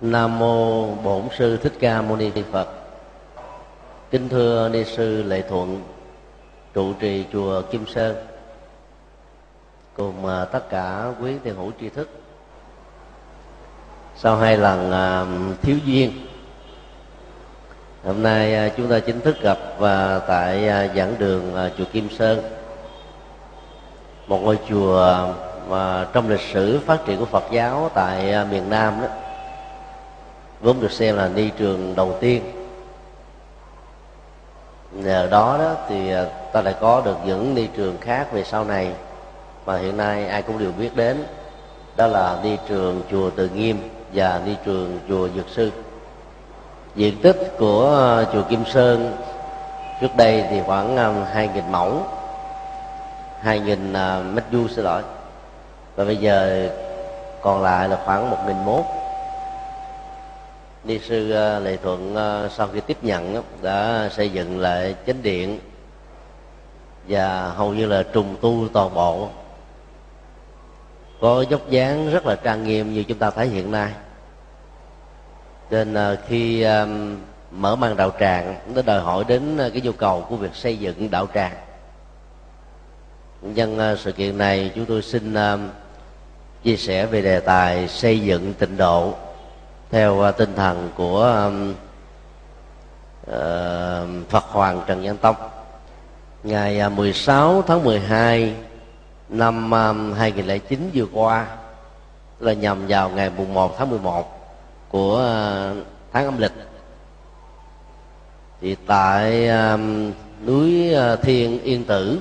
Nam 0.00 0.38
mô 0.38 0.86
Bổn 0.94 1.22
sư 1.38 1.56
Thích 1.56 1.72
Ca 1.80 2.02
Mâu 2.02 2.16
Ni 2.16 2.30
Phật. 2.52 2.68
Kính 4.10 4.28
thưa 4.28 4.68
ni 4.68 4.84
sư 4.84 5.22
Lệ 5.22 5.42
Thuận, 5.48 5.82
trụ 6.74 6.92
trì 6.92 7.24
chùa 7.32 7.62
Kim 7.62 7.86
Sơn 7.86 8.16
cùng 9.96 10.26
à, 10.26 10.44
tất 10.44 10.70
cả 10.70 11.12
quý 11.20 11.32
thiền 11.44 11.54
hữu 11.54 11.72
tri 11.80 11.88
thức. 11.88 12.08
Sau 14.16 14.36
hai 14.36 14.56
lần 14.56 14.92
à, 14.92 15.26
thiếu 15.62 15.76
duyên, 15.84 16.26
hôm 18.04 18.22
nay 18.22 18.54
à, 18.54 18.68
chúng 18.76 18.88
ta 18.88 18.98
chính 18.98 19.20
thức 19.20 19.36
gặp 19.42 19.58
và 19.78 20.18
tại 20.18 20.68
giảng 20.96 21.14
đường 21.18 21.70
chùa 21.78 21.84
Kim 21.92 22.08
Sơn, 22.10 22.42
một 24.26 24.38
ngôi 24.42 24.58
chùa 24.68 25.28
mà 25.68 26.06
trong 26.12 26.28
lịch 26.28 26.40
sử 26.52 26.80
phát 26.86 26.98
triển 27.06 27.18
của 27.18 27.24
Phật 27.24 27.44
giáo 27.50 27.90
tại 27.94 28.44
miền 28.50 28.70
Nam 28.70 29.00
đó 29.00 29.08
vốn 30.64 30.80
được 30.80 30.92
xem 30.92 31.16
là 31.16 31.28
ni 31.28 31.50
trường 31.50 31.94
đầu 31.96 32.12
tiên. 32.20 32.42
Nhờ 34.92 35.28
đó 35.30 35.58
đó 35.58 35.74
thì 35.88 36.12
à, 36.12 36.24
ta 36.52 36.62
lại 36.62 36.74
có 36.80 37.02
được 37.04 37.16
những 37.24 37.54
ni 37.54 37.66
trường 37.76 37.96
khác 38.00 38.32
về 38.32 38.44
sau 38.44 38.64
này. 38.64 38.92
Mà 39.66 39.76
hiện 39.78 39.96
nay 39.96 40.26
ai 40.26 40.42
cũng 40.42 40.58
đều 40.58 40.72
biết 40.78 40.96
đến 40.96 41.24
đó 41.96 42.06
là 42.06 42.38
ni 42.42 42.56
trường 42.68 43.02
chùa 43.10 43.30
Từ 43.30 43.48
Nghiêm 43.48 43.88
và 44.12 44.40
ni 44.46 44.54
trường 44.64 44.98
chùa 45.08 45.28
Dược 45.36 45.48
Sư. 45.48 45.70
Diện 46.94 47.20
tích 47.22 47.54
của 47.58 48.14
à, 48.18 48.32
chùa 48.32 48.42
Kim 48.42 48.64
Sơn 48.64 49.16
trước 50.00 50.16
đây 50.16 50.44
thì 50.50 50.60
khoảng 50.66 50.96
à, 50.96 51.12
hai 51.32 51.48
nghìn 51.54 51.72
mẫu 51.72 52.02
hai 53.40 53.60
nghìn 53.60 53.92
à, 53.92 54.20
mét 54.32 54.44
vuông 54.52 54.68
xin 54.68 54.84
lỗi 54.84 55.02
và 55.96 56.04
bây 56.04 56.16
giờ 56.16 56.68
còn 57.40 57.62
lại 57.62 57.88
là 57.88 57.98
khoảng 58.04 58.30
một 58.30 58.38
nghìn 58.46 58.64
mốt 58.64 58.84
ni 60.84 60.98
sư 60.98 61.30
à, 61.30 61.58
lệ 61.58 61.76
thuận 61.76 62.16
à, 62.16 62.48
sau 62.48 62.68
khi 62.72 62.80
tiếp 62.80 62.96
nhận 63.02 63.42
đã 63.62 64.08
xây 64.12 64.28
dựng 64.28 64.58
lại 64.58 64.94
chánh 65.06 65.22
điện 65.22 65.58
và 67.08 67.48
hầu 67.48 67.74
như 67.74 67.86
là 67.86 68.02
trùng 68.02 68.36
tu 68.40 68.68
toàn 68.72 68.94
bộ. 68.94 69.28
Có 71.20 71.44
dốc 71.50 71.70
dáng 71.70 72.10
rất 72.10 72.26
là 72.26 72.36
trang 72.36 72.64
nghiêm 72.64 72.94
như 72.94 73.02
chúng 73.02 73.18
ta 73.18 73.30
thấy 73.30 73.48
hiện 73.48 73.70
nay. 73.70 73.92
Nên 75.70 75.94
à, 75.94 76.16
khi 76.28 76.66
mở 77.50 77.76
mang 77.76 77.96
đạo 77.96 78.10
tràng, 78.20 78.56
nó 78.74 78.82
đòi 78.82 79.00
hỏi 79.00 79.24
đến 79.28 79.58
cái 79.58 79.80
nhu 79.82 79.92
cầu 79.92 80.26
của 80.28 80.36
việc 80.36 80.54
xây 80.54 80.78
dựng 80.78 81.10
đạo 81.10 81.26
tràng. 81.34 81.54
Nhân 83.42 83.96
sự 83.98 84.12
kiện 84.12 84.38
này, 84.38 84.72
chúng 84.74 84.86
tôi 84.86 85.02
xin 85.02 85.34
chia 86.62 86.76
sẻ 86.76 87.06
về 87.06 87.22
đề 87.22 87.40
tài 87.40 87.88
xây 87.88 88.20
dựng 88.20 88.54
tịnh 88.54 88.76
độ 88.76 89.14
theo 89.94 90.20
à, 90.20 90.30
tinh 90.30 90.54
thần 90.56 90.90
của 90.96 91.50
ờ, 93.26 94.06
Phật 94.28 94.44
Hoàng 94.44 94.82
Trần 94.86 95.02
Nhân 95.02 95.16
Tông, 95.16 95.36
ngày 96.42 96.80
à, 96.80 96.88
16 96.88 97.62
tháng 97.66 97.84
12 97.84 98.54
năm 99.28 99.72
2009 100.12 100.90
vừa 100.94 101.06
qua, 101.12 101.46
là 102.40 102.52
nhằm 102.52 102.86
vào 102.88 103.10
ngày 103.10 103.30
mùng 103.36 103.54
1 103.54 103.78
tháng 103.78 103.90
11 103.90 104.56
của 104.88 105.18
à, 105.20 105.72
tháng 106.12 106.24
âm 106.24 106.38
lịch. 106.38 106.52
Thì 108.60 108.76
tại 108.86 109.48
núi 110.46 110.94
Thiên 111.22 111.62
Yên 111.62 111.84
Tử, 111.84 112.20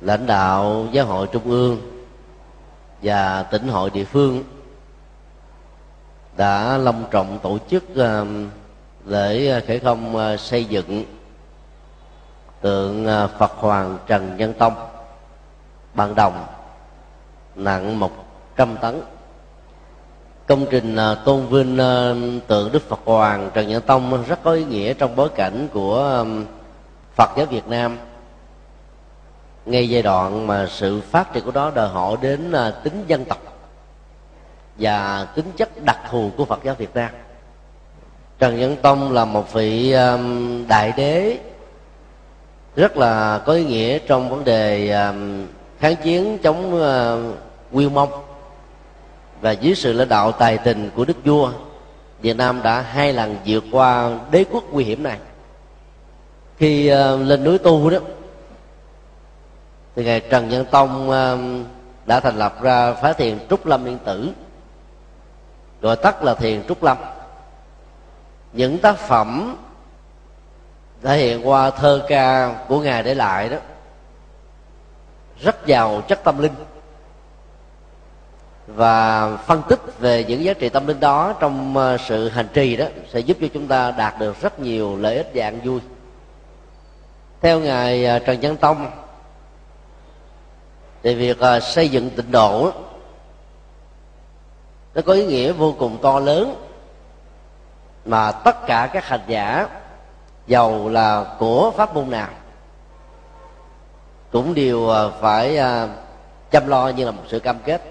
lãnh 0.00 0.26
đạo 0.26 0.86
giáo 0.92 1.06
hội 1.06 1.26
trung 1.32 1.50
ương 1.50 1.80
và 3.02 3.42
tỉnh 3.42 3.68
hội 3.68 3.90
địa 3.90 4.04
phương 4.04 4.44
đã 6.36 6.78
long 6.78 7.04
trọng 7.10 7.38
tổ 7.42 7.58
chức 7.70 7.84
ờ, 7.96 8.26
lễ 9.06 9.48
ờ, 9.48 9.60
khởi 9.66 9.78
công 9.78 10.16
ờ, 10.16 10.36
xây 10.36 10.64
dựng 10.64 11.04
tượng 12.60 13.06
Phật 13.38 13.52
Hoàng 13.56 13.98
Trần 14.06 14.36
Nhân 14.36 14.54
Tông. 14.54 14.74
Bằng 15.94 16.14
đồng, 16.14 16.46
nặng 17.54 17.98
một 17.98 18.10
trăm 18.56 18.76
tấn. 18.76 19.00
Công 20.46 20.66
trình 20.70 20.96
tôn 21.24 21.46
vinh 21.46 21.76
tượng 22.46 22.72
Đức 22.72 22.88
Phật 22.88 23.00
Hoàng 23.04 23.50
Trần 23.54 23.68
Nhân 23.68 23.82
Tông 23.82 24.24
rất 24.24 24.38
có 24.42 24.52
ý 24.52 24.64
nghĩa 24.64 24.94
trong 24.94 25.16
bối 25.16 25.28
cảnh 25.28 25.68
của 25.72 26.24
Phật 27.16 27.30
giáo 27.36 27.46
Việt 27.46 27.68
Nam. 27.68 27.98
Ngay 29.66 29.88
giai 29.88 30.02
đoạn 30.02 30.46
mà 30.46 30.66
sự 30.70 31.00
phát 31.00 31.32
triển 31.32 31.44
của 31.44 31.50
đó 31.50 31.72
đòi 31.74 31.88
hỏi 31.88 32.16
đến 32.20 32.52
tính 32.84 33.04
dân 33.06 33.24
tộc 33.24 33.53
và 34.78 35.26
tính 35.34 35.52
chất 35.56 35.84
đặc 35.84 35.98
thù 36.10 36.30
của 36.36 36.44
Phật 36.44 36.60
giáo 36.64 36.74
Việt 36.74 36.94
Nam. 36.94 37.10
Trần 38.38 38.58
Nhân 38.58 38.76
Tông 38.82 39.12
là 39.12 39.24
một 39.24 39.52
vị 39.52 39.92
um, 39.92 40.66
đại 40.68 40.92
đế 40.96 41.38
rất 42.76 42.96
là 42.96 43.40
có 43.46 43.52
ý 43.52 43.64
nghĩa 43.64 43.98
trong 43.98 44.30
vấn 44.30 44.44
đề 44.44 44.90
um, 44.90 45.46
kháng 45.78 45.96
chiến 45.96 46.38
chống 46.42 46.74
uh, 46.74 47.36
Nguyên 47.72 47.94
Mông. 47.94 48.10
Và 49.40 49.52
dưới 49.52 49.74
sự 49.74 49.92
lãnh 49.92 50.08
đạo 50.08 50.32
tài 50.32 50.58
tình 50.58 50.90
của 50.96 51.04
đức 51.04 51.16
vua, 51.24 51.50
Việt 52.20 52.36
Nam 52.36 52.60
đã 52.62 52.80
hai 52.80 53.12
lần 53.12 53.36
vượt 53.46 53.64
qua 53.72 54.18
đế 54.30 54.44
quốc 54.50 54.64
nguy 54.72 54.84
hiểm 54.84 55.02
này. 55.02 55.18
Khi 56.56 56.92
uh, 56.92 57.20
lên 57.20 57.44
núi 57.44 57.58
tu 57.58 57.90
đó, 57.90 57.98
thì 59.96 60.04
ngài 60.04 60.20
Trần 60.20 60.48
Nhân 60.48 60.64
Tông 60.70 61.10
um, 61.10 61.64
đã 62.06 62.20
thành 62.20 62.36
lập 62.36 62.62
ra 62.62 62.92
phái 62.92 63.14
thiền 63.14 63.38
Trúc 63.50 63.66
Lâm 63.66 63.84
Yên 63.84 63.98
Tử 64.04 64.32
gọi 65.84 65.96
tắt 65.96 66.22
là 66.22 66.34
thiền 66.34 66.62
trúc 66.68 66.82
lâm. 66.82 66.96
Những 68.52 68.78
tác 68.78 68.96
phẩm 68.96 69.56
thể 71.02 71.18
hiện 71.18 71.48
qua 71.48 71.70
thơ 71.70 72.04
ca 72.08 72.54
của 72.68 72.80
ngài 72.80 73.02
để 73.02 73.14
lại 73.14 73.48
đó, 73.48 73.56
rất 75.40 75.66
giàu 75.66 76.02
chất 76.08 76.24
tâm 76.24 76.38
linh 76.38 76.52
và 78.66 79.36
phân 79.36 79.62
tích 79.68 79.80
về 79.98 80.24
những 80.24 80.44
giá 80.44 80.52
trị 80.52 80.68
tâm 80.68 80.86
linh 80.86 81.00
đó 81.00 81.34
trong 81.40 81.76
ờ, 81.76 81.98
sự 81.98 82.28
hành 82.28 82.48
trì 82.54 82.76
đó 82.76 82.86
sẽ 83.12 83.20
giúp 83.20 83.36
cho 83.40 83.46
chúng 83.54 83.68
ta 83.68 83.90
đạt 83.90 84.18
được 84.18 84.40
rất 84.40 84.60
nhiều 84.60 84.96
lợi 84.96 85.16
ích 85.16 85.30
dạng 85.34 85.60
vui. 85.60 85.80
Theo 87.40 87.60
ngài 87.60 88.04
ờ, 88.04 88.18
trần 88.18 88.38
văn 88.42 88.56
tông 88.56 88.90
thì 91.02 91.14
việc 91.14 91.38
ờ, 91.38 91.60
xây 91.60 91.88
dựng 91.88 92.10
tịnh 92.10 92.30
độ 92.30 92.72
nó 94.94 95.02
có 95.02 95.12
ý 95.12 95.26
nghĩa 95.26 95.52
vô 95.52 95.74
cùng 95.78 95.98
to 96.02 96.20
lớn. 96.20 96.54
Mà 98.04 98.32
tất 98.32 98.66
cả 98.66 98.90
các 98.92 99.04
hành 99.04 99.20
giả, 99.26 99.68
giàu 100.46 100.88
là 100.88 101.24
của 101.38 101.72
pháp 101.76 101.94
môn 101.94 102.10
nào, 102.10 102.28
cũng 104.32 104.54
đều 104.54 104.90
à, 104.90 105.02
phải 105.20 105.58
à, 105.58 105.88
chăm 106.50 106.68
lo 106.68 106.88
như 106.88 107.04
là 107.04 107.10
một 107.10 107.22
sự 107.28 107.38
cam 107.40 107.58
kết. 107.64 107.82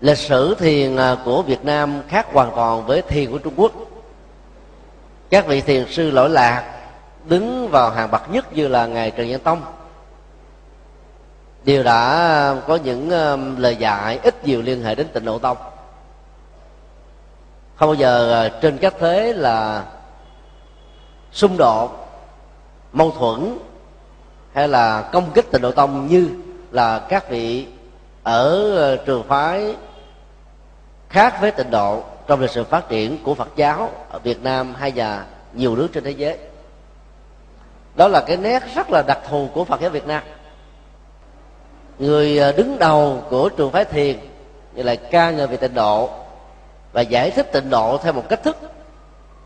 Lịch 0.00 0.18
sử 0.18 0.54
thiền 0.54 0.96
à, 0.96 1.16
của 1.24 1.42
việt 1.42 1.64
nam 1.64 2.02
khác 2.08 2.26
hoàn 2.32 2.50
toàn 2.56 2.86
với 2.86 3.02
thiền 3.02 3.30
của 3.30 3.38
trung 3.38 3.54
quốc. 3.56 3.72
Các 5.30 5.46
vị 5.46 5.60
thiền 5.60 5.86
sư 5.92 6.10
lỗi 6.10 6.30
lạc 6.30 6.74
đứng 7.24 7.68
vào 7.68 7.90
hàng 7.90 8.10
bậc 8.10 8.30
nhất 8.30 8.52
như 8.52 8.68
là 8.68 8.86
ngài 8.86 9.10
trần 9.10 9.28
nhân 9.28 9.40
tông 9.40 9.62
đều 11.64 11.82
đã 11.82 12.10
ờ, 12.10 12.62
có 12.66 12.76
những 12.76 13.10
ờ, 13.10 13.38
lời 13.58 13.76
dạy, 13.76 14.18
ít 14.22 14.46
nhiều 14.46 14.62
liên 14.62 14.82
hệ 14.82 14.94
đến 14.94 15.08
tịnh 15.08 15.24
độ 15.24 15.38
tông. 15.38 15.56
Không 17.76 17.88
bao 17.88 17.94
giờ 17.94 18.32
ờ, 18.32 18.48
trên 18.48 18.78
các 18.78 18.94
thế 19.00 19.32
là 19.32 19.84
xung 21.32 21.56
đột, 21.56 22.08
mâu 22.92 23.10
thuẫn, 23.10 23.58
hay 24.52 24.68
là 24.68 25.02
công 25.02 25.30
kích 25.34 25.50
tịnh 25.52 25.62
độ 25.62 25.72
tông 25.72 26.06
như 26.06 26.30
là 26.70 26.98
các 26.98 27.30
vị 27.30 27.66
ở 28.22 28.96
trường 29.06 29.22
phái 29.28 29.76
khác 31.08 31.40
với 31.40 31.50
tịnh 31.50 31.70
độ 31.70 32.02
trong 32.26 32.40
lịch 32.40 32.50
sử 32.50 32.64
phát 32.64 32.88
triển 32.88 33.18
của 33.24 33.34
Phật 33.34 33.48
giáo 33.56 33.90
ở 34.10 34.18
Việt 34.18 34.42
Nam 34.42 34.74
hay 34.74 34.92
là 34.92 35.24
nhiều 35.52 35.76
nước 35.76 35.88
trên 35.92 36.04
thế 36.04 36.10
giới. 36.10 36.38
Đó 37.94 38.08
là 38.08 38.20
cái 38.26 38.36
nét 38.36 38.62
rất 38.74 38.90
là 38.90 39.02
đặc 39.02 39.18
thù 39.28 39.48
của 39.54 39.64
Phật 39.64 39.80
giáo 39.80 39.90
Việt 39.90 40.06
Nam 40.06 40.22
người 42.00 42.38
à, 42.38 42.52
đứng 42.52 42.78
đầu 42.78 43.22
của 43.30 43.48
trường 43.48 43.70
phái 43.70 43.84
thiền, 43.84 44.18
như 44.74 44.82
là 44.82 44.94
ca 44.94 45.30
ngợi 45.30 45.46
về 45.46 45.56
tịnh 45.56 45.74
độ 45.74 46.10
và 46.92 47.00
giải 47.00 47.30
thích 47.30 47.52
tịnh 47.52 47.70
độ 47.70 47.98
theo 47.98 48.12
một 48.12 48.22
cách 48.28 48.42
thức 48.42 48.56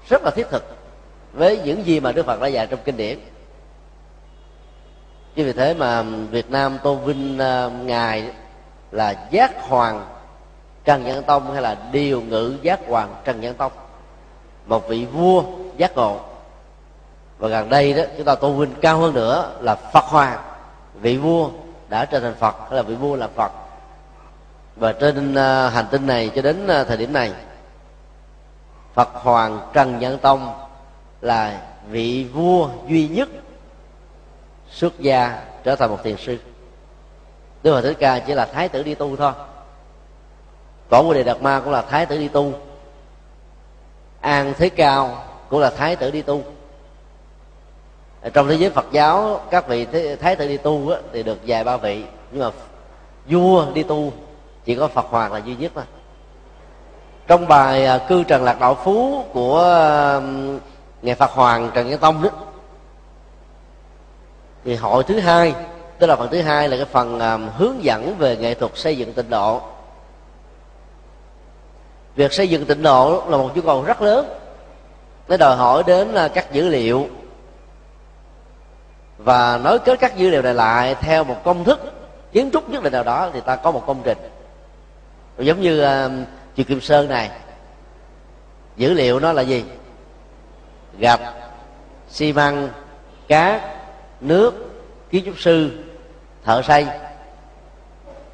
rất 0.08 0.22
là 0.22 0.30
thiết 0.30 0.46
thực 0.50 0.76
với 1.32 1.60
những 1.64 1.86
gì 1.86 2.00
mà 2.00 2.12
đức 2.12 2.26
phật 2.26 2.40
đã 2.40 2.46
dạy 2.46 2.66
trong 2.66 2.80
kinh 2.84 2.96
điển. 2.96 3.18
Chính 5.34 5.46
vì 5.46 5.52
thế 5.52 5.74
mà 5.74 6.02
việt 6.30 6.50
nam 6.50 6.78
tôn 6.82 7.04
vinh 7.04 7.38
à, 7.38 7.68
ngài 7.68 8.30
là 8.90 9.28
giác 9.30 9.68
hoàng 9.68 10.06
trần 10.84 11.04
nhân 11.04 11.22
tông 11.22 11.52
hay 11.52 11.62
là 11.62 11.76
điều 11.92 12.20
ngữ 12.22 12.56
giác 12.62 12.80
hoàng 12.88 13.14
trần 13.24 13.40
nhân 13.40 13.54
tông, 13.54 13.72
một 14.66 14.88
vị 14.88 15.04
vua 15.04 15.42
giác 15.76 15.96
ngộ. 15.96 16.20
Và 17.38 17.48
gần 17.48 17.68
đây 17.68 17.92
đó, 17.92 18.02
chúng 18.16 18.26
ta 18.26 18.34
tôn 18.34 18.58
vinh 18.58 18.74
cao 18.80 18.98
hơn 18.98 19.14
nữa 19.14 19.52
là 19.60 19.74
phật 19.74 20.04
hoàng, 20.04 20.38
vị 20.94 21.16
vua 21.16 21.50
đã 21.94 22.04
trở 22.04 22.20
thành 22.20 22.34
phật 22.34 22.56
hay 22.60 22.76
là 22.76 22.82
vị 22.82 22.94
vua 22.94 23.16
là 23.16 23.28
phật. 23.28 23.52
Và 24.76 24.92
trên 24.92 25.34
à, 25.34 25.68
hành 25.68 25.86
tinh 25.90 26.06
này 26.06 26.30
cho 26.34 26.42
đến 26.42 26.68
à, 26.68 26.84
thời 26.84 26.96
điểm 26.96 27.12
này, 27.12 27.32
phật 28.94 29.08
hoàng 29.12 29.60
trần 29.72 29.98
nhân 29.98 30.18
tông 30.18 30.54
là 31.20 31.60
vị 31.88 32.24
vua 32.32 32.68
duy 32.88 33.08
nhất 33.08 33.28
xuất 34.70 35.00
gia 35.00 35.42
trở 35.64 35.76
thành 35.76 35.90
một 35.90 35.98
thiền 36.04 36.16
sư. 36.16 36.38
Đức 37.62 37.74
phật 37.74 37.82
thích 37.82 37.96
ca 38.00 38.18
chỉ 38.18 38.34
là 38.34 38.46
thái 38.46 38.68
tử 38.68 38.82
đi 38.82 38.94
tu 38.94 39.16
thôi. 39.16 39.32
Cổ 40.90 41.02
của 41.02 41.14
đề 41.14 41.22
đạt 41.22 41.42
ma 41.42 41.60
cũng 41.60 41.72
là 41.72 41.82
thái 41.82 42.06
tử 42.06 42.18
đi 42.18 42.28
tu. 42.28 42.52
An 44.20 44.54
thế 44.58 44.68
cao 44.68 45.24
cũng 45.48 45.60
là 45.60 45.70
thái 45.70 45.96
tử 45.96 46.10
đi 46.10 46.22
tu 46.22 46.42
trong 48.32 48.48
thế 48.48 48.54
giới 48.54 48.70
phật 48.70 48.86
giáo 48.92 49.40
các 49.50 49.68
vị 49.68 49.86
thái 50.20 50.36
tử 50.36 50.48
đi 50.48 50.56
tu 50.56 50.88
á, 50.88 50.98
thì 51.12 51.22
được 51.22 51.38
vài 51.46 51.64
ba 51.64 51.76
vị. 51.76 52.04
Nhưng 52.32 52.42
mà 52.42 52.50
vua 53.26 53.66
đi 53.74 53.82
tu 53.82 54.12
chỉ 54.64 54.74
có 54.74 54.88
phật 54.88 55.06
hoàng 55.08 55.32
là 55.32 55.38
duy 55.38 55.56
nhất 55.56 55.72
thôi. 55.74 55.84
Trong 57.26 57.48
bài 57.48 57.86
à, 57.86 57.98
cư 57.98 58.24
trần 58.24 58.44
lạc 58.44 58.60
đạo 58.60 58.74
phú 58.84 59.24
của 59.32 59.62
ngài 61.02 61.14
phật 61.14 61.30
hoàng 61.30 61.70
trần 61.74 61.90
nhân 61.90 62.00
tông 62.00 62.22
đó 62.22 62.30
thì 64.64 64.74
hội 64.74 65.04
thứ 65.04 65.20
hai 65.20 65.54
tức 65.98 66.06
là 66.06 66.16
phần 66.16 66.28
thứ 66.30 66.40
hai 66.40 66.68
là 66.68 66.76
cái 66.76 66.86
phần 66.86 67.20
hướng 67.56 67.84
dẫn 67.84 68.14
về 68.18 68.36
nghệ 68.36 68.54
thuật 68.54 68.72
xây 68.74 68.98
dựng 68.98 69.12
tịnh 69.12 69.30
độ. 69.30 69.60
Việc 72.16 72.32
xây 72.32 72.48
dựng 72.48 72.64
tịnh 72.64 72.82
độ 72.82 73.22
là 73.28 73.36
một 73.36 73.50
nhu 73.54 73.62
cầu 73.62 73.82
rất 73.82 74.02
lớn. 74.02 74.38
Nó 75.28 75.36
đòi 75.36 75.56
hỏi 75.56 75.82
đến 75.86 76.14
à, 76.14 76.28
các 76.28 76.52
dữ 76.52 76.68
liệu 76.68 77.08
và 79.24 79.58
nối 79.64 79.78
kết 79.78 80.00
các 80.00 80.16
dữ 80.16 80.30
liệu 80.30 80.42
này 80.42 80.54
lại 80.54 80.94
theo 81.00 81.24
một 81.24 81.36
công 81.44 81.64
thức 81.64 81.80
kiến 82.32 82.50
trúc 82.52 82.68
nhất 82.68 82.82
định 82.82 82.92
nào 82.92 83.04
đó 83.04 83.30
thì 83.32 83.40
ta 83.40 83.56
có 83.56 83.70
một 83.70 83.84
công 83.86 84.02
trình. 84.04 84.18
Giống 85.38 85.60
như 85.60 85.80
ờ, 85.80 86.06
uh, 86.06 86.12
chùa 86.56 86.62
kim 86.64 86.80
sơn 86.80 87.08
này. 87.08 87.30
Dữ 88.76 88.94
liệu 88.94 89.20
nó 89.20 89.32
là 89.32 89.42
gì? 89.42 89.64
Gạch 90.98 91.20
xi 92.08 92.32
măng 92.32 92.68
cát 93.28 93.62
nước 94.20 94.54
kiến 95.10 95.24
trúc 95.26 95.40
sư 95.40 95.70
thợ 96.44 96.62
xây 96.62 96.86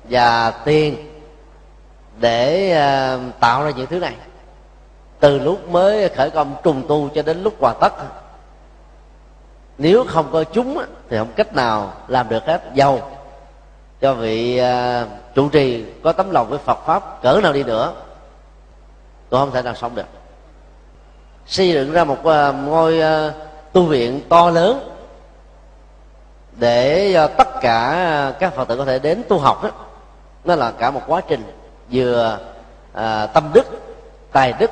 và 0.04 0.50
tiền 0.50 0.96
để 2.20 2.70
uh, 3.16 3.40
tạo 3.40 3.64
ra 3.64 3.70
những 3.70 3.86
thứ 3.86 3.98
này. 3.98 4.14
Từ 5.20 5.38
lúc 5.38 5.68
mới 5.68 6.08
khởi 6.08 6.30
công 6.30 6.56
trùng 6.62 6.82
tu 6.88 7.08
cho 7.14 7.22
đến 7.22 7.42
lúc 7.42 7.54
hoàn 7.60 7.76
tất 7.80 7.92
nếu 9.80 10.04
không 10.08 10.28
có 10.32 10.44
chúng 10.44 10.78
thì 11.08 11.16
không 11.18 11.32
cách 11.36 11.54
nào 11.54 11.92
làm 12.08 12.28
được 12.28 12.46
hết. 12.46 12.62
Giàu 12.74 13.10
cho 14.00 14.14
vị 14.14 14.60
uh, 14.62 15.08
trụ 15.34 15.48
trì 15.48 15.84
có 16.02 16.12
tấm 16.12 16.30
lòng 16.30 16.48
với 16.48 16.58
phật 16.58 16.78
pháp 16.86 17.22
cỡ 17.22 17.40
nào 17.42 17.52
đi 17.52 17.62
nữa 17.62 17.92
tôi 19.28 19.40
không 19.40 19.50
thể 19.50 19.62
nào 19.62 19.74
sống 19.74 19.94
được. 19.94 20.06
Xây 21.46 21.68
dựng 21.68 21.92
ra 21.92 22.04
một 22.04 22.18
uh, 22.18 22.54
ngôi 22.64 22.98
uh, 22.98 23.34
tu 23.72 23.82
viện 23.82 24.20
to 24.28 24.50
lớn 24.50 24.90
để 26.52 27.14
uh, 27.24 27.30
tất 27.36 27.48
cả 27.60 28.32
các 28.38 28.54
phật 28.54 28.68
tử 28.68 28.76
có 28.76 28.84
thể 28.84 28.98
đến 28.98 29.22
tu 29.28 29.38
học 29.38 29.62
đó 29.62 29.70
nó 30.44 30.54
là 30.54 30.70
cả 30.70 30.90
một 30.90 31.02
quá 31.06 31.20
trình 31.28 31.42
vừa 31.92 32.38
à, 32.92 33.26
tâm 33.26 33.50
đức 33.54 33.64
tài 34.32 34.52
đức. 34.58 34.70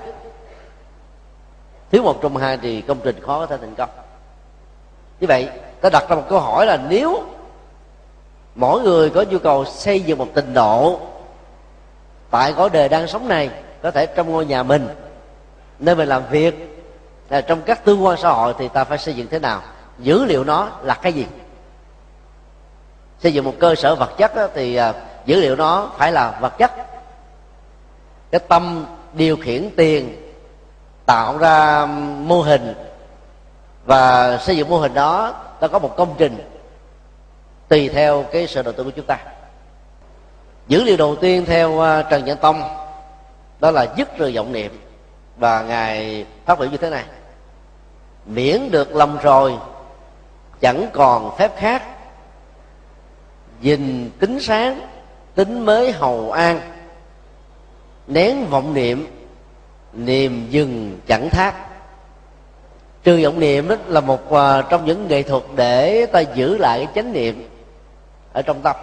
Thiếu 1.90 2.02
một 2.02 2.22
trong 2.22 2.36
hai 2.36 2.56
thì 2.56 2.80
công 2.80 2.98
trình 3.04 3.20
khó 3.20 3.38
có 3.38 3.46
thể 3.46 3.56
thành 3.56 3.74
công 3.74 3.90
như 5.20 5.26
vậy 5.26 5.48
ta 5.80 5.90
đặt 5.90 6.04
ra 6.08 6.16
một 6.16 6.24
câu 6.28 6.40
hỏi 6.40 6.66
là 6.66 6.78
nếu 6.88 7.22
mỗi 8.54 8.80
người 8.82 9.10
có 9.10 9.24
nhu 9.30 9.38
cầu 9.38 9.64
xây 9.64 10.00
dựng 10.00 10.18
một 10.18 10.28
tình 10.34 10.54
độ 10.54 11.00
tại 12.30 12.52
cõi 12.56 12.70
đời 12.72 12.88
đang 12.88 13.08
sống 13.08 13.28
này 13.28 13.50
có 13.82 13.90
thể 13.90 14.06
trong 14.06 14.30
ngôi 14.30 14.46
nhà 14.46 14.62
mình 14.62 14.88
nơi 15.78 15.94
mình 15.94 16.08
làm 16.08 16.22
việc 16.30 16.78
là 17.28 17.40
trong 17.40 17.62
các 17.62 17.84
tương 17.84 18.04
quan 18.04 18.18
xã 18.18 18.28
hội 18.28 18.54
thì 18.58 18.68
ta 18.68 18.84
phải 18.84 18.98
xây 18.98 19.14
dựng 19.14 19.26
thế 19.30 19.38
nào? 19.38 19.62
Dữ 19.98 20.24
liệu 20.24 20.44
nó 20.44 20.70
là 20.82 20.94
cái 20.94 21.12
gì? 21.12 21.26
Xây 23.22 23.32
dựng 23.32 23.44
một 23.44 23.54
cơ 23.58 23.74
sở 23.74 23.94
vật 23.94 24.10
chất 24.18 24.36
đó, 24.36 24.48
thì 24.54 24.74
à, 24.76 24.94
dữ 25.24 25.40
liệu 25.40 25.56
nó 25.56 25.90
phải 25.96 26.12
là 26.12 26.38
vật 26.40 26.58
chất. 26.58 26.72
Cái 28.30 28.40
tâm 28.48 28.86
điều 29.12 29.36
khiển 29.36 29.70
tiền 29.76 30.32
tạo 31.06 31.38
ra 31.38 31.86
mô 32.18 32.42
hình 32.42 32.74
và 33.88 34.38
xây 34.38 34.56
dựng 34.56 34.68
mô 34.68 34.78
hình 34.78 34.94
đó, 34.94 35.34
ta 35.60 35.68
có 35.68 35.78
một 35.78 35.94
công 35.96 36.14
trình 36.18 36.38
tùy 37.68 37.88
theo 37.88 38.24
cái 38.32 38.46
sự 38.46 38.62
đầu 38.62 38.72
tư 38.72 38.84
của 38.84 38.90
chúng 38.90 39.06
ta. 39.06 39.18
Dữ 40.68 40.84
liệu 40.84 40.96
đầu 40.96 41.16
tiên 41.16 41.44
theo 41.46 41.80
à, 41.80 42.02
trần 42.02 42.24
nhân 42.24 42.38
tông, 42.40 42.62
đó 43.60 43.70
là 43.70 43.86
dứt 43.96 44.18
rồi 44.18 44.32
vọng 44.32 44.52
niệm. 44.52 44.80
Và 45.36 45.62
ngài 45.62 46.26
phát 46.44 46.58
biểu 46.58 46.70
như 46.70 46.76
thế 46.76 46.90
này, 46.90 47.04
miễn 48.26 48.70
được 48.70 48.94
lòng 48.94 49.18
rồi, 49.22 49.54
chẳng 50.60 50.88
còn 50.92 51.36
phép 51.38 51.56
khác. 51.56 51.82
Dình 53.62 54.10
tính 54.18 54.40
sáng, 54.40 54.80
tính 55.34 55.66
mới 55.66 55.92
hầu 55.92 56.32
an. 56.32 56.60
Nén 58.06 58.46
vọng 58.46 58.74
niệm, 58.74 59.06
niềm 59.92 60.46
dừng 60.50 61.00
chẳng 61.06 61.30
thác 61.30 61.67
trừ 63.02 63.20
vọng 63.24 63.40
niệm 63.40 63.68
đó 63.68 63.76
là 63.86 64.00
một 64.00 64.34
uh, 64.34 64.64
trong 64.70 64.84
những 64.84 65.08
nghệ 65.08 65.22
thuật 65.22 65.42
để 65.56 66.06
ta 66.06 66.20
giữ 66.20 66.58
lại 66.58 66.84
cái 66.84 66.94
chánh 66.94 67.12
niệm 67.12 67.48
ở 68.32 68.42
trong 68.42 68.60
tâm. 68.62 68.76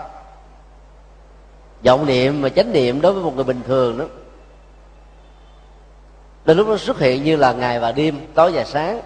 Vọng 1.85 2.05
niệm 2.05 2.41
và 2.41 2.49
chánh 2.49 2.71
niệm 2.71 3.01
đối 3.01 3.13
với 3.13 3.23
một 3.23 3.35
người 3.35 3.43
bình 3.43 3.61
thường 3.67 3.97
đó 3.97 4.05
đến 6.45 6.57
lúc 6.57 6.67
nó 6.67 6.77
xuất 6.77 6.99
hiện 6.99 7.23
như 7.23 7.35
là 7.35 7.53
ngày 7.53 7.79
và 7.79 7.91
đêm 7.91 8.19
tối 8.33 8.51
và 8.51 8.63
sáng 8.63 9.01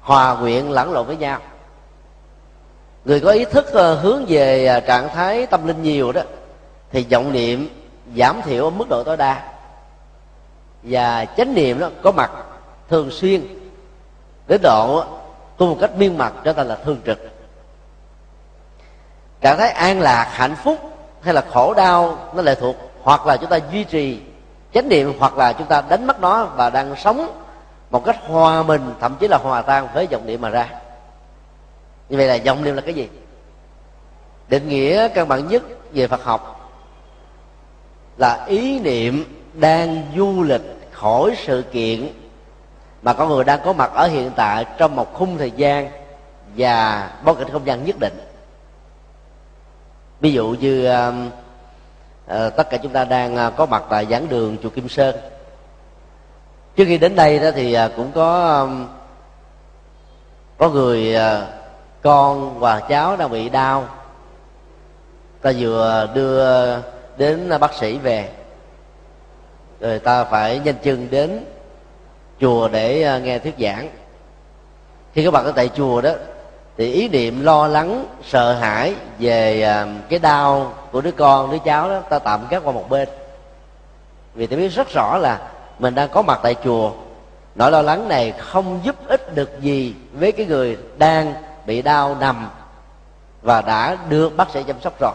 hòa 0.00 0.36
quyện 0.40 0.66
lẫn 0.66 0.92
lộn 0.92 1.06
với 1.06 1.16
nhau. 1.16 1.40
Người 3.04 3.20
có 3.20 3.30
ý 3.30 3.44
thức 3.44 3.66
uh, 3.68 4.02
hướng 4.02 4.24
về 4.28 4.76
uh, 4.78 4.86
trạng 4.86 5.08
thái 5.08 5.46
tâm 5.46 5.66
linh 5.66 5.82
nhiều 5.82 6.12
đó 6.12 6.22
thì 6.90 7.06
vọng 7.10 7.32
niệm 7.32 7.68
giảm 8.16 8.40
thiểu 8.44 8.64
ở 8.64 8.70
mức 8.70 8.88
độ 8.88 9.02
tối 9.02 9.16
đa. 9.16 9.52
Và 10.82 11.24
chánh 11.24 11.54
niệm 11.54 11.78
đó 11.78 11.90
có 12.02 12.12
mặt 12.12 12.30
thường 12.88 13.10
xuyên 13.10 13.63
đến 14.46 14.60
độ 14.62 15.04
tu 15.56 15.66
một 15.66 15.76
cách 15.80 15.90
biên 15.96 16.18
mật 16.18 16.32
trở 16.44 16.52
thành 16.52 16.68
là 16.68 16.74
thường 16.74 16.98
trực. 17.06 17.18
Trạng 19.40 19.58
thái 19.58 19.70
an 19.70 20.00
lạc, 20.00 20.28
hạnh 20.32 20.56
phúc 20.64 20.78
hay 21.20 21.34
là 21.34 21.44
khổ 21.52 21.74
đau, 21.74 22.18
nó 22.34 22.42
lệ 22.42 22.54
thuộc. 22.54 22.76
Hoặc 23.02 23.26
là 23.26 23.36
chúng 23.36 23.50
ta 23.50 23.58
duy 23.72 23.84
trì 23.84 24.20
chánh 24.74 24.88
niệm, 24.88 25.12
hoặc 25.18 25.36
là 25.36 25.52
chúng 25.52 25.66
ta 25.66 25.82
đánh 25.88 26.06
mất 26.06 26.20
nó 26.20 26.44
và 26.44 26.70
đang 26.70 26.96
sống 26.96 27.40
một 27.90 28.04
cách 28.04 28.16
hòa 28.26 28.62
mình, 28.62 28.94
thậm 29.00 29.16
chí 29.20 29.28
là 29.28 29.38
hòa 29.42 29.62
tan 29.62 29.88
với 29.94 30.06
dòng 30.06 30.26
niệm 30.26 30.40
mà 30.40 30.48
ra. 30.50 30.68
Như 32.08 32.16
vậy 32.16 32.26
là 32.26 32.34
dòng 32.34 32.64
niệm 32.64 32.74
là 32.74 32.80
cái 32.80 32.94
gì? 32.94 33.08
Định 34.48 34.68
nghĩa 34.68 35.08
căn 35.08 35.28
bản 35.28 35.48
nhất 35.48 35.62
về 35.92 36.06
phật 36.06 36.24
học 36.24 36.70
là 38.16 38.44
ý 38.44 38.80
niệm 38.80 39.24
đang 39.54 40.02
du 40.16 40.42
lịch 40.42 40.90
khỏi 40.92 41.34
sự 41.46 41.64
kiện 41.72 42.08
mà 43.04 43.12
con 43.12 43.28
người 43.28 43.44
đang 43.44 43.60
có 43.64 43.72
mặt 43.72 43.90
ở 43.94 44.06
hiện 44.06 44.30
tại 44.36 44.64
trong 44.78 44.96
một 44.96 45.14
khung 45.14 45.38
thời 45.38 45.50
gian 45.50 45.90
và 46.56 47.10
bối 47.24 47.34
cảnh 47.38 47.48
không 47.52 47.66
gian 47.66 47.84
nhất 47.84 47.96
định. 48.00 48.20
Ví 50.20 50.32
dụ 50.32 50.56
như 50.60 50.90
uh, 50.92 51.14
uh, 52.26 52.56
tất 52.56 52.70
cả 52.70 52.76
chúng 52.76 52.92
ta 52.92 53.04
đang 53.04 53.34
uh, 53.34 53.56
có 53.56 53.66
mặt 53.66 53.82
tại 53.90 54.06
giảng 54.10 54.28
đường 54.28 54.56
chùa 54.62 54.68
kim 54.68 54.88
sơn. 54.88 55.16
Trước 56.76 56.84
khi 56.84 56.98
đến 56.98 57.16
đây 57.16 57.38
đó 57.38 57.50
thì 57.54 57.76
uh, 57.86 57.90
cũng 57.96 58.12
có 58.14 58.58
um, 58.60 58.86
có 60.58 60.68
người 60.68 61.16
uh, 61.16 61.48
con 62.02 62.58
và 62.58 62.80
cháu 62.80 63.16
đang 63.16 63.30
bị 63.30 63.48
đau. 63.48 63.88
Ta 65.42 65.52
vừa 65.58 66.08
đưa 66.14 66.76
đến 67.16 67.50
bác 67.60 67.74
sĩ 67.74 67.98
về. 67.98 68.30
Rồi 69.80 69.98
ta 69.98 70.24
phải 70.24 70.58
nhanh 70.58 70.76
chân 70.82 71.08
đến 71.10 71.44
chùa 72.40 72.68
để 72.68 73.02
à, 73.02 73.18
nghe 73.18 73.38
thuyết 73.38 73.54
giảng. 73.58 73.88
Khi 75.14 75.24
các 75.24 75.30
bạn 75.30 75.44
ở 75.44 75.52
tại 75.52 75.70
chùa 75.76 76.00
đó, 76.00 76.10
thì 76.76 76.92
ý 76.92 77.08
niệm 77.08 77.44
lo 77.44 77.66
lắng, 77.66 78.06
sợ 78.24 78.52
hãi 78.52 78.94
về 79.18 79.62
à, 79.62 79.86
cái 80.08 80.18
đau 80.18 80.72
của 80.92 81.00
đứa 81.00 81.12
con, 81.12 81.50
đứa 81.50 81.58
cháu 81.58 81.88
đó, 81.88 82.00
ta 82.00 82.18
tạm 82.18 82.46
gác 82.50 82.64
qua 82.64 82.72
một 82.72 82.90
bên. 82.90 83.08
Vì 84.34 84.46
ta 84.46 84.56
biết 84.56 84.68
rất 84.68 84.88
rõ 84.94 85.18
là 85.18 85.40
mình 85.78 85.94
đang 85.94 86.08
có 86.08 86.22
mặt 86.22 86.40
tại 86.42 86.54
chùa. 86.64 86.92
Nỗi 87.54 87.70
lo 87.70 87.82
lắng 87.82 88.08
này 88.08 88.32
không 88.38 88.80
giúp 88.84 88.96
ích 89.08 89.34
được 89.34 89.60
gì 89.60 89.94
với 90.12 90.32
cái 90.32 90.46
người 90.46 90.78
đang 90.98 91.34
bị 91.66 91.82
đau 91.82 92.16
nằm 92.20 92.50
và 93.42 93.60
đã 93.60 93.96
được 94.08 94.36
bác 94.36 94.50
sĩ 94.50 94.62
chăm 94.62 94.80
sóc 94.80 95.00
rồi. 95.00 95.12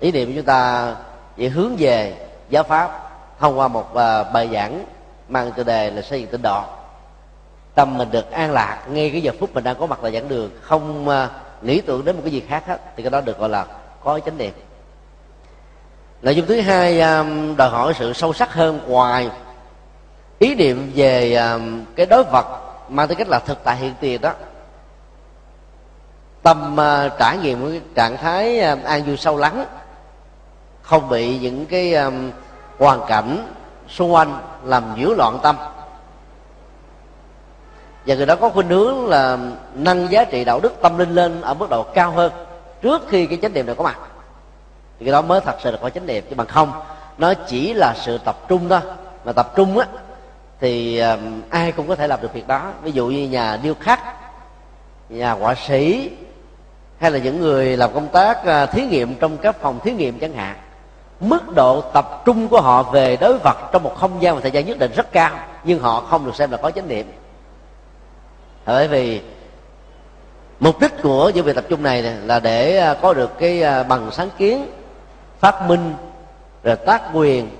Ý 0.00 0.12
niệm 0.12 0.28
của 0.28 0.32
chúng 0.36 0.44
ta 0.44 0.94
chỉ 1.36 1.48
hướng 1.48 1.76
về 1.78 2.14
giáo 2.50 2.62
pháp 2.62 3.10
thông 3.40 3.58
qua 3.58 3.68
một 3.68 3.94
à, 3.94 4.22
bài 4.22 4.48
giảng 4.52 4.84
mang 5.32 5.52
tựa 5.52 5.62
đề 5.62 5.90
là 5.90 6.02
xây 6.02 6.20
dựng 6.20 6.30
tinh 6.30 6.42
độ 6.42 6.62
tâm 7.74 7.98
mình 7.98 8.10
được 8.10 8.30
an 8.30 8.52
lạc, 8.52 8.78
ngay 8.88 9.10
cái 9.10 9.20
giờ 9.20 9.32
phút 9.40 9.54
mình 9.54 9.64
đang 9.64 9.76
có 9.76 9.86
mặt 9.86 10.04
là 10.04 10.10
giảng 10.10 10.28
đường, 10.28 10.50
không 10.60 11.08
à, 11.08 11.28
nghĩ 11.62 11.80
tưởng 11.80 12.04
đến 12.04 12.16
một 12.16 12.22
cái 12.24 12.32
gì 12.32 12.42
khác 12.48 12.62
hết, 12.66 12.80
thì 12.96 13.02
cái 13.02 13.10
đó 13.10 13.20
được 13.20 13.38
gọi 13.38 13.48
là 13.48 13.66
có 14.04 14.20
chánh 14.20 14.38
niệm. 14.38 14.52
Nội 16.22 16.36
dung 16.36 16.46
thứ 16.46 16.60
hai 16.60 17.00
à, 17.00 17.24
đòi 17.56 17.68
hỏi 17.68 17.94
sự 17.98 18.12
sâu 18.12 18.32
sắc 18.32 18.52
hơn 18.52 18.80
ngoài 18.86 19.30
ý 20.38 20.54
niệm 20.54 20.92
về 20.94 21.34
à, 21.34 21.58
cái 21.96 22.06
đối 22.06 22.24
vật 22.24 22.46
mang 22.88 23.08
tính 23.08 23.18
cách 23.18 23.28
là 23.28 23.38
thực 23.38 23.58
tại 23.64 23.76
hiện 23.76 23.94
tiền 24.00 24.20
đó. 24.20 24.32
Tâm 26.42 26.76
trải 27.18 27.36
nghiệm 27.36 27.70
cái 27.70 27.80
trạng 27.94 28.16
thái 28.16 28.60
an 28.60 29.02
vui 29.06 29.16
sâu 29.16 29.36
lắng, 29.36 29.64
không 30.82 31.08
bị 31.08 31.38
những 31.38 31.66
cái 31.66 31.94
hoàn 32.78 33.00
cảnh 33.08 33.54
xung 33.92 34.14
quanh 34.14 34.38
làm 34.64 34.94
nhiễu 34.94 35.14
loạn 35.14 35.38
tâm. 35.42 35.56
Và 38.06 38.14
người 38.14 38.26
đó 38.26 38.36
có 38.36 38.48
khuynh 38.48 38.68
hướng 38.68 39.06
là 39.06 39.38
nâng 39.74 40.10
giá 40.10 40.24
trị 40.24 40.44
đạo 40.44 40.60
đức 40.60 40.72
tâm 40.82 40.98
linh 40.98 41.14
lên 41.14 41.40
ở 41.40 41.54
mức 41.54 41.70
độ 41.70 41.82
cao 41.82 42.10
hơn 42.10 42.32
trước 42.82 43.02
khi 43.08 43.26
cái 43.26 43.38
chánh 43.42 43.52
niệm 43.52 43.66
này 43.66 43.74
có 43.74 43.84
mặt. 43.84 43.98
Thì 44.98 45.06
cái 45.06 45.12
đó 45.12 45.22
mới 45.22 45.40
thật 45.40 45.56
sự 45.62 45.70
là 45.70 45.78
có 45.82 45.90
chánh 45.90 46.06
niệm 46.06 46.24
chứ 46.30 46.36
bằng 46.36 46.46
không 46.46 46.72
nó 47.18 47.34
chỉ 47.34 47.74
là 47.74 47.94
sự 48.00 48.18
tập 48.18 48.36
trung 48.48 48.68
thôi. 48.68 48.80
Mà 49.24 49.32
tập 49.32 49.52
trung 49.56 49.78
á 49.78 49.86
thì 50.60 50.98
um, 50.98 51.42
ai 51.50 51.72
cũng 51.72 51.88
có 51.88 51.96
thể 51.96 52.06
làm 52.06 52.20
được 52.22 52.34
việc 52.34 52.46
đó. 52.46 52.72
Ví 52.82 52.92
dụ 52.92 53.06
như 53.06 53.28
nhà 53.28 53.58
điêu 53.62 53.74
khắc 53.80 54.00
nhà 55.08 55.32
họa 55.32 55.54
sĩ 55.54 56.10
hay 56.98 57.10
là 57.10 57.18
những 57.18 57.40
người 57.40 57.76
làm 57.76 57.94
công 57.94 58.08
tác 58.08 58.38
uh, 58.38 58.70
thí 58.70 58.86
nghiệm 58.86 59.14
trong 59.14 59.36
các 59.38 59.56
phòng 59.60 59.80
thí 59.84 59.92
nghiệm 59.92 60.18
chẳng 60.18 60.32
hạn 60.32 60.56
mức 61.22 61.54
độ 61.54 61.80
tập 61.80 62.22
trung 62.24 62.48
của 62.48 62.60
họ 62.60 62.82
về 62.82 63.16
đối 63.16 63.38
vật 63.38 63.56
trong 63.72 63.82
một 63.82 63.94
không 63.96 64.22
gian 64.22 64.34
và 64.34 64.40
thời 64.40 64.50
gian 64.50 64.66
nhất 64.66 64.78
định 64.78 64.92
rất 64.96 65.12
cao, 65.12 65.30
nhưng 65.64 65.80
họ 65.80 66.00
không 66.00 66.26
được 66.26 66.36
xem 66.36 66.50
là 66.50 66.56
có 66.56 66.70
chánh 66.70 66.88
niệm. 66.88 67.12
Bởi 68.66 68.88
vì 68.88 69.20
mục 70.60 70.80
đích 70.80 71.02
của 71.02 71.30
những 71.34 71.44
việc 71.44 71.54
tập 71.54 71.64
trung 71.68 71.82
này 71.82 72.02
là 72.02 72.40
để 72.40 72.76
à, 72.76 72.94
có 73.02 73.14
được 73.14 73.38
cái 73.38 73.62
à, 73.62 73.82
bằng 73.82 74.10
sáng 74.10 74.28
kiến, 74.38 74.66
phát 75.38 75.62
minh, 75.68 75.94
rồi 76.64 76.76
tác 76.76 77.02
quyền 77.14 77.50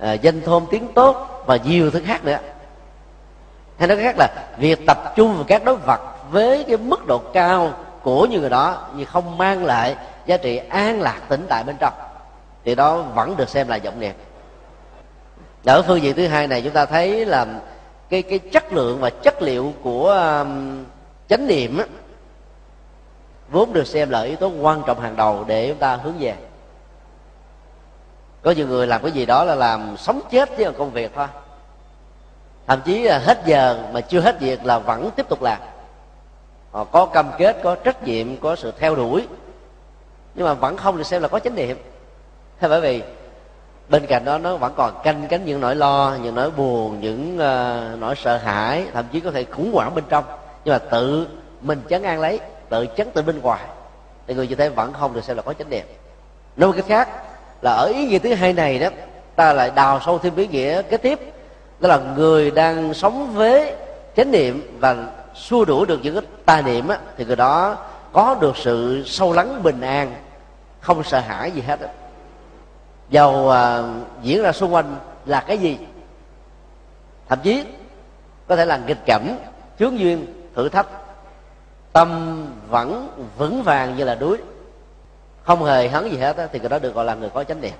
à, 0.00 0.12
danh 0.12 0.40
thôn 0.40 0.64
tiếng 0.70 0.92
tốt 0.94 1.42
và 1.46 1.56
nhiều 1.56 1.90
thứ 1.90 2.02
khác 2.06 2.24
nữa. 2.24 2.38
Hay 3.78 3.88
nói 3.88 3.98
khác 4.02 4.14
là 4.18 4.28
việc 4.58 4.86
tập 4.86 5.12
trung 5.16 5.34
vào 5.34 5.44
các 5.44 5.64
đối 5.64 5.76
vật 5.76 6.00
với 6.30 6.64
cái 6.68 6.76
mức 6.76 7.06
độ 7.06 7.18
cao 7.18 7.72
của 8.02 8.26
những 8.26 8.40
người 8.40 8.50
đó 8.50 8.88
nhưng 8.96 9.06
không 9.06 9.38
mang 9.38 9.64
lại 9.64 9.96
giá 10.26 10.36
trị 10.36 10.56
an 10.56 11.00
lạc 11.00 11.20
tĩnh 11.28 11.46
tại 11.48 11.64
bên 11.64 11.76
trong 11.80 11.92
thì 12.68 12.74
đó 12.74 13.02
vẫn 13.02 13.36
được 13.36 13.48
xem 13.48 13.68
là 13.68 13.78
vọng 13.84 14.00
niệm. 14.00 14.14
Ở 15.64 15.82
phương 15.82 16.02
diện 16.02 16.16
thứ 16.16 16.26
hai 16.26 16.46
này 16.46 16.62
chúng 16.62 16.72
ta 16.72 16.86
thấy 16.86 17.26
là 17.26 17.46
cái 18.08 18.22
cái 18.22 18.38
chất 18.38 18.72
lượng 18.72 19.00
và 19.00 19.10
chất 19.10 19.42
liệu 19.42 19.72
của 19.82 20.10
um, 20.10 20.84
chánh 21.28 21.46
niệm 21.46 21.78
á, 21.78 21.84
vốn 23.50 23.72
được 23.72 23.86
xem 23.86 24.10
là 24.10 24.22
yếu 24.22 24.36
tố 24.36 24.48
quan 24.48 24.82
trọng 24.86 25.00
hàng 25.00 25.16
đầu 25.16 25.44
để 25.46 25.68
chúng 25.68 25.78
ta 25.78 25.96
hướng 25.96 26.14
về. 26.18 26.34
Có 28.42 28.50
nhiều 28.50 28.66
người 28.66 28.86
làm 28.86 29.02
cái 29.02 29.12
gì 29.12 29.26
đó 29.26 29.44
là 29.44 29.54
làm 29.54 29.96
sống 29.96 30.20
chết 30.30 30.56
với 30.56 30.72
công 30.72 30.90
việc 30.90 31.12
thôi. 31.14 31.26
Thậm 32.66 32.80
chí 32.84 33.02
là 33.02 33.18
hết 33.18 33.38
giờ 33.46 33.78
mà 33.92 34.00
chưa 34.00 34.20
hết 34.20 34.40
việc 34.40 34.64
là 34.64 34.78
vẫn 34.78 35.10
tiếp 35.16 35.28
tục 35.28 35.42
làm. 35.42 35.58
Họ 36.70 36.84
có 36.84 37.06
cam 37.06 37.30
kết 37.38 37.56
có 37.62 37.74
trách 37.74 38.04
nhiệm 38.04 38.36
có 38.36 38.56
sự 38.56 38.72
theo 38.78 38.94
đuổi 38.96 39.26
nhưng 40.34 40.46
mà 40.46 40.54
vẫn 40.54 40.76
không 40.76 40.96
được 40.96 41.06
xem 41.06 41.22
là 41.22 41.28
có 41.28 41.38
chánh 41.38 41.54
niệm 41.54 41.76
bởi 42.60 42.80
vì 42.80 43.02
bên 43.88 44.06
cạnh 44.06 44.24
đó 44.24 44.38
nó 44.38 44.56
vẫn 44.56 44.72
còn 44.76 44.92
canh 45.02 45.26
cánh 45.28 45.44
những 45.44 45.60
nỗi 45.60 45.76
lo 45.76 46.16
những 46.22 46.34
nỗi 46.34 46.50
buồn 46.50 47.00
những 47.00 47.34
uh, 47.34 48.00
nỗi 48.00 48.14
sợ 48.16 48.36
hãi 48.36 48.84
thậm 48.92 49.04
chí 49.12 49.20
có 49.20 49.30
thể 49.30 49.44
khủng 49.44 49.72
hoảng 49.72 49.94
bên 49.94 50.04
trong. 50.08 50.24
Nhưng 50.64 50.72
mà 50.72 50.78
tự 50.78 51.28
mình 51.60 51.80
chấn 51.88 52.02
an 52.02 52.20
lấy 52.20 52.40
tự 52.68 52.86
chấn 52.96 53.10
tự 53.10 53.22
bên 53.22 53.40
ngoài 53.40 53.60
thì 54.26 54.34
người 54.34 54.48
như 54.48 54.54
thế 54.54 54.68
vẫn 54.68 54.92
không 54.92 55.14
được 55.14 55.24
xem 55.24 55.36
là 55.36 55.42
có 55.42 55.52
chánh 55.52 55.70
niệm. 55.70 55.86
Nói 56.56 56.68
một 56.68 56.76
cách 56.76 56.84
khác 56.88 57.08
là 57.62 57.72
ở 57.72 57.92
ý 57.94 58.06
nghĩa 58.06 58.18
thứ 58.18 58.34
hai 58.34 58.52
này 58.52 58.78
đó 58.78 58.88
ta 59.36 59.52
lại 59.52 59.70
đào 59.74 60.00
sâu 60.06 60.18
thêm 60.18 60.36
ý 60.36 60.46
nghĩa 60.46 60.82
kế 60.82 60.96
tiếp 60.96 61.20
đó 61.80 61.88
là 61.88 61.98
người 62.16 62.50
đang 62.50 62.94
sống 62.94 63.32
với 63.34 63.72
chánh 64.16 64.30
niệm 64.30 64.78
và 64.80 64.96
xua 65.34 65.64
đuổi 65.64 65.86
được 65.86 66.00
những 66.02 66.14
cái 66.14 66.24
tà 66.46 66.60
niệm 66.60 66.88
á, 66.88 66.98
thì 67.16 67.24
người 67.24 67.36
đó 67.36 67.76
có 68.12 68.36
được 68.40 68.56
sự 68.56 69.02
sâu 69.06 69.32
lắng 69.32 69.62
bình 69.62 69.80
an 69.80 70.14
không 70.80 71.04
sợ 71.04 71.20
hãi 71.20 71.50
gì 71.50 71.60
hết 71.60 71.80
á 71.80 71.88
dầu 73.10 73.50
à, 73.50 73.82
diễn 74.22 74.42
ra 74.42 74.52
xung 74.52 74.74
quanh 74.74 74.96
là 75.26 75.40
cái 75.40 75.58
gì? 75.58 75.78
Thậm 77.28 77.38
chí 77.42 77.64
có 78.46 78.56
thể 78.56 78.64
là 78.64 78.76
nghịch 78.76 79.06
cảnh 79.06 79.38
chướng 79.78 79.98
duyên 79.98 80.26
thử 80.54 80.68
thách. 80.68 80.86
Tâm 81.92 82.46
vẫn 82.68 83.08
vững 83.38 83.62
vàng 83.62 83.96
như 83.96 84.04
là 84.04 84.14
đuối. 84.14 84.38
Không 85.42 85.64
hề 85.64 85.88
hấn 85.88 86.10
gì 86.10 86.18
hết 86.18 86.36
á, 86.36 86.46
thì 86.52 86.60
người 86.60 86.68
đó 86.68 86.78
được 86.78 86.94
gọi 86.94 87.04
là 87.04 87.14
người 87.14 87.30
có 87.30 87.44
chánh 87.44 87.60
niệm. 87.60 87.72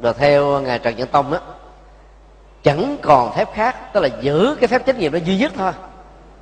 Rồi 0.00 0.14
theo 0.14 0.60
ngài 0.60 0.78
trần 0.78 0.96
nhân 0.96 1.08
tông 1.08 1.32
á 1.32 1.40
chẳng 2.62 2.96
còn 3.02 3.32
phép 3.32 3.48
khác 3.54 3.92
tức 3.92 4.00
là 4.00 4.08
giữ 4.20 4.56
cái 4.60 4.68
phép 4.68 4.86
chánh 4.86 4.98
niệm 4.98 5.12
đó 5.12 5.18
duy 5.24 5.38
nhất 5.38 5.52
thôi. 5.56 5.72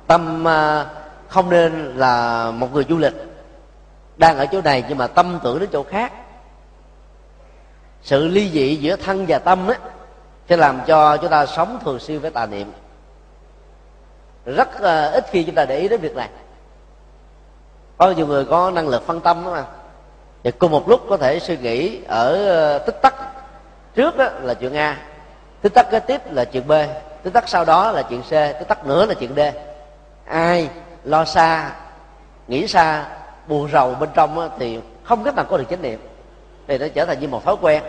Tâm 0.07 0.47
à, 0.47 0.85
không 1.27 1.49
nên 1.49 1.95
là 1.95 2.51
một 2.51 2.73
người 2.73 2.85
du 2.89 2.97
lịch 2.97 3.13
đang 4.17 4.37
ở 4.37 4.45
chỗ 4.45 4.61
này 4.61 4.83
nhưng 4.89 4.97
mà 4.97 5.07
tâm 5.07 5.39
tưởng 5.43 5.59
đến 5.59 5.69
chỗ 5.71 5.83
khác 5.83 6.13
sự 8.03 8.27
ly 8.27 8.49
dị 8.49 8.75
giữa 8.75 8.95
thân 8.95 9.25
và 9.27 9.39
tâm 9.39 9.67
á 9.67 9.75
sẽ 10.49 10.57
làm 10.57 10.81
cho 10.87 11.17
chúng 11.17 11.29
ta 11.29 11.45
sống 11.45 11.79
thường 11.83 11.99
xuyên 11.99 12.19
với 12.19 12.31
tà 12.31 12.45
niệm. 12.45 12.71
Rất 14.45 14.69
uh, 14.75 15.13
ít 15.13 15.25
khi 15.31 15.43
chúng 15.43 15.55
ta 15.55 15.65
để 15.65 15.77
ý 15.77 15.87
đến 15.87 16.01
việc 16.01 16.15
này. 16.15 16.29
Có 17.97 18.11
nhiều 18.11 18.27
người 18.27 18.45
có 18.45 18.71
năng 18.71 18.87
lực 18.87 19.05
phân 19.07 19.21
tâm 19.21 19.45
đó 19.45 19.51
mà. 19.51 19.65
Và 20.43 20.51
cùng 20.59 20.71
một 20.71 20.89
lúc 20.89 21.01
có 21.09 21.17
thể 21.17 21.39
suy 21.39 21.57
nghĩ 21.57 21.99
ở 22.07 22.47
ờ, 22.49 22.79
tích 22.79 23.01
tắc. 23.01 23.15
Trước 23.95 24.17
đó 24.17 24.29
là 24.41 24.53
chuyện 24.53 24.73
a 24.73 24.97
tích 25.61 25.73
tắc 25.73 25.91
kế 25.91 25.99
tiếp 25.99 26.21
là 26.31 26.45
chuyện 26.45 26.67
b 26.67 26.71
tích 27.23 27.33
tắc 27.33 27.49
sau 27.49 27.65
đó 27.65 27.91
là 27.91 28.01
chuyện 28.01 28.21
c 28.21 28.29
tích 28.29 28.67
tắc 28.67 28.85
nữa 28.85 29.05
là 29.05 29.13
chuyện 29.13 29.35
d. 29.35 29.39
Ai 30.25 30.69
lo 31.03 31.25
xa 31.25 31.71
nghĩ 32.47 32.67
xa 32.67 33.05
buồn 33.47 33.69
rầu 33.71 33.95
bên 33.95 34.09
trong 34.13 34.49
thì 34.59 34.79
không 35.03 35.23
cách 35.23 35.35
nào 35.35 35.45
có 35.49 35.57
được 35.57 35.65
chánh 35.69 35.81
niệm 35.81 35.99
thì 36.69 36.77
nó 36.77 36.87
trở 36.93 37.05
thành 37.05 37.19
như 37.19 37.27
một 37.27 37.45
thói 37.45 37.55
quen. 37.61 37.83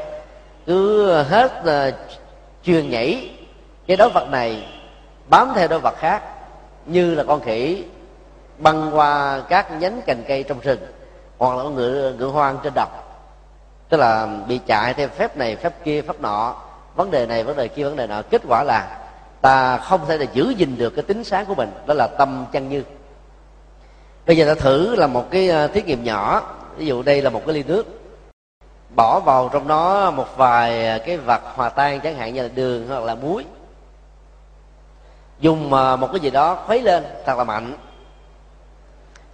Cứ 0.66 1.12
hết 1.22 1.52
ờ, 1.64 1.88
uh, 1.88 1.94
truyền 2.64 2.90
nhảy 2.90 3.30
cái 3.86 3.96
đối 3.96 4.10
vật 4.10 4.28
này 4.30 4.66
bám 5.28 5.52
theo 5.54 5.68
đối 5.68 5.80
vật 5.80 5.94
khác 5.98 6.22
như 6.86 7.14
là 7.14 7.24
con 7.24 7.40
khỉ 7.40 7.84
băng 8.58 8.90
qua 8.92 9.42
các 9.48 9.72
nhánh 9.80 10.00
cành 10.06 10.22
cây 10.28 10.42
trong 10.42 10.60
rừng 10.60 10.80
hoặc 11.38 11.56
là 11.56 11.62
con 11.62 11.74
ngựa 11.74 12.12
ngựa 12.18 12.26
hoang 12.26 12.58
trên 12.62 12.72
đồng 12.74 12.90
tức 13.90 13.96
là 13.96 14.28
bị 14.48 14.60
chạy 14.66 14.94
theo 14.94 15.08
phép 15.08 15.36
này 15.36 15.56
phép 15.56 15.84
kia 15.84 16.02
phép 16.02 16.20
nọ. 16.20 16.56
Vấn 16.94 17.10
đề 17.10 17.26
này 17.26 17.44
vấn 17.44 17.56
đề 17.56 17.68
kia 17.68 17.84
vấn 17.84 17.96
đề 17.96 18.06
nọ. 18.06 18.22
Kết 18.30 18.42
quả 18.48 18.64
là 18.64 18.98
ta 19.40 19.76
không 19.78 20.00
thể 20.08 20.18
là 20.18 20.26
giữ 20.32 20.54
gìn 20.56 20.78
được 20.78 20.90
cái 20.90 21.02
tính 21.02 21.24
sáng 21.24 21.46
của 21.46 21.54
mình. 21.54 21.70
Đó 21.86 21.94
là 21.94 22.06
tâm 22.06 22.46
chân 22.52 22.68
như. 22.68 22.82
Bây 24.26 24.36
giờ 24.36 24.46
ta 24.46 24.54
thử 24.54 24.96
là 24.96 25.06
một 25.06 25.30
cái 25.30 25.48
ờ, 25.48 25.66
thí 25.66 25.82
nghiệm 25.82 26.04
nhỏ. 26.04 26.42
Ví 26.76 26.86
dụ 26.86 27.02
đây 27.02 27.22
là 27.22 27.30
một 27.30 27.42
cái 27.46 27.54
ly 27.54 27.62
nước 27.62 27.99
bỏ 28.96 29.20
vào 29.20 29.48
trong 29.52 29.68
đó 29.68 30.10
một 30.10 30.36
vài 30.36 31.00
cái 31.06 31.16
vật 31.16 31.40
hòa 31.54 31.68
tan 31.68 32.00
chẳng 32.00 32.14
hạn 32.14 32.34
như 32.34 32.42
là 32.42 32.48
đường 32.54 32.88
hoặc 32.88 33.02
là 33.04 33.14
muối. 33.14 33.44
Dùng 35.40 35.74
à, 35.74 35.96
một 35.96 36.08
cái 36.12 36.20
gì 36.20 36.30
đó 36.30 36.54
khuấy 36.66 36.82
lên 36.82 37.04
thật 37.26 37.38
là 37.38 37.44
mạnh. 37.44 37.74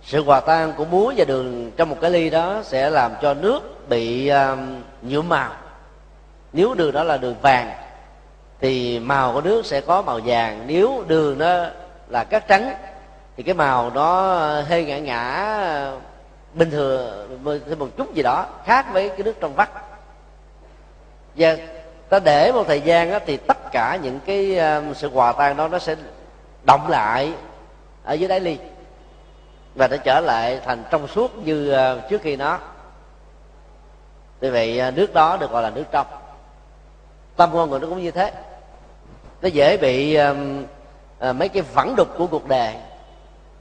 Sự 0.03 0.25
hòa 0.25 0.41
tan 0.41 0.73
của 0.77 0.85
muối 0.85 1.15
và 1.17 1.25
đường 1.25 1.71
trong 1.77 1.89
một 1.89 1.97
cái 2.01 2.11
ly 2.11 2.31
đó 2.31 2.61
sẽ 2.65 2.91
làm 2.91 3.13
cho 3.23 3.35
nước 3.35 3.89
bị 3.89 4.33
uh, 4.33 4.59
nhuộm 5.03 5.29
màu. 5.29 5.51
Nếu 6.53 6.75
đường 6.75 6.93
đó 6.93 7.03
là 7.05 7.17
đường 7.17 7.37
vàng 7.43 7.73
thì 8.61 8.99
màu 8.99 9.33
của 9.33 9.41
nước 9.41 9.67
sẽ 9.67 9.81
có 9.81 10.03
màu 10.03 10.21
vàng. 10.25 10.65
Nếu 10.67 11.05
đường 11.07 11.39
đó 11.39 11.67
là 12.09 12.25
cát 12.25 12.49
trắng 12.49 12.75
thì 13.37 13.43
cái 13.43 13.55
màu 13.55 13.91
nó 13.91 14.37
hơi 14.61 14.85
ngã 14.85 14.99
ngã 14.99 15.57
bình 16.57 16.71
thường 16.71 17.63
thêm 17.69 17.79
một 17.79 17.89
chút 17.97 18.15
gì 18.15 18.23
đó 18.23 18.47
khác 18.65 18.87
với 18.93 19.09
cái 19.09 19.23
nước 19.23 19.35
trong 19.41 19.55
vắt. 19.55 19.71
Và 21.37 21.57
ta 22.09 22.19
để 22.19 22.53
một 22.53 22.65
thời 22.67 22.81
gian 22.81 23.11
đó, 23.11 23.19
thì 23.27 23.37
tất 23.37 23.73
cả 23.73 23.99
những 24.03 24.21
cái 24.27 24.59
um, 24.59 24.95
sự 24.95 25.11
hòa 25.11 25.33
tan 25.33 25.57
đó 25.57 25.69
nó 25.69 25.79
sẽ 25.79 25.97
động 26.63 26.89
lại 26.89 27.33
ở 28.05 28.13
dưới 28.13 28.29
đáy 28.29 28.41
ly 28.41 28.59
và 29.75 29.89
nó 29.89 29.97
trở 29.97 30.21
lại 30.21 30.61
thành 30.65 30.85
trong 30.91 31.09
suốt 31.09 31.37
như 31.37 31.71
ờ, 31.71 32.01
trước 32.11 32.23
khi 32.23 32.37
nó. 32.37 32.59
Vì 34.41 34.51
vậy 34.51 34.79
ờ, 34.79 34.91
nước 34.91 35.15
đó 35.15 35.37
được 35.37 35.51
gọi 35.51 35.63
là 35.63 35.71
nước 35.71 35.85
trong. 35.93 36.07
Tâm 37.37 37.51
con 37.53 37.71
người 37.71 37.81
nó 37.81 37.89
cũng 37.89 38.03
như 38.03 38.11
thế. 38.11 38.33
Nó 39.43 39.49
dễ 39.49 39.77
bị 39.77 40.15
um, 40.15 40.65
ờ, 41.19 41.33
mấy 41.33 41.49
cái 41.49 41.63
vẳng 41.63 41.97
đục 41.97 42.09
của 42.19 42.27
cuộc 42.27 42.49
đời 42.49 42.75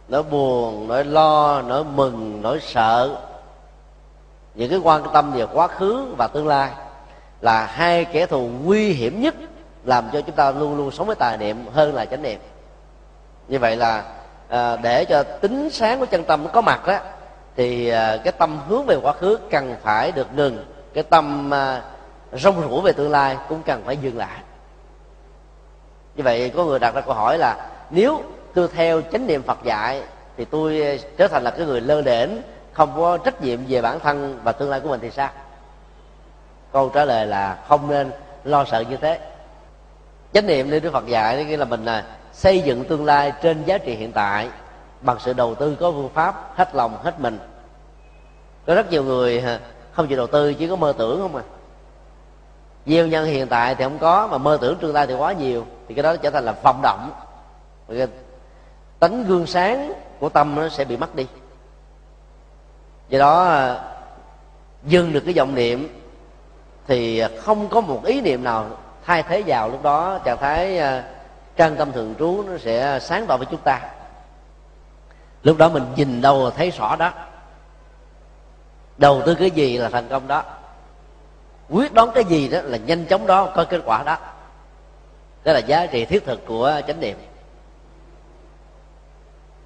nỗi 0.07 0.23
buồn 0.23 0.87
nỗi 0.87 1.05
lo 1.05 1.61
nỗi 1.61 1.83
mừng 1.83 2.41
nỗi 2.41 2.59
sợ. 2.59 3.17
Những 4.55 4.69
cái 4.69 4.79
quan 4.83 5.03
tâm 5.13 5.31
về 5.31 5.45
quá 5.53 5.67
khứ 5.67 6.13
và 6.17 6.27
tương 6.27 6.47
lai 6.47 6.71
là 7.41 7.65
hai 7.65 8.05
kẻ 8.05 8.25
thù 8.25 8.49
nguy 8.63 8.89
hiểm 8.89 9.21
nhất 9.21 9.35
làm 9.83 10.09
cho 10.13 10.21
chúng 10.21 10.35
ta 10.35 10.51
luôn 10.51 10.77
luôn 10.77 10.91
sống 10.91 11.07
với 11.07 11.15
tài 11.15 11.37
niệm 11.37 11.65
hơn 11.73 11.93
là 11.93 12.05
chánh 12.05 12.21
niệm. 12.21 12.39
Như 13.47 13.59
vậy 13.59 13.75
là 13.75 14.03
à, 14.49 14.75
để 14.75 15.05
cho 15.05 15.23
tính 15.23 15.69
sáng 15.69 15.99
của 15.99 16.05
chân 16.05 16.23
tâm 16.23 16.43
nó 16.43 16.49
có 16.49 16.61
mặt 16.61 16.87
đó 16.87 16.97
thì 17.55 17.89
à, 17.89 18.17
cái 18.23 18.33
tâm 18.37 18.59
hướng 18.67 18.85
về 18.85 18.95
quá 18.95 19.13
khứ 19.13 19.39
cần 19.49 19.75
phải 19.81 20.11
được 20.11 20.27
ngừng. 20.33 20.65
Cái 20.93 21.03
tâm 21.03 21.53
à, 21.53 21.81
rong 22.33 22.69
rủi 22.69 22.81
về 22.81 22.91
tương 22.91 23.11
lai 23.11 23.37
cũng 23.49 23.63
cần 23.63 23.81
phải 23.85 23.97
dừng 23.97 24.17
lại. 24.17 24.39
Như 26.15 26.23
vậy 26.23 26.51
có 26.55 26.65
người 26.65 26.79
đặt 26.79 26.95
ra 26.95 27.01
câu 27.01 27.13
hỏi 27.13 27.37
là 27.37 27.69
nếu 27.89 28.21
tôi 28.55 28.67
theo 28.67 29.01
chánh 29.11 29.27
niệm 29.27 29.43
phật 29.43 29.63
dạy, 29.63 30.01
thì 30.37 30.45
tôi 30.45 30.81
ờ, 30.81 30.97
trở 31.17 31.27
thành 31.27 31.43
là 31.43 31.51
cái 31.51 31.65
người 31.65 31.81
lơ 31.81 32.01
đễnh, 32.01 32.29
không 32.73 32.93
có 32.95 33.17
trách 33.17 33.41
nhiệm 33.41 33.59
về 33.67 33.81
bản 33.81 33.99
thân 33.99 34.39
và 34.43 34.51
tương 34.51 34.69
lai 34.69 34.79
của 34.79 34.89
mình 34.89 34.99
thì 34.99 35.11
sao? 35.11 35.29
Câu 36.71 36.89
trả 36.89 37.05
lời 37.05 37.25
là 37.25 37.57
không 37.67 37.89
nên 37.89 38.11
lo 38.43 38.65
sợ 38.65 38.79
như 38.89 38.97
thế. 38.97 39.19
Chánh 40.33 40.47
niệm 40.47 40.69
như 40.69 40.79
đức 40.79 40.93
phật 40.93 41.07
dạy 41.07 41.45
nghĩa 41.45 41.57
là 41.57 41.65
mình 41.65 41.85
là 41.85 42.05
xây 42.33 42.61
dựng 42.61 42.85
tương 42.85 43.05
lai 43.05 43.33
trên 43.41 43.63
giá 43.63 43.77
trị 43.77 43.95
hiện 43.95 44.11
tại, 44.11 44.49
bằng 45.01 45.17
sự 45.19 45.33
đầu 45.33 45.55
tư 45.55 45.77
có 45.79 45.91
phương 45.91 46.09
pháp, 46.13 46.57
hết 46.57 46.75
lòng, 46.75 46.97
hết 47.03 47.19
mình. 47.19 47.39
Có 48.67 48.75
rất 48.75 48.91
nhiều 48.91 49.03
người 49.03 49.39
à, 49.39 49.59
không 49.91 50.07
chịu 50.07 50.17
đầu 50.17 50.27
tư, 50.27 50.53
chỉ 50.53 50.67
có 50.67 50.75
mơ 50.75 50.93
tưởng 50.97 51.21
không 51.21 51.35
à. 51.35 51.43
Gieo 52.85 53.07
nhân 53.07 53.25
hiện 53.25 53.47
tại 53.47 53.75
thì 53.75 53.83
không 53.83 53.99
có, 53.99 54.27
mà 54.27 54.37
mơ 54.37 54.57
tưởng 54.61 54.75
tương 54.75 54.93
lai 54.93 55.07
thì 55.07 55.13
quá 55.13 55.33
nhiều, 55.33 55.65
thì 55.87 55.95
cái 55.95 56.03
đó 56.03 56.15
trở 56.15 56.29
thành 56.29 56.45
là 56.45 56.51
vọng 56.63 56.79
động 56.83 57.11
tánh 58.99 59.23
gương 59.23 59.47
sáng 59.47 59.93
của 60.19 60.29
tâm 60.29 60.55
nó 60.55 60.69
sẽ 60.69 60.85
bị 60.85 60.97
mất 60.97 61.15
đi. 61.15 61.27
Do 63.09 63.19
đó 63.19 63.43
à, 63.43 63.79
dừng 64.83 65.13
được 65.13 65.21
cái 65.25 65.33
dòng 65.33 65.55
niệm 65.55 66.01
thì 66.87 67.23
không 67.41 67.69
có 67.69 67.81
một 67.81 68.05
ý 68.05 68.21
niệm 68.21 68.43
nào 68.43 68.67
thay 69.05 69.23
thế 69.23 69.43
vào 69.45 69.69
lúc 69.69 69.83
đó. 69.83 70.19
Trạng 70.25 70.37
thái 70.37 70.79
à, 70.79 71.03
trang 71.55 71.75
tâm 71.75 71.91
thường 71.91 72.15
trú 72.19 72.43
nó 72.47 72.57
sẽ 72.57 72.99
sáng 73.01 73.25
tỏ 73.27 73.37
với 73.37 73.47
chúng 73.51 73.61
ta. 73.63 73.81
Lúc 75.43 75.57
đó 75.57 75.69
mình 75.69 75.83
nhìn 75.95 76.21
đâu 76.21 76.49
thấy 76.49 76.71
rõ 76.71 76.95
đó. 76.95 77.11
Đầu 78.97 79.21
tư 79.25 79.35
cái 79.35 79.51
gì 79.51 79.77
là 79.77 79.89
thành 79.89 80.07
công 80.09 80.27
đó. 80.27 80.43
Quyết 81.69 81.93
đoán 81.93 82.09
cái 82.15 82.23
gì 82.23 82.47
đó 82.47 82.59
là 82.63 82.77
nhanh 82.77 83.05
chóng 83.05 83.27
đó 83.27 83.51
có 83.55 83.65
kết 83.65 83.81
quả 83.85 84.03
đó. 84.03 84.17
Đó 85.43 85.53
là 85.53 85.59
giá 85.59 85.85
trị 85.85 86.05
thiết 86.05 86.25
thực 86.25 86.45
của 86.45 86.81
chánh 86.87 86.99
niệm 86.99 87.17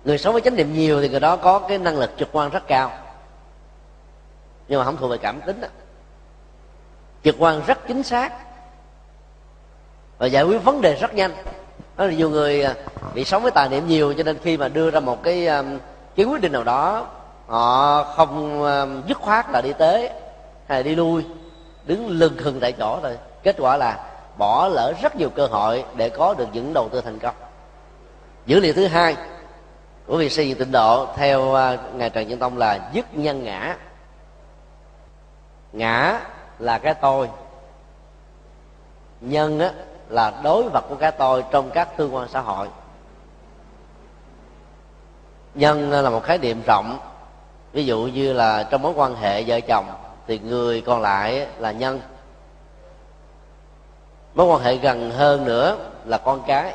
người 0.04 0.18
sống 0.18 0.34
với 0.34 0.42
chánh 0.42 0.56
niệm 0.56 0.74
nhiều 0.74 1.02
thì 1.02 1.10
người 1.10 1.20
đó 1.20 1.36
có 1.36 1.60
cái 1.60 1.78
năng 1.78 1.98
lực 1.98 2.12
trực 2.18 2.30
quan 2.32 2.50
rất 2.50 2.68
cao. 2.68 2.92
Nhưng 4.68 4.80
mà 4.80 4.86
không 4.86 4.98
thuộc 4.98 5.12
về 5.12 5.18
cảm 5.18 5.42
tính 5.42 5.62
đó. 5.62 5.68
trực 7.24 7.36
quan 7.40 7.62
rất 7.68 7.88
chính 7.88 8.04
xác. 8.04 8.34
Và 10.18 10.28
giải 10.28 10.44
quyết 10.44 10.64
vấn 10.64 10.82
đề 10.82 10.96
rất 10.96 11.14
nhanh. 11.14 11.32
Đó 11.98 12.06
là 12.06 12.14
nhiều 12.14 12.30
người 12.30 12.64
à, 12.64 12.76
bị 13.14 13.26
sống 13.26 13.42
với 13.42 13.52
tài 13.52 13.70
niệm 13.70 13.88
nhiều 13.88 14.14
cho 14.14 14.24
nên 14.24 14.38
khi 14.44 14.58
mà 14.58 14.68
đưa 14.68 14.92
ra 14.92 15.00
một 15.00 15.24
cái 15.24 15.48
à, 15.48 15.64
cái 16.16 16.26
quyết 16.26 16.42
định 16.42 16.52
nào 16.52 16.64
đó, 16.64 17.08
họ 17.48 18.04
không 18.04 18.64
à, 18.64 18.86
dứt 19.08 19.18
khoát 19.18 19.46
là 19.52 19.62
đi 19.62 19.74
tới 19.74 20.10
hay 20.68 20.80
là 20.80 20.84
đi 20.84 20.96
lui. 20.96 21.26
Đứng 21.86 22.08
lưng 22.08 22.34
khừng 22.38 22.60
tại 22.60 22.72
chỗ 22.72 23.00
rồi 23.04 23.18
kết 23.44 23.56
quả 23.60 23.78
là 23.78 24.06
bỏ 24.38 24.68
lỡ 24.68 24.94
rất 25.02 25.16
nhiều 25.16 25.30
cơ 25.30 25.48
hội 25.48 25.84
để 25.96 26.10
có 26.10 26.34
được 26.34 26.48
những 26.54 26.74
đầu 26.74 26.90
tư 26.90 27.02
thành 27.02 27.20
công. 27.20 27.36
Dữ 28.46 28.60
liệu 28.60 28.74
thứ 28.74 28.88
hai 28.88 29.16
của 30.10 30.18
việc 30.18 30.32
xây 30.32 30.50
dựng 30.50 30.58
tịnh 30.58 30.72
độ 30.72 31.08
theo 31.16 31.54
à, 31.54 31.78
ngài 31.94 32.10
trần 32.10 32.28
nhân 32.28 32.40
tông 32.40 32.58
là 32.58 32.90
dứt 32.94 33.06
nhân 33.14 33.44
ngã. 33.44 33.78
Ngã 35.74 36.20
là 36.60 36.78
cái 36.78 36.94
tôi. 36.94 37.30
Nhân 39.22 39.60
á, 39.60 39.74
là 40.10 40.42
đối 40.44 40.70
vật 40.70 40.86
của 40.90 40.96
cái 40.96 41.12
tôi 41.12 41.44
trong 41.52 41.72
các 41.72 41.98
tương 41.98 42.16
quan 42.16 42.28
xã 42.30 42.40
hội. 42.40 42.68
Nhân 45.56 45.92
là 45.92 46.10
một 46.10 46.24
khái 46.24 46.38
niệm 46.38 46.62
rộng. 46.68 47.00
Ví 47.72 47.86
dụ 47.86 48.00
như 48.14 48.34
là 48.34 48.64
trong 48.64 48.82
mối 48.82 48.94
quan 48.96 49.16
hệ 49.16 49.44
vợ 49.44 49.60
chồng 49.60 49.86
thì 50.28 50.40
người 50.40 50.82
còn 50.82 51.02
lại 51.02 51.48
là 51.58 51.72
nhân. 51.72 52.02
Mối 54.34 54.48
quan 54.48 54.62
hệ 54.62 54.76
gần 54.76 55.12
hơn 55.12 55.46
nữa 55.46 55.78
là 56.06 56.18
con 56.18 56.42
cái 56.48 56.74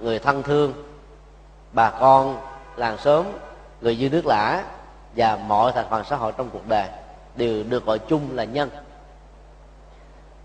người 0.00 0.18
thân 0.18 0.42
thương 0.42 0.87
bà 1.78 1.90
con 1.90 2.40
làng 2.76 2.98
xóm 2.98 3.24
người 3.80 3.96
dư 3.96 4.10
nước 4.10 4.26
lã 4.26 4.64
và 5.16 5.36
mọi 5.36 5.72
thành 5.72 5.86
phần 5.90 6.04
xã 6.04 6.16
hội 6.16 6.32
trong 6.36 6.50
cuộc 6.50 6.68
đời 6.68 6.88
đều 7.36 7.62
được 7.62 7.86
gọi 7.86 7.98
chung 7.98 8.28
là 8.32 8.44
nhân. 8.44 8.70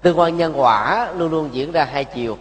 Tương 0.02 0.20
quan 0.20 0.38
nhân 0.38 0.54
quả 0.56 1.12
luôn 1.16 1.32
luôn 1.32 1.50
diễn 1.54 1.72
ra 1.72 1.86
hai 1.86 2.06
chiều. 2.06 2.38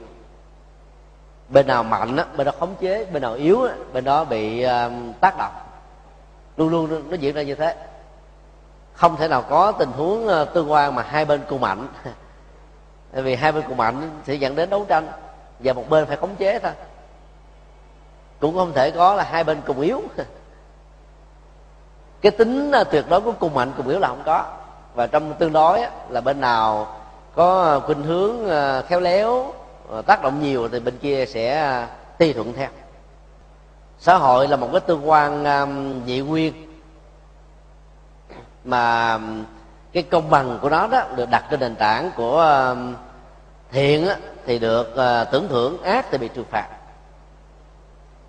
Bên 1.49 1.67
nào 1.67 1.83
mạnh 1.83 2.17
á, 2.17 2.25
bên 2.37 2.45
đó 2.45 2.53
khống 2.61 2.75
chế 2.81 3.05
bên 3.05 3.23
nào 3.23 3.35
yếu 3.35 3.65
á, 3.65 3.75
bên 3.93 4.05
đó 4.05 4.25
bị 4.25 4.63
um, 4.63 5.13
tác 5.21 5.39
động. 5.39 5.53
Luôn 6.57 6.69
luôn 6.69 7.11
nó 7.11 7.17
diễn 7.17 7.35
ra 7.35 7.43
như 7.43 7.55
thế. 7.55 7.77
Không 8.95 9.17
thể 9.17 9.29
nào 9.29 9.43
có 9.43 9.73
tình 9.73 9.91
huống 9.93 10.27
ờ, 10.29 10.45
tương 10.45 10.73
quan 10.73 10.95
mà 10.95 11.03
hai 11.03 11.25
bên 11.25 11.41
cùng 11.49 11.61
mạnh. 11.61 11.87
Tại 13.13 13.23
vì 13.23 13.35
hai 13.35 13.53
bên 13.53 13.65
cùng 13.69 13.77
mạnh 13.77 14.21
sẽ 14.27 14.35
dẫn 14.35 14.57
đến 14.57 14.71
đấu 14.71 14.85
tranh 14.89 15.09
và 15.59 15.73
một 15.73 15.89
bên 15.89 16.07
phải 16.07 16.17
khống 16.17 16.37
chế 16.37 16.59
thôi 16.59 16.73
cũng 18.43 18.57
không 18.57 18.73
thể 18.73 18.91
có 18.91 19.15
là 19.15 19.25
hai 19.25 19.45
bên 19.45 19.61
cùng 19.67 19.81
yếu. 19.81 20.03
Cái 22.23 22.33
tính 22.33 22.73
à, 22.73 22.85
tuyệt 22.85 23.05
đối 23.09 23.21
của 23.21 23.33
cùng 23.33 23.55
mạnh, 23.55 23.73
cùng 23.77 23.89
yếu 23.89 23.99
là 23.99 24.09
không 24.09 24.23
có. 24.27 24.45
Và 24.95 25.07
trong 25.07 25.35
tương 25.35 25.53
đối 25.53 25.81
là 26.09 26.21
bên 26.21 26.41
nào 26.41 26.97
có 27.35 27.81
khuynh 27.87 28.03
hướng 28.03 28.51
à, 28.51 28.83
khéo 28.83 29.01
léo 29.01 29.53
à, 29.93 30.03
tác 30.03 30.23
động 30.23 30.43
nhiều 30.43 30.69
thì 30.69 30.81
bên 30.81 30.99
kia 30.99 31.25
sẽ 31.27 31.87
tùy 32.19 32.33
thuận 32.33 32.53
theo. 32.53 32.69
Xã 33.99 34.17
hội 34.17 34.49
là 34.49 34.57
một 34.57 34.69
cái 34.73 34.81
tương 34.81 35.11
quan 35.11 35.45
nhị 36.07 36.21
nguyên. 36.21 36.53
Mà 38.65 39.19
cái 39.93 40.03
công 40.03 40.31
bằng 40.31 40.59
của 40.63 40.71
nó 40.71 40.87
đó 40.87 41.03
được 41.17 41.31
đặt 41.31 41.45
trên 41.51 41.61
nền 41.61 41.77
tảng 41.77 42.11
của 42.17 42.75
thiện 43.71 44.09
thì 44.47 44.59
được 44.59 44.95
tưởng 45.33 45.49
thưởng, 45.49 45.83
ác 45.83 46.07
thì 46.11 46.19
bị 46.19 46.29
trừng 46.29 46.45
phạt 46.51 46.69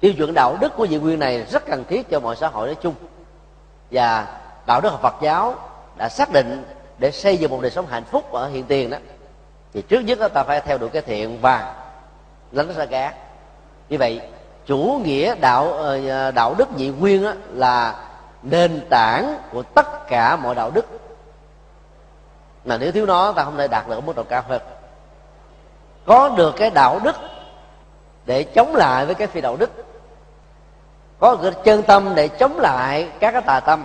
tiêu 0.03 0.13
chuẩn 0.13 0.33
đạo 0.33 0.57
đức 0.59 0.75
của 0.75 0.87
vị 0.89 0.97
nguyên 0.97 1.19
này 1.19 1.45
rất 1.51 1.65
cần 1.65 1.83
thiết 1.89 2.09
cho 2.09 2.19
mọi 2.19 2.35
xã 2.35 2.47
hội 2.47 2.67
nói 2.67 2.77
chung. 2.81 2.95
Và 3.91 4.27
đạo 4.65 4.81
đức 4.81 4.89
học 4.89 5.01
Phật 5.01 5.13
giáo 5.21 5.55
đã 5.97 6.09
xác 6.09 6.31
định 6.31 6.63
để 6.97 7.11
xây 7.11 7.37
dựng 7.37 7.51
một 7.51 7.61
đời 7.61 7.71
sống 7.71 7.85
hạnh 7.87 8.03
phúc 8.03 8.31
ở 8.31 8.47
hiện 8.47 8.63
tiền 8.63 8.89
đó 8.89 8.97
thì 9.73 9.81
trước 9.81 9.99
nhất 9.99 10.19
đó, 10.19 10.27
ta 10.27 10.43
phải 10.43 10.61
theo 10.61 10.77
đuổi 10.77 10.89
cái 10.89 11.01
thiện 11.01 11.41
và 11.41 11.75
lánh 12.51 12.73
ra 12.75 12.85
cái 12.85 13.03
ác. 13.03 13.15
Như 13.89 13.97
vậy 13.97 14.21
chủ 14.65 15.01
nghĩa 15.03 15.35
đạo 15.35 15.73
ờ, 15.73 16.09
ờ, 16.09 16.31
đạo 16.31 16.55
đức 16.57 16.77
nhị 16.77 16.89
nguyên 16.89 17.23
đó, 17.23 17.33
là 17.53 17.95
nền 18.43 18.87
tảng 18.89 19.37
của 19.51 19.63
tất 19.63 20.07
cả 20.07 20.35
mọi 20.35 20.55
đạo 20.55 20.71
đức. 20.71 20.85
Mà 22.65 22.77
nếu 22.77 22.91
thiếu 22.91 23.05
nó 23.05 23.31
ta 23.31 23.43
không 23.43 23.57
thể 23.57 23.67
đạt 23.67 23.87
được 23.87 23.95
ở 23.95 24.01
mức 24.01 24.15
độ 24.15 24.23
cao 24.23 24.43
hơn. 24.47 24.61
Có 26.05 26.29
được 26.29 26.55
cái 26.57 26.69
đạo 26.69 26.99
đức 27.03 27.15
để 28.25 28.43
chống 28.43 28.75
lại 28.75 29.05
với 29.05 29.15
cái 29.15 29.27
phi 29.27 29.41
đạo 29.41 29.55
đức 29.57 29.92
có 31.23 31.35
cái 31.35 31.51
chân 31.63 31.83
tâm 31.83 32.13
để 32.15 32.27
chống 32.27 32.59
lại 32.59 33.07
các 33.19 33.31
cái 33.31 33.41
tà 33.41 33.59
tâm. 33.59 33.83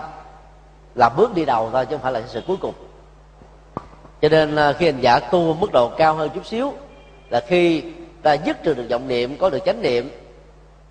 Là 0.95 1.09
bước 1.09 1.35
đi 1.35 1.45
đầu 1.45 1.71
thôi, 1.73 1.87
chứ 1.87 1.97
không 1.97 2.03
phải 2.03 2.13
là 2.13 2.23
sự 2.27 2.43
cuối 2.47 2.57
cùng. 2.61 2.75
Cho 4.23 4.29
nên 4.29 4.57
à, 4.57 4.73
khi 4.73 4.87
hành 4.87 5.01
giả 5.01 5.19
tu 5.19 5.55
mức 5.55 5.73
độ 5.73 5.89
cao 5.89 6.15
hơn 6.15 6.31
chút 6.35 6.47
xíu, 6.47 6.73
là 7.31 7.41
khi 7.41 7.83
ta 8.23 8.33
dứt 8.33 8.63
trừ 8.63 8.75
được 8.75 8.87
vọng 8.91 9.09
niệm, 9.09 9.37
có 9.37 9.51
được 9.51 9.59
chánh 9.65 9.83
niệm, 9.83 10.11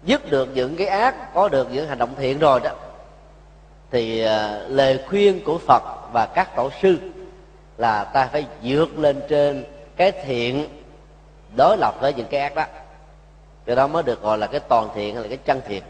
dứt 0.04 0.32
được 0.32 0.50
những 0.54 0.76
cái 0.76 0.88
ác, 0.88 1.34
có 1.34 1.50
được 1.50 1.72
những 1.72 1.88
hành 1.88 1.98
động 1.98 2.16
thiện 2.18 2.40
rồi 2.40 2.60
đó, 2.60 2.72
thì 3.92 4.22
à, 4.22 4.60
lời 4.68 5.00
khuyên 5.10 5.44
của 5.44 5.58
phật 5.58 5.84
và 6.14 6.26
các 6.26 6.56
tổ 6.56 6.70
sư 6.82 6.98
là 7.78 8.04
ta 8.04 8.30
phải 8.32 8.46
vượt 8.64 9.00
lên 9.00 9.22
trên 9.30 9.66
cái 9.96 10.12
thiện, 10.12 10.68
đối 11.58 11.78
lập 11.78 11.96
với 12.02 12.14
những 12.14 12.28
cái 12.28 12.40
ác 12.40 12.56
đó. 12.56 12.66
Cái 13.66 13.76
đó 13.76 13.88
mới 13.88 14.04
được 14.04 14.22
gọi 14.22 14.38
là 14.38 14.48
cái 14.48 14.60
toàn 14.60 14.90
thiện 14.96 15.16
hay 15.16 15.24
là 15.24 15.30
cái 15.30 15.38
chân 15.38 15.62
thiện 15.68 15.84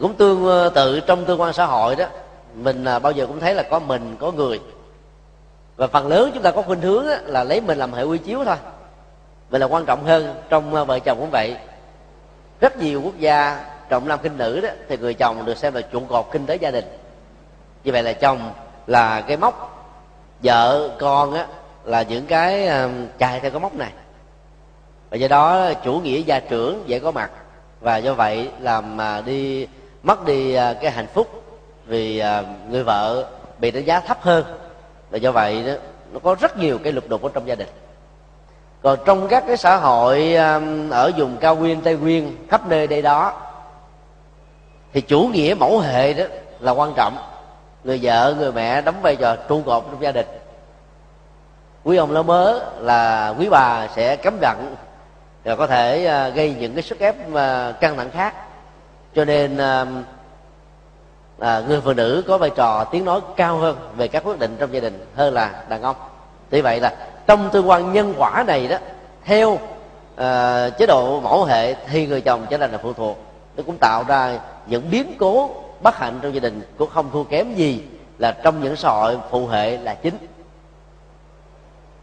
cũng 0.00 0.14
tương 0.14 0.46
ờ, 0.46 0.68
tự 0.68 1.00
trong 1.00 1.24
tương 1.24 1.40
quan 1.40 1.52
xã 1.52 1.66
hội 1.66 1.96
đó, 1.96 2.04
mình 2.54 2.84
à, 2.84 2.98
bao 2.98 3.12
giờ 3.12 3.26
cũng 3.26 3.40
thấy 3.40 3.54
là 3.54 3.62
có 3.62 3.78
mình, 3.78 4.16
có 4.20 4.32
người. 4.32 4.60
Và 5.76 5.86
phần 5.86 6.08
lớn 6.08 6.30
chúng 6.34 6.42
ta 6.42 6.50
có 6.50 6.62
khuynh 6.62 6.80
hướng 6.80 7.06
là 7.24 7.44
lấy 7.44 7.60
mình 7.60 7.78
làm 7.78 7.92
hệ 7.92 8.02
quy 8.02 8.18
chiếu 8.18 8.44
thôi. 8.44 8.56
Vậy 9.50 9.60
là 9.60 9.66
quan 9.66 9.84
trọng 9.84 10.04
hơn 10.04 10.34
trong 10.48 10.74
ờ, 10.74 10.84
vợ 10.84 10.98
chồng 10.98 11.18
cũng 11.20 11.30
vậy. 11.30 11.56
Rất 12.60 12.76
nhiều 12.78 13.02
quốc 13.02 13.18
gia 13.18 13.64
trọng 13.88 14.08
nam 14.08 14.18
kinh 14.22 14.38
nữ 14.38 14.60
đó, 14.60 14.68
thì 14.88 14.96
người 14.96 15.14
chồng 15.14 15.44
được 15.44 15.58
xem 15.58 15.74
là 15.74 15.80
trụ 15.80 16.00
cột 16.08 16.26
kinh 16.32 16.46
tế 16.46 16.54
gia 16.54 16.70
đình. 16.70 16.84
Như 17.84 17.92
vậy 17.92 18.02
là 18.02 18.12
chồng 18.12 18.52
là 18.86 19.20
cái 19.20 19.36
mốc 19.36 19.86
vợ, 20.42 20.90
con 20.98 21.34
á, 21.34 21.46
là 21.84 22.02
những 22.02 22.26
cái 22.26 22.66
ờ, 22.66 22.88
chạy 23.18 23.40
theo 23.40 23.50
cái 23.50 23.60
mốc 23.60 23.74
này. 23.74 23.92
Và 25.10 25.16
do 25.16 25.28
đó 25.28 25.72
chủ 25.84 25.92
nghĩa 25.92 26.18
gia 26.18 26.40
trưởng 26.40 26.82
dễ 26.86 26.98
có 26.98 27.10
mặt. 27.10 27.30
Và 27.80 27.96
do 27.96 28.14
vậy 28.14 28.50
làm 28.60 28.96
mà 28.96 29.20
đi 29.20 29.66
mất 30.02 30.24
đi 30.24 30.56
uh, 30.56 30.76
cái 30.80 30.90
hạnh 30.90 31.06
phúc 31.14 31.42
vì 31.86 32.22
uh, 32.40 32.46
người 32.70 32.82
vợ 32.82 33.26
bị 33.58 33.70
đánh 33.70 33.84
giá 33.84 34.00
thấp 34.00 34.18
hơn. 34.20 34.44
Và 35.10 35.18
do 35.18 35.32
vậy 35.32 35.62
đó, 35.66 35.72
nó 36.12 36.18
có 36.18 36.36
rất 36.40 36.56
nhiều 36.56 36.78
cái 36.84 36.92
lục 36.92 37.04
đục 37.08 37.22
ở 37.22 37.30
trong 37.34 37.48
gia 37.48 37.54
đình. 37.54 37.68
Còn 38.82 38.98
trong 39.04 39.28
các 39.28 39.44
cái 39.46 39.56
xã 39.56 39.76
hội 39.76 40.34
um, 40.34 40.90
ở 40.90 41.12
vùng 41.16 41.36
cao 41.36 41.56
nguyên 41.56 41.80
tây 41.80 41.96
nguyên 41.96 42.36
khắp 42.50 42.66
nơi 42.68 42.86
đây 42.86 43.02
đó 43.02 43.40
thì 44.92 45.00
chủ 45.00 45.20
nghĩa 45.22 45.54
mẫu 45.58 45.78
hệ 45.78 46.12
đó 46.12 46.24
là 46.60 46.72
quan 46.72 46.92
trọng. 46.96 47.16
Người 47.84 48.00
vợ 48.02 48.34
người 48.38 48.52
mẹ 48.52 48.80
đóng 48.80 49.02
vai 49.02 49.16
trò 49.16 49.36
trụ 49.36 49.62
cột 49.62 49.84
trong 49.90 50.02
gia 50.02 50.12
đình. 50.12 50.26
Quý 51.84 51.96
ông 51.96 52.10
lớn 52.10 52.26
mớ 52.26 52.60
là 52.78 53.34
quý 53.38 53.48
bà 53.48 53.88
sẽ 53.96 54.16
cấm 54.16 54.38
vận 54.40 54.74
và 55.44 55.56
có 55.56 55.66
thể 55.66 56.02
gây 56.34 56.54
những 56.58 56.74
cái 56.74 56.82
sức 56.82 56.98
ép 56.98 57.16
căng 57.80 57.96
thẳng 57.96 58.10
khác 58.10 58.34
cho 59.14 59.24
nên 59.24 59.56
à, 59.56 59.86
à, 61.38 61.62
người 61.68 61.80
phụ 61.80 61.92
nữ 61.92 62.24
có 62.28 62.38
vai 62.38 62.50
trò 62.50 62.84
tiếng 62.84 63.04
nói 63.04 63.20
cao 63.36 63.56
hơn 63.56 63.76
về 63.96 64.08
các 64.08 64.24
quyết 64.24 64.38
định 64.38 64.56
trong 64.58 64.74
gia 64.74 64.80
đình 64.80 65.06
hơn 65.16 65.34
là 65.34 65.62
đàn 65.68 65.82
ông. 65.82 65.96
Tuy 66.50 66.60
vậy 66.60 66.80
là 66.80 66.94
trong 67.26 67.50
tương 67.52 67.68
quan 67.68 67.92
nhân 67.92 68.14
quả 68.18 68.44
này 68.46 68.68
đó 68.68 68.76
theo 69.24 69.58
à, 70.16 70.68
chế 70.70 70.86
độ 70.86 71.20
mẫu 71.20 71.44
hệ 71.44 71.74
thì 71.74 72.06
người 72.06 72.20
chồng 72.20 72.46
trở 72.50 72.58
thành 72.58 72.72
là 72.72 72.78
phụ 72.82 72.92
thuộc. 72.92 73.18
Nó 73.56 73.62
cũng 73.66 73.76
tạo 73.80 74.04
ra 74.08 74.38
những 74.66 74.90
biến 74.90 75.14
cố 75.18 75.50
bất 75.82 75.96
hạnh 75.96 76.18
trong 76.22 76.34
gia 76.34 76.40
đình 76.40 76.62
cũng 76.78 76.90
không 76.90 77.10
thua 77.12 77.24
kém 77.24 77.54
gì 77.54 77.84
là 78.18 78.32
trong 78.32 78.62
những 78.62 78.76
xã 78.76 78.90
hội 78.90 79.18
phụ 79.30 79.46
hệ 79.46 79.76
là 79.76 79.94
chính. 79.94 80.14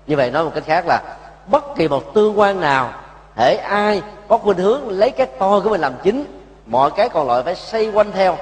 Như 0.08 0.16
vậy 0.16 0.32
nói 0.32 0.44
một 0.44 0.52
cách 0.56 0.64
khác 0.66 0.86
là 0.88 1.18
bất 1.48 1.76
kỳ 1.76 1.88
một 1.88 2.14
tương 2.14 2.40
quan 2.40 2.62
nào 2.62 2.94
thể 3.36 3.56
ai 3.56 4.02
có 4.28 4.38
khuynh 4.38 4.58
hướng 4.58 4.90
lấy 4.90 5.12
cái 5.12 5.28
to 5.28 5.60
của 5.60 5.70
mình 5.70 5.82
làm 5.82 5.94
chính 6.04 6.37
mọi 6.68 6.92
cái 6.92 7.10
còn 7.10 7.28
lại 7.28 7.44
phải 7.44 7.56
xoay 7.56 7.90
quanh 7.90 8.12
theo, 8.12 8.38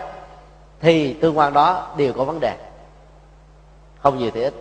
thì 0.79 1.13
tương 1.13 1.37
quan 1.37 1.53
đó 1.53 1.87
đều 1.97 2.13
có 2.13 2.23
vấn 2.23 2.39
đề. 2.39 2.57
Không 3.99 4.17
nhiều 4.17 4.31
thì 4.33 4.41
ít. 4.41 4.53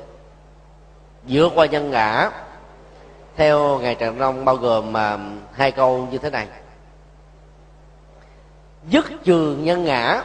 Vượt 1.29 1.53
qua 1.55 1.66
nhân 1.66 1.90
ngã, 1.90 2.31
theo 3.37 3.79
ngài 3.79 3.94
trần 3.94 4.20
long 4.20 4.44
bao 4.44 4.57
gồm 4.57 4.92
mà 4.92 5.18
hai 5.53 5.70
câu 5.70 6.09
như 6.11 6.18
thế 6.18 6.31
này. 6.31 6.46
Dứt 8.88 9.05
trường 9.24 9.64
nhân 9.64 9.85
ngã 9.85 10.22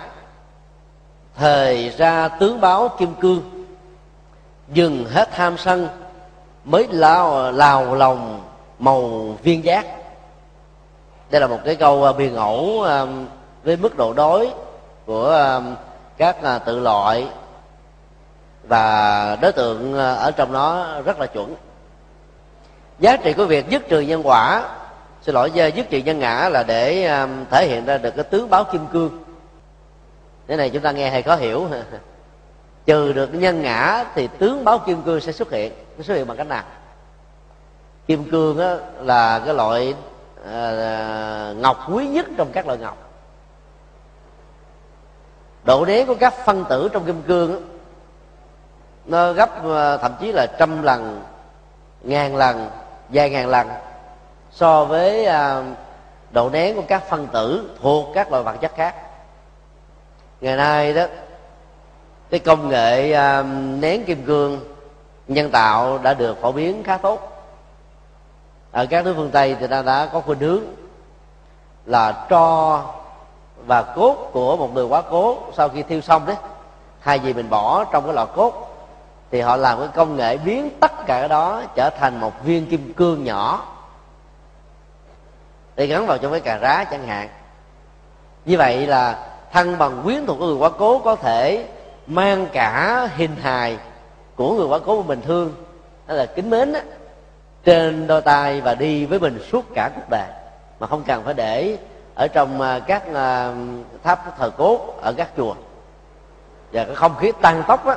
thời 1.36 1.90
ra 1.90 2.28
tướng 2.28 2.62
báo 2.62 2.90
kim 2.98 3.16
cương, 3.16 3.66
dừng 4.68 5.06
hết 5.06 5.30
tham 5.32 5.58
sân, 5.58 5.88
mới 6.64 6.88
lao, 6.92 7.52
lào 7.52 7.96
lòng 7.96 8.44
màu 8.80 9.10
viên 9.44 9.64
giác 9.64 9.86
đây 11.30 11.42
là 11.42 11.48
một 11.48 11.60
cái 11.66 11.76
câu 11.76 12.04
à, 12.04 12.14
biên 12.14 12.34
ngẫu 12.34 12.84
à, 12.84 13.06
với 13.64 13.78
mức 13.78 13.98
độ 13.98 14.14
đối 14.14 14.50
của 15.06 15.32
à, 15.32 15.62
các 16.18 16.36
tự 16.66 16.80
loại. 16.80 17.28
Và 18.64 19.38
đối 19.42 19.52
tượng 19.52 19.94
ở 19.98 20.32
trong 20.32 20.54
nó 20.54 20.88
rất 21.06 21.20
là 21.20 21.26
chuẩn. 21.26 21.56
Giá 23.00 23.18
trị 23.18 23.34
của 23.34 23.46
việc 23.46 23.70
dứt 23.70 23.90
trừ 23.90 24.00
nhân 24.00 24.22
quả, 24.28 24.70
xin 25.22 25.36
lỗi 25.36 25.52
dứt 25.52 25.90
trừ 25.90 25.98
nhân 25.98 26.20
ngã 26.20 26.50
là 26.50 26.64
để 26.64 27.12
thể 27.52 27.68
hiện 27.68 27.86
ra 27.86 27.98
được 27.98 28.16
cái 28.16 28.24
tướng 28.24 28.50
báo 28.50 28.64
kim 28.64 28.88
cương. 28.88 29.24
Thế 30.48 30.56
này 30.56 30.70
chúng 30.70 30.82
ta 30.82 30.92
nghe 30.92 31.10
hay 31.10 31.22
khó 31.22 31.36
hiểu. 31.36 31.68
Trừ 32.86 33.14
được 33.14 33.34
nhân 33.34 33.62
ngã 33.62 34.06
thì 34.16 34.28
tướng 34.40 34.64
báo 34.64 34.80
kim 34.80 35.02
cương 35.02 35.22
sẽ 35.22 35.32
xuất 35.32 35.52
hiện, 35.52 35.74
nó 35.98 36.04
xuất 36.04 36.16
hiện 36.16 36.28
bằng 36.28 36.38
cách 36.38 36.48
nào? 36.48 36.64
Kim 38.08 38.32
cương 38.32 38.58
là 39.00 39.42
cái 39.46 39.54
loại 39.54 39.94
à, 40.46 41.54
ngọc 41.58 41.78
quý 41.94 42.08
nhất 42.08 42.26
trong 42.38 42.52
các 42.52 42.68
loại 42.68 42.80
ngọc. 42.80 42.98
Độ 45.64 45.86
đế 45.86 46.06
của 46.06 46.16
các 46.16 46.34
phân 46.46 46.66
tử 46.70 46.90
trong 46.94 47.06
kim 47.06 47.22
cương 47.22 47.62
nó 49.06 49.34
gấp 49.34 49.64
ờ, 49.64 49.98
thậm 49.98 50.16
chí 50.20 50.32
là 50.32 50.48
trăm 50.60 50.84
lần 50.84 51.24
ngàn 52.02 52.36
lần 52.36 52.70
vài 53.10 53.30
ngàn 53.30 53.48
lần 53.48 53.68
so 54.52 54.86
với 54.86 55.26
à, 55.26 55.64
độ 56.32 56.50
nén 56.50 56.76
của 56.76 56.84
các 56.88 57.04
phân 57.10 57.28
tử 57.28 57.76
thuộc 57.82 58.08
các 58.14 58.32
loại 58.32 58.44
vật 58.44 58.56
chất 58.62 58.72
khác. 58.76 58.96
Ngày 60.42 60.56
nay 60.56 60.94
đó 60.94 61.06
cái 62.30 62.40
công 62.40 62.70
nghệ 62.70 63.18
nén 63.80 64.06
kim 64.06 64.26
cương 64.26 64.60
nhân 65.28 65.52
tạo 65.52 65.98
đã 65.98 66.14
được 66.14 66.42
phổ 66.42 66.52
biến 66.52 66.84
khá 66.84 66.98
tốt 66.98 67.39
ở 68.72 68.86
các 68.86 69.06
nước 69.06 69.14
phương 69.18 69.32
tây 69.32 69.56
thì 69.60 69.68
ta 69.68 69.82
đã 69.82 70.06
có 70.06 70.20
khuynh 70.20 70.40
hướng 70.40 70.64
là 71.86 72.26
cho 72.30 72.82
và 73.66 73.82
cốt 73.82 74.30
của 74.34 74.58
một 74.58 74.74
người 74.74 74.86
quá 74.86 75.02
cố 75.02 75.38
sau 75.58 75.70
khi 75.70 75.84
thiêu 75.84 76.02
xong 76.02 76.26
đấy. 76.26 76.36
Thay 77.04 77.20
vì 77.20 77.34
mình 77.34 77.50
bỏ 77.50 77.84
trong 77.84 78.06
cái 78.06 78.14
lọ 78.14 78.26
cốt 78.26 78.76
thì 79.32 79.42
họ 79.42 79.56
làm 79.56 79.80
cái 79.80 79.88
công 79.88 80.16
nghệ 80.16 80.38
biến 80.38 80.70
tất 80.80 80.92
cả 80.98 81.20
cái 81.20 81.28
đó 81.28 81.62
trở 81.76 81.90
thành 81.90 82.20
một 82.20 82.44
viên 82.44 82.66
kim 82.66 82.94
cương 82.94 83.24
nhỏ. 83.24 83.66
Để 85.76 85.86
gắn 85.86 86.08
vào 86.08 86.18
trong 86.18 86.32
cái 86.32 86.42
cà 86.42 86.58
rá 86.58 86.84
chẳng 86.84 87.08
hạn. 87.08 87.30
Như 88.46 88.58
vậy 88.58 88.88
là 88.88 89.28
thân 89.52 89.78
bằng 89.78 90.02
quyến 90.04 90.26
thuộc 90.26 90.40
của 90.40 90.46
người 90.46 90.56
quá 90.56 90.70
cố 90.70 91.00
có 91.00 91.16
thể 91.16 91.68
mang 92.08 92.48
cả 92.54 93.08
hình 93.16 93.36
hài 93.36 93.78
của 94.36 94.54
người 94.54 94.68
quá 94.68 94.80
cố 94.86 95.02
mà 95.02 95.08
mình 95.08 95.22
thương. 95.22 95.54
Đó 96.08 96.14
là 96.14 96.26
kính 96.26 96.50
mến 96.50 96.74
đó, 96.74 96.80
trên 97.64 98.08
đôi 98.08 98.22
tay 98.22 98.62
và 98.62 98.76
đi 98.76 99.06
với 99.06 99.20
mình 99.20 99.40
suốt 99.52 99.66
cả 99.74 99.92
cuộc 99.96 100.10
đời. 100.10 100.28
Mà 100.80 100.88
không 100.88 101.04
cần 101.04 101.24
phải 101.26 101.34
để 101.34 101.78
ở 102.16 102.28
trong 102.28 102.62
à, 102.62 102.80
các 102.80 103.04
à, 103.14 103.52
tháp 104.04 104.38
thờ 104.38 104.50
cốt 104.50 105.00
ở 105.02 105.14
các 105.14 105.30
chùa. 105.38 105.56
Và 106.72 106.84
cái 106.84 106.96
không 106.96 107.16
khí 107.16 107.32
tăng 107.42 107.64
tốc 107.68 107.86
á 107.86 107.96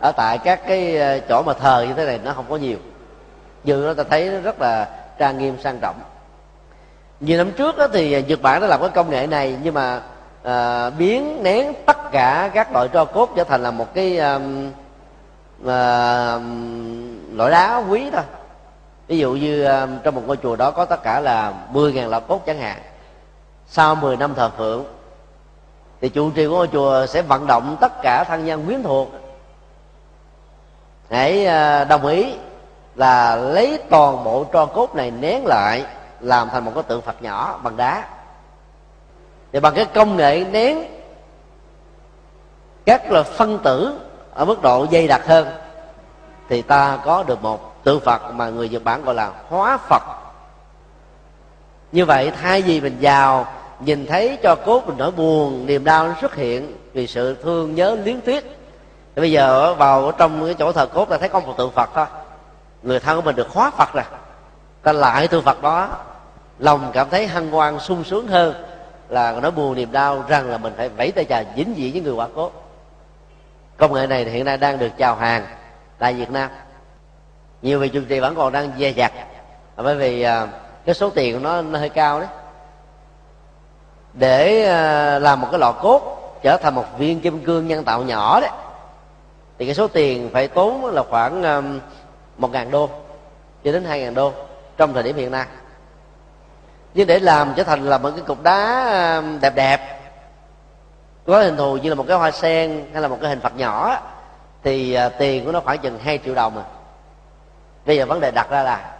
ở 0.00 0.12
tại 0.12 0.38
các 0.38 0.60
cái 0.66 1.00
à, 1.00 1.18
chỗ 1.28 1.42
mà 1.42 1.52
thờ 1.52 1.84
như 1.88 1.94
thế 1.94 2.06
này 2.06 2.20
nó 2.24 2.32
không 2.32 2.46
có 2.48 2.56
nhiều. 2.56 2.78
Dù 3.64 3.76
nó 3.76 3.94
ta 3.94 4.02
thấy 4.10 4.30
nó 4.30 4.40
rất 4.40 4.60
là 4.60 4.88
trang 5.18 5.38
nghiêm 5.38 5.56
sang 5.62 5.78
trọng. 5.80 5.96
Nhiều 7.20 7.38
năm 7.38 7.52
trước 7.52 7.78
đó 7.78 7.86
thì 7.92 8.22
nhật 8.22 8.42
bản 8.42 8.60
đã 8.60 8.66
làm 8.66 8.80
cái 8.80 8.88
công 8.88 9.10
nghệ 9.10 9.26
này 9.26 9.56
nhưng 9.62 9.74
mà 9.74 10.00
à, 10.42 10.90
biến 10.90 11.42
nén 11.42 11.72
tất 11.86 12.12
cả 12.12 12.50
các 12.54 12.72
loại 12.72 12.88
tro 12.88 13.04
cốt 13.04 13.30
trở 13.36 13.44
thành 13.44 13.62
là 13.62 13.70
một 13.70 13.94
cái 13.94 14.18
à, 14.18 14.38
à, 15.66 16.38
loại 17.32 17.50
đá 17.50 17.82
quý 17.88 18.10
thôi 18.10 18.22
ví 19.08 19.18
dụ 19.18 19.32
như 19.32 19.64
ờ, 19.64 19.88
trong 20.02 20.14
một 20.14 20.22
ngôi 20.26 20.36
chùa 20.36 20.56
đó 20.56 20.70
có 20.70 20.84
tất 20.84 21.02
cả 21.02 21.20
là 21.20 21.54
10.000 21.72 22.08
lọ 22.08 22.20
cốt 22.20 22.40
chẳng 22.46 22.58
hạn. 22.58 22.78
Sau 23.66 23.94
10 23.94 24.16
năm 24.16 24.34
thờ 24.34 24.50
phượng, 24.56 24.84
thì 26.00 26.08
chủ 26.08 26.30
trì 26.30 26.46
của 26.46 26.52
ngôi 26.52 26.68
chùa 26.72 27.06
sẽ 27.06 27.22
vận 27.22 27.46
động 27.46 27.76
tất 27.80 28.02
cả 28.02 28.24
thân 28.24 28.44
nhân 28.44 28.64
quyến 28.66 28.82
thuộc. 28.82 29.08
Hãy 31.10 31.46
ờ, 31.46 31.84
đồng 31.84 32.06
ý 32.06 32.34
là 32.94 33.36
lấy 33.36 33.78
toàn 33.90 34.24
bộ 34.24 34.44
tro 34.52 34.66
cốt 34.66 34.94
này 34.94 35.10
nén 35.10 35.46
lại, 35.46 35.84
làm 36.20 36.48
thành 36.48 36.64
một 36.64 36.72
cái 36.74 36.82
tượng 36.82 37.02
phật 37.02 37.22
nhỏ 37.22 37.60
bằng 37.62 37.76
đá. 37.76 38.08
Thì 39.52 39.60
bằng 39.60 39.74
cái 39.74 39.84
công 39.84 40.16
nghệ 40.16 40.44
nén, 40.50 40.78
các 42.86 43.10
là 43.10 43.22
phân 43.22 43.58
tử 43.58 44.00
ở 44.34 44.44
mức 44.44 44.62
độ 44.62 44.86
dây 44.90 45.08
đặc 45.08 45.26
hơn, 45.26 45.48
thì 46.48 46.62
ta 46.62 46.98
có 47.04 47.22
được 47.22 47.42
một 47.42 47.73
tự 47.84 47.98
phật 47.98 48.22
mà 48.34 48.48
người 48.48 48.68
nhật 48.68 48.84
bản 48.84 49.04
gọi 49.04 49.14
là 49.14 49.32
hóa 49.48 49.76
phật. 49.76 50.02
Như 51.92 52.04
vậy, 52.04 52.32
thay 52.42 52.62
vì 52.62 52.80
mình 52.80 52.96
vào, 53.00 53.46
nhìn 53.80 54.06
thấy 54.06 54.38
cho 54.42 54.54
cốt 54.54 54.82
mình 54.86 54.98
nỗi 54.98 55.10
buồn, 55.10 55.66
niềm 55.66 55.84
đau 55.84 56.08
nó 56.08 56.14
xuất 56.20 56.34
hiện 56.34 56.76
vì 56.92 57.06
sự 57.06 57.36
thương 57.42 57.74
nhớ 57.74 57.96
liếng 58.04 58.20
tiếc, 58.20 58.44
thì 59.14 59.20
bây 59.20 59.32
giờ 59.32 59.74
vào 59.74 60.12
trong 60.12 60.44
cái 60.44 60.54
chỗ 60.54 60.72
thờ 60.72 60.86
cốt 60.86 61.08
ta 61.08 61.18
thấy 61.18 61.28
có 61.28 61.40
một 61.40 61.54
tượng 61.58 61.72
phật 61.72 61.90
thôi. 61.94 62.06
Người 62.82 63.00
thân 63.00 63.16
của 63.16 63.22
mình 63.22 63.36
được 63.36 63.48
hóa 63.48 63.70
phật 63.70 63.88
rồi. 63.94 64.04
Ta 64.82 64.92
lại 64.92 65.28
tượng 65.28 65.44
phật 65.44 65.62
đó, 65.62 65.88
lòng 66.58 66.90
cảm 66.92 67.10
thấy 67.10 67.26
hân 67.26 67.50
hoan, 67.50 67.80
sung 67.80 68.04
sướng 68.04 68.28
hơn 68.28 68.64
là 69.08 69.32
nó 69.42 69.50
buồn, 69.50 69.74
niềm 69.74 69.92
đau 69.92 70.24
rằng 70.28 70.50
là 70.50 70.58
mình 70.58 70.72
phải 70.76 70.88
vẫy 70.88 71.12
tay 71.12 71.24
chào 71.24 71.42
vĩnh 71.56 71.74
viễn 71.74 71.92
với 71.92 72.00
người 72.00 72.12
quả 72.12 72.28
cốt. 72.34 72.52
Công 73.76 73.92
nghệ 73.92 74.06
này 74.06 74.24
hiện 74.24 74.44
nay 74.44 74.56
đang 74.56 74.78
được 74.78 74.90
chào 74.98 75.14
hàng 75.14 75.46
tại 75.98 76.14
việt 76.14 76.30
nam 76.30 76.50
nhiều 77.64 77.78
vị 77.78 77.88
trụ 77.88 78.00
trì 78.08 78.20
vẫn 78.20 78.34
còn 78.34 78.52
đang 78.52 78.72
dè 78.78 78.88
dặt. 78.88 79.12
À, 79.76 79.82
bởi 79.82 79.96
vì 79.96 80.22
à, 80.22 80.46
cái 80.84 80.94
số 80.94 81.10
tiền 81.10 81.34
của 81.34 81.40
nó, 81.40 81.62
nó 81.62 81.78
hơi 81.78 81.88
cao 81.88 82.20
đấy. 82.20 82.28
Để 84.12 84.64
à, 84.64 85.18
làm 85.18 85.40
một 85.40 85.48
cái 85.50 85.60
lọ 85.60 85.72
cốt 85.72 86.00
trở 86.42 86.56
thành 86.56 86.74
một 86.74 86.84
viên 86.98 87.20
kim 87.20 87.44
cương 87.44 87.68
nhân 87.68 87.84
tạo 87.84 88.02
nhỏ 88.02 88.40
đấy 88.40 88.50
thì 89.58 89.64
cái 89.64 89.74
số 89.74 89.88
tiền 89.88 90.30
phải 90.32 90.48
tốn 90.48 90.84
là 90.84 91.02
khoảng 91.02 91.42
à, 91.42 91.62
một 92.38 92.52
ngàn 92.52 92.70
đô 92.70 92.90
cho 93.64 93.72
đến 93.72 93.84
hai 93.84 94.00
ngàn 94.00 94.14
đô 94.14 94.32
trong 94.76 94.94
thời 94.94 95.02
điểm 95.02 95.16
hiện 95.16 95.30
nay. 95.30 95.46
Nhưng 96.94 97.06
để 97.06 97.18
làm 97.18 97.52
trở 97.56 97.64
thành 97.64 97.84
là 97.84 97.98
một 97.98 98.10
cái 98.16 98.24
cục 98.26 98.42
đá 98.42 98.84
à, 98.84 99.22
đẹp 99.40 99.54
đẹp 99.54 100.00
có 101.26 101.42
hình 101.42 101.56
thù 101.56 101.76
như 101.76 101.88
là 101.88 101.94
một 101.94 102.04
cái 102.08 102.16
hoa 102.16 102.30
sen 102.30 102.84
hay 102.92 103.02
là 103.02 103.08
một 103.08 103.18
cái 103.20 103.30
hình 103.30 103.40
phật 103.40 103.56
nhỏ 103.56 103.98
thì 104.62 104.98
tiền 105.18 105.44
của 105.44 105.52
nó 105.52 105.60
khoảng 105.60 105.78
chừng 105.78 105.98
2 105.98 106.18
triệu 106.24 106.34
đồng 106.34 106.58
à 106.58 106.64
bây 107.86 107.96
giờ 107.96 108.06
vấn 108.06 108.20
đề 108.20 108.30
đặt 108.30 108.50
ra 108.50 108.62
là, 108.62 108.90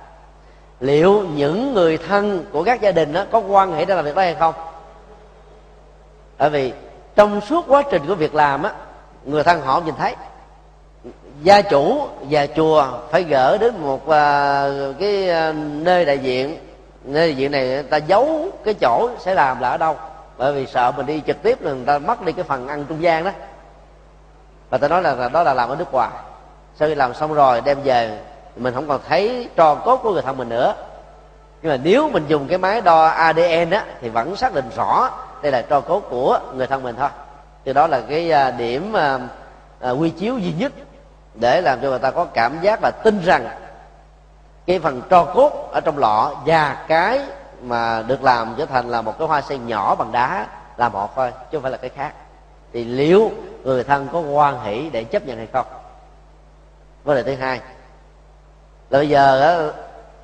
liệu 0.80 1.24
những 1.34 1.74
người 1.74 1.98
thân 1.98 2.44
của 2.52 2.64
các 2.64 2.80
gia 2.80 2.92
đình 2.92 3.12
đó 3.12 3.24
có 3.32 3.38
quan 3.38 3.72
hệ 3.72 3.84
để 3.84 3.94
làm 3.94 4.04
việc 4.04 4.14
đó 4.14 4.22
hay 4.22 4.34
không? 4.34 4.54
Bởi 6.38 6.50
vì 6.50 6.72
trong 7.16 7.40
suốt 7.40 7.64
quá 7.68 7.82
trình 7.90 8.02
của 8.06 8.14
việc 8.14 8.34
làm 8.34 8.62
á, 8.62 8.72
người 9.24 9.42
thân 9.42 9.60
họ 9.60 9.80
nhìn 9.80 9.94
thấy. 9.98 10.14
Gia 11.42 11.62
chủ 11.62 12.06
và 12.30 12.46
chùa 12.46 12.86
phải 13.10 13.22
gỡ 13.22 13.58
đến 13.58 13.74
một 13.82 14.08
à, 14.08 14.68
cái 14.98 15.30
à, 15.30 15.52
nơi 15.56 16.04
đại 16.04 16.18
diện. 16.18 16.58
Nơi 17.04 17.34
diện 17.34 17.50
này 17.50 17.66
người 17.66 17.82
ta 17.82 17.96
giấu 17.96 18.48
cái 18.64 18.74
chỗ 18.74 19.10
sẽ 19.18 19.34
làm 19.34 19.60
là 19.60 19.70
ở 19.70 19.76
đâu. 19.76 19.96
Bởi 20.36 20.52
vì 20.52 20.66
sợ 20.66 20.92
mình 20.96 21.06
đi 21.06 21.22
trực 21.26 21.42
tiếp 21.42 21.62
là 21.62 21.72
người 21.72 21.86
ta 21.86 21.98
mất 21.98 22.22
đi 22.22 22.32
cái 22.32 22.44
phần 22.44 22.68
ăn 22.68 22.84
trung 22.88 23.02
gian 23.02 23.24
đó. 23.24 23.30
Và 24.70 24.78
ta 24.78 24.88
nói 24.88 25.02
là 25.02 25.28
đó 25.28 25.42
là 25.42 25.54
làm 25.54 25.68
ở 25.68 25.76
nước 25.76 25.92
ngoài. 25.92 26.10
Sau 26.76 26.88
khi 26.88 26.94
làm 26.94 27.14
xong 27.14 27.34
rồi 27.34 27.60
đem 27.60 27.82
về 27.82 28.18
mình 28.56 28.74
không 28.74 28.88
còn 28.88 29.00
thấy 29.08 29.48
trò 29.56 29.74
cốt 29.74 29.96
của 29.96 30.12
người 30.12 30.22
thân 30.22 30.36
mình 30.36 30.48
nữa. 30.48 30.74
Nhưng 31.62 31.72
mà 31.72 31.78
nếu 31.82 32.10
mình 32.10 32.24
dùng 32.28 32.48
cái 32.48 32.58
máy 32.58 32.80
đo 32.80 33.06
ADN 33.06 33.70
á 33.70 33.84
thì 34.00 34.08
vẫn 34.08 34.36
xác 34.36 34.54
định 34.54 34.70
rõ 34.76 35.10
đây 35.42 35.52
là 35.52 35.62
trò 35.62 35.80
cốt 35.80 36.00
của 36.10 36.40
người 36.54 36.66
thân 36.66 36.82
mình 36.82 36.96
thôi. 36.98 37.08
Thì 37.64 37.72
đó 37.72 37.86
là 37.86 38.00
cái 38.08 38.30
à, 38.30 38.50
điểm 38.50 38.92
à, 38.92 39.18
à, 39.80 39.90
quy 39.90 40.10
chiếu 40.10 40.38
duy 40.38 40.52
nhất 40.58 40.72
để 41.34 41.60
làm 41.60 41.80
cho 41.80 41.88
người 41.88 41.98
ta 41.98 42.10
có 42.10 42.24
cảm 42.24 42.60
giác 42.60 42.78
và 42.82 42.90
tin 42.90 43.20
rằng 43.24 43.48
cái 44.66 44.78
phần 44.78 45.02
tro 45.10 45.24
cốt 45.24 45.68
ở 45.72 45.80
trong 45.80 45.98
lọ 45.98 46.34
và 46.46 46.84
cái 46.88 47.20
mà 47.62 48.02
được 48.02 48.22
làm 48.22 48.54
trở 48.58 48.66
thành 48.66 48.88
là 48.88 49.02
một 49.02 49.18
cái 49.18 49.28
hoa 49.28 49.40
sen 49.40 49.66
nhỏ 49.66 49.94
bằng 49.94 50.12
đá 50.12 50.46
là 50.76 50.88
một 50.88 51.16
thôi 51.16 51.32
chứ 51.32 51.58
không 51.58 51.62
phải 51.62 51.72
là 51.72 51.76
cái 51.76 51.90
khác. 51.90 52.12
Thì 52.72 52.84
liệu 52.84 53.30
người 53.64 53.84
thân 53.84 54.08
có 54.12 54.20
quan 54.20 54.60
hỷ 54.64 54.90
để 54.90 55.04
chấp 55.04 55.26
nhận 55.26 55.36
hay 55.36 55.48
không? 55.52 55.66
Vấn 57.04 57.16
đề 57.16 57.22
thứ 57.22 57.34
hai 57.34 57.60
là 58.90 58.98
bây 58.98 59.08
giờ 59.08 59.72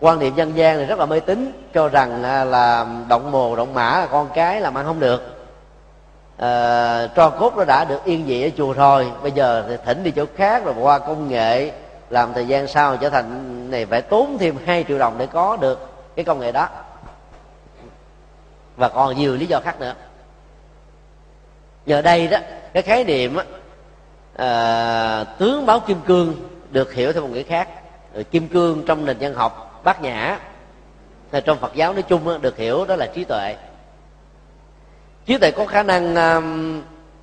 quan 0.00 0.18
niệm 0.18 0.34
dân 0.34 0.56
gian 0.56 0.78
thì 0.78 0.84
rất 0.84 0.98
là 0.98 1.06
mê 1.06 1.20
tín 1.20 1.52
cho 1.74 1.88
rằng 1.88 2.22
là 2.50 2.86
động 3.08 3.30
mồ 3.30 3.56
động 3.56 3.74
mã 3.74 4.06
con 4.10 4.28
cái 4.34 4.60
làm 4.60 4.74
ăn 4.74 4.86
không 4.86 5.00
được. 5.00 5.36
À, 6.36 7.06
tro 7.16 7.30
cốt 7.30 7.56
nó 7.56 7.64
đã 7.64 7.84
được 7.84 8.04
yên 8.04 8.24
vị 8.24 8.42
ở 8.42 8.48
chùa 8.56 8.72
rồi 8.72 9.12
bây 9.22 9.32
giờ 9.32 9.64
thì 9.68 9.76
thỉnh 9.84 10.02
đi 10.02 10.10
chỗ 10.10 10.24
khác 10.36 10.64
rồi 10.64 10.74
qua 10.80 10.98
công 10.98 11.28
nghệ 11.28 11.72
làm 12.10 12.32
thời 12.32 12.46
gian 12.46 12.66
sau 12.68 12.96
trở 12.96 13.10
thành 13.10 13.70
này 13.70 13.86
phải 13.86 14.02
tốn 14.02 14.36
thêm 14.38 14.56
2 14.66 14.84
triệu 14.88 14.98
đồng 14.98 15.18
để 15.18 15.26
có 15.26 15.56
được 15.56 15.90
cái 16.16 16.24
công 16.24 16.40
nghệ 16.40 16.52
đó. 16.52 16.68
Và 18.76 18.88
còn 18.88 19.16
nhiều 19.16 19.36
lý 19.36 19.46
do 19.46 19.60
khác 19.60 19.80
nữa. 19.80 19.94
Nhờ 21.86 22.02
đây 22.02 22.28
đó 22.28 22.38
cái 22.72 22.82
khái 22.82 23.04
niệm 23.04 23.36
á, 23.36 23.44
à, 24.36 25.24
tướng 25.24 25.66
báo 25.66 25.80
kim 25.80 26.00
cương 26.00 26.34
được 26.70 26.92
hiểu 26.92 27.12
theo 27.12 27.22
một 27.22 27.28
nghĩa 27.32 27.42
khác 27.42 27.68
rồi 28.14 28.24
kim 28.24 28.48
cương 28.48 28.82
trong 28.86 29.04
nền 29.04 29.16
văn 29.20 29.34
học 29.34 29.80
bát 29.84 30.02
nhã. 30.02 30.38
Hay 31.32 31.40
trong 31.40 31.58
phật 31.58 31.74
giáo 31.74 31.92
nói 31.92 32.02
chung 32.02 32.40
được 32.40 32.56
hiểu 32.56 32.84
đó 32.84 32.96
là 32.96 33.06
trí 33.06 33.24
tuệ. 33.24 33.56
Trí 35.26 35.38
tuệ 35.38 35.50
có 35.50 35.66
khả 35.66 35.82
năng 35.82 36.14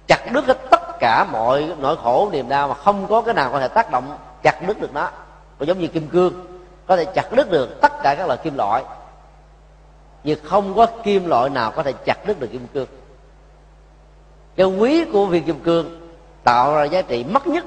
chặt 0.08 0.32
đứt 0.32 0.46
hết 0.46 0.58
tất 0.72 1.00
cả 1.00 1.26
mọi 1.32 1.74
nỗi 1.80 1.96
khổ, 2.04 2.30
niềm 2.32 2.50
đau 2.50 2.68
mà 2.68 2.74
không 2.74 3.08
có 3.08 3.22
cái 3.22 3.34
nào 3.34 3.52
có 3.52 3.60
thể 3.60 3.68
tác 3.68 3.92
động 3.92 4.18
chặt 4.44 4.68
đứt 4.68 4.82
được 4.82 4.94
nó. 4.94 5.10
Và 5.58 5.66
giống 5.66 5.80
như 5.80 5.88
kim 5.88 6.08
cương, 6.08 6.46
có 6.86 6.98
thể 6.98 7.06
chặt 7.06 7.32
đứt 7.32 7.52
được 7.52 7.82
tất 7.82 7.92
cả 8.04 8.16
các 8.18 8.28
loại 8.28 8.40
kim 8.44 8.58
loại. 8.58 8.84
Nhưng 10.24 10.40
không 10.44 10.76
có 10.76 10.86
kim 10.86 11.28
loại 11.28 11.50
nào 11.50 11.72
có 11.72 11.84
thể 11.84 11.94
chặt 12.06 12.18
đứt 12.26 12.40
được 12.40 12.48
kim 12.52 12.68
cương. 12.74 12.88
Cái 14.56 14.68
quý 14.68 15.06
của 15.06 15.26
viên 15.26 15.44
kim 15.44 15.60
cương 15.60 16.10
tạo 16.44 16.76
ra 16.76 16.84
giá 16.84 17.02
trị 17.02 17.24
mất 17.24 17.48
nhất 17.48 17.66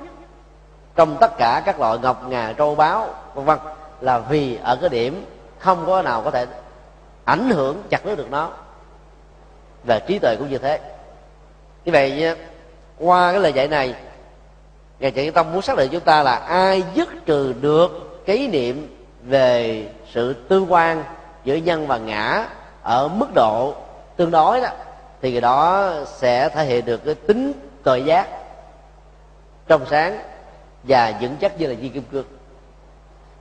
trong 0.96 1.16
tất 1.20 1.38
cả 1.38 1.62
các 1.66 1.80
loại 1.80 1.98
ngọc 1.98 2.28
ngà, 2.28 2.54
trâu 2.56 2.74
báu 2.74 3.08
vân 3.34 3.44
vân, 3.44 3.58
là 4.00 4.18
vì 4.18 4.58
ở 4.62 4.76
cái 4.76 4.88
điểm 4.88 5.26
không 5.58 5.86
có 5.86 6.02
nào 6.02 6.22
có 6.22 6.30
thể 6.30 6.46
ảnh 7.24 7.50
hưởng, 7.50 7.82
chặt 7.90 8.04
đứt 8.04 8.18
được 8.18 8.30
nó. 8.30 8.50
Về 9.84 10.00
trí 10.06 10.18
tuệ 10.18 10.36
cũng 10.38 10.50
như 10.50 10.58
thế. 10.58 10.80
Như 11.84 11.92
vậy 11.92 12.36
qua 12.98 13.32
cái 13.32 13.40
lời 13.40 13.52
dạy 13.52 13.68
này, 13.68 13.94
ngài 14.98 15.10
chạy 15.10 15.30
tâm 15.30 15.52
muốn 15.52 15.62
xác 15.62 15.76
định 15.76 15.88
chúng 15.92 16.00
ta 16.00 16.22
là 16.22 16.34
ai 16.34 16.84
dứt 16.94 17.08
trừ 17.26 17.54
được 17.60 18.22
cái 18.26 18.48
niệm 18.48 18.96
về 19.22 19.86
sự 20.12 20.32
tương 20.32 20.72
quan 20.72 21.04
giữa 21.44 21.54
nhân 21.54 21.86
và 21.86 21.98
ngã 21.98 22.46
ở 22.82 23.08
mức 23.08 23.26
độ 23.34 23.74
tương 24.16 24.30
đối 24.30 24.60
đó, 24.60 24.68
thì 25.22 25.40
đó 25.40 25.90
sẽ 26.06 26.48
thể 26.48 26.64
hiện 26.64 26.84
được 26.84 27.04
cái 27.04 27.14
tính 27.14 27.52
tội 27.82 28.02
giác 28.02 28.28
trong 29.66 29.86
sáng 29.90 30.18
và 30.82 31.12
vững 31.20 31.36
chắc 31.40 31.60
như 31.60 31.66
là 31.66 31.74
viên 31.74 31.92
kim 31.92 32.02
cương. 32.12 32.24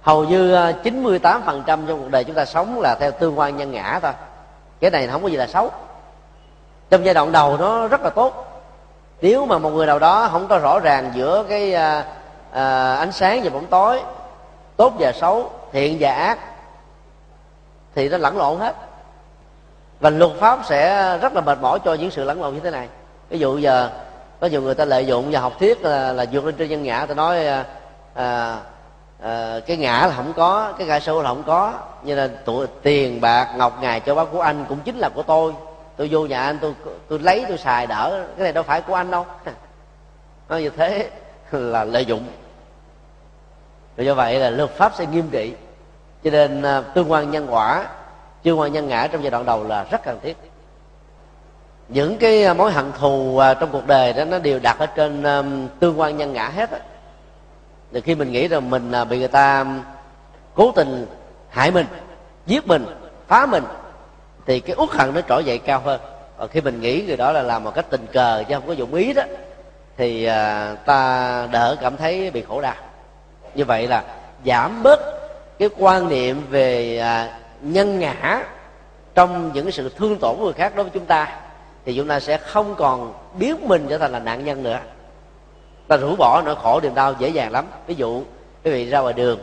Hầu 0.02 0.24
như 0.24 0.54
ờ, 0.54 0.74
98% 0.84 1.52
trong 1.66 1.88
cuộc 1.88 2.12
đời 2.12 2.24
chúng 2.24 2.36
ta 2.36 2.46
sống 2.46 2.80
là 2.82 2.96
theo 2.96 3.12
tương 3.12 3.40
quan 3.40 3.58
nhân 3.58 3.72
ngã 3.72 4.00
thôi. 4.02 4.12
Cái 4.80 4.92
này 4.92 5.08
không 5.08 5.24
có 5.24 5.28
gì 5.28 5.38
là 5.38 5.48
xấu. 5.48 5.72
Trong 6.90 7.06
giai 7.06 7.14
đoạn 7.14 7.32
đầu 7.32 7.58
nó 7.58 7.88
rất 7.88 8.02
là 8.02 8.10
tốt. 8.10 8.46
Nếu 9.22 9.46
mà 9.46 9.58
một 9.58 9.70
người 9.70 9.86
nào 9.88 10.00
đó 10.00 10.28
không 10.32 10.48
có 10.48 10.58
rõ 10.58 10.80
ràng 10.80 11.12
giữa 11.16 11.46
cái 11.50 11.74
à, 11.74 12.06
à, 12.52 12.96
ánh 12.96 13.12
sáng 13.12 13.42
và 13.44 13.50
bóng 13.50 13.66
tối 13.66 14.02
tốt 14.78 14.94
và 15.00 15.12
xấu 15.12 15.52
thiện 15.72 15.98
và 16.00 16.12
ác 16.12 16.40
thì 17.96 18.10
nó 18.10 18.18
lẫn 18.18 18.38
lộn 18.38 18.60
hết. 18.60 18.76
Và 20.00 20.10
luật 20.10 20.32
pháp 20.40 20.60
sẽ 20.66 21.18
rất 21.18 21.34
là 21.34 21.42
mệt 21.42 21.58
mỏi 21.62 21.80
cho 21.86 21.94
những 21.94 22.12
sự 22.12 22.24
lẫn 22.24 22.42
lộn 22.42 22.54
như 22.54 22.60
thế 22.60 22.72
này. 22.72 22.88
Ví 23.30 23.40
dụ 23.40 23.58
giờ 23.58 23.90
có 24.40 24.48
nhiều 24.48 24.62
người 24.62 24.76
ta 24.76 24.86
lợi 24.86 25.06
dụng 25.06 25.32
và 25.32 25.40
học 25.40 25.54
thuyết 25.60 25.82
là, 25.82 26.14
là 26.14 26.26
vượt 26.32 26.46
lên 26.46 26.56
trên 26.56 26.70
nhân 26.70 26.84
ngã. 26.84 27.06
Ta 27.06 27.14
nói 27.14 27.48
à, 27.48 27.66
à, 28.14 28.60
à 29.22 29.60
cái 29.66 29.78
ngã 29.78 30.08
là 30.08 30.14
không 30.16 30.34
có 30.34 30.74
cái 30.78 30.88
ngã 30.88 31.00
sâu 31.00 31.22
là 31.22 31.30
không 31.30 31.44
có. 31.44 31.74
Như 32.04 32.16
là 32.16 32.30
tụ, 32.46 32.66
tiền 32.66 33.22
bạc 33.22 33.54
ngọc 33.58 33.78
ngài 33.82 34.00
cho 34.00 34.16
bác 34.16 34.26
của 34.32 34.42
anh 34.42 34.66
cũng 34.70 34.80
chính 34.80 34.98
là 34.98 35.10
của 35.10 35.24
tôi. 35.24 35.54
Tôi 35.98 36.08
vô 36.12 36.26
nhà 36.26 36.42
anh 36.42 36.58
tôi 36.62 36.74
tôi 37.10 37.20
lấy 37.20 37.46
tôi 37.48 37.58
xài 37.58 37.88
đỡ. 37.88 38.26
Cái 38.38 38.44
này 38.44 38.54
đâu 38.54 38.64
phải 38.64 38.82
của 38.82 38.94
anh 38.94 39.12
đâu. 39.12 39.26
Nói 40.50 40.62
như 40.62 40.70
thế 40.70 41.10
là 41.52 41.84
lợi 41.84 42.06
dụng. 42.06 42.26
Rồi 43.98 44.06
do 44.06 44.14
vậy 44.14 44.40
là 44.40 44.50
luật 44.50 44.70
pháp 44.70 44.92
sẽ 44.96 45.06
nghiêm 45.06 45.30
trị 45.32 45.54
cho 46.24 46.30
nên 46.32 46.62
à, 46.62 46.82
tương 46.82 47.12
quan 47.12 47.32
nhân 47.32 47.48
quả 47.50 47.86
tương 48.44 48.60
quan 48.60 48.74
nhân 48.74 48.88
ngã 48.88 49.08
trong 49.08 49.24
giai 49.24 49.32
đoạn 49.32 49.46
đầu 49.46 49.64
là 49.64 49.86
rất 49.92 50.04
cần 50.04 50.20
thiết 50.24 50.38
những 51.90 52.18
cái 52.18 52.44
à, 52.44 52.54
mối 52.54 52.72
hận 52.72 52.92
thù 53.00 53.38
à, 53.38 53.54
trong 53.54 53.70
cuộc 53.72 53.88
đời 53.88 54.14
đó, 54.14 54.26
nó 54.26 54.40
đều 54.40 54.60
đặt 54.60 54.80
ở 54.80 54.86
trên 54.86 55.24
à, 55.24 55.44
tương 55.80 56.00
quan 56.00 56.18
nhân 56.18 56.34
ngã 56.34 56.48
hết 56.48 56.70
thì 57.92 58.02
khi 58.02 58.16
mình 58.16 58.32
nghĩ 58.32 58.48
rằng 58.48 58.70
mình 58.70 58.92
bị 59.10 59.20
người 59.20 59.28
ta 59.28 59.66
cố 60.54 60.72
tình 60.76 61.06
hại 61.50 61.72
mình, 61.72 61.86
giết 62.46 62.68
mình, 62.68 62.86
phá 63.28 63.46
mình, 63.46 63.64
thì 64.46 64.60
cái 64.60 64.76
uất 64.76 64.90
hận 64.90 65.14
nó 65.14 65.22
trỗi 65.22 65.44
dậy 65.44 65.58
cao 65.58 65.82
hơn. 65.86 66.02
Còn 66.38 66.48
khi 66.48 66.62
mình 66.62 66.82
nghĩ 66.82 67.04
người 67.08 67.18
đó 67.18 67.32
là 67.32 67.42
làm 67.42 67.64
một 67.64 67.76
cách 67.76 67.86
tình 67.90 68.06
cờ 68.14 68.44
chứ 68.48 68.56
không 68.56 68.68
có 68.68 68.74
dụng 68.74 68.94
ý 68.94 69.14
đó, 69.14 69.24
thì 69.98 70.26
ta 70.86 71.48
đỡ 71.52 71.76
cảm 71.82 71.98
thấy 71.98 72.32
bị 72.32 72.42
khổ 72.42 72.62
đau. 72.62 72.76
Như 73.56 73.66
vậy 73.66 73.88
là 73.88 74.04
giảm 74.46 74.84
bớt 74.84 75.00
cái 75.60 75.70
quan 75.78 76.10
niệm 76.10 76.44
về 76.50 77.04
nhân 77.62 78.00
ngã 78.00 78.44
trong 79.16 79.52
những 79.54 79.72
sự 79.72 79.90
thương 79.98 80.18
tổn 80.20 80.36
của 80.38 80.44
người 80.44 80.54
khác 80.54 80.76
đối 80.76 80.84
với 80.84 80.92
chúng 80.94 81.06
ta 81.06 81.40
thì 81.86 81.94
chúng 81.96 82.08
ta 82.08 82.20
sẽ 82.20 82.38
không 82.38 82.76
còn 82.76 83.14
biến 83.40 83.68
mình 83.68 83.86
trở 83.90 83.98
thành 83.98 84.12
là 84.12 84.20
nạn 84.20 84.46
nhân 84.46 84.64
nữa. 84.64 84.80
Ta 85.88 85.98
rũ 85.98 86.16
bỏ 86.16 86.42
nỗi 86.46 86.56
khổ 86.56 86.80
niềm 86.84 86.96
đau 86.96 87.14
dễ 87.20 87.30
dàng 87.30 87.52
lắm. 87.52 87.66
Ví 87.88 87.96
dụ 87.96 88.24
quý 88.64 88.72
vị 88.72 88.90
ra 88.90 89.00
ngoài 89.00 89.14
đường 89.14 89.40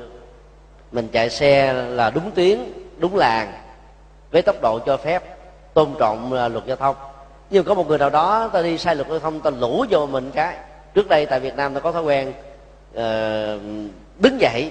mình 0.92 1.09
chạy 1.12 1.31
xe 1.31 1.72
là 1.72 2.11
đúng 2.11 2.31
tuyến 2.31 2.59
đúng 2.99 3.16
làng 3.16 3.53
với 4.31 4.42
tốc 4.42 4.57
độ 4.62 4.79
cho 4.79 4.96
phép 4.96 5.22
tôn 5.75 5.94
trọng 5.99 6.33
à, 6.33 6.49
luật 6.49 6.66
giao 6.66 6.77
thông. 6.77 6.96
Nhưng 7.51 7.64
có 7.64 7.75
một 7.75 7.88
người 7.88 7.99
nào 7.99 8.11
đó 8.11 8.51
ta 8.53 8.62
đi 8.62 8.79
sai 8.79 8.96
luật 8.96 9.09
giao 9.09 9.18
thông 9.18 9.40
ta 9.40 9.51
lũ 9.51 9.85
vô 9.90 10.07
mình 10.07 10.31
cái. 10.35 10.57
Trước 10.94 11.09
đây 11.09 11.27
tại 11.27 11.40
việt 11.40 11.57
nam 11.57 11.75
ta 11.75 11.81
có 11.81 11.92
thói 11.92 12.03
quen 12.03 12.29
uh, 12.90 13.62
đứng 14.18 14.40
dậy 14.40 14.70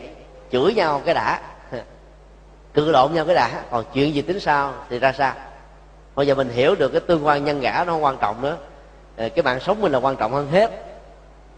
chửi 0.51 0.73
nhau 0.73 1.01
cái 1.06 1.13
đã. 1.13 1.41
Cự 2.73 2.91
lộn 2.91 3.13
nhau 3.13 3.25
cái 3.25 3.36
đã. 3.36 3.62
Còn 3.71 3.86
chuyện 3.93 4.13
gì 4.13 4.21
tính 4.21 4.39
sao 4.39 4.73
thì 4.89 4.99
ra 4.99 5.12
sao? 5.12 5.34
Bây 6.15 6.28
giờ 6.28 6.36
mình 6.36 6.49
hiểu 6.49 6.75
được 6.75 6.89
cái 6.89 7.01
tương 7.01 7.25
quan 7.25 7.43
nhân 7.43 7.62
ngã 7.62 7.84
nó 7.88 7.93
không 7.93 8.04
quan 8.04 8.17
trọng 8.17 8.41
nữa. 8.41 8.58
Ờ, 9.17 9.30
cái 9.30 9.43
mạng 9.43 9.60
sống 9.60 9.82
mình 9.82 9.91
là 9.91 9.99
quan 9.99 10.15
trọng 10.15 10.34
hơn 10.34 10.47
hết. 10.51 10.71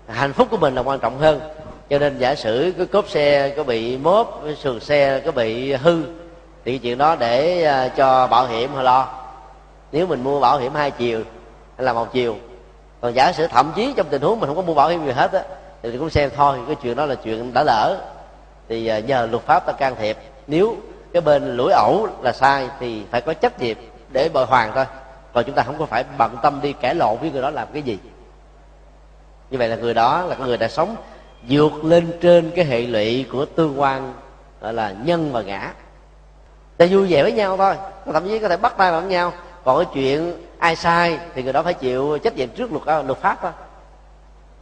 Hạnh 0.07 0.33
phúc 0.33 0.47
của 0.51 0.57
mình 0.57 0.75
là 0.75 0.81
quan 0.81 0.99
trọng 0.99 1.17
hơn. 1.17 1.39
Cho 1.89 1.99
nên 1.99 2.17
giả 2.17 2.35
sử 2.35 2.73
cái 2.77 2.85
cốp 2.85 3.09
xe, 3.09 3.53
có 3.57 3.63
bị 3.63 3.97
mốp 3.97 4.43
sườn 4.63 4.79
xe, 4.79 5.21
có 5.25 5.31
bị 5.31 5.73
hư, 5.73 6.03
thì 6.65 6.77
chuyện 6.77 6.97
đó 6.97 7.15
để 7.15 7.63
ờ, 7.63 7.89
cho 7.89 8.27
bảo 8.27 8.47
hiểm 8.47 8.73
họ 8.73 8.81
lo. 8.81 9.07
Nếu 9.91 10.07
mình 10.07 10.23
mua 10.23 10.39
bảo 10.39 10.57
hiểm 10.57 10.73
hai 10.75 10.91
chiều 10.91 11.21
hay 11.77 11.85
là 11.85 11.93
một 11.93 12.13
chiều, 12.13 12.35
còn 13.01 13.13
giả 13.15 13.31
sử 13.31 13.47
thậm 13.47 13.71
chí 13.75 13.93
trong 13.97 14.07
tình 14.09 14.21
huống 14.21 14.39
mình 14.39 14.47
không 14.47 14.55
có 14.55 14.61
mua 14.61 14.73
bảo 14.73 14.89
hiểm 14.89 15.05
gì 15.05 15.11
hết 15.11 15.31
á, 15.31 15.41
thì 15.83 15.97
cũng 15.97 16.09
xem 16.09 16.29
thôi, 16.35 16.57
cái 16.67 16.75
chuyện 16.75 16.95
đó 16.95 17.05
là 17.05 17.15
chuyện 17.15 17.53
đã 17.53 17.63
lỡ. 17.63 17.97
Thì 18.69 18.87
ờ, 18.87 18.99
nhờ 18.99 19.27
luật 19.31 19.43
pháp 19.43 19.65
ta 19.65 19.73
can 19.73 19.95
thiệp. 19.95 20.17
Nếu 20.47 20.75
cái 21.13 21.21
bên 21.21 21.57
lũi 21.57 21.71
ẩu 21.71 22.07
là 22.21 22.33
sai 22.33 22.69
thì 22.79 23.03
phải 23.11 23.21
có 23.21 23.33
trách 23.33 23.61
nhiệm 23.61 23.77
để 24.17 24.29
bồi 24.29 24.45
hoàn 24.45 24.73
thôi. 24.73 24.85
Còn 25.33 25.43
chúng 25.43 25.55
ta 25.55 25.63
không 25.63 25.79
có 25.79 25.85
phải 25.85 26.03
bận 26.17 26.37
tâm 26.41 26.59
đi 26.61 26.73
cãi 26.73 26.95
lộn 26.95 27.17
với 27.17 27.31
người 27.31 27.41
đó 27.41 27.49
làm 27.49 27.67
cái 27.73 27.81
gì. 27.81 27.99
Như 29.49 29.57
vậy 29.57 29.69
là 29.69 29.75
người 29.75 29.93
đó 29.93 30.21
là 30.21 30.35
người 30.35 30.57
đã 30.57 30.67
sống 30.67 30.95
vượt 31.49 31.83
lên 31.83 32.17
trên 32.21 32.51
cái 32.55 32.65
hệ 32.65 32.81
lụy 32.81 33.25
của 33.31 33.45
tương 33.45 33.81
quan, 33.81 34.13
gọi 34.61 34.73
là 34.73 34.93
nhân 35.03 35.31
và 35.33 35.41
ngã. 35.41 35.73
Ta 36.77 36.85
vui 36.89 37.07
vẻ 37.07 37.23
với 37.23 37.31
nhau 37.31 37.57
thôi 37.57 37.75
thậm 38.13 38.27
chí 38.27 38.39
có 38.39 38.49
thể 38.49 38.57
bắt 38.57 38.73
tay 38.77 38.91
vào 38.91 39.01
với 39.01 39.09
nhau. 39.09 39.33
Còn 39.63 39.77
cái 39.77 39.93
chuyện 39.93 40.33
ai 40.57 40.75
sai 40.75 41.19
thì 41.35 41.43
người 41.43 41.53
đó 41.53 41.63
phải 41.63 41.73
chịu 41.73 42.17
trách 42.17 42.35
nhiệm 42.35 42.49
trước 42.49 42.71
luật 42.71 42.85
ờ, 42.85 43.03
luật 43.03 43.17
pháp 43.17 43.37
thôi. 43.41 43.51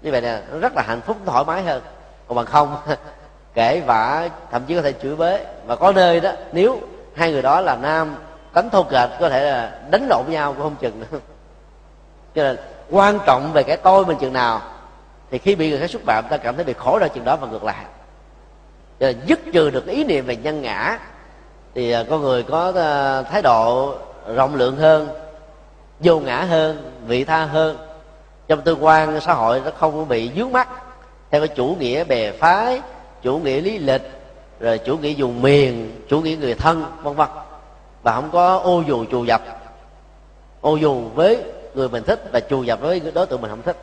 Như 0.01 0.11
vậy 0.11 0.21
là 0.21 0.41
nó 0.51 0.59
rất 0.59 0.75
là 0.75 0.81
hạnh 0.81 1.01
phúc, 1.01 1.17
thoải 1.25 1.45
mái 1.45 1.63
hơn. 1.63 1.81
Còn 2.27 2.35
bằng 2.35 2.45
không, 2.45 2.77
kể 3.53 3.81
vả, 3.85 4.29
thậm 4.51 4.63
chí 4.67 4.75
có 4.75 4.81
thể 4.81 4.93
chửi 4.93 5.15
bới 5.15 5.45
và 5.65 5.75
có 5.75 5.91
nơi 5.91 6.19
đó, 6.19 6.31
nếu 6.51 6.79
hai 7.15 7.31
người 7.31 7.41
đó 7.41 7.61
là 7.61 7.75
nam 7.75 8.15
đánh 8.55 8.69
thô 8.69 8.83
kệch 8.83 9.09
có 9.19 9.29
thể 9.29 9.51
là 9.51 9.71
đánh 9.91 10.07
lộn 10.09 10.25
nhau 10.29 10.53
cũng 10.53 10.63
không 10.63 10.75
chừng 10.75 10.99
nữa. 10.99 11.19
Cho 12.35 12.43
nên 12.43 12.57
quan 12.89 13.19
trọng 13.25 13.53
về 13.53 13.63
cái 13.63 13.77
tôi 13.77 14.05
mình 14.05 14.17
chừng 14.17 14.33
nào, 14.33 14.61
thì 15.31 15.37
khi 15.37 15.55
bị 15.55 15.69
người 15.69 15.79
khác 15.79 15.89
xúc 15.89 16.01
phạm, 16.05 16.25
ta 16.29 16.37
cảm 16.37 16.55
thấy 16.55 16.63
bị 16.63 16.73
khổ 16.73 16.99
đau 16.99 17.09
chừng 17.09 17.25
đó 17.25 17.35
và 17.35 17.47
ngược 17.47 17.63
lại. 17.63 17.85
Cho 18.99 19.07
nên 19.07 19.15
dứt 19.25 19.39
trừ 19.53 19.69
được 19.69 19.87
ý 19.87 20.03
niệm 20.03 20.25
về 20.25 20.35
nhân 20.35 20.61
ngã, 20.61 20.99
thì 21.75 21.91
à, 21.91 22.03
con 22.09 22.21
người 22.21 22.43
có 22.43 22.73
à, 22.75 23.21
thái 23.21 23.41
độ 23.41 23.95
rộng 24.35 24.55
lượng 24.55 24.77
hơn, 24.77 25.09
vô 25.99 26.19
ngã 26.19 26.41
hơn, 26.41 26.91
vị 27.07 27.23
tha 27.23 27.45
hơn. 27.45 27.77
Trong 28.47 28.61
tương 28.61 28.83
quan 28.83 29.21
xã 29.21 29.33
hội 29.33 29.61
nó 29.65 29.71
không 29.77 30.07
bị 30.07 30.31
dướng 30.35 30.51
mắt 30.51 30.69
theo 31.31 31.41
cái 31.41 31.55
chủ 31.55 31.75
nghĩa 31.79 32.03
bè 32.03 32.31
phái, 32.31 32.81
chủ 33.21 33.37
nghĩa 33.37 33.61
lý 33.61 33.77
lịch, 33.77 34.11
rồi 34.59 34.77
chủ 34.77 34.97
nghĩa 34.97 35.09
dùng 35.09 35.41
miền, 35.41 36.01
chủ 36.09 36.21
nghĩa 36.21 36.35
người 36.35 36.53
thân, 36.53 36.85
vân 37.03 37.15
vân 37.15 37.27
và 38.05 38.13
không 38.13 38.29
có 38.31 38.57
ô 38.57 38.83
dù 38.87 39.05
chù 39.11 39.23
dập. 39.23 39.41
Ô 40.61 40.75
dù 40.75 41.01
với 41.15 41.43
người 41.73 41.89
mình 41.89 42.03
thích 42.03 42.29
và 42.31 42.39
chù 42.39 42.63
dập 42.63 42.79
với 42.81 42.99
đối 43.13 43.25
tượng 43.25 43.41
mình 43.41 43.51
không 43.51 43.61
thích. 43.61 43.77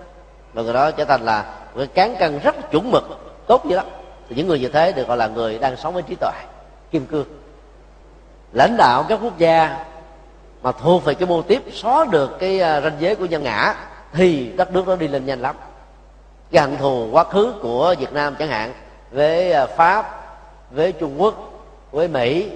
Và 0.53 0.63
người 0.63 0.75
đó 0.75 0.91
trở 0.91 1.05
thành 1.05 1.23
là 1.23 1.55
cái 1.77 1.87
cán 1.87 2.17
cân 2.19 2.39
rất 2.39 2.71
chuẩn 2.71 2.91
mực, 2.91 3.05
tốt 3.47 3.67
như 3.67 3.77
đó. 3.77 3.83
Thì 4.29 4.37
những 4.37 4.49
người 4.49 4.61
như 4.61 4.69
thế 4.69 4.93
được 4.93 5.09
gọi 5.09 5.17
là 5.17 5.27
người 5.27 5.59
đang 5.59 5.77
sống 5.77 5.95
với 5.95 6.03
trí 6.03 6.15
tuệ, 6.15 6.31
kim 6.91 7.07
cương. 7.07 7.27
Lãnh 8.53 8.77
đạo 8.77 9.05
các 9.09 9.19
quốc 9.23 9.39
gia 9.39 9.85
mà 10.63 10.73
thuộc 10.73 11.05
về 11.05 11.15
cái 11.15 11.29
mô 11.29 11.43
tiếp 11.43 11.63
xóa 11.73 12.07
được 12.11 12.39
cái 12.39 12.61
à, 12.61 12.81
ranh 12.81 12.97
giới 12.99 13.15
của 13.15 13.27
nhân 13.27 13.43
ngã, 13.43 13.75
thì 14.13 14.53
đất 14.57 14.73
nước 14.73 14.87
đó 14.87 14.97
đi 14.97 15.09
lên 15.09 15.27
nhanh 15.27 15.41
lắm. 15.41 15.57
Cái 16.51 16.63
hận 16.63 16.77
thù, 16.77 17.09
quá 17.13 17.25
khứ 17.25 17.55
của 17.63 17.95
việt 17.99 18.13
nam 18.13 18.35
chẳng 18.39 18.49
hạn, 18.49 18.73
với 19.11 19.53
à, 19.53 19.67
pháp, 19.67 20.25
với 20.71 20.93
trung 20.93 21.23
quốc, 21.23 21.35
với 21.93 22.09
mỹ 22.09 22.51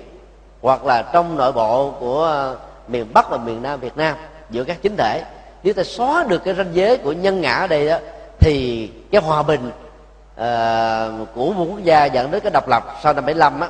hoặc 0.62 0.85
là 0.85 1.03
trong 1.12 1.37
nội 1.37 1.53
bộ 1.53 1.90
của 2.01 2.25
ờ, 2.25 2.57
miền 2.88 3.07
bắc 3.14 3.31
và 3.31 3.38
miền 3.38 3.62
nam 3.62 3.81
việt 3.81 3.97
nam 3.97 4.16
giữa 4.51 4.64
các 4.64 4.77
chính 4.83 4.97
thể. 4.97 5.25
Nếu 5.62 5.75
ta 5.75 5.83
xóa 5.83 6.25
được 6.29 6.45
cái 6.45 6.55
ranh 6.55 6.71
giới 6.73 6.97
của 6.97 7.12
nhân 7.12 7.40
ngã 7.40 7.55
ở 7.55 7.66
đây 7.66 7.88
đó 7.88 7.99
thì 8.38 8.90
cái 9.11 9.21
hòa 9.21 9.42
bình 9.42 9.69
uh, 9.69 11.29
của 11.35 11.53
một 11.53 11.66
quốc 11.71 11.83
gia 11.83 12.05
dẫn 12.05 12.31
đến 12.31 12.40
cái 12.40 12.51
độc 12.51 12.69
lập 12.69 12.97
sau 13.03 13.12
năm 13.12 13.27
75 13.27 13.61
á 13.61 13.69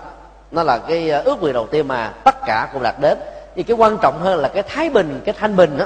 nó 0.51 0.62
là 0.62 0.79
cái 0.79 1.11
ờ, 1.11 1.22
ước 1.25 1.40
nguyện 1.40 1.55
đầu 1.55 1.66
tiên 1.66 1.88
mà 1.88 2.12
tất 2.25 2.37
cả 2.46 2.68
cùng 2.72 2.83
đạt 2.83 2.94
đến. 3.01 3.18
Thì 3.55 3.62
cái 3.62 3.77
quan 3.77 3.99
trọng 4.03 4.18
hơn 4.20 4.40
là 4.40 4.49
cái 4.49 4.62
thái 4.62 4.90
bình 4.90 5.20
cái 5.25 5.35
thanh 5.38 5.57
bình 5.57 5.79
đó 5.79 5.85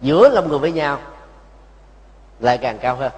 giữa 0.00 0.28
lòng 0.28 0.48
người 0.48 0.58
với 0.58 0.72
nhau 0.72 0.98
lại 2.40 2.58
càng 2.58 2.78
cao 2.78 2.96
hơn 2.96 3.12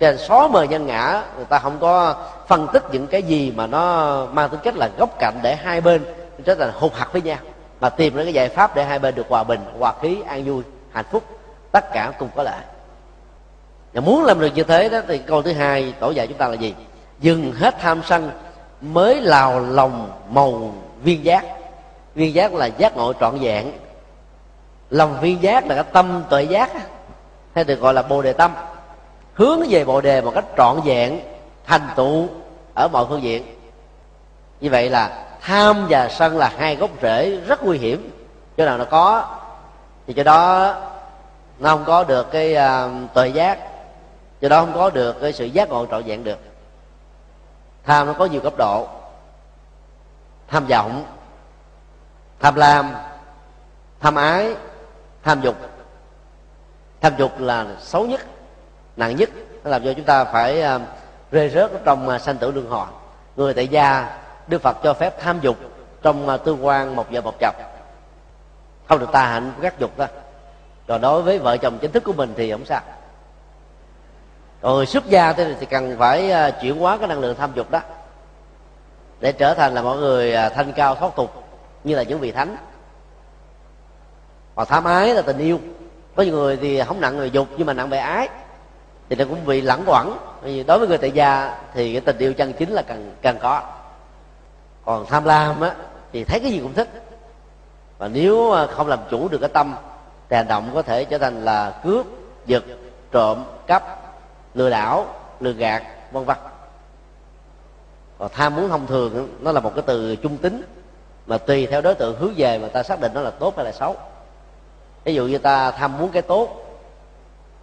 cho 0.00 0.06
nên 0.10 0.18
xóa 0.18 0.48
mờ 0.48 0.62
nhân 0.62 0.86
ngã, 0.86 1.22
người 1.36 1.44
ta 1.44 1.58
không 1.58 1.78
có 1.80 2.14
phân 2.46 2.66
tích 2.72 2.82
những 2.92 3.06
cái 3.06 3.22
gì 3.22 3.52
mà 3.56 3.66
nó 3.66 4.26
mang 4.32 4.48
tính 4.48 4.60
cách 4.62 4.76
là 4.76 4.90
góc 4.98 5.18
cạnh 5.18 5.38
để 5.42 5.56
hai 5.56 5.80
bên 5.80 6.04
trở 6.44 6.54
thành 6.54 6.72
hụt 6.74 6.92
hạt 6.94 7.08
với 7.12 7.22
nhau, 7.22 7.38
mà 7.80 7.88
tìm 7.88 8.16
ra 8.16 8.24
cái 8.24 8.32
giải 8.32 8.48
pháp 8.48 8.76
để 8.76 8.84
hai 8.84 8.98
bên 8.98 9.14
được 9.14 9.26
hòa 9.28 9.44
bình, 9.44 9.60
hòa 9.78 9.94
khí, 10.02 10.18
an 10.26 10.44
vui, 10.44 10.62
hạnh 10.92 11.04
phúc, 11.10 11.22
tất 11.72 11.92
cả 11.92 12.12
cùng 12.18 12.28
có 12.36 12.42
lợi. 12.42 12.60
Và 13.92 14.00
muốn 14.00 14.24
làm 14.24 14.40
được 14.40 14.50
như 14.54 14.62
thế 14.62 14.88
đó 14.88 15.00
thì 15.08 15.18
câu 15.18 15.42
thứ 15.42 15.52
hai 15.52 15.94
tổ 16.00 16.10
dạy 16.10 16.26
chúng 16.26 16.38
ta 16.38 16.48
là 16.48 16.54
gì? 16.54 16.74
Dừng 17.20 17.52
hết 17.52 17.74
tham 17.80 18.02
sân 18.06 18.30
mới 18.80 19.20
lào 19.20 19.60
lòng 19.60 20.10
màu 20.30 20.74
viên 21.02 21.24
giác. 21.24 21.44
Viên 22.14 22.34
giác 22.34 22.54
là 22.54 22.66
giác 22.66 22.96
ngộ 22.96 23.12
trọn 23.12 23.38
vẹn. 23.38 23.72
Lòng 24.90 25.20
viên 25.20 25.42
giác 25.42 25.66
là 25.66 25.74
cái 25.74 25.84
tâm 25.92 26.22
tuệ 26.30 26.42
giác 26.42 26.70
hay 27.54 27.64
được 27.64 27.80
gọi 27.80 27.94
là 27.94 28.02
bồ 28.02 28.22
đề 28.22 28.32
tâm 28.32 28.54
hướng 29.40 29.62
về 29.68 29.84
bồ 29.84 30.00
đề 30.00 30.20
một 30.20 30.32
cách 30.34 30.44
trọn 30.56 30.80
vẹn 30.84 31.20
thành 31.66 31.88
tựu 31.96 32.28
ở 32.74 32.88
mọi 32.88 33.06
phương 33.08 33.22
diện. 33.22 33.56
Như 34.60 34.70
vậy 34.70 34.90
là 34.90 35.26
tham 35.40 35.86
và 35.88 36.08
sân 36.08 36.38
là 36.38 36.52
hai 36.58 36.76
gốc 36.76 36.90
rễ 37.02 37.40
rất 37.46 37.64
nguy 37.64 37.78
hiểm. 37.78 38.10
Chỗ 38.56 38.64
nào 38.64 38.78
nó 38.78 38.84
có 38.84 39.36
thì 40.06 40.12
chỗ 40.12 40.22
đó 40.22 40.74
nó 41.58 41.70
không 41.70 41.84
có 41.84 42.04
được 42.04 42.30
cái 42.30 42.56
uh, 42.56 43.14
tuệ 43.14 43.28
giác 43.28 43.58
chỗ 44.42 44.48
đó 44.48 44.60
không 44.60 44.74
có 44.74 44.90
được 44.90 45.20
cái 45.20 45.32
sự 45.32 45.44
giác 45.44 45.68
ngộ 45.68 45.86
trọn 45.86 46.02
vẹn 46.02 46.24
được. 46.24 46.38
Tham 47.84 48.06
nó 48.06 48.12
có 48.12 48.24
nhiều 48.24 48.40
cấp 48.40 48.52
độ 48.58 48.88
tham 50.48 50.66
vọng 50.66 51.04
tham 52.40 52.54
lam 52.54 52.94
tham 54.00 54.14
ái 54.14 54.54
tham 55.22 55.40
dục. 55.40 55.56
Tham 57.00 57.12
dục 57.18 57.40
là 57.40 57.66
xấu 57.80 58.06
nhất 58.06 58.20
nặng 58.96 59.16
nhất 59.16 59.30
nó 59.64 59.70
làm 59.70 59.84
cho 59.84 59.92
chúng 59.92 60.04
ta 60.04 60.24
phải 60.24 60.62
à, 60.62 60.78
rơi 61.30 61.48
rớt 61.48 61.70
trong 61.84 62.08
à, 62.08 62.18
sanh 62.18 62.36
tử 62.36 62.50
luân 62.50 62.68
hồi. 62.68 62.86
Người 63.36 63.54
tại 63.54 63.68
gia 63.68 64.18
đức 64.46 64.62
phật 64.62 64.76
cho 64.82 64.94
phép 64.94 65.20
tham 65.20 65.40
dục 65.40 65.56
trong 66.02 66.28
à, 66.28 66.34
uh, 66.34 66.44
tương 66.44 66.66
quan 66.66 66.96
một 66.96 67.10
vợ 67.10 67.20
một 67.20 67.34
chồng 67.40 67.54
không 68.88 68.98
được 68.98 69.12
ta 69.12 69.26
hạnh 69.26 69.52
của 69.56 69.62
các 69.62 69.78
dục 69.78 69.90
thôi. 69.96 70.06
Còn 70.88 71.00
đối 71.00 71.22
với 71.22 71.38
vợ 71.38 71.56
chồng 71.56 71.78
chính 71.80 71.92
thức 71.92 72.04
của 72.04 72.12
mình 72.12 72.34
thì 72.36 72.52
không 72.52 72.64
sao. 72.64 72.80
Rồi 74.62 74.86
xuất 74.86 75.06
gia 75.06 75.32
thì, 75.32 75.54
thì 75.60 75.66
cần 75.66 75.96
phải 75.98 76.32
chuyển 76.62 76.78
hóa 76.78 76.98
cái 76.98 77.08
năng 77.08 77.20
lượng 77.20 77.36
tham 77.38 77.50
dục 77.54 77.70
đó. 77.70 77.80
Để 79.20 79.32
trở 79.32 79.54
thành 79.54 79.74
là 79.74 79.82
mọi 79.82 79.96
người 79.96 80.32
thanh 80.54 80.72
cao 80.72 80.94
thoát 80.94 81.16
tục 81.16 81.44
như 81.84 81.96
là 81.96 82.02
những 82.02 82.18
vị 82.18 82.32
thánh. 82.32 82.56
Còn 84.54 84.66
tham 84.66 84.84
ái 84.84 85.14
là 85.14 85.22
tình 85.22 85.38
yêu. 85.38 85.60
Có 86.16 86.22
những 86.22 86.34
người 86.34 86.56
thì 86.56 86.82
không 86.82 87.00
nặng 87.00 87.16
người 87.16 87.30
dục 87.30 87.48
nhưng 87.56 87.66
mà 87.66 87.72
nặng 87.72 87.88
về 87.88 87.98
ái 87.98 88.28
thì 89.10 89.16
nó 89.16 89.24
cũng 89.24 89.46
bị 89.46 89.60
lẳng 89.60 89.82
quẩn. 89.86 90.18
Vì 90.42 90.62
đối 90.62 90.78
với 90.78 90.88
người 90.88 90.98
tại 90.98 91.10
gia 91.10 91.58
thì 91.74 91.92
cái 91.92 92.00
tình 92.00 92.18
yêu 92.18 92.34
chân 92.34 92.52
chính 92.52 92.70
là 92.70 92.82
cần 92.82 93.14
cần 93.22 93.38
có. 93.40 93.62
Còn 94.84 95.06
tham 95.06 95.24
lam 95.24 95.60
á, 95.60 95.74
thì 96.12 96.24
thấy 96.24 96.40
cái 96.40 96.52
gì 96.52 96.60
cũng 96.62 96.74
thích. 96.74 96.88
Và 97.98 98.08
nếu 98.08 98.54
không 98.70 98.88
làm 98.88 98.98
chủ 99.10 99.28
được 99.28 99.38
cái 99.38 99.48
tâm, 99.48 99.74
thì 100.28 100.36
hành 100.36 100.48
động 100.48 100.70
có 100.74 100.82
thể 100.82 101.04
trở 101.04 101.18
thành 101.18 101.44
là 101.44 101.80
cướp, 101.84 102.06
giật, 102.46 102.64
trộm, 103.12 103.44
cắp, 103.66 103.82
lừa 104.54 104.70
đảo, 104.70 105.06
lừa 105.40 105.52
gạt, 105.52 105.82
vân 106.12 106.24
vân. 106.24 106.36
Còn 108.18 108.28
tham 108.32 108.56
muốn 108.56 108.68
thông 108.68 108.86
thường 108.86 109.36
nó 109.40 109.52
là 109.52 109.60
một 109.60 109.72
cái 109.74 109.84
từ 109.86 110.16
trung 110.16 110.36
tính, 110.36 110.62
mà 111.26 111.38
tùy 111.38 111.66
theo 111.66 111.80
đối 111.80 111.94
tượng 111.94 112.18
hướng 112.18 112.34
về 112.36 112.58
mà 112.58 112.68
ta 112.68 112.82
xác 112.82 113.00
định 113.00 113.12
nó 113.14 113.20
là 113.20 113.30
tốt 113.30 113.56
hay 113.56 113.64
là 113.64 113.72
xấu. 113.72 113.96
Ví 115.04 115.14
dụ 115.14 115.26
như 115.26 115.38
ta 115.38 115.70
tham 115.70 115.98
muốn 115.98 116.10
cái 116.10 116.22
tốt, 116.22 116.66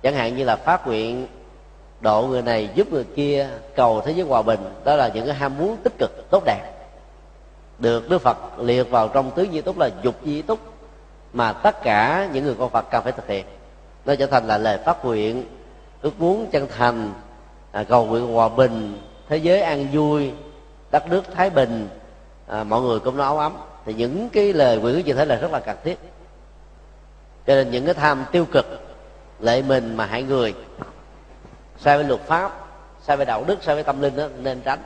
chẳng 0.02 0.16
hạn 0.16 0.36
như 0.36 0.44
là 0.44 0.56
phát 0.56 0.88
nguyện 0.88 1.28
độ 2.02 2.28
người 2.28 2.42
này 2.42 2.70
giúp 2.76 2.92
người 2.92 3.04
kia 3.16 3.50
cầu 3.76 4.02
thế 4.02 4.12
giới 4.12 4.28
hòa 4.28 4.42
bình. 4.42 4.60
Đó 4.84 4.96
là 4.96 5.08
những 5.08 5.26
cái 5.26 5.36
ham 5.36 5.58
muốn 5.58 5.78
tích 5.78 5.94
cực 5.98 6.30
tốt 6.30 6.44
đẹp. 6.46 6.74
Được 7.80 8.10
đức 8.10 8.22
phật 8.22 8.38
liệt 8.60 8.84
vào 8.84 9.08
trong 9.08 9.32
tứ 9.32 9.48
di 9.52 9.62
túc 9.62 9.78
là 9.78 9.90
dục 10.02 10.16
di 10.26 10.42
túc 10.42 10.60
mà 11.34 11.54
tất 11.54 11.84
cả 11.84 12.30
những 12.34 12.46
người 12.46 12.56
con 12.60 12.70
phật 12.70 12.86
cần 12.92 13.04
phải 13.04 13.12
thực 13.12 13.28
hiện. 13.28 13.46
Nó 14.06 14.16
trở 14.16 14.26
thành 14.26 14.48
là 14.48 14.58
lời 14.58 14.78
phát 14.86 15.06
nguyện 15.06 15.44
ước 16.02 16.20
muốn 16.20 16.48
chân 16.52 16.68
thành 16.78 17.14
à, 17.72 17.84
cầu 17.84 18.06
nguyện 18.06 18.34
hòa 18.34 18.50
bình 18.50 19.02
thế 19.30 19.38
giới 19.38 19.62
an 19.62 19.88
vui 19.94 20.32
đất 20.92 21.10
nước 21.10 21.24
thái 21.36 21.50
bình. 21.50 21.90
À, 22.48 22.64
mọi 22.64 22.82
người 22.82 23.00
cũng 23.00 23.18
nó 23.18 23.24
áo 23.24 23.38
ấm. 23.38 23.58
Thì 23.86 23.94
những 23.94 24.30
cái 24.30 24.54
lời 24.54 24.78
nguyện 24.78 25.06
như 25.06 25.14
thế 25.14 25.26
là 25.26 25.36
rất 25.36 25.52
là 25.52 25.60
cần 25.60 25.78
thiết. 25.84 26.00
Cho 27.48 27.56
nên 27.56 27.72
những 27.72 27.86
cái 27.86 27.94
tham 27.94 28.26
tiêu 28.32 28.46
cực 28.46 28.66
lệ 29.40 29.62
mình 29.62 29.96
mà 29.96 30.06
hại 30.06 30.24
người 30.24 30.54
sai 31.80 31.98
với 31.98 32.06
luật 32.06 32.22
pháp, 32.22 32.52
sai 33.04 33.18
với 33.18 33.26
đạo 33.26 33.44
đức, 33.48 33.64
sai 33.64 33.76
với 33.76 33.84
tâm 33.84 34.02
linh 34.02 34.16
đó, 34.16 34.28
nên 34.38 34.62
tránh. 34.62 34.80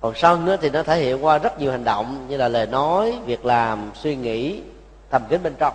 Còn 0.00 0.14
sân 0.14 0.46
đó 0.46 0.56
thì 0.60 0.70
nó 0.70 0.82
thể 0.82 0.96
hiện 0.96 1.24
qua 1.24 1.38
rất 1.38 1.58
nhiều 1.58 1.70
hành 1.70 1.84
động 1.84 2.26
như 2.28 2.36
là 2.36 2.48
lời 2.48 2.66
nói, 2.66 3.14
việc 3.24 3.44
làm, 3.44 3.90
suy 3.94 4.16
nghĩ, 4.16 4.62
thầm 5.10 5.22
kín 5.28 5.42
bên 5.42 5.54
trong. 5.58 5.74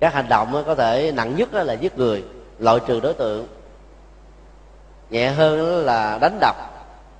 Các 0.00 0.14
hành 0.14 0.28
động 0.28 0.62
có 0.66 0.74
thể 0.74 1.12
nặng 1.12 1.36
nhất 1.36 1.54
là 1.54 1.72
giết 1.72 1.98
người, 1.98 2.24
loại 2.58 2.78
trừ 2.86 3.00
đối 3.00 3.14
tượng. 3.14 3.46
Nhẹ 5.10 5.30
hơn 5.30 5.84
là 5.84 6.18
đánh 6.18 6.38
đập, 6.40 6.56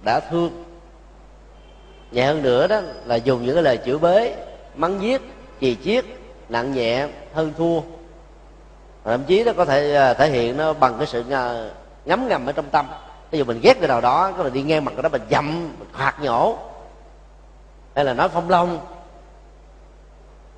đã 0.04 0.20
thương. 0.30 0.64
Nhẹ 2.10 2.26
hơn 2.26 2.42
nữa 2.42 2.66
đó 2.66 2.80
là 3.04 3.16
dùng 3.16 3.46
những 3.46 3.54
cái 3.54 3.62
lời 3.62 3.78
chửi 3.86 3.98
bới 3.98 4.34
mắng 4.74 5.02
giết, 5.02 5.22
chì 5.60 5.76
chiết, 5.84 6.04
nặng 6.48 6.72
nhẹ, 6.72 7.08
hơn 7.34 7.52
thua 7.58 7.80
thậm 9.06 9.24
chí 9.24 9.44
nó 9.44 9.52
có 9.52 9.64
thể 9.64 9.94
à, 9.94 10.14
thể 10.14 10.30
hiện 10.30 10.56
nó 10.56 10.72
bằng 10.72 10.94
cái 10.98 11.06
sự 11.06 11.24
à, 11.30 11.68
ngấm 12.04 12.28
ngầm 12.28 12.46
ở 12.46 12.52
trong 12.52 12.64
tâm. 12.70 12.86
Ví 13.30 13.38
dụ 13.38 13.44
mình 13.44 13.60
ghét 13.62 13.74
cái 13.80 13.88
nào 13.88 14.00
đó 14.00 14.32
có 14.36 14.42
là 14.42 14.50
đi 14.50 14.62
ngang 14.62 14.84
mặt 14.84 14.92
cái 14.96 15.02
đó 15.02 15.08
mình 15.08 15.22
dậm 15.30 15.68
mình 15.78 15.88
hoạt 15.92 16.20
nhổ. 16.20 16.58
Hay 17.94 18.04
là 18.04 18.14
nói 18.14 18.28
phong 18.28 18.50
long. 18.50 18.80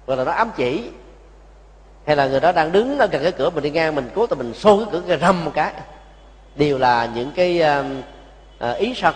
Hoặc 0.06 0.14
là 0.14 0.24
nó 0.24 0.32
ám 0.32 0.50
chỉ. 0.56 0.90
Hay 2.06 2.16
là 2.16 2.26
người 2.26 2.40
đó 2.40 2.52
đang 2.52 2.72
đứng 2.72 2.98
ở 2.98 3.06
gần 3.06 3.22
cái 3.22 3.32
cửa 3.32 3.50
mình 3.50 3.64
đi 3.64 3.70
ngang 3.70 3.94
mình 3.94 4.10
cố 4.14 4.26
tình 4.26 4.38
mình 4.38 4.54
xô 4.54 4.76
cái 4.76 4.86
cửa 4.92 5.02
cái 5.08 5.18
râm 5.18 5.44
một 5.44 5.50
cái. 5.54 5.72
Đều 6.56 6.78
là 6.78 7.08
những 7.14 7.32
cái 7.32 7.62
uh, 8.70 8.76
ý 8.76 8.94
sân 8.96 9.14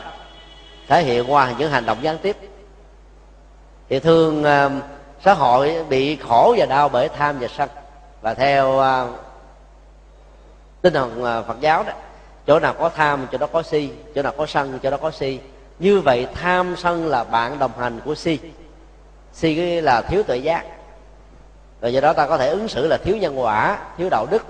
thể 0.88 1.02
hiện 1.02 1.32
qua 1.32 1.52
những 1.58 1.70
hành 1.70 1.86
động 1.86 1.98
gián 2.00 2.18
tiếp. 2.18 2.36
Thì 3.88 3.98
thường 3.98 4.44
uh, 4.44 4.72
xã 5.24 5.34
hội 5.34 5.84
bị 5.88 6.16
khổ 6.16 6.54
và 6.58 6.66
đau 6.66 6.88
bởi 6.88 7.08
tham 7.08 7.38
và 7.38 7.48
sân 7.48 7.68
và 8.22 8.34
theo 8.34 8.68
uh, 8.68 9.18
tinh 10.82 10.94
thần 10.94 11.22
uh, 11.22 11.46
phật 11.46 11.60
giáo 11.60 11.84
đó 11.84 11.92
chỗ 12.46 12.60
nào 12.60 12.74
có 12.78 12.88
tham 12.88 13.26
chỗ 13.32 13.38
đó 13.38 13.46
có 13.52 13.62
si 13.62 13.90
chỗ 14.14 14.22
nào 14.22 14.32
có 14.36 14.46
sân 14.46 14.78
chỗ 14.82 14.90
đó 14.90 14.96
có 14.96 15.10
si. 15.10 15.40
Như 15.78 16.00
vậy 16.00 16.26
tham 16.34 16.76
sân 16.76 17.06
là 17.06 17.24
bạn 17.24 17.58
đồng 17.58 17.78
hành 17.78 18.00
của 18.04 18.14
si. 18.14 18.38
Si 19.32 19.80
là 19.80 20.02
thiếu 20.02 20.22
tự 20.26 20.34
giác. 20.34 20.64
Và 21.80 21.88
do 21.88 22.00
đó 22.00 22.12
ta 22.12 22.26
có 22.26 22.38
thể 22.38 22.48
ứng 22.48 22.68
xử 22.68 22.86
là 22.86 22.96
thiếu 22.96 23.16
nhân 23.16 23.40
quả 23.40 23.78
thiếu 23.98 24.08
đạo 24.10 24.26
đức 24.30 24.42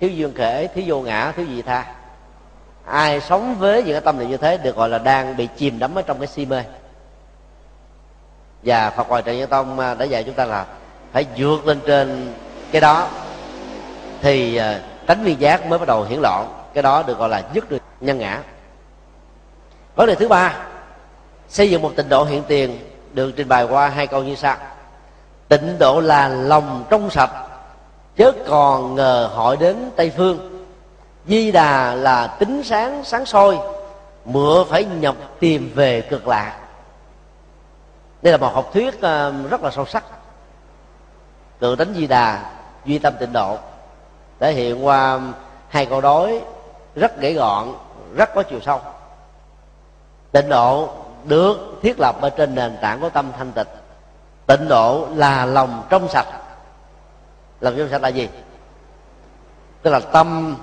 thiếu 0.00 0.10
duyên 0.10 0.34
khể 0.34 0.66
thiếu 0.66 0.84
vô 0.86 1.00
ngã 1.00 1.32
thiếu 1.36 1.46
gì 1.46 1.62
tha. 1.62 1.94
Ai 2.84 3.20
sống 3.20 3.54
với 3.58 3.82
những 3.82 3.92
cái 3.92 4.00
tâm 4.00 4.18
niệm 4.18 4.30
như 4.30 4.36
thế 4.36 4.56
được 4.56 4.76
gọi 4.76 4.88
là 4.88 4.98
đang 4.98 5.36
bị 5.36 5.48
chìm 5.56 5.78
đắm 5.78 5.94
ở 5.94 6.02
trong 6.02 6.18
cái 6.18 6.26
si 6.26 6.46
mê. 6.46 6.64
Và 8.62 8.90
Phật 8.90 9.06
Hoài 9.08 9.22
Trần 9.22 9.38
Nhân 9.38 9.50
Tông 9.50 9.78
à, 9.78 9.94
đã 9.94 10.04
dạy 10.04 10.24
chúng 10.24 10.34
ta 10.34 10.44
là 10.44 10.66
phải 11.12 11.26
vượt 11.36 11.66
lên 11.66 11.80
trên 11.86 12.34
cái 12.72 12.80
đó 12.80 13.08
thì 14.22 14.56
ờ, 14.56 14.80
tánh 15.06 15.24
viên 15.24 15.40
giác 15.40 15.66
mới 15.66 15.78
bắt 15.78 15.88
đầu 15.88 16.04
hiển 16.04 16.20
lộ. 16.20 16.44
Cái 16.74 16.82
đó 16.82 17.02
được 17.02 17.18
gọi 17.18 17.28
là 17.28 17.42
dứt 17.54 17.70
được 17.70 17.78
nhân 18.00 18.18
ngã. 18.18 18.42
Vấn 19.94 20.06
đề 20.06 20.14
thứ 20.14 20.28
ba, 20.28 20.56
xây 21.48 21.70
dựng 21.70 21.82
một 21.82 21.92
tịnh 21.96 22.08
độ 22.08 22.24
hiện 22.24 22.42
tiền, 22.48 22.78
được 23.12 23.32
trình 23.36 23.48
bày 23.48 23.64
qua 23.64 23.88
hai 23.88 24.06
câu 24.06 24.22
như 24.22 24.34
sau. 24.34 24.56
Tịnh 25.48 25.78
độ 25.78 26.00
là 26.00 26.28
lòng 26.28 26.84
trong 26.90 27.10
sạch, 27.10 27.30
chớ 28.16 28.32
còn 28.46 28.94
ngờ 28.94 29.30
hỏi 29.34 29.56
đến 29.56 29.90
tây 29.96 30.12
phương. 30.16 30.64
Di 31.26 31.50
đà 31.52 31.94
là 31.94 32.26
tính 32.26 32.62
sáng 32.64 33.04
sáng 33.04 33.26
soi, 33.26 33.58
mượn 34.24 34.66
phải 34.70 34.84
nhập 34.84 35.16
tìm 35.40 35.72
về 35.74 36.00
cực 36.00 36.28
lạc 36.28 36.58
đây 38.22 38.32
là 38.32 38.36
một 38.36 38.54
học 38.54 38.70
thuyết 38.72 39.00
ờ, 39.00 39.34
rất 39.50 39.62
là 39.62 39.70
sâu 39.70 39.86
sắc. 39.86 40.04
Tự 41.58 41.76
đánh 41.76 41.94
di 41.94 42.06
đà 42.06 42.50
duy 42.84 42.98
tâm 42.98 43.14
tịnh 43.20 43.32
độ. 43.32 43.58
Thể 44.40 44.52
hiện 44.52 44.86
qua 44.86 45.20
hai 45.68 45.86
câu 45.86 46.00
đối, 46.00 46.40
rất 46.94 47.20
gãy 47.20 47.34
gọn, 47.34 47.74
rất 48.16 48.34
có 48.34 48.42
chiều 48.42 48.60
sâu. 48.60 48.80
Tịnh 50.32 50.48
độ 50.48 50.88
được 51.24 51.56
thiết 51.82 52.00
lập 52.00 52.20
ở 52.20 52.30
trên 52.30 52.54
nền 52.54 52.76
tảng 52.82 53.00
của 53.00 53.10
tâm 53.10 53.32
thanh 53.38 53.52
tịnh. 53.52 53.66
Tịnh 54.46 54.68
độ 54.68 55.08
là 55.14 55.46
lòng 55.46 55.82
trong 55.90 56.08
sạch. 56.08 56.26
Lòng 57.60 57.74
trong 57.78 57.88
sạch 57.90 58.02
là 58.02 58.08
gì? 58.08 58.28
Tức 59.82 59.90
là 59.90 60.00
tâm, 60.00 60.56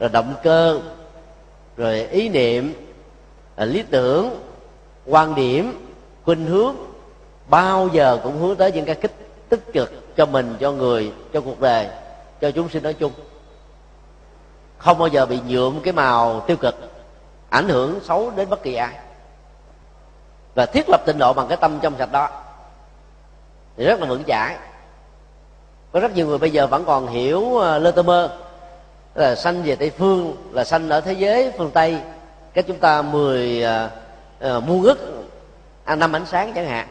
rồi 0.00 0.08
động 0.08 0.34
cơ, 0.42 0.80
rồi 1.76 2.06
ý 2.06 2.28
niệm 2.28 2.74
lý 3.56 3.82
tưởng, 3.82 4.40
quan 5.06 5.34
điểm, 5.34 5.92
khuynh 6.24 6.46
hướng, 6.46 6.76
bao 7.48 7.88
giờ 7.92 8.20
cũng 8.22 8.40
hướng 8.40 8.56
tới 8.56 8.72
những 8.72 8.84
cái 8.84 8.94
kích 8.94 9.14
tích 9.48 9.72
cực 9.72 9.92
cho 10.16 10.26
mình 10.26 10.56
cho 10.60 10.72
người 10.72 11.12
cho 11.32 11.40
cuộc 11.40 11.60
đời 11.60 11.88
cho 12.40 12.50
chúng 12.50 12.68
sinh 12.68 12.82
nói 12.82 12.94
chung. 12.94 13.12
Không 14.78 14.98
bao 14.98 15.08
giờ 15.08 15.26
bị 15.26 15.40
nhuộm 15.46 15.80
cái 15.80 15.92
màu 15.92 16.40
tiêu 16.40 16.56
cực 16.56 16.74
ảnh 17.50 17.68
hưởng 17.68 18.00
xấu 18.02 18.30
đến 18.36 18.50
bất 18.50 18.62
kỳ 18.62 18.74
ai. 18.74 18.94
Và 20.54 20.66
thiết 20.66 20.88
lập 20.88 21.00
tịnh 21.06 21.18
độ 21.18 21.32
bằng 21.32 21.48
cái 21.48 21.56
tâm 21.56 21.78
trong 21.82 21.94
sạch 21.98 22.12
đó 22.12 22.28
thì 23.76 23.84
rất 23.84 24.00
là 24.00 24.06
vững 24.06 24.24
chãi. 24.24 24.56
Có 25.92 26.00
rất 26.00 26.12
nhiều 26.14 26.26
người 26.26 26.38
bây 26.38 26.50
giờ 26.50 26.66
vẫn 26.66 26.84
còn 26.84 27.06
hiểu 27.06 27.58
ờ, 27.58 27.78
lơ 27.78 27.90
tơ 27.90 28.02
mơ. 28.02 28.38
Là 29.14 29.34
sanh 29.34 29.62
về 29.62 29.76
tây 29.76 29.90
phương 29.90 30.36
là 30.52 30.64
sanh 30.64 30.88
ở 30.88 31.00
thế 31.00 31.12
giới 31.12 31.52
phương 31.58 31.70
tây 31.70 32.00
cái 32.54 32.62
chúng 32.62 32.78
ta 32.78 33.02
mười 33.02 33.64
uh, 34.46 34.64
muôn 34.64 34.82
ức 34.82 35.24
à, 35.84 35.96
năm 35.96 36.12
ánh 36.12 36.26
sáng 36.26 36.52
chẳng 36.54 36.66
hạn. 36.66 36.88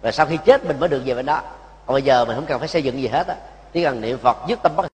Và 0.00 0.12
sau 0.12 0.26
khi 0.26 0.38
chết 0.44 0.64
mình 0.64 0.80
mới 0.80 0.88
được 0.88 1.02
về 1.04 1.14
bên 1.14 1.26
đó 1.26 1.42
còn 1.86 1.94
bây 1.94 2.02
giờ 2.02 2.24
mình 2.24 2.36
không 2.36 2.46
cần 2.46 2.58
phải 2.58 2.68
xây 2.68 2.82
dựng 2.82 3.00
gì 3.02 3.08
hết 3.08 3.26
á. 3.26 3.36
Chỉ 3.72 3.84
cần 3.84 4.00
niệm 4.00 4.18
phật 4.18 4.36
dứt 4.48 4.58
tâm 4.62 4.72
bất 4.76 4.86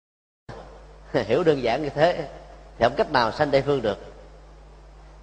hiểu 1.12 1.45
đơn 1.45 1.62
giản 1.62 1.82
như 1.82 1.89
thế 1.89 2.28
thì 2.78 2.84
không 2.84 2.95
cách 2.97 3.12
nào 3.12 3.32
sanh 3.32 3.51
tây 3.51 3.62
phương 3.66 3.82
được. 3.82 3.99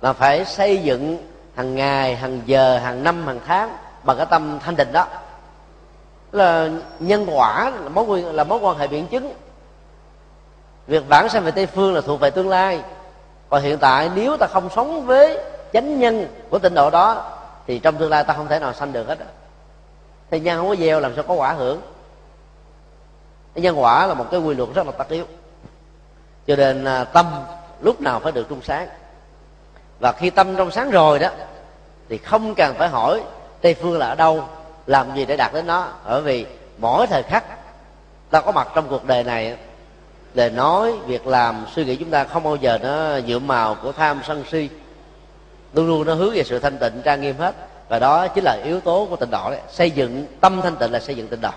Mà 0.01 0.13
phải 0.13 0.45
xây 0.45 0.77
dựng 0.77 1.27
hàng 1.55 1.75
ngày, 1.75 2.15
hàng 2.15 2.41
giờ, 2.45 2.77
hàng 2.77 3.03
năm, 3.03 3.27
hàng 3.27 3.39
tháng 3.45 3.77
bằng 4.03 4.17
cái 4.17 4.25
tâm 4.25 4.59
thanh 4.59 4.75
định 4.75 4.91
đó. 4.91 5.07
Là 6.31 6.69
nhân 6.99 7.25
quả, 7.31 7.71
là 7.83 7.89
mối 7.89 8.05
quan, 8.07 8.35
là 8.35 8.43
mối 8.43 8.59
quan 8.59 8.77
hệ 8.77 8.87
biện 8.87 9.07
chứng. 9.07 9.33
Việc 10.87 11.03
vãng 11.09 11.29
sanh 11.29 11.43
về 11.43 11.51
tây 11.51 11.65
phương 11.65 11.93
là 11.93 12.01
thuộc 12.01 12.19
về 12.19 12.29
tương 12.29 12.49
lai. 12.49 12.81
Còn 13.49 13.61
hiện 13.61 13.77
tại 13.77 14.09
nếu 14.15 14.37
ta 14.37 14.47
không 14.47 14.69
sống 14.75 15.05
với 15.05 15.37
chánh 15.73 15.99
nhân 15.99 16.27
của 16.49 16.59
tịnh 16.59 16.73
độ 16.73 16.89
đó, 16.89 17.37
thì 17.67 17.79
trong 17.79 17.97
tương 17.97 18.09
lai 18.09 18.23
ta 18.23 18.33
không 18.33 18.47
thể 18.47 18.59
nào 18.59 18.73
sanh 18.73 18.93
được 18.93 19.07
hết 19.07 19.17
thì 20.31 20.39
nhân 20.39 20.57
không 20.57 20.69
có 20.69 20.75
gieo 20.75 20.99
làm 20.99 21.15
sao 21.15 21.23
có 21.23 21.33
quả 21.33 21.53
hưởng. 21.53 21.81
Cái 23.53 23.61
nhân 23.61 23.81
quả 23.81 24.07
là 24.07 24.13
một 24.13 24.25
cái 24.31 24.39
quy 24.39 24.55
luật 24.55 24.69
rất 24.73 24.85
là 24.85 24.91
tất 24.91 25.09
yếu. 25.09 25.25
Cho 26.47 26.55
nên 26.55 26.85
à, 26.85 27.03
tâm 27.03 27.25
lúc 27.81 28.01
nào 28.01 28.19
phải 28.19 28.31
được 28.31 28.45
trong 28.49 28.61
sáng. 28.61 28.87
Và 29.99 30.11
khi 30.11 30.29
tâm 30.29 30.55
trong 30.55 30.71
sáng 30.71 30.91
rồi 30.91 31.19
đó, 31.19 31.29
thì 32.09 32.17
không 32.17 32.55
cần 32.55 32.75
phải 32.77 32.89
hỏi 32.89 33.23
tây 33.61 33.73
phương 33.73 33.97
là 33.97 34.07
ở 34.07 34.15
đâu, 34.15 34.43
làm 34.87 35.15
gì 35.15 35.25
để 35.25 35.37
đạt 35.37 35.53
đến 35.53 35.67
nó. 35.67 35.87
Bởi 36.07 36.21
vì 36.21 36.45
mỗi 36.77 37.07
thời 37.07 37.23
khắc, 37.23 37.43
ta 38.29 38.41
có 38.41 38.51
mặt 38.51 38.67
trong 38.75 38.87
cuộc 38.89 39.05
đời 39.05 39.23
này 39.23 39.57
lời 40.33 40.49
nói 40.49 40.93
việc 41.05 41.27
làm, 41.27 41.65
suy 41.75 41.85
nghĩ 41.85 41.95
chúng 41.95 42.11
ta 42.11 42.23
không 42.23 42.43
bao 42.43 42.55
giờ 42.55 42.77
nó 42.77 43.19
nhuộm 43.25 43.47
màu 43.47 43.75
của 43.75 43.91
tham 43.91 44.21
sân 44.27 44.43
si. 44.51 44.69
Luôn 45.73 45.87
luôn 45.87 46.05
nó 46.07 46.13
hướng 46.13 46.33
về 46.33 46.43
sự 46.43 46.59
thanh 46.59 46.77
tịnh, 46.77 47.01
trang 47.03 47.21
nghiêm 47.21 47.37
hết 47.37 47.55
và 47.87 47.99
đó 47.99 48.27
chính 48.27 48.43
là 48.43 48.57
yếu 48.63 48.79
tố 48.79 49.07
của 49.09 49.15
tịnh 49.15 49.31
độ 49.31 49.51
đấy. 49.51 49.59
Xây 49.69 49.91
dựng 49.91 50.25
tâm 50.41 50.61
thanh 50.61 50.75
tịnh 50.75 50.91
là 50.91 50.99
xây 50.99 51.15
dựng 51.15 51.27
tịnh 51.27 51.41
độ. 51.41 51.51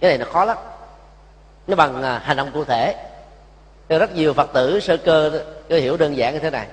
Cái 0.00 0.10
này 0.10 0.18
nó 0.18 0.32
khó 0.32 0.44
lắm. 0.44 0.56
Nó 1.66 1.76
bằng 1.76 2.02
à, 2.02 2.18
hành 2.24 2.36
động 2.36 2.50
cụ 2.54 2.64
thể. 2.64 3.06
Thì 3.88 3.98
rất 3.98 4.14
nhiều 4.14 4.32
phật 4.32 4.50
tử 4.52 4.80
sơ 4.80 4.96
cơ 4.96 5.42
cứ 5.68 5.80
hiểu 5.80 5.96
đơn 5.96 6.16
giản 6.16 6.34
như 6.34 6.40
thế 6.40 6.50
này. 6.50 6.66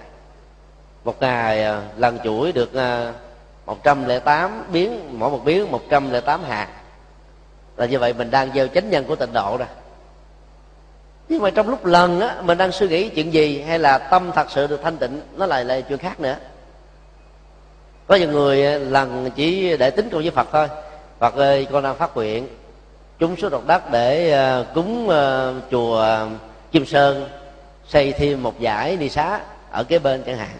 Một 1.04 1.22
ngày 1.22 1.64
à, 1.64 1.82
lần 1.98 2.20
chuỗi 2.24 2.52
được 2.52 2.74
à, 2.74 3.14
một 3.66 3.84
trăm 3.84 4.08
lẻ 4.08 4.20
tám 4.20 4.64
biến 4.72 5.20
mỗi 5.20 5.30
một 5.30 5.41
biến 5.45 5.72
một 5.72 5.82
trăm 5.89 6.12
lẻ 6.12 6.20
tám 6.20 6.43
hạt. 6.43 6.68
Là 7.78 7.86
như 7.86 8.00
vậy 8.00 8.14
mình 8.14 8.32
đang 8.32 8.52
gieo 8.54 8.68
chánh 8.68 8.89
nhân 8.89 9.06
của 9.06 9.16
tịnh 9.16 9.34
độ 9.34 9.58
rồi. 9.58 9.68
Nhưng 11.30 11.41
mà 11.41 11.50
trong 11.50 11.70
lúc 11.70 11.86
lần 11.86 12.20
á 12.20 12.36
mình 12.41 12.58
đang 12.58 12.72
suy 12.72 12.88
nghĩ 12.88 13.10
chuyện 13.10 13.34
gì 13.34 13.62
hay 13.62 13.80
là 13.80 13.98
tâm 13.98 14.32
thật 14.36 14.52
sự 14.52 14.68
được 14.68 14.80
thanh 14.84 14.98
tịnh 14.98 15.22
nó 15.36 15.45
lại 15.45 15.66
là 15.66 15.82
chuyện 15.82 15.98
khác 15.98 16.20
nữa 16.20 16.36
có 18.08 18.16
nhiều 18.16 18.32
người 18.32 18.66
ờ, 18.66 18.78
lần 18.78 19.32
chỉ 19.36 19.78
để 19.78 19.89
tính 19.89 20.10
con 20.12 20.22
với 20.22 20.32
phật 20.32 20.47
thôi. 20.51 20.68
Phật 21.20 21.36
ơi 21.36 21.68
con 21.72 21.84
đang 21.84 21.95
phát 21.95 22.16
nguyện 22.16 22.47
chúng 23.20 23.36
số 23.36 23.49
độc 23.49 23.68
đất 23.68 23.91
để 23.91 24.32
ờ, 24.32 24.66
cúng 24.76 25.10
ờ, 25.10 25.53
chùa 25.72 26.28
kim 26.72 26.86
sơn 26.86 27.30
xây 27.88 28.12
thêm 28.12 28.43
một 28.43 28.60
giải 28.60 28.97
đi 28.97 29.10
xá 29.10 29.39
ở 29.72 29.84
kế 29.84 29.99
bên 29.99 30.24
chẳng 30.26 30.38
hạn. 30.38 30.58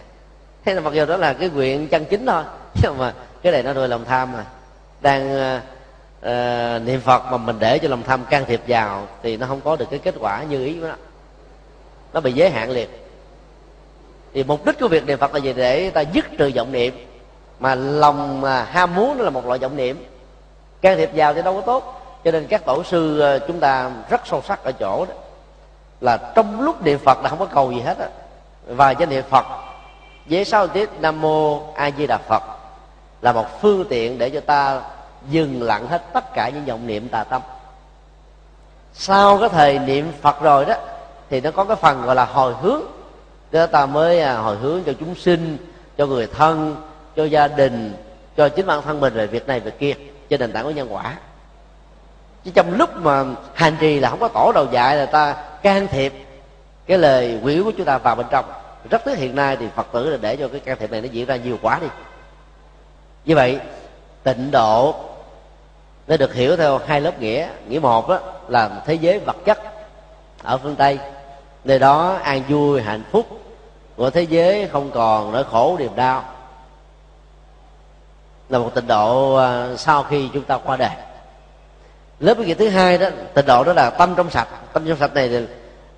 Thế 0.64 0.74
là 0.74 0.80
mặc 0.80 0.94
dù 0.94 1.06
đó 1.06 1.16
là 1.16 1.32
cái 1.32 1.48
nguyện 1.48 1.88
chân 1.88 2.04
chính 2.04 2.26
thôi 2.26 2.42
nhưng 2.82 2.98
mà 2.98 3.14
cái 3.42 3.52
này 3.52 3.62
nó 3.62 3.72
nuôi 3.72 3.88
lòng 3.88 4.04
tham 4.04 4.32
mà. 4.32 4.44
Đang 5.00 5.34
uh, 6.18 6.82
niệm 6.86 7.00
phật 7.00 7.22
mà 7.30 7.36
mình 7.36 7.56
để 7.58 7.78
cho 7.78 7.88
lòng 7.88 8.02
tham 8.02 8.24
can 8.30 8.44
thiệp 8.44 8.60
vào 8.66 9.08
thì 9.22 9.36
nó 9.36 9.46
không 9.46 9.60
có 9.60 9.76
được 9.76 9.86
cái 9.90 9.98
kết 9.98 10.14
quả 10.18 10.42
như 10.42 10.64
ý 10.64 10.80
của 10.80 10.86
nó. 10.86 10.94
Nó 12.12 12.20
bị 12.20 12.32
giới 12.32 12.50
hạn 12.50 12.70
liệt. 12.70 12.90
thì 14.34 14.44
mục 14.44 14.66
đích 14.66 14.78
của 14.80 14.88
việc 14.88 15.06
niệm 15.06 15.18
phật 15.18 15.34
là 15.34 15.40
gì? 15.40 15.52
Để 15.52 15.90
ta 15.90 16.00
dứt 16.00 16.24
trừ 16.38 16.50
vọng 16.54 16.72
niệm 16.72 17.07
mà 17.58 17.74
lòng 17.74 18.40
mà 18.40 18.64
ham 18.64 18.94
muốn 18.94 19.18
nó 19.18 19.24
là 19.24 19.30
một 19.30 19.46
loại 19.46 19.58
vọng 19.58 19.76
niệm. 19.76 20.04
Can 20.80 20.96
thiệp 20.96 21.10
vào 21.14 21.34
thì 21.34 21.42
đâu 21.42 21.54
có 21.54 21.60
tốt. 21.60 21.94
Cho 22.24 22.30
nên 22.30 22.46
các 22.46 22.64
tổ 22.64 22.82
sư 22.82 23.20
à, 23.20 23.38
chúng 23.38 23.60
ta 23.60 23.90
rất 24.10 24.26
sâu 24.26 24.42
sắc 24.42 24.64
ở 24.64 24.72
chỗ 24.72 25.06
đó. 25.08 25.14
Là 26.00 26.16
trong 26.16 26.60
lúc 26.60 26.82
niệm 26.82 26.98
phật 26.98 27.18
là 27.22 27.28
không 27.28 27.38
có 27.38 27.46
cầu 27.46 27.72
gì 27.72 27.80
hết 27.80 27.98
á. 27.98 28.08
Và 28.66 28.90
danh 28.90 29.08
niệm 29.08 29.24
phật 29.30 29.46
với 30.26 30.44
sáu 30.44 30.66
tiết 30.66 30.90
nam 31.00 31.20
mô 31.20 31.72
a 31.74 31.90
di 31.98 32.06
đà 32.06 32.18
phật 32.18 32.42
là 33.20 33.32
một 33.32 33.60
phương 33.60 33.84
tiện 33.88 34.18
để 34.18 34.30
cho 34.30 34.40
ta 34.40 34.80
dừng 35.28 35.62
lặng 35.62 35.86
hết 35.88 36.02
tất 36.12 36.34
cả 36.34 36.48
những 36.48 36.64
vọng 36.64 36.86
niệm 36.86 37.08
tà 37.08 37.24
tâm. 37.24 37.42
Sau 38.92 39.38
cái 39.38 39.48
thời 39.48 39.78
niệm 39.78 40.12
phật 40.20 40.42
rồi 40.42 40.64
đó, 40.64 40.74
thì 41.30 41.40
nó 41.40 41.50
có 41.50 41.64
cái 41.64 41.76
phần 41.76 42.06
gọi 42.06 42.14
là 42.14 42.24
hồi 42.24 42.54
hướng. 42.62 42.82
Đó 43.50 43.66
ta 43.66 43.86
mới 43.86 44.20
à, 44.20 44.36
hồi 44.36 44.56
hướng 44.56 44.82
cho 44.86 44.92
chúng 45.00 45.14
sinh, 45.14 45.56
cho 45.98 46.06
người 46.06 46.26
thân 46.26 46.76
cho 47.18 47.24
gia 47.24 47.48
đình, 47.48 47.94
cho 48.36 48.48
chính 48.48 48.66
bản 48.66 48.82
thân 48.82 49.00
mình 49.00 49.14
về 49.14 49.26
việc 49.26 49.46
này 49.46 49.60
việc 49.60 49.78
kia 49.78 49.92
trên 50.28 50.40
nền 50.40 50.52
tảng 50.52 50.64
của 50.64 50.70
nhân 50.70 50.94
quả. 50.94 51.16
Chứ 52.44 52.50
trong 52.54 52.74
lúc 52.74 52.90
mà 52.96 53.24
hành 53.54 53.76
trì 53.80 54.00
là 54.00 54.10
không 54.10 54.20
có 54.20 54.28
tổ 54.28 54.52
đầu 54.52 54.66
dạy 54.70 54.96
là 54.96 55.06
ta 55.06 55.32
can 55.62 55.88
thiệp 55.88 56.12
cái 56.86 56.98
lời 56.98 57.40
quỷ 57.42 57.62
của 57.64 57.72
chúng 57.76 57.86
ta 57.86 57.98
vào 57.98 58.14
bên 58.14 58.26
trong. 58.30 58.44
Rất 58.90 59.04
tiếc 59.04 59.18
hiện 59.18 59.36
nay 59.36 59.56
thì 59.56 59.66
phật 59.74 59.86
tử 59.92 60.10
là 60.10 60.16
để 60.20 60.36
cho 60.36 60.48
cái 60.48 60.60
can 60.60 60.76
thiệp 60.80 60.90
này 60.90 61.00
nó 61.00 61.08
diễn 61.12 61.26
ra 61.26 61.36
nhiều 61.36 61.58
quá 61.62 61.78
đi. 61.80 61.86
Như 63.24 63.34
vậy, 63.34 63.60
tịnh 64.22 64.50
độ 64.50 64.94
nó 66.06 66.16
được 66.16 66.34
hiểu 66.34 66.56
theo 66.56 66.78
hai 66.86 67.00
lớp 67.00 67.20
nghĩa. 67.20 67.48
Nghĩa 67.68 67.78
một 67.78 68.08
đó 68.08 68.20
là 68.48 68.70
thế 68.86 68.94
giới 68.94 69.18
vật 69.18 69.36
chất 69.44 69.58
ở 70.42 70.58
phương 70.58 70.76
tây. 70.76 70.98
Nơi 71.64 71.78
đó 71.78 72.18
an 72.22 72.42
vui, 72.48 72.82
hạnh 72.82 73.02
phúc. 73.10 73.26
Của 73.96 74.10
thế 74.10 74.22
giới 74.22 74.68
không 74.68 74.90
còn 74.90 75.32
nỗi 75.32 75.44
khổ, 75.44 75.76
niềm 75.78 75.96
đau 75.96 76.24
là 78.48 78.58
một 78.58 78.74
tịnh 78.74 78.86
độ 78.86 79.34
à, 79.34 79.76
sau 79.76 80.02
khi 80.02 80.28
chúng 80.34 80.42
ta 80.42 80.58
qua 80.58 80.76
đời. 80.76 80.90
Lớp 82.20 82.38
nghĩa 82.38 82.54
thứ 82.54 82.68
hai 82.68 82.98
đó 82.98 83.08
tịnh 83.34 83.46
độ 83.46 83.64
đó 83.64 83.72
là 83.72 83.90
tâm 83.90 84.14
trong 84.16 84.30
sạch. 84.30 84.48
Tâm 84.72 84.84
trong 84.88 84.98
sạch 84.98 85.14
này 85.14 85.46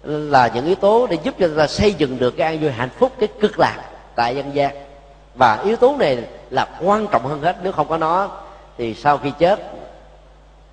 là 0.02 0.50
những 0.54 0.66
yếu 0.66 0.74
tố 0.74 1.06
để 1.10 1.18
giúp 1.22 1.34
cho 1.38 1.48
ta 1.56 1.66
xây 1.66 1.94
dựng 1.94 2.18
được 2.18 2.30
cái 2.30 2.46
an 2.46 2.60
vui 2.60 2.70
hạnh 2.70 2.90
phúc 2.98 3.12
cái 3.20 3.28
cực 3.40 3.58
lạc 3.58 3.76
tại 4.14 4.36
dân 4.36 4.54
gian. 4.54 4.76
Và 5.34 5.62
yếu 5.64 5.76
tố 5.76 5.96
này 5.98 6.18
là 6.50 6.66
quan 6.80 7.06
trọng 7.06 7.26
hơn 7.26 7.42
hết. 7.42 7.56
Nếu 7.62 7.72
không 7.72 7.88
có 7.88 7.96
nó 7.96 8.28
thì 8.78 8.94
sau 8.94 9.18
khi 9.18 9.32
chết 9.38 9.60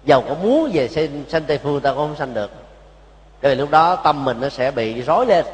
giàu 0.05 0.23
có 0.29 0.33
muốn 0.33 0.71
về 0.73 0.87
sinh 0.87 1.25
sanh 1.29 1.43
tây 1.43 1.59
phương 1.63 1.81
ta 1.81 1.89
cũng 1.89 1.97
không 1.97 2.15
sanh 2.15 2.33
được. 2.33 2.51
Vì 3.41 3.55
lúc 3.55 3.69
đó 3.69 3.95
tâm 3.95 4.25
mình 4.25 4.41
nó 4.41 4.49
sẽ 4.49 4.71
bị 4.71 5.01
rối 5.01 5.25
lên 5.25 5.45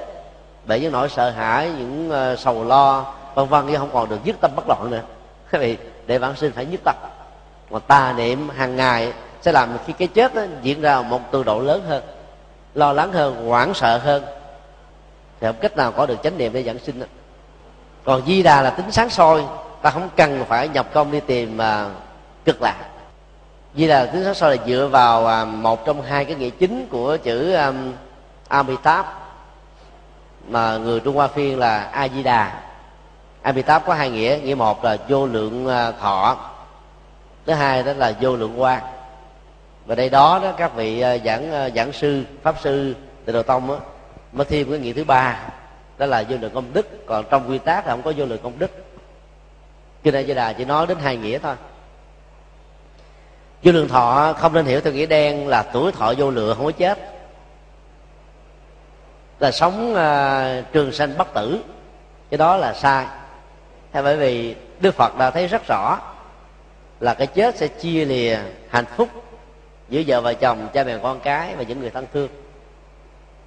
bởi 0.66 0.80
những 0.80 0.92
nỗi 0.92 1.10
sợ 1.10 1.30
hãi 1.30 1.72
những 1.78 2.12
uh, 2.34 2.40
sầu 2.40 2.64
lo 2.64 3.14
vân 3.36 3.48
vân 3.48 3.68
chứ 3.68 3.78
không 3.78 3.90
còn 3.94 4.10
được 4.10 4.24
dứt 4.24 4.36
tâm 4.42 4.52
bất 4.56 4.68
loạn 4.68 4.90
nữa. 4.92 5.02
Vì 5.60 5.78
để 6.06 6.18
vãng 6.18 6.36
sinh 6.36 6.52
phải 6.52 6.66
nhất 6.66 6.82
tâm. 6.84 6.96
Mà 7.70 7.80
tà 7.80 8.14
niệm 8.18 8.50
hàng 8.50 8.76
ngày 8.76 9.14
sẽ 9.42 9.52
làm 9.52 9.78
khi 9.86 9.94
cái 9.94 10.08
chết 10.08 10.36
đó, 10.36 10.42
diễn 10.62 10.82
ra 10.82 11.02
một 11.02 11.20
từ 11.32 11.44
độ 11.44 11.60
lớn 11.60 11.84
hơn 11.88 12.04
lo 12.76 12.94
lắng 12.94 13.14
hơn 13.14 13.48
hoảng 13.48 13.74
sợ 13.74 13.98
hơn. 13.98 14.24
Thì 15.40 15.48
không 15.48 15.56
cách 15.62 15.78
nào 15.78 15.92
có 15.92 16.06
được 16.06 16.24
chánh 16.24 16.38
niệm 16.38 16.54
để 16.54 16.64
vãng 16.66 16.80
sinh 16.80 17.00
đó. 17.00 17.06
còn 18.04 18.26
di 18.26 18.44
đà 18.44 18.62
là 18.62 18.70
tính 18.70 18.92
sáng 18.92 19.10
soi 19.10 19.44
ta 19.82 19.90
không 19.90 20.10
cần 20.16 20.46
phải 20.48 20.68
nhập 20.68 20.88
công 20.94 21.12
đi 21.12 21.20
tìm 21.20 21.58
mà 21.58 21.90
cực 22.46 22.62
lạc. 22.62 22.76
Di 23.76 23.88
đà 23.88 24.06
tính 24.06 24.24
sáng 24.24 24.34
soi 24.34 24.58
là 24.58 24.64
dựa 24.68 24.88
vào 24.92 25.28
à, 25.28 25.46
một 25.46 25.86
trong 25.86 26.02
hai 26.02 26.26
cái 26.26 26.36
nghĩa 26.36 26.50
chính 26.50 26.88
của 26.88 27.18
chữ 27.18 27.54
um, 27.54 27.94
amitabh 28.48 29.08
mà 30.48 30.78
người 30.78 31.00
trung 31.00 31.16
hoa 31.16 31.28
phiên 31.28 31.60
là 31.60 31.90
a 31.92 32.08
di 32.08 32.24
đà 32.24 32.62
amitabh 33.44 33.86
có 33.86 33.94
hai 33.94 34.10
nghĩa. 34.10 34.40
Nghĩa 34.44 34.56
một 34.56 34.84
là 34.84 34.98
vô 35.08 35.26
lượng 35.26 35.68
à, 35.68 35.92
thọ. 35.92 36.38
Thứ 37.46 37.54
hai 37.54 37.84
đó 37.84 37.94
là 37.94 38.14
vô 38.22 38.36
lượng 38.36 38.62
quan 38.62 38.82
và 39.86 39.96
đây 39.96 40.10
đó 40.10 40.40
đó 40.44 40.52
các 40.58 40.76
vị 40.76 41.02
à, 41.02 41.18
giảng 41.18 41.52
à, 41.52 41.70
giảng 41.70 41.94
sư 41.94 42.24
pháp 42.44 42.56
sư 42.62 42.96
từ 43.26 43.34
đầu 43.34 43.44
tông 43.44 43.68
đó, 43.68 43.80
mới 44.32 44.46
thêm 44.46 44.70
cái 44.70 44.80
nghĩa 44.80 44.94
thứ 44.94 45.04
ba 45.04 45.40
đó 45.98 46.06
là 46.06 46.24
vô 46.30 46.38
lượng 46.42 46.54
công 46.54 46.74
đức. 46.74 47.06
Còn 47.06 47.26
trong 47.30 47.50
quy 47.50 47.58
tắc 47.58 47.88
là 47.88 47.92
không 47.94 48.02
có 48.02 48.14
vô 48.18 48.26
lượng 48.26 48.40
công 48.44 48.60
đức. 48.60 48.72
Cho 50.04 50.12
nên 50.12 50.28
di 50.28 50.34
đà 50.34 50.54
chỉ 50.54 50.66
nói 50.66 50.88
đến 50.88 50.98
hai 51.00 51.18
nghĩa 51.18 51.40
thôi. 51.40 51.56
Vô 53.64 53.72
lượng 53.72 53.88
thọ 53.88 54.34
không 54.34 54.54
nên 54.54 54.66
hiểu 54.66 54.82
theo 54.82 54.94
nghĩa 54.94 55.06
đen 55.06 55.48
là 55.48 55.64
tuổi 55.64 55.92
thọ 55.92 56.14
vô 56.18 56.32
lượng 56.32 56.56
không 56.58 56.66
có 56.66 56.72
chết. 56.72 57.00
Là 59.40 59.52
sống 59.52 59.92
uh, 59.92 60.74
trường 60.74 60.92
sanh 60.92 61.18
bất 61.18 61.34
tử. 61.34 61.64
Cái 62.30 62.38
đó 62.38 62.58
là 62.58 62.74
sai 62.74 63.06
thế 63.94 64.02
bởi 64.02 64.18
vì 64.18 64.56
đức 64.80 64.96
phật 64.96 65.18
đã 65.18 65.32
thấy 65.32 65.48
rất 65.48 65.62
rõ 65.68 66.00
là 67.00 67.14
cái 67.14 67.28
chết 67.28 67.58
sẽ 67.58 67.68
chia 67.68 68.06
lìa 68.06 68.38
hạnh 68.70 68.86
phúc 68.96 69.10
giữa 69.90 70.02
vợ 70.08 70.22
và 70.22 70.34
chồng 70.34 70.68
cha 70.74 70.84
mẹ 70.84 70.98
con 71.04 71.20
cái 71.20 71.56
và 71.56 71.64
những 71.64 71.80
người 71.80 71.90
thân 71.90 72.06
thương. 72.14 72.30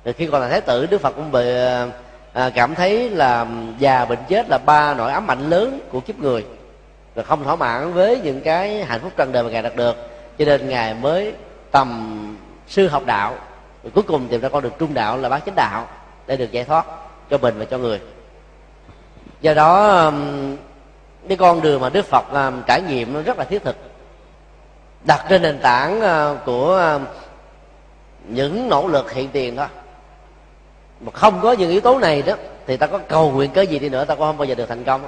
Rồi 0.05 0.13
khi 0.13 0.27
còn 0.27 0.41
là 0.41 0.49
thái 0.49 0.61
tử 0.61 0.87
đức 0.87 1.01
phật 1.01 1.11
cũng 1.17 1.33
bị 1.33 1.57
à, 2.33 2.51
cảm 2.55 2.75
thấy 2.75 3.11
là 3.11 3.47
già 3.79 4.05
bệnh 4.05 4.19
chết 4.29 4.49
là 4.49 4.59
ba 4.59 4.95
nỗi 4.95 5.13
ám 5.13 5.31
ảnh 5.31 5.51
lớn 5.51 5.81
của 5.91 6.01
kiếp 6.01 6.19
người. 6.19 6.45
Rồi 7.15 7.25
không 7.25 7.45
thỏa 7.45 7.57
mãn 7.57 7.93
với 7.93 8.21
những 8.21 8.41
cái 8.41 8.85
hạnh 8.85 9.01
phúc 9.01 9.13
trần 9.17 9.33
đời 9.33 9.43
mà 9.43 9.51
ngài 9.51 9.63
đạt 9.63 9.77
được. 9.77 9.97
Cho 10.39 10.45
nên 10.45 10.69
ngài 10.69 10.95
mới 10.95 11.33
tầm 11.71 12.37
sư 12.69 12.89
học 12.89 13.03
đạo. 13.07 13.35
Rồi 13.83 13.91
cuối 13.95 14.05
cùng 14.07 14.29
tìm 14.29 14.41
ra 14.41 14.49
con 14.49 14.63
đường 14.63 14.73
trung 14.79 14.95
đạo 14.95 15.19
là 15.19 15.29
bác 15.29 15.45
chánh 15.47 15.55
đạo 15.55 15.89
để 16.27 16.37
được 16.37 16.53
giải 16.53 16.65
thoát 16.65 16.87
cho 17.31 17.39
mình 17.39 17.55
và 17.59 17.65
cho 17.65 17.79
người 17.79 18.01
do 19.41 19.55
đó 19.55 19.99
um, 19.99 20.57
cái 21.29 21.37
con 21.37 21.63
đường 21.63 21.81
mà 21.81 21.89
đức 21.89 22.07
phật 22.07 22.25
um, 22.33 22.63
trải 22.67 22.83
nghiệm 22.83 23.13
nó 23.13 23.23
rất 23.23 23.39
là 23.39 23.45
thiết 23.45 23.65
thực. 23.65 23.77
Đặt 25.05 25.27
trên 25.29 25.43
nền 25.43 25.59
tảng 25.59 26.01
uh, 26.01 26.45
của 26.45 26.77
um, 26.77 27.05
những 28.29 28.69
nỗ 28.69 28.89
lực 28.89 29.13
hiện 29.13 29.29
tiền 29.33 29.57
đó 29.57 29.69
mà 31.01 31.13
không 31.13 31.41
có 31.43 31.53
những 31.53 31.71
yếu 31.71 31.81
tố 31.81 31.99
này 31.99 32.23
đó 32.23 32.35
thì 32.67 32.77
ta 32.77 32.87
có 32.87 32.99
cầu 32.99 33.31
nguyện 33.31 33.51
cái 33.51 33.67
gì 33.67 33.79
đi 33.79 33.89
nữa 33.89 34.05
ta 34.05 34.15
cũng 34.15 34.25
không 34.25 34.39
bao 34.39 34.45
giờ 34.45 34.55
được 34.55 34.69
thành 34.69 34.85
công. 34.85 35.03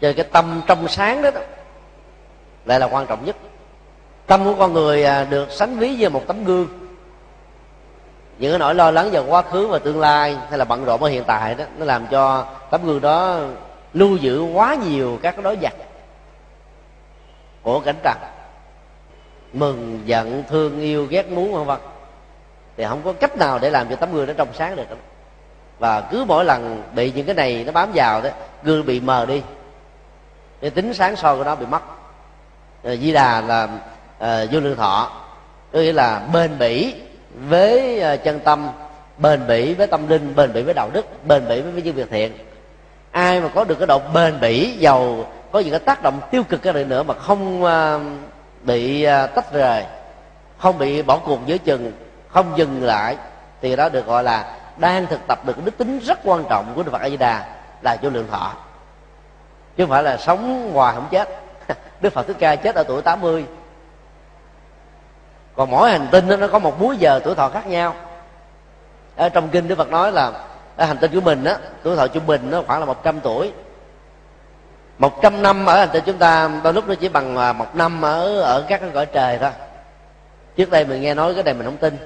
Cho 0.00 0.12
cái 0.16 0.26
tâm 0.32 0.62
trong 0.66 0.88
sáng 0.88 1.22
đó, 1.22 1.30
đó 1.30 1.40
lại 2.64 2.80
là 2.80 2.86
quan 2.86 3.06
trọng 3.06 3.24
nhất. 3.24 3.36
Tâm 4.26 4.44
của 4.44 4.54
con 4.54 4.72
người 4.72 5.04
à, 5.04 5.24
được 5.24 5.50
sánh 5.50 5.78
ví 5.78 5.96
như 5.96 6.08
một 6.08 6.22
tấm 6.26 6.44
gương 6.44 6.81
những 8.42 8.52
cái 8.52 8.58
nỗi 8.58 8.74
lo 8.74 8.90
lắng 8.90 9.10
về 9.10 9.18
quá 9.18 9.42
khứ 9.42 9.66
và 9.66 9.78
tương 9.78 10.00
lai 10.00 10.36
hay 10.48 10.58
là 10.58 10.64
bận 10.64 10.84
rộn 10.84 11.02
ở 11.02 11.08
hiện 11.08 11.24
tại 11.26 11.54
đó 11.54 11.64
nó 11.78 11.84
làm 11.84 12.06
cho 12.06 12.46
tấm 12.70 12.86
gương 12.86 13.00
đó 13.00 13.38
lưu 13.94 14.16
giữ 14.16 14.42
quá 14.42 14.74
nhiều 14.74 15.18
các 15.22 15.42
đối 15.42 15.56
vật 15.56 15.72
của 17.62 17.80
cảnh 17.80 17.96
trần. 18.02 18.16
Mừng 19.52 20.00
giận 20.04 20.44
thương 20.48 20.80
yêu 20.80 21.06
ghét 21.06 21.30
muốn 21.30 21.52
vân 21.52 21.64
vân. 21.64 21.78
Thì 22.76 22.84
không 22.84 23.02
có 23.04 23.12
cách 23.12 23.36
nào 23.36 23.58
để 23.58 23.70
làm 23.70 23.88
cho 23.88 23.96
tấm 23.96 24.12
gương 24.12 24.26
nó 24.26 24.32
trong 24.36 24.48
sáng 24.54 24.76
được. 24.76 24.84
Và 25.78 26.00
cứ 26.00 26.24
mỗi 26.28 26.44
lần 26.44 26.82
bị 26.94 27.12
những 27.12 27.26
cái 27.26 27.34
này 27.34 27.64
nó 27.66 27.72
bám 27.72 27.92
vào 27.94 28.20
đó 28.20 28.30
gương 28.62 28.86
bị 28.86 29.00
mờ 29.00 29.26
đi 29.26 29.42
cái 30.60 30.70
tính 30.70 30.94
sáng 30.94 31.16
soi 31.16 31.36
của 31.36 31.44
nó 31.44 31.54
bị 31.54 31.66
mất. 31.66 31.82
Ờ, 32.82 32.96
Di 32.96 33.12
đà 33.12 33.40
là 33.40 33.64
uh, 33.64 34.52
vô 34.52 34.60
lượng 34.60 34.76
thọ 34.76 35.10
có 35.72 35.78
nghĩa 35.78 35.92
là 35.92 36.22
bền 36.32 36.58
bỉ 36.58 36.94
với 37.34 38.00
à, 38.00 38.16
chân 38.16 38.40
tâm, 38.40 38.70
bền 39.18 39.46
bỉ 39.46 39.74
với 39.74 39.86
tâm 39.86 40.08
linh, 40.08 40.34
bền 40.36 40.52
bỉ 40.52 40.62
với 40.62 40.74
đạo 40.74 40.90
đức, 40.92 41.26
bền 41.26 41.48
bỉ 41.48 41.60
với 41.60 41.82
những 41.82 41.94
việc 41.94 42.10
thiện. 42.10 42.32
Ai 43.10 43.40
mà 43.40 43.48
có 43.54 43.64
được 43.64 43.74
cái 43.78 43.86
độ 43.86 44.00
bền 44.14 44.40
bỉ, 44.40 44.76
giàu, 44.78 45.24
có 45.52 45.58
những 45.58 45.70
cái 45.70 45.80
tác 45.80 46.02
động 46.02 46.20
tiêu 46.30 46.42
cực 46.48 46.62
cái 46.62 46.72
này 46.72 46.84
nữa 46.84 47.02
mà 47.02 47.14
không 47.14 47.64
à, 47.64 47.98
bị 48.62 49.02
à, 49.02 49.26
tách 49.26 49.52
rời, 49.52 49.84
không 50.58 50.78
bị 50.78 51.02
bỏ 51.02 51.18
cuộc 51.18 51.40
giữa 51.46 51.58
chừng, 51.58 51.92
không 52.28 52.52
dừng 52.56 52.82
lại, 52.82 53.16
thì 53.60 53.76
đó 53.76 53.88
được 53.88 54.06
gọi 54.06 54.24
là 54.24 54.56
đang 54.76 55.06
thực 55.06 55.20
tập 55.28 55.38
được 55.46 55.64
đức 55.64 55.78
tính 55.78 55.98
rất 55.98 56.18
quan 56.24 56.44
trọng 56.50 56.72
của 56.74 56.82
đức 56.82 56.90
phật 56.90 57.00
a 57.00 57.08
di 57.08 57.16
đà 57.16 57.44
là 57.82 57.96
vô 58.02 58.10
lượng 58.10 58.28
thọ. 58.30 58.52
Chứ 59.76 59.84
không 59.84 59.90
phải 59.90 60.02
là 60.02 60.16
sống 60.16 60.70
hoài 60.72 60.94
không 60.94 61.08
chết. 61.10 61.28
Đức 62.00 62.12
phật 62.12 62.26
thích 62.26 62.36
ca 62.38 62.56
chết 62.56 62.74
ở 62.74 62.82
tuổi 62.82 63.02
80 63.02 63.44
còn 65.56 65.70
mỗi 65.70 65.90
hành 65.90 66.06
tinh 66.10 66.28
nó 66.40 66.46
có 66.46 66.58
một 66.58 66.80
múi 66.80 66.96
giờ 66.96 67.20
tuổi 67.24 67.34
thọ 67.34 67.48
khác 67.48 67.66
nhau. 67.66 67.94
Ở 69.16 69.28
trong 69.28 69.48
kinh 69.48 69.68
đức 69.68 69.78
phật 69.78 69.90
nói 69.90 70.12
là 70.12 70.32
ở 70.76 70.84
hành 70.84 70.96
tinh 70.98 71.12
của 71.14 71.20
mình 71.20 71.44
á 71.44 71.56
tuổi 71.82 71.96
thọ 71.96 72.08
trung 72.08 72.26
bình 72.26 72.50
nó 72.50 72.62
khoảng 72.66 72.80
là 72.80 72.86
100 72.86 73.20
tuổi. 73.20 73.52
Một 74.98 75.22
trăm 75.22 75.42
năm 75.42 75.66
ở 75.66 75.78
hành 75.78 75.88
tinh 75.92 76.02
chúng 76.06 76.18
ta 76.18 76.50
đôi 76.64 76.72
lúc 76.72 76.88
nó 76.88 76.94
chỉ 76.94 77.08
bằng 77.08 77.36
à, 77.36 77.52
một 77.52 77.76
năm 77.76 78.02
ở 78.02 78.40
ở 78.40 78.64
các 78.68 78.80
cái 78.80 78.90
cõi 78.94 79.06
trời 79.06 79.38
thôi. 79.38 79.50
Trước 80.56 80.70
đây 80.70 80.84
mình 80.84 81.02
nghe 81.02 81.14
nói 81.14 81.34
cái 81.34 81.42
này 81.42 81.54
mình 81.54 81.64
không 81.64 81.76
tin. 81.76 81.96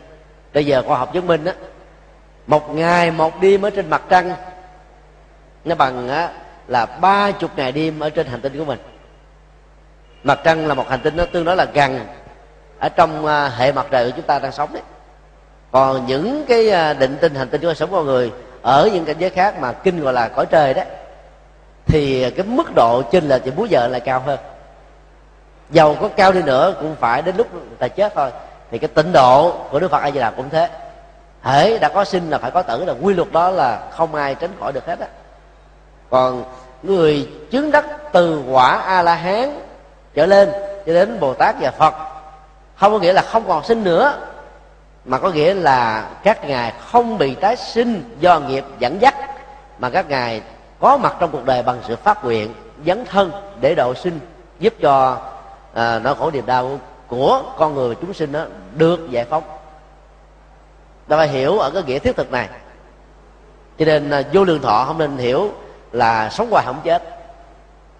Bây 0.55 0.67
giờ 0.67 0.83
khoa 0.87 0.99
học 0.99 1.13
chứng 1.13 1.27
minh 1.27 1.45
á 1.45 1.53
một 2.47 2.75
ngày 2.75 3.11
một 3.11 3.41
đêm 3.41 3.63
ở 3.63 3.71
trên 3.71 3.91
mặt 3.91 4.03
trăng 4.09 4.35
nó 5.65 5.75
bằng 5.75 6.09
á, 6.09 6.31
là 6.67 6.87
ba 6.87 7.31
chục 7.31 7.51
ngày 7.57 7.73
đêm 7.73 8.01
ở 8.01 8.11
trên 8.11 8.27
hành 8.27 8.41
tinh 8.41 8.59
của 8.59 8.65
mình. 8.65 8.79
Mặt 10.25 10.41
trăng 10.45 10.67
là 10.67 10.75
một 10.75 10.89
hành 10.89 11.01
tinh 11.01 11.17
nó 11.17 11.25
tương 11.25 11.45
đối 11.45 11.57
là 11.57 11.65
gần 11.65 12.07
ở 12.79 12.89
trong 12.89 13.27
à, 13.27 13.49
hệ 13.49 13.73
mặt 13.73 13.87
trời 13.91 14.11
của 14.11 14.17
chúng 14.17 14.27
ta 14.27 14.39
đang 14.39 14.53
sống 14.53 14.73
đấy. 14.73 14.83
Còn 15.73 16.07
những 16.07 16.45
cái 16.49 16.71
à, 16.71 16.93
định 16.93 17.17
tinh 17.21 17.35
hành 17.35 17.49
tinh 17.49 17.61
chúng 17.61 17.71
ta 17.71 17.75
sống 17.75 17.93
con 17.93 18.07
người 18.07 18.33
ở 18.63 18.91
những 18.93 19.05
cảnh 19.05 19.17
giới 19.19 19.31
khác 19.31 19.61
mà 19.61 19.73
kinh 19.73 20.01
gọi 20.01 20.13
là 20.13 20.29
cõi 20.29 20.47
trời 20.47 20.75
đó 20.75 20.83
thì 21.87 22.31
cái 22.31 22.47
mức 22.47 22.75
độ 22.75 23.03
trên 23.03 23.25
là 23.25 23.39
chỉ 23.39 23.51
múi 23.51 23.69
giờ 23.69 23.89
là 23.89 23.99
cao 23.99 24.23
hơn. 24.27 24.39
Giàu 25.71 25.97
có 26.01 26.09
cao 26.17 26.33
đi 26.33 26.43
nữa 26.43 26.75
cũng 26.81 26.97
phải 27.01 27.23
đến 27.23 27.37
lúc 27.37 27.55
người 27.55 27.77
ta 27.79 27.89
chết 27.89 28.13
thôi. 28.15 28.31
Thì 28.71 28.79
cái 28.79 28.89
tịnh 28.89 29.13
độ 29.13 29.53
của 29.71 29.79
đức 29.79 29.91
phật 29.91 30.03
a 30.03 30.11
di 30.11 30.19
đà 30.19 30.31
cũng 30.31 30.51
thế. 30.51 30.69
Hễ 31.43 31.79
đã 31.79 31.89
có 31.89 32.05
sinh 32.05 32.31
là 32.31 32.39
phải 32.39 32.51
có 32.51 32.63
tử 32.63 32.85
là 32.85 32.95
quy 33.03 33.15
luật 33.15 33.33
đó 33.33 33.51
là 33.51 33.89
không 33.91 34.15
ai 34.15 34.35
tránh 34.35 34.51
khỏi 34.61 34.73
được 34.73 34.87
hết 34.87 35.01
á. 35.01 35.07
Còn 36.11 36.45
người 36.83 37.31
chứng 37.51 37.71
đắc 37.71 37.85
từ 38.13 38.43
quả 38.51 38.77
a 38.77 39.03
la 39.03 39.15
hán 39.15 39.61
trở 40.15 40.27
lên, 40.27 40.51
cho 40.87 40.93
đến 40.95 41.21
bồ 41.21 41.35
tát 41.35 41.57
và 41.61 41.71
phật 41.71 41.95
không 42.77 42.93
có 42.93 42.99
nghĩa 42.99 43.13
là 43.13 43.23
không 43.23 43.45
còn 43.49 43.65
sinh 43.65 43.85
nữa 43.85 44.19
mà 45.05 45.19
có 45.19 45.31
nghĩa 45.31 45.55
là 45.55 46.09
các 46.23 46.45
ngài 46.45 46.73
không 46.91 47.19
bị 47.19 47.35
tái 47.35 47.57
sinh 47.57 48.17
do 48.21 48.41
nghiệp 48.41 48.65
dẫn 48.79 49.01
dắt 49.01 49.15
mà 49.79 49.91
các 49.91 50.09
ngài 50.09 50.43
có 50.81 50.97
mặt 50.97 51.17
trong 51.21 51.31
cuộc 51.31 51.45
đời 51.45 51.63
bằng 51.63 51.79
sự 51.89 51.97
phát 51.97 52.25
nguyện 52.25 52.55
dấn 52.87 53.05
thân 53.05 53.33
để 53.61 53.75
độ 53.75 53.95
sinh 53.95 54.21
giúp 54.59 54.75
cho 54.81 55.19
à, 55.75 55.99
nỗi 55.99 56.15
khổ 56.15 56.31
niềm 56.31 56.47
đau 56.47 56.79
của 57.07 57.43
con 57.59 57.75
người 57.75 57.89
và 57.89 57.95
chúng 58.01 58.15
sinh 58.15 58.33
đó 58.33 58.45
được 58.75 59.11
giải 59.11 59.25
phóng. 59.25 59.43
Ta 61.09 61.17
phải 61.17 61.29
hiểu 61.29 61.59
ở 61.59 61.71
cái 61.71 61.83
nghĩa 61.83 61.99
thiết 61.99 62.17
thực 62.17 62.33
này. 62.33 62.49
Cho 63.79 63.85
nên 63.85 64.11
à, 64.11 64.23
vô 64.33 64.45
lượng 64.45 64.63
thọ 64.63 64.85
không 64.85 64.99
nên 64.99 65.17
hiểu 65.17 65.51
là 65.93 66.31
sống 66.31 66.51
hoài 66.51 66.65
không 66.67 66.81
chết. 66.85 67.03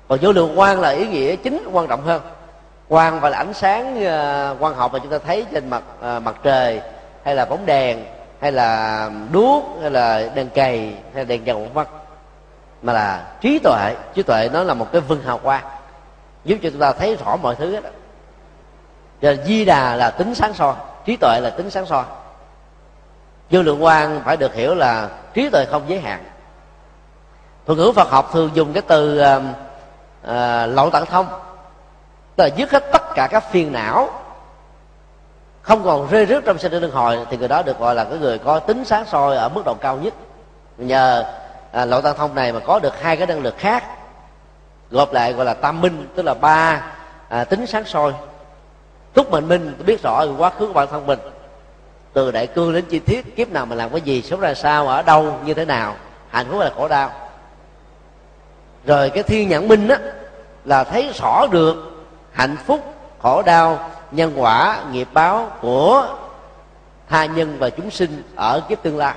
Còn 0.09 0.19
vô 0.23 0.33
lượng 0.33 0.59
quan 0.59 0.81
là 0.81 0.89
ý 0.91 1.07
nghĩa 1.07 1.37
chính 1.37 1.69
quan 1.73 1.89
trọng 1.89 2.03
hơn 2.03 2.23
quang 2.89 3.21
và 3.21 3.29
là 3.29 3.39
ánh 3.39 3.55
sáng 3.55 3.95
uh, 3.95 4.61
quang 4.61 4.75
học 4.75 4.93
mà 4.93 4.99
chúng 4.99 5.11
ta 5.11 5.19
thấy 5.19 5.47
trên 5.53 5.71
mặt 5.71 5.83
uh, 5.99 6.23
mặt 6.23 6.35
trời 6.43 6.81
hay 7.25 7.35
là 7.35 7.45
bóng 7.45 7.67
đèn 7.67 8.05
hay 8.41 8.53
là 8.53 9.11
đuốc 9.33 9.65
hay 9.81 9.91
là 9.91 10.31
đèn 10.35 10.49
cầy 10.49 10.79
hay 11.15 11.25
là 11.25 11.25
đèn 11.25 11.47
dầu 11.47 11.69
vân 11.75 11.87
mà 12.83 12.93
là 12.93 13.27
trí 13.41 13.59
tuệ 13.59 13.95
trí 14.15 14.23
tuệ 14.23 14.49
nó 14.53 14.63
là 14.63 14.75
một 14.75 14.93
cái 14.93 15.01
vân 15.01 15.21
hào 15.25 15.39
quang 15.39 15.65
giúp 16.45 16.59
cho 16.63 16.71
chúng 16.71 16.81
ta 16.81 16.93
thấy 16.93 17.17
rõ 17.17 17.37
mọi 17.37 17.55
thứ 17.55 17.75
hết 17.75 17.85
đó. 17.85 17.91
cho 19.23 19.35
di 19.45 19.65
đà 19.65 19.97
là 19.97 20.11
tính 20.11 20.35
sáng 20.35 20.55
soi 20.55 20.75
trí 21.07 21.17
tuệ 21.17 21.41
là 21.41 21.51
tính 21.51 21.71
sáng 21.71 21.87
soi. 21.87 22.05
Vô 23.51 23.63
lượng 23.63 23.85
quan 23.85 24.21
phải 24.25 24.37
được 24.37 24.55
hiểu 24.55 24.75
là 24.75 25.09
trí 25.35 25.49
tuệ 25.51 25.65
không 25.71 25.83
giới 25.89 26.01
hạn. 26.01 26.25
Thuật 27.67 27.79
ngữ 27.79 27.93
phật 27.97 28.11
học 28.11 28.31
thường 28.33 28.51
dùng 28.55 28.73
cái 28.73 28.83
từ 28.87 29.21
uh, 29.21 29.43
uh, 30.25 30.31
lậu 30.69 30.91
tận 30.91 31.07
thông 31.07 31.27
tức 32.37 32.45
là 32.45 32.51
dứt 32.57 32.71
hết 32.71 32.93
tất 32.93 33.03
cả 33.15 33.29
các 33.31 33.51
phiền 33.51 33.73
não. 33.73 34.11
Không 35.63 35.85
còn 35.85 36.09
rơi 36.11 36.27
rớt 36.27 36.45
trong 36.45 36.59
sinh 36.59 36.73
tử 36.73 36.81
luân 36.81 36.93
hồi 36.93 37.19
thì 37.31 37.37
người 37.37 37.49
đó 37.49 37.63
được 37.63 37.79
gọi 37.79 37.95
là 37.95 38.05
cái 38.05 38.19
người 38.19 38.39
có 38.39 38.59
tính 38.59 38.85
sáng 38.85 39.05
soi 39.07 39.37
ở 39.37 39.49
mức 39.49 39.63
độ 39.65 39.75
cao 39.75 39.97
nhất. 39.97 40.15
Nhờ 40.79 41.25
à, 41.73 41.85
lộ 41.85 42.01
tăng 42.01 42.17
thông 42.17 42.35
này 42.35 42.53
mà 42.53 42.61
có 42.61 42.79
được 42.79 43.01
hai 43.01 43.17
cái 43.17 43.27
năng 43.27 43.43
lực 43.43 43.55
khác 43.59 43.85
gộp 44.91 45.13
lại 45.13 45.33
gọi 45.33 45.45
là 45.45 45.55
tam 45.55 45.81
minh 45.81 46.09
tức 46.15 46.23
là 46.23 46.35
ba 46.35 46.83
à, 47.29 47.45
tính 47.45 47.67
sáng 47.67 47.85
soi. 47.85 48.13
Túc 49.15 49.31
mệnh 49.31 49.49
minh 49.49 49.75
biết 49.87 50.03
rõ 50.03 50.25
quá 50.39 50.51
khứ 50.51 50.67
của 50.67 50.73
bản 50.73 50.89
thân 50.91 51.07
mình. 51.07 51.19
Từ 52.13 52.31
đại 52.31 52.47
cương 52.47 52.73
đến 52.73 52.85
chi 52.85 52.99
tiết 52.99 53.37
kiếp 53.37 53.49
nào 53.49 53.67
mình 53.67 53.79
làm 53.79 53.91
cái 53.91 54.01
gì 54.01 54.23
sống 54.23 54.41
ra 54.41 54.55
sao 54.55 54.89
ở 54.89 55.03
đâu 55.03 55.39
như 55.45 55.55
thế 55.55 55.65
nào 55.65 55.95
hạnh 56.31 56.47
phúc 56.51 56.61
là 56.61 56.71
khổ 56.77 56.89
đau. 56.89 57.11
Rồi 58.87 59.11
cái 59.11 59.23
thiên 59.23 59.49
nhãn 59.49 59.69
minh 59.69 59.89
á 59.89 59.99
là 60.65 60.85
thấy 60.85 61.13
rõ 61.21 61.47
được 61.51 61.96
hạnh 62.37 62.57
phúc, 62.67 62.95
khổ 63.23 63.43
đau, 63.43 63.91
nhân 64.11 64.33
quả, 64.37 64.79
nghiệp 64.93 65.09
báo 65.13 65.51
của 65.61 66.09
tha 67.09 67.25
nhân 67.27 67.57
và 67.59 67.71
chúng 67.71 67.91
sinh 67.91 68.23
ở 68.35 68.61
kiếp 68.69 68.83
tương 68.83 68.99
lai. 68.99 69.15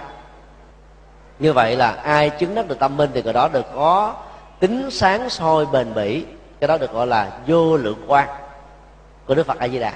Như 1.39 1.53
vậy 1.53 1.75
là 1.75 1.91
ai 1.91 2.29
chứng 2.29 2.55
đắc 2.55 2.67
được 2.67 2.79
tâm 2.79 2.97
minh 2.97 3.09
thì 3.13 3.23
người 3.23 3.33
đó 3.33 3.47
được 3.47 3.65
có 3.75 4.13
tính 4.59 4.89
sáng 4.91 5.29
soi 5.29 5.65
bền 5.65 5.93
bỉ, 5.93 6.25
cái 6.59 6.67
đó 6.67 6.77
được 6.77 6.93
gọi 6.93 7.07
là 7.07 7.31
vô 7.47 7.77
lượng 7.77 8.05
quan 8.07 8.27
của 9.25 9.35
đức 9.35 9.45
phật 9.45 9.59
a 9.59 9.67
di 9.67 9.79
đà. 9.79 9.93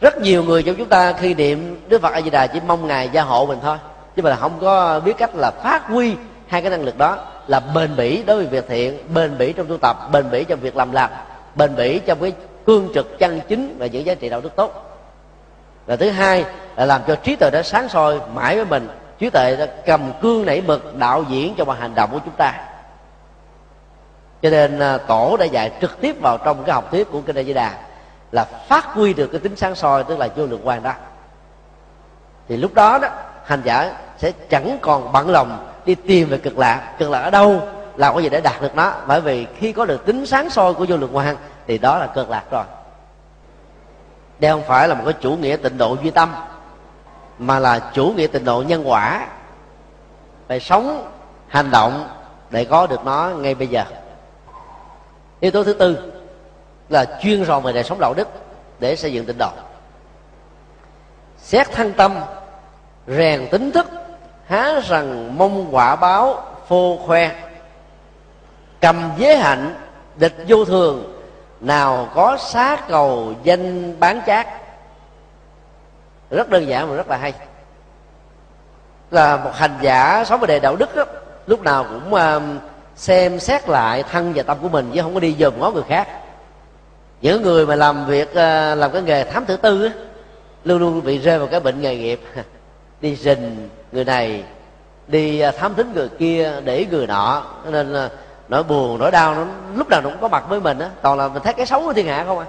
Rất 0.00 0.18
nhiều 0.18 0.42
người 0.42 0.62
trong 0.62 0.74
chúng 0.76 0.88
ta 0.88 1.12
khi 1.12 1.34
niệm 1.34 1.80
đức 1.88 2.02
phật 2.02 2.12
a 2.12 2.20
di 2.20 2.30
đà 2.30 2.46
chỉ 2.46 2.60
mong 2.66 2.86
ngài 2.86 3.08
gia 3.08 3.22
hộ 3.22 3.46
mình 3.46 3.58
thôi, 3.62 3.76
chứ 4.16 4.22
mà 4.22 4.36
không 4.36 4.58
có 4.60 5.00
biết 5.00 5.18
cách 5.18 5.30
là 5.34 5.50
phát 5.62 5.86
huy 5.86 6.16
hai 6.46 6.62
cái 6.62 6.70
năng 6.70 6.82
lực 6.82 6.98
đó 6.98 7.18
là 7.46 7.60
bền 7.60 7.96
bỉ 7.96 8.22
đối 8.22 8.36
với 8.36 8.46
việc 8.46 8.64
thiện, 8.68 9.14
bền 9.14 9.38
bỉ 9.38 9.52
trong 9.52 9.66
tu 9.66 9.76
tập, 9.76 9.96
bền 10.12 10.30
bỉ 10.30 10.44
trong 10.44 10.60
việc 10.60 10.76
làm 10.76 10.92
lành 10.92 11.10
bền 11.56 11.76
bỉ 11.76 11.98
trong 11.98 12.20
cái 12.20 12.32
cương 12.66 12.88
trực 12.94 13.18
chân 13.18 13.40
chính 13.48 13.78
và 13.78 13.86
những 13.86 14.06
giá 14.06 14.14
trị 14.14 14.28
đạo 14.28 14.40
đức 14.40 14.56
tốt. 14.56 14.82
Và 15.86 15.96
thứ 15.96 16.10
hai 16.10 16.44
là 16.76 16.84
làm 16.84 17.00
cho 17.06 17.16
trí 17.16 17.36
tuệ 17.36 17.50
đã 17.50 17.62
sáng 17.62 17.88
soi 17.88 18.20
mãi 18.34 18.56
với 18.56 18.64
mình. 18.64 18.88
Trí 19.18 19.30
tuệ 19.30 19.56
đã 19.56 19.66
cầm 19.66 20.12
cương 20.22 20.46
nảy 20.46 20.60
mực 20.60 20.96
đạo 20.96 21.24
diễn 21.28 21.54
cho 21.58 21.64
mọi 21.64 21.76
hành 21.76 21.94
động 21.94 22.10
của 22.12 22.20
chúng 22.24 22.34
ta. 22.36 22.52
Cho 24.42 24.50
nên 24.50 24.78
à, 24.78 24.98
tổ 24.98 25.36
đã 25.36 25.44
dạy 25.44 25.72
trực 25.80 26.00
tiếp 26.00 26.16
vào 26.22 26.38
trong 26.38 26.64
cái 26.64 26.74
học 26.74 26.90
thuyết 26.90 27.10
của 27.12 27.20
kinh 27.20 27.38
A 27.38 27.42
Di 27.42 27.52
Đà 27.52 27.72
là 28.32 28.44
phát 28.44 28.84
huy 28.84 29.14
được 29.14 29.26
cái 29.26 29.40
tính 29.40 29.56
sáng 29.56 29.74
soi, 29.74 30.04
tức 30.04 30.18
là 30.18 30.28
vô 30.36 30.46
lượng 30.46 30.60
quan 30.64 30.82
đó. 30.82 30.92
Thì 32.48 32.56
lúc 32.56 32.74
đó 32.74 32.98
đó, 32.98 33.08
hành 33.44 33.62
giả 33.64 33.92
sẽ 34.18 34.32
chẳng 34.50 34.78
còn 34.80 35.12
bận 35.12 35.30
lòng 35.30 35.68
đi 35.84 35.94
tìm 35.94 36.28
về 36.28 36.38
cực 36.38 36.58
lạc. 36.58 36.94
Cực 36.98 37.10
lạc 37.10 37.20
ở 37.20 37.30
đâu? 37.30 37.60
Làm 37.96 38.14
cái 38.14 38.22
gì 38.22 38.28
để 38.28 38.40
đạt 38.40 38.62
được 38.62 38.74
nó. 38.74 38.92
Bởi 39.06 39.20
vì 39.20 39.46
khi 39.58 39.72
có 39.72 39.84
được 39.84 40.06
tính 40.06 40.26
sáng 40.26 40.50
soi 40.50 40.74
của 40.74 40.86
vô 40.88 40.96
lượng 40.96 41.16
quan 41.16 41.36
thì 41.66 41.78
đó 41.78 41.98
là 41.98 42.06
cực 42.06 42.30
lạc 42.30 42.44
rồi. 42.50 42.64
Đây 44.38 44.50
không 44.50 44.62
phải 44.66 44.88
là 44.88 44.94
một 44.94 45.02
cái 45.04 45.14
chủ 45.20 45.36
nghĩa 45.36 45.56
tịnh 45.56 45.78
độ 45.78 45.96
duy 46.02 46.10
tâm, 46.10 46.34
mà 47.38 47.58
là 47.58 47.90
chủ 47.94 48.12
nghĩa 48.16 48.26
tịnh 48.26 48.44
độ 48.44 48.62
nhân 48.66 48.90
quả. 48.90 49.26
Phải 50.48 50.60
sống, 50.60 51.10
hành 51.48 51.70
động 51.70 52.08
để 52.50 52.64
có 52.64 52.86
được 52.86 53.04
nó 53.04 53.28
ngay 53.28 53.54
bây 53.54 53.68
giờ. 53.68 53.84
Yếu 55.40 55.50
tố 55.50 55.64
thứ 55.64 55.72
tư 55.72 56.12
là 56.88 57.04
chuyên 57.22 57.44
ròn 57.44 57.62
về 57.62 57.72
đời 57.72 57.84
sống 57.84 58.00
đạo 58.00 58.14
đức 58.14 58.28
để 58.78 58.96
xây 58.96 59.12
dựng 59.12 59.26
tịnh 59.26 59.38
độ. 59.38 59.50
Xét 61.38 61.72
thân 61.72 61.92
tâm, 61.92 62.14
rèn 63.06 63.48
tính 63.50 63.72
thức, 63.72 63.86
há 64.46 64.80
rằng 64.80 65.38
mong 65.38 65.74
quả 65.74 65.96
báo 65.96 66.44
phô 66.68 66.98
khoe 67.06 67.30
cầm 68.80 69.10
giới 69.16 69.36
hạnh 69.36 69.74
địch 70.16 70.34
vô 70.48 70.64
thường 70.64 71.16
nào 71.60 72.08
có 72.14 72.36
xá 72.40 72.76
cầu 72.88 73.34
danh 73.42 73.94
bán 74.00 74.20
chát. 74.26 74.46
Rất 76.30 76.50
đơn 76.50 76.68
giản 76.68 76.90
và 76.90 76.96
rất 76.96 77.08
là 77.08 77.16
hay. 77.16 77.32
Là 79.10 79.36
một 79.36 79.50
hành 79.54 79.78
giả 79.82 80.24
sống 80.26 80.40
về 80.40 80.46
đề 80.46 80.58
đạo 80.58 80.76
đức 80.76 80.96
đó, 80.96 81.04
lúc 81.46 81.62
nào 81.62 81.84
cũng 81.84 82.14
uh, 82.14 82.42
xem 82.96 83.40
xét 83.40 83.68
lại 83.68 84.02
thân 84.02 84.32
và 84.34 84.42
tâm 84.42 84.58
của 84.62 84.68
mình 84.68 84.90
chứ 84.94 85.02
không 85.02 85.14
có 85.14 85.20
đi 85.20 85.36
dòm 85.38 85.60
ngó 85.60 85.70
người 85.70 85.82
khác. 85.88 86.08
Những 87.20 87.42
người 87.42 87.66
mà 87.66 87.74
làm 87.74 88.06
việc 88.06 88.28
uh, 88.30 88.78
làm 88.78 88.90
cái 88.92 89.02
nghề 89.02 89.24
thám 89.24 89.44
tử 89.44 89.56
tư 89.56 89.84
á, 89.84 89.92
luôn 90.64 90.78
luôn 90.78 91.04
bị 91.04 91.18
rơi 91.18 91.38
vào 91.38 91.48
cái 91.48 91.60
bệnh 91.60 91.80
nghề 91.80 91.96
nghiệp. 91.96 92.20
Đi 93.00 93.16
rình 93.16 93.68
người 93.92 94.04
này 94.04 94.44
đi 95.08 95.48
uh, 95.48 95.54
thám 95.56 95.74
thính 95.74 95.92
người 95.94 96.08
kia 96.08 96.52
để 96.64 96.86
người 96.90 97.06
nọ. 97.06 97.44
Nên 97.70 97.92
là 97.92 98.10
nỗi 98.48 98.62
buồn, 98.62 98.98
nỗi 98.98 99.10
đau, 99.10 99.34
nó 99.34 99.46
lúc 99.74 99.88
nào 99.88 100.00
nó 100.00 100.10
cũng 100.10 100.20
có 100.20 100.28
mặt 100.28 100.44
với 100.48 100.60
mình 100.60 100.78
á. 100.78 100.90
Toàn 101.02 101.18
là 101.18 101.28
mình 101.28 101.42
thấy 101.42 101.52
cái 101.52 101.66
xấu 101.66 101.80
của 101.80 101.92
thiên 101.92 102.06
hạ 102.06 102.24
không 102.26 102.38
à. 102.38 102.46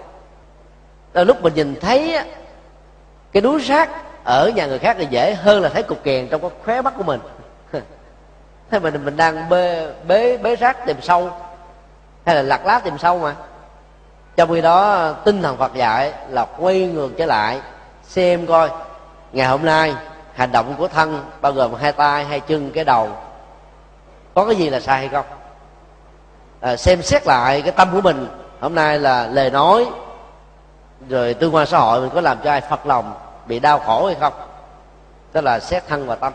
Rồi 1.14 1.26
lúc 1.26 1.42
mình 1.42 1.54
nhìn 1.54 1.76
thấy 1.82 2.20
cái 3.32 3.42
núi 3.42 3.60
rác 3.60 3.90
ở 4.24 4.52
nhà 4.56 4.66
người 4.66 4.80
khác 4.80 4.96
thì 5.00 5.08
dễ 5.10 5.34
hơn 5.34 5.62
là 5.62 5.70
thấy 5.70 5.84
cục 5.84 6.04
kèn 6.04 6.28
trong 6.28 6.42
cái 6.42 6.50
khóe 6.66 6.82
mắt 6.82 6.94
của 6.98 7.04
mình. 7.04 7.20
Thế 8.72 8.80
mình 8.80 9.06
mình 9.06 9.18
đang 9.18 9.50
bê, 9.50 9.92
bế 10.08 10.38
bế 10.38 10.56
rác 10.56 10.86
tìm 10.86 11.02
sâu, 11.02 11.30
hay 12.26 12.36
là 12.36 12.42
lặt 12.42 12.66
lá 12.66 12.80
tìm 12.80 12.98
sâu 12.98 13.20
mà. 13.20 13.36
Trong 14.36 14.50
khi 14.50 14.62
đó, 14.62 15.12
tinh 15.26 15.42
thần 15.42 15.58
phật 15.58 15.74
dạy 15.74 16.14
là 16.30 16.46
quay 16.46 16.82
ngược 16.82 17.10
trở 17.18 17.26
lại, 17.26 17.62
xem 18.04 18.48
coi 18.48 18.70
ngày 19.32 19.48
hôm 19.48 19.66
nay 19.66 19.96
hành 20.34 20.52
động 20.52 20.76
của 20.78 20.88
thân 20.88 21.26
bao 21.42 21.52
gồm 21.52 21.74
hai 21.74 21.92
tay, 21.92 22.26
hai 22.26 22.40
chân, 22.40 22.72
cái 22.72 22.86
đầu 22.86 23.10
có 24.34 24.46
cái 24.46 24.56
gì 24.56 24.70
là 24.70 24.80
sai 24.80 24.98
hay 24.98 25.10
không 25.10 25.26
à, 26.60 26.76
xem 26.76 27.02
xét 27.02 27.28
lại 27.28 27.62
cái 27.62 27.72
tâm 27.72 27.90
của 27.94 28.02
mình. 28.02 28.28
Hôm 28.60 28.76
nay 28.76 29.00
là 29.00 29.28
lời 29.28 29.50
nói 29.50 29.86
rồi 31.10 31.34
tương 31.34 31.56
quan 31.56 31.68
xã 31.68 31.78
hội 31.78 32.02
mình 32.02 32.10
có 32.14 32.22
làm 32.22 32.38
cho 32.44 32.52
ai 32.52 32.62
phật 32.62 32.86
lòng 32.86 33.14
bị 33.46 33.60
đau 33.60 33.80
khổ 33.80 34.06
hay 34.06 34.16
không? 34.20 34.34
Tức 35.32 35.42
là 35.42 35.60
xét 35.60 35.88
thân 35.88 36.08
và 36.08 36.16
tâm. 36.16 36.34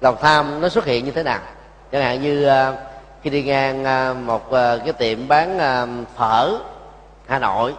Lòng 0.00 0.16
tham 0.20 0.60
nó 0.60 0.68
xuất 0.68 0.84
hiện 0.84 1.04
như 1.04 1.10
thế 1.10 1.22
nào? 1.22 1.38
Chẳng 1.92 2.02
hạn 2.02 2.22
như 2.22 2.48
uh, 2.48 2.74
khi 3.22 3.30
đi 3.30 3.42
ngang 3.42 3.82
uh, 4.10 4.16
một 4.16 4.46
uh, 4.46 4.84
cái 4.84 4.92
tiệm 4.98 5.28
bán 5.28 5.58
phở 6.16 6.52
hà 7.26 7.38
nội 7.38 7.74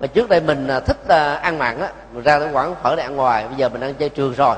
mà 0.00 0.06
trước 0.06 0.28
đây 0.28 0.40
mình 0.40 0.68
thích 0.86 1.08
ăn 1.42 1.58
mặn 1.58 1.80
á 1.80 1.88
mình 2.12 2.24
ra 2.24 2.38
đến 2.38 2.52
quán 2.52 2.74
phở 2.82 2.96
để 2.96 3.02
ăn 3.02 3.16
ngoài 3.16 3.46
bây 3.48 3.56
giờ 3.56 3.68
mình 3.68 3.80
ăn 3.80 3.94
chơi 3.94 4.08
trường 4.08 4.34
rồi. 4.34 4.56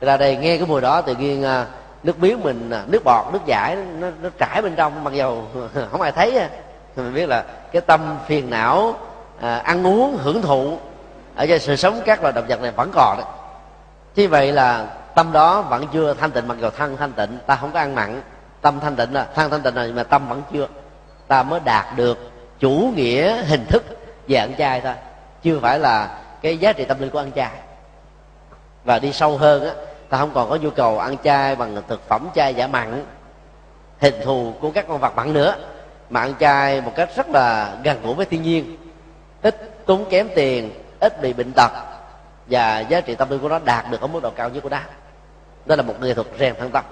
Ra 0.00 0.16
đây 0.16 0.36
nghe 0.36 0.56
cái 0.56 0.66
mùi 0.66 0.80
đó 0.80 1.00
tự 1.00 1.14
nhiên 1.14 1.44
nước 2.02 2.20
miếng 2.20 2.42
mình 2.42 2.70
à, 2.70 2.84
nước 2.86 3.02
bọt 3.04 3.32
nước 3.32 3.46
giải 3.46 3.76
nó, 3.76 4.08
nó 4.22 4.28
trải 4.38 4.62
bên 4.62 4.74
trong 4.76 5.04
mặc 5.04 5.14
dầu 5.14 5.46
không 5.90 6.00
ai 6.00 6.12
thấy 6.12 6.40
thì 6.96 7.02
mình 7.02 7.14
biết 7.14 7.28
là 7.28 7.44
cái 7.72 7.82
tâm 7.82 8.18
phiền 8.26 8.50
não 8.50 8.94
à, 9.40 9.58
ăn 9.58 9.86
uống 9.86 10.18
hưởng 10.20 10.42
thụ 10.42 10.78
ở 11.34 11.46
trong 11.46 11.58
sự 11.58 11.76
sống 11.76 12.00
các 12.04 12.22
loài 12.22 12.32
động 12.32 12.44
vật 12.48 12.62
này 12.62 12.70
vẫn 12.70 12.90
còn 12.94 13.16
đấy 13.18 13.26
như 14.14 14.28
vậy 14.28 14.52
là 14.52 14.86
tâm 15.14 15.32
đó 15.32 15.62
vẫn 15.62 15.86
chưa 15.92 16.14
thanh 16.14 16.30
tịnh 16.30 16.48
mặc 16.48 16.56
dù 16.60 16.70
thân 16.70 16.96
thanh 16.96 17.12
tịnh 17.12 17.38
ta 17.46 17.56
không 17.56 17.72
có 17.72 17.78
ăn 17.78 17.94
mặn 17.94 18.22
tâm 18.60 18.80
thanh 18.80 18.96
tịnh 18.96 19.14
là 19.14 19.26
thân 19.34 19.50
thanh 19.50 19.62
tịnh 19.62 19.74
rồi 19.74 19.92
mà 19.92 20.02
tâm 20.02 20.28
vẫn 20.28 20.42
chưa. 20.52 20.66
Ta 21.28 21.42
mới 21.42 21.60
đạt 21.64 21.86
được 21.96 22.30
chủ 22.58 22.92
nghĩa 22.94 23.42
hình 23.42 23.64
thức 23.68 23.84
về 24.28 24.36
ăn 24.36 24.54
chay 24.58 24.80
thôi 24.80 24.94
chưa 25.42 25.58
phải 25.62 25.78
là 25.78 26.18
cái 26.42 26.58
giá 26.58 26.72
trị 26.72 26.84
tâm 26.84 27.00
linh 27.00 27.10
của 27.10 27.18
ăn 27.18 27.32
chay. 27.32 27.50
Và 28.84 28.98
đi 28.98 29.12
sâu 29.12 29.36
hơn 29.36 29.64
á 29.64 29.72
ta 30.08 30.18
không 30.18 30.30
còn 30.34 30.50
có 30.50 30.56
nhu 30.56 30.70
cầu 30.70 30.98
ăn 30.98 31.16
chay 31.24 31.56
bằng 31.56 31.82
thực 31.88 32.08
phẩm 32.08 32.28
chay 32.34 32.54
giả 32.54 32.66
mặn 32.66 33.04
hình 34.00 34.14
thù 34.24 34.52
của 34.60 34.70
các 34.70 34.84
con 34.88 34.98
vật 34.98 35.16
mặn 35.16 35.32
nữa, 35.32 35.54
mà 36.10 36.20
ăn 36.20 36.34
chay 36.40 36.80
một 36.80 36.92
cách 36.96 37.10
rất 37.16 37.28
là 37.28 37.76
gần 37.84 38.02
gũi 38.02 38.14
với 38.14 38.26
thiên 38.26 38.42
nhiên. 38.42 38.76
Ít 39.42 39.86
tốn 39.86 40.04
kém 40.10 40.28
tiền, 40.34 40.70
ít 41.00 41.22
bị 41.22 41.32
bệnh 41.32 41.52
tật, 41.52 41.70
và 42.46 42.80
giá 42.80 43.00
trị 43.00 43.14
tâm 43.14 43.30
linh 43.30 43.40
của 43.40 43.48
nó 43.48 43.58
đạt 43.58 43.90
được 43.90 44.00
ở 44.00 44.06
mức 44.06 44.22
độ 44.22 44.30
cao 44.30 44.48
nhất 44.48 44.60
của 44.62 44.68
nó. 44.68 44.78
Đó 45.66 45.76
là 45.76 45.82
một 45.82 45.94
nghệ 46.00 46.14
thuật 46.14 46.26
rèn 46.38 46.54
thân 46.58 46.70
tâm. 46.70 46.84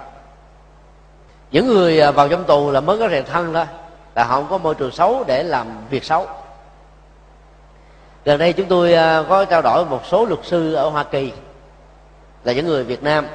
Những 1.51 1.67
người 1.67 2.01
à, 2.01 2.11
vào 2.11 2.29
trong 2.29 2.45
tù 2.45 2.71
là 2.71 2.81
mới 2.81 2.99
có 2.99 3.09
rèn 3.09 3.25
thân 3.25 3.55
thôi 3.55 3.67
là 4.15 4.25
họ 4.25 4.35
không 4.35 4.47
có 4.51 4.59
môi 4.59 4.75
trường 4.75 4.91
xấu 4.91 5.25
để 5.27 5.43
làm 5.43 5.67
việc 5.91 6.05
xấu. 6.05 6.27
Gần 8.25 8.39
đây 8.39 8.53
chúng 8.53 8.67
tôi 8.67 8.95
à, 8.95 9.23
có 9.29 9.45
trao 9.45 9.63
đổi 9.63 9.85
một 9.85 10.01
số 10.07 10.27
luật 10.27 10.41
sư 10.43 10.75
ở 10.75 10.89
hoa 10.89 11.05
kỳ 11.05 11.33
là 12.47 12.53
những 12.53 12.67
người 12.67 12.85
việt 12.85 13.03
nam 13.03 13.27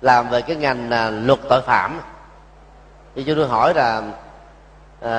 làm 0.00 0.30
về 0.30 0.42
cái 0.42 0.56
ngành 0.56 0.90
à, 0.90 1.10
luật 1.10 1.38
tội 1.48 1.62
phạm. 1.62 2.00
Thì 3.14 3.24
chúng 3.24 3.36
tôi 3.36 3.48
hỏi 3.48 3.74
là 3.74 4.02
à, 5.02 5.12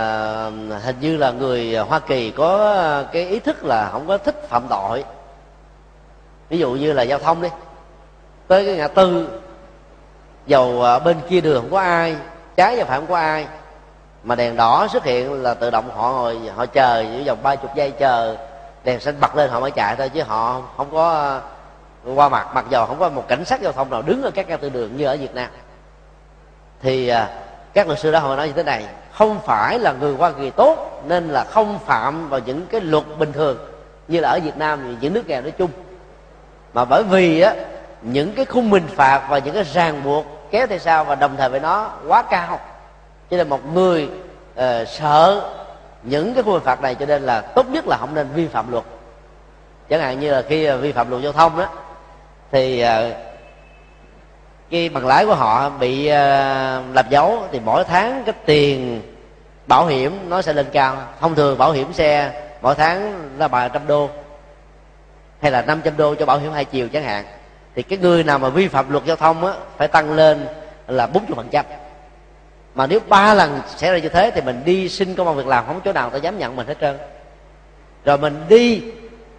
hình 0.84 0.96
như 1.00 1.18
là 1.18 1.32
người 1.32 1.76
hoa 1.76 2.00
kỳ 2.00 2.32
có 2.32 3.04
cái 3.12 3.28
ý 3.28 3.40
thức 3.40 3.66
là 3.66 3.90
không 3.92 4.08
có 4.08 4.18
thích 4.18 4.50
phạm 4.50 4.64
tội. 4.70 5.04
Ví 6.50 6.58
dụ 6.58 6.72
như 6.72 6.94
là 6.94 7.04
giao 7.04 7.20
thông 7.20 7.42
đi. 7.42 7.50
Tới 8.48 8.66
cái 8.66 8.76
ngã 8.76 8.88
tư 8.88 9.40
dầu 10.46 10.84
à, 10.84 11.00
bên 11.00 11.18
kia 11.30 11.42
đường 11.42 11.62
không 11.62 11.72
có 11.72 11.80
ai 11.80 12.16
trái 12.56 12.76
và 12.78 12.86
phải 12.86 13.00
không 13.00 13.08
có 13.08 13.18
ai 13.18 13.48
mà 14.24 14.36
đèn 14.36 14.56
đỏ 14.56 14.88
xuất 14.92 15.04
hiện 15.04 15.44
là 15.44 15.54
tự 15.54 15.70
động 15.70 15.90
họ 15.96 16.12
ngồi 16.12 16.40
họ 16.56 16.66
chờ 16.66 17.02
những 17.02 17.26
vòng 17.26 17.44
ba 17.44 17.56
chục 17.56 17.76
giây 17.76 17.92
chờ 17.92 18.38
đèn 18.84 19.00
xanh 19.00 19.20
bật 19.20 19.36
lên 19.36 19.50
họ 19.50 19.60
mới 19.60 19.72
chạy 19.72 19.96
thôi 19.96 20.10
chứ 20.10 20.24
họ 20.24 20.62
không 20.78 20.92
có 20.92 21.40
qua 22.16 22.30
mặt 22.30 22.48
mặc 22.54 22.66
dù 22.70 22.86
không 22.86 23.00
có 23.00 23.10
một 23.10 23.28
cảnh 23.28 23.46
sát 23.46 23.62
giao 23.62 23.72
thông 23.72 23.90
nào 23.90 24.02
đứng 24.02 24.24
ở 24.24 24.32
các 24.32 24.48
ngã 24.48 24.58
tư 24.58 24.70
đường 24.70 24.98
như 24.98 25.06
ở 25.06 25.18
việt 25.18 25.36
nam. 25.36 25.50
Thì 26.82 27.08
à, 27.08 27.30
các 27.74 27.88
luật 27.88 28.00
sư 28.00 28.12
đó 28.12 28.20
họ 28.20 28.36
nói 28.36 28.48
như 28.48 28.54
thế 28.54 28.64
này 28.64 28.86
không 29.14 29.40
phải 29.46 29.80
là 29.80 29.94
người 29.94 30.16
hoa 30.16 30.32
kỳ 30.32 30.50
tốt 30.50 31.04
nên 31.08 31.30
là 31.30 31.44
không 31.44 31.80
phạm 31.80 32.30
vào 32.30 32.40
những 32.46 32.66
cái 32.68 32.82
luật 32.82 33.04
bình 33.20 33.34
thường 33.34 33.58
như 34.08 34.20
là 34.20 34.30
ở 34.30 34.40
việt 34.44 34.58
nam 34.58 34.80
và 34.84 34.98
những 35.02 35.14
nước 35.14 35.28
nghèo 35.28 35.42
nói 35.42 35.52
chung. 35.52 35.72
Mà 36.74 36.86
bởi 36.86 37.04
vì 37.04 37.42
á 37.42 37.54
những 38.02 38.34
cái 38.36 38.46
khung 38.46 38.72
hình 38.72 38.88
phạt 38.88 39.28
và 39.30 39.38
những 39.38 39.56
cái 39.56 39.64
ràng 39.64 40.04
buộc 40.04 40.26
kéo 40.52 40.68
theo 40.68 40.80
sau 40.80 41.04
và 41.04 41.16
đồng 41.16 41.38
thời 41.38 41.50
với 41.50 41.60
nó 41.60 41.92
quá 42.08 42.22
cao 42.22 42.60
cho 43.32 43.38
nên 43.38 43.50
một 43.50 43.74
người 43.74 44.10
uh, 44.60 44.88
sợ 44.88 45.52
những 46.04 46.34
cái 46.34 46.44
khung 46.44 46.54
hình 46.54 46.64
phạt 46.64 46.82
này 46.82 46.96
cho 46.96 47.06
nên 47.06 47.22
là 47.22 47.42
tốt 47.42 47.66
nhất 47.70 47.88
là 47.88 47.98
không 47.98 48.16
nên 48.16 48.28
vi 48.36 48.48
phạm 48.48 48.72
luật. 48.72 48.84
Chẳng 49.90 50.02
hạn 50.02 50.20
như 50.20 50.32
là 50.32 50.42
khi 50.42 50.66
à, 50.66 50.76
vi 50.76 50.92
phạm 50.92 51.10
luật 51.10 51.24
giao 51.24 51.32
thông 51.32 51.58
đó 51.58 51.68
thì 52.52 52.80
ờ, 52.80 53.14
cái 54.70 54.90
bằng 54.90 55.08
lái 55.08 55.26
của 55.26 55.36
họ 55.36 55.70
bị 55.70 56.08
ờ, 56.08 56.84
làm 56.94 57.06
dấu 57.10 57.44
thì 57.52 57.60
mỗi 57.60 57.84
tháng 57.84 58.24
cái 58.26 58.36
tiền 58.46 59.02
bảo 59.68 59.86
hiểm 59.86 60.30
nó 60.30 60.42
sẽ 60.42 60.54
lên 60.54 60.66
cao. 60.72 60.98
Thông 61.20 61.36
thường 61.36 61.58
bảo 61.58 61.72
hiểm 61.72 61.94
xe 61.94 62.42
mỗi 62.62 62.76
tháng 62.76 63.30
là 63.38 63.48
ba 63.48 63.68
trăm 63.68 63.88
đô 63.88 64.10
hay 65.42 65.52
là 65.52 65.62
500 65.62 65.98
đô 65.98 66.16
cho 66.16 66.26
bảo 66.26 66.40
hiểm 66.40 66.52
hai 66.52 66.66
chiều 66.66 66.88
chẳng 66.90 67.04
hạn. 67.04 67.26
Thì 67.76 67.84
cái 67.84 68.00
người 68.00 68.24
nào 68.24 68.40
mà 68.40 68.50
vi 68.50 68.68
phạm 68.68 68.92
luật 68.92 69.06
giao 69.06 69.16
thông 69.16 69.46
á, 69.46 69.54
phải 69.78 69.88
tăng 69.88 70.14
lên 70.14 70.48
là 70.88 71.08
40 71.08 71.36
phần 71.36 71.48
trăm. 71.52 71.66
Mà 72.76 72.88
nếu 72.88 73.00
ba 73.10 73.34
lần 73.34 73.62
xảy 73.68 73.92
ra 73.92 73.98
như 73.98 74.10
thế 74.10 74.32
thì 74.36 74.42
mình 74.42 74.62
đi 74.66 74.90
xin 74.90 75.16
công 75.16 75.28
an 75.28 75.36
việc 75.36 75.48
làm, 75.48 75.66
không 75.66 75.82
chỗ 75.86 75.94
nào 75.94 76.10
ta 76.10 76.18
dám 76.18 76.38
nhận 76.38 76.56
mình 76.56 76.68
hết 76.68 76.76
trơn. 76.82 76.98
Rồi 78.06 78.18
mình 78.18 78.46
đi 78.50 78.82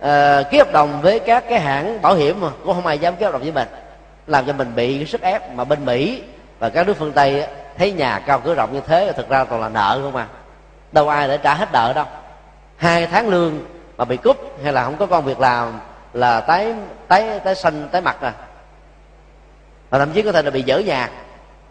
uh, 0.01 0.51
ký 0.51 0.59
hợp 0.59 0.73
đồng 0.73 1.03
với 1.03 1.19
các 1.19 1.45
cái 1.49 1.61
hãng 1.61 2.03
bảo 2.03 2.15
hiểm 2.15 2.41
mà. 2.41 2.49
Cũng 2.65 2.75
không 2.75 2.87
ai 2.87 2.99
dám 2.99 3.17
ký 3.17 3.25
hợp 3.25 3.33
đồng 3.33 3.43
với 3.43 3.53
mình. 3.53 3.69
Làm 4.27 4.47
cho 4.47 4.53
mình 4.53 4.75
bị 4.75 5.07
sức 5.07 5.21
ép 5.21 5.53
mà 5.55 5.65
bên 5.65 5.85
mỹ 5.85 6.23
và 6.59 6.69
các 6.69 6.87
nước 6.87 6.95
phương 6.99 7.13
tây 7.13 7.47
thấy 7.79 7.93
nhà 7.93 8.23
cao 8.27 8.41
cửa 8.45 8.55
rộng 8.55 8.73
như 8.73 8.81
thế 8.87 9.13
thực 9.17 9.29
ra 9.29 9.45
toàn 9.45 9.61
là 9.61 9.69
nợ 9.69 10.01
không 10.03 10.17
à. 10.17 10.27
Đâu 10.93 11.09
ai 11.09 11.29
để 11.29 11.39
trả 11.39 11.55
hết 11.55 11.69
nợ 11.73 11.93
đâu. 11.93 12.05
Hai 12.77 13.07
tháng 13.07 13.29
lương 13.29 13.65
mà 13.97 14.05
bị 14.05 14.17
cúp 14.17 14.37
hay 14.63 14.73
là 14.73 14.85
không 14.85 14.97
có 14.97 15.07
công 15.07 15.25
việc 15.25 15.41
làm 15.41 15.81
là 16.13 16.41
tái 16.41 16.75
tái 17.09 17.41
tái 17.45 17.55
xanh 17.55 17.89
tái 17.93 18.01
mặt 18.01 18.17
à. 18.21 18.33
Và 19.91 19.99
thậm 19.99 20.13
chí 20.13 20.23
có 20.23 20.33
thể 20.33 20.43
là 20.43 20.51
bị 20.51 20.63
dở 20.63 20.79
nhà. 20.79 21.09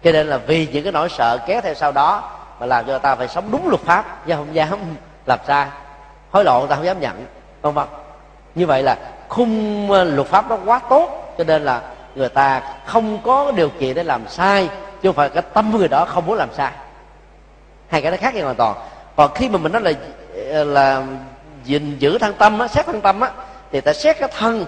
Cho 0.03 0.11
nên 0.11 0.27
là 0.27 0.37
vì 0.37 0.67
những 0.67 0.83
cái 0.83 0.91
nỗi 0.91 1.09
sợ 1.09 1.37
kéo 1.47 1.61
theo 1.61 1.73
sau 1.73 1.91
đó 1.91 2.31
mà 2.59 2.65
làm 2.65 2.85
cho 2.85 2.91
người 2.91 2.99
ta 2.99 3.15
phải 3.15 3.27
sống 3.27 3.51
đúng 3.51 3.69
luật 3.69 3.81
pháp 3.81 4.27
chứ 4.27 4.33
không 4.35 4.55
dám 4.55 4.79
làm 5.25 5.39
sai. 5.47 5.67
Hối 6.31 6.43
lộ 6.43 6.59
người 6.59 6.69
ta 6.69 6.75
không 6.75 6.85
dám 6.85 6.99
nhận 6.99 7.25
vân 7.61 7.73
vân 7.73 7.87
như 8.55 8.65
vậy 8.65 8.83
là 8.83 8.97
khung 9.27 9.91
ờ, 9.91 10.03
luật 10.03 10.27
pháp 10.27 10.49
nó 10.49 10.57
quá 10.65 10.79
tốt, 10.89 11.33
cho 11.37 11.43
nên 11.43 11.63
là 11.65 11.81
người 12.15 12.29
ta 12.29 12.61
không 12.85 13.17
có 13.23 13.51
điều 13.51 13.69
kiện 13.69 13.95
để 13.95 14.03
làm 14.03 14.27
sai, 14.27 14.69
chứ 15.01 15.09
không 15.09 15.15
phải 15.15 15.29
cái 15.29 15.43
tâm 15.53 15.77
người 15.77 15.87
đó 15.87 16.05
không 16.05 16.25
muốn 16.25 16.37
làm 16.37 16.49
sai. 16.53 16.71
Hai 17.87 18.01
cái 18.01 18.11
nó 18.11 18.17
khác 18.17 18.35
nhau 18.35 18.43
hoàn 18.43 18.55
toàn. 18.55 18.75
Còn 19.15 19.33
khi 19.35 19.49
mà 19.49 19.57
mình 19.57 19.71
nói 19.71 19.81
là 19.81 19.91
ờ, 20.51 20.63
là 20.63 21.03
gìn 21.63 21.97
giữ 21.99 22.17
thân 22.17 22.33
tâm 22.33 22.59
á, 22.59 22.67
xét 22.67 22.85
thân 22.85 23.01
tâm 23.01 23.19
á, 23.19 23.31
thì 23.71 23.81
ta 23.81 23.93
xét 23.93 24.19
cái 24.19 24.29
thân 24.37 24.65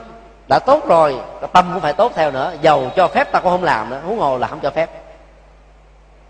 đã 0.47 0.59
tốt 0.59 0.88
rồi, 0.88 1.21
cái 1.41 1.49
tâm 1.53 1.69
cũng 1.73 1.82
phải 1.82 1.93
tốt 1.93 2.11
theo 2.15 2.32
nữa. 2.32 2.53
Giàu 2.61 2.91
cho 2.95 3.07
phép 3.07 3.32
ta 3.32 3.39
cũng 3.39 3.51
không 3.51 3.63
làm 3.63 3.89
nữa, 3.89 4.01
huống 4.05 4.19
hồ 4.19 4.38
là 4.38 4.47
không 4.47 4.59
cho 4.59 4.71
phép. 4.71 4.89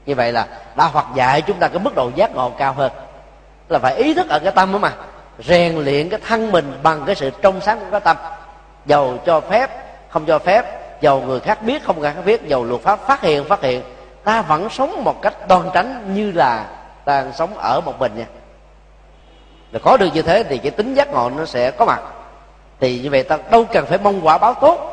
Như 0.06 0.16
vậy 0.16 0.32
là 0.32 0.48
đã 0.76 0.86
hoặc 0.86 1.06
dạy 1.16 1.42
chúng 1.42 1.58
ta 1.60 1.68
cái 1.68 1.80
mức 1.80 1.96
độ 1.96 2.12
giác 2.16 2.36
ngộ 2.36 2.52
cao 2.58 2.74
hơn. 2.74 2.92
Là 3.70 3.80
phải 3.80 3.96
ý 3.96 4.14
thức 4.14 4.30
ở 4.30 4.40
cái 4.40 4.52
tâm 4.52 4.74
đó 4.74 4.80
mà 4.80 4.92
rèn 5.40 5.76
luyện 5.76 6.10
cái 6.10 6.20
thân 6.28 6.52
mình 6.52 6.74
bằng 6.84 7.04
cái 7.06 7.16
sự 7.16 7.32
trong 7.42 7.62
sáng 7.62 7.80
của 7.80 7.86
cái 7.92 8.00
tâm. 8.00 8.18
Giàu 8.86 9.18
cho 9.26 9.42
phép, 9.42 9.70
không 10.10 10.26
cho 10.26 10.40
phép 10.40 10.82
giàu 11.02 11.22
người 11.22 11.40
khác 11.40 11.64
biết, 11.64 11.84
không 11.84 12.00
người 12.00 12.12
khác 12.12 12.22
biết 12.26 12.48
giàu 12.48 12.64
luật 12.64 12.82
pháp 12.82 13.00
phát 13.08 13.22
hiện 13.22 13.46
phát 13.46 13.62
hiện, 13.62 13.82
ta 14.24 14.42
vẫn 14.42 14.70
sống 14.70 15.04
một 15.04 15.22
cách 15.22 15.48
đoan 15.48 15.70
tránh 15.74 16.14
như 16.16 16.32
là 16.32 16.66
ta 17.06 17.26
sống 17.34 17.58
ở 17.58 17.82
một 17.82 18.00
mình 18.00 18.12
nha. 18.18 18.26
Là 19.72 19.80
có 19.80 19.98
được 19.98 20.10
như 20.14 20.22
thế 20.22 20.44
thì 20.44 20.58
cái 20.58 20.72
tính 20.72 20.94
giác 20.94 21.12
ngộ 21.12 21.30
nó 21.30 21.46
sẽ 21.46 21.72
có 21.72 21.86
mặt. 21.86 22.02
Thì 22.80 23.00
như 23.00 23.10
vậy 23.10 23.24
ta 23.24 23.38
đâu 23.52 23.66
cần 23.74 23.86
phải 23.86 23.98
mong 24.04 24.26
quả 24.26 24.38
báo 24.38 24.54
tốt. 24.54 24.88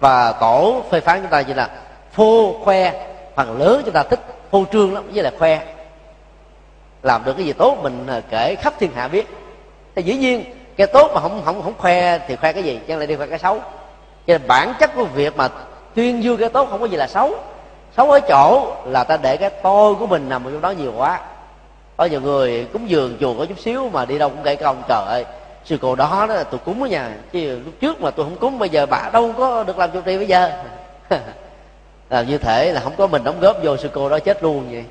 Và 0.00 0.32
tổ 0.32 0.82
phê 0.90 1.00
phán 1.00 1.20
chúng 1.20 1.30
ta 1.30 1.40
như 1.40 1.54
là 1.54 1.70
phô 2.12 2.60
khoe, 2.64 3.08
phần 3.34 3.58
lớn 3.58 3.82
chúng 3.84 3.94
ta 3.94 4.02
thích 4.02 4.20
phô 4.50 4.64
trương 4.72 4.94
lắm, 4.94 5.04
với 5.14 5.22
là 5.22 5.30
khoe. 5.38 5.60
Làm 7.02 7.24
được 7.24 7.32
cái 7.36 7.46
gì 7.46 7.52
tốt, 7.52 7.78
mình 7.82 8.06
à, 8.06 8.20
kể 8.30 8.54
khắp 8.54 8.74
thiên 8.78 8.92
hạ 8.94 9.08
biết 9.08 9.26
thì 9.96 10.02
dĩ 10.02 10.16
nhiên, 10.16 10.44
cái 10.76 10.86
tốt 10.86 11.10
mà 11.14 11.20
không 11.20 11.42
không 11.44 11.62
không 11.62 11.74
khoe 11.78 12.18
thì 12.18 12.36
khoe 12.36 12.52
cái 12.52 12.62
gì? 12.62 12.80
Chẳng 12.88 12.98
lại 12.98 13.06
đi 13.06 13.16
khoe 13.16 13.26
cái 13.26 13.38
xấu? 13.38 13.58
Cho 14.26 14.38
nên 14.38 14.40
bản 14.46 14.72
chất 14.80 14.90
của 14.94 15.04
việc 15.04 15.36
mà 15.36 15.48
tuyên 15.94 16.22
dương 16.22 16.36
cái 16.36 16.48
tốt 16.48 16.68
không 16.70 16.80
có 16.80 16.86
gì 16.86 16.96
là 16.96 17.06
xấu. 17.06 17.34
Xấu 17.96 18.10
ở 18.10 18.20
chỗ 18.20 18.74
là 18.84 19.04
ta 19.04 19.16
để 19.16 19.36
cái 19.36 19.50
tôi 19.50 19.94
của 19.94 20.06
mình 20.06 20.28
nằm 20.28 20.44
trong 20.44 20.60
đó 20.60 20.70
nhiều 20.70 20.92
quá. 20.96 21.20
Có 21.96 22.04
nhiều 22.04 22.20
người 22.20 22.66
cúng 22.72 22.90
dường 22.90 23.16
chùa 23.20 23.34
có 23.38 23.46
chút 23.46 23.58
xíu 23.58 23.88
mà 23.88 24.04
đi 24.04 24.18
đâu 24.18 24.28
cũng 24.28 24.42
kể 24.44 24.56
công 24.56 24.82
trời 24.88 25.04
ơi, 25.06 25.24
sư 25.64 25.78
cô 25.82 25.94
đó 25.94 26.26
đó, 26.28 26.42
tôi 26.50 26.60
cúng 26.64 26.82
ở 26.82 26.88
nhà 26.88 27.10
chứ 27.32 27.60
lúc 27.64 27.74
trước 27.80 28.00
mà 28.00 28.10
tôi 28.10 28.26
không 28.26 28.36
cúng, 28.36 28.58
bây 28.58 28.68
giờ 28.68 28.86
bà 28.86 29.10
đâu 29.12 29.32
có 29.38 29.62
được 29.62 29.78
làm 29.78 29.90
chủ 29.90 30.00
trì 30.00 30.16
bây 30.16 30.26
giờ. 30.26 30.50
Là 32.10 32.22
như 32.22 32.38
thể 32.38 32.72
là 32.72 32.80
không 32.80 32.92
có 32.96 33.06
mình 33.06 33.24
đóng 33.24 33.40
góp 33.40 33.56
vô 33.62 33.76
sư 33.76 33.90
cô 33.92 34.08
đó 34.08 34.18
chết 34.18 34.42
luôn 34.42 34.68
vậy. 34.70 34.84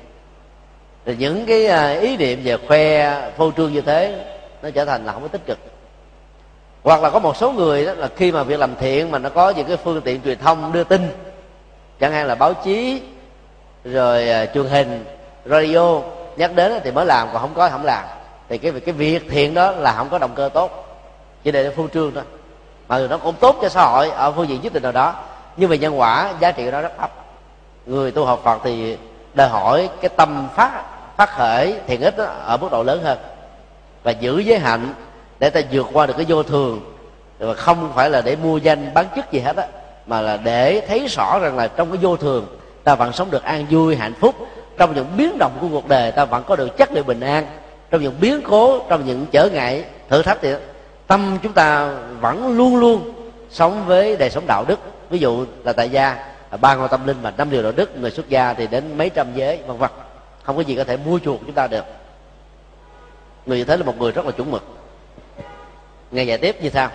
Thì 1.04 1.16
những 1.18 1.46
cái 1.46 1.66
à, 1.66 1.90
ý 1.90 2.16
niệm 2.16 2.40
về 2.44 2.56
khoe 2.68 3.14
phô 3.36 3.50
trương 3.56 3.72
như 3.72 3.80
thế 3.80 4.24
nó 4.66 4.70
trở 4.70 4.84
thành 4.84 5.06
là 5.06 5.12
không 5.12 5.22
có 5.22 5.28
tích 5.28 5.46
cực. 5.46 5.58
Hoặc 6.82 7.02
là 7.02 7.10
có 7.10 7.18
một 7.18 7.36
số 7.36 7.52
người 7.52 7.86
đó 7.86 7.92
là 7.94 8.08
khi 8.16 8.32
mà 8.32 8.42
việc 8.42 8.60
làm 8.60 8.76
thiện 8.76 9.10
mà 9.10 9.18
nó 9.18 9.28
có 9.28 9.50
những 9.50 9.66
cái 9.66 9.76
phương 9.76 10.00
tiện 10.00 10.22
truyền 10.22 10.38
thông 10.38 10.72
đưa 10.72 10.84
tin, 10.84 11.08
chẳng 12.00 12.12
hạn 12.12 12.26
là 12.26 12.34
báo 12.34 12.54
chí, 12.54 13.02
rồi 13.84 14.30
à, 14.30 14.46
truyền 14.46 14.64
hình, 14.64 15.04
radio, 15.44 16.00
nhắc 16.36 16.54
đến 16.54 16.72
thì 16.84 16.90
mới 16.90 17.06
làm, 17.06 17.28
còn 17.32 17.42
không 17.42 17.54
có 17.54 17.68
không 17.68 17.84
làm. 17.84 18.04
Thì 18.48 18.58
cái 18.58 18.72
cái 18.72 18.92
việc 18.92 19.22
thiện 19.30 19.54
đó 19.54 19.70
là 19.70 19.92
không 19.92 20.08
có 20.08 20.18
động 20.18 20.34
cơ 20.34 20.48
tốt. 20.54 20.86
Chỉ 21.44 21.52
để 21.52 21.70
phô 21.70 21.88
trương 21.88 22.14
thôi. 22.14 22.24
Mà 22.88 22.98
nó 22.98 23.18
cũng 23.18 23.34
tốt 23.34 23.56
cho 23.62 23.68
xã 23.68 23.84
hội 23.84 24.10
ở 24.10 24.32
phương 24.32 24.48
diện 24.48 24.62
nhất 24.62 24.72
định 24.72 24.82
nào 24.82 24.92
đó, 24.92 25.14
nhưng 25.56 25.70
về 25.70 25.78
nhân 25.78 26.00
quả 26.00 26.32
giá 26.40 26.50
trị 26.50 26.64
của 26.64 26.70
nó 26.70 26.80
rất 26.80 26.92
thấp. 26.98 27.10
Người 27.86 28.10
tu 28.10 28.24
học 28.24 28.40
phật 28.44 28.58
thì 28.64 28.96
đòi 29.34 29.48
hỏi 29.48 29.88
cái 30.00 30.08
tâm 30.08 30.48
phát 30.54 30.82
phát 31.16 31.30
khởi 31.30 31.74
thiện 31.86 32.00
ích 32.00 32.16
ở 32.46 32.56
mức 32.56 32.68
độ 32.70 32.82
lớn 32.82 33.02
hơn 33.04 33.18
và 34.06 34.12
giữ 34.12 34.38
giới 34.38 34.58
hạnh 34.58 34.94
để 35.38 35.50
ta 35.50 35.60
vượt 35.70 35.86
qua 35.92 36.06
được 36.06 36.14
cái 36.16 36.26
vô 36.28 36.42
thường. 36.42 36.80
Và 37.38 37.54
không 37.54 37.92
phải 37.94 38.10
là 38.10 38.20
để 38.20 38.36
mua 38.36 38.56
danh 38.56 38.94
bán 38.94 39.06
chức 39.16 39.32
gì 39.32 39.40
hết 39.40 39.56
á, 39.56 39.66
mà 40.06 40.20
là 40.20 40.36
để 40.36 40.82
thấy 40.88 41.06
rõ 41.06 41.38
rằng 41.38 41.56
là 41.56 41.66
trong 41.66 41.90
cái 41.90 41.98
vô 42.02 42.16
thường, 42.16 42.46
ta 42.84 42.94
vẫn 42.94 43.12
sống 43.12 43.30
được 43.30 43.42
an 43.42 43.66
vui, 43.70 43.96
hạnh 43.96 44.14
phúc. 44.20 44.34
Trong 44.78 44.94
những 44.94 45.06
biến 45.16 45.38
động 45.38 45.58
của 45.60 45.68
cuộc 45.68 45.88
đời, 45.88 46.12
ta 46.12 46.24
vẫn 46.24 46.44
có 46.46 46.56
được 46.56 46.76
chất 46.76 46.92
liệu 46.92 47.04
bình 47.04 47.20
an. 47.20 47.46
Trong 47.90 48.02
những 48.02 48.14
biến 48.20 48.40
cố, 48.48 48.80
trong 48.88 49.06
những 49.06 49.26
trở 49.30 49.48
ngại, 49.48 49.84
thử 50.08 50.22
thách 50.22 50.38
thì 50.42 50.54
tâm 51.06 51.38
chúng 51.42 51.52
ta 51.52 51.94
vẫn 52.20 52.56
luôn 52.56 52.76
luôn 52.76 53.12
sống 53.50 53.86
với 53.86 54.16
đời 54.16 54.30
sống 54.30 54.44
đạo 54.46 54.64
đức. 54.68 54.78
Ví 55.10 55.18
dụ 55.18 55.44
là 55.64 55.72
tại 55.72 55.90
gia 55.90 56.24
ba 56.60 56.74
ngôi 56.74 56.88
tâm 56.88 57.06
linh 57.06 57.16
và 57.22 57.32
năm 57.36 57.50
điều 57.50 57.62
đạo 57.62 57.72
đức, 57.72 57.96
người 57.96 58.10
xuất 58.10 58.28
gia 58.28 58.54
thì 58.54 58.66
đến 58.66 58.98
mấy 58.98 59.10
trăm 59.10 59.26
giới, 59.34 59.60
vân 59.66 59.78
vân. 59.78 59.90
Không 60.42 60.56
có 60.56 60.62
gì 60.62 60.76
có 60.76 60.84
thể 60.84 60.96
mua 60.96 61.18
chuộc 61.18 61.40
chúng 61.40 61.54
ta 61.54 61.66
được 61.66 61.84
người 63.46 63.58
như 63.58 63.64
thế 63.64 63.76
là 63.76 63.84
một 63.84 63.98
người 63.98 64.12
rất 64.12 64.26
là 64.26 64.30
chuẩn 64.32 64.50
mực. 64.50 64.64
Nghe 66.10 66.22
giải 66.22 66.38
tiếp 66.38 66.62
như 66.62 66.70
sau. 66.70 66.88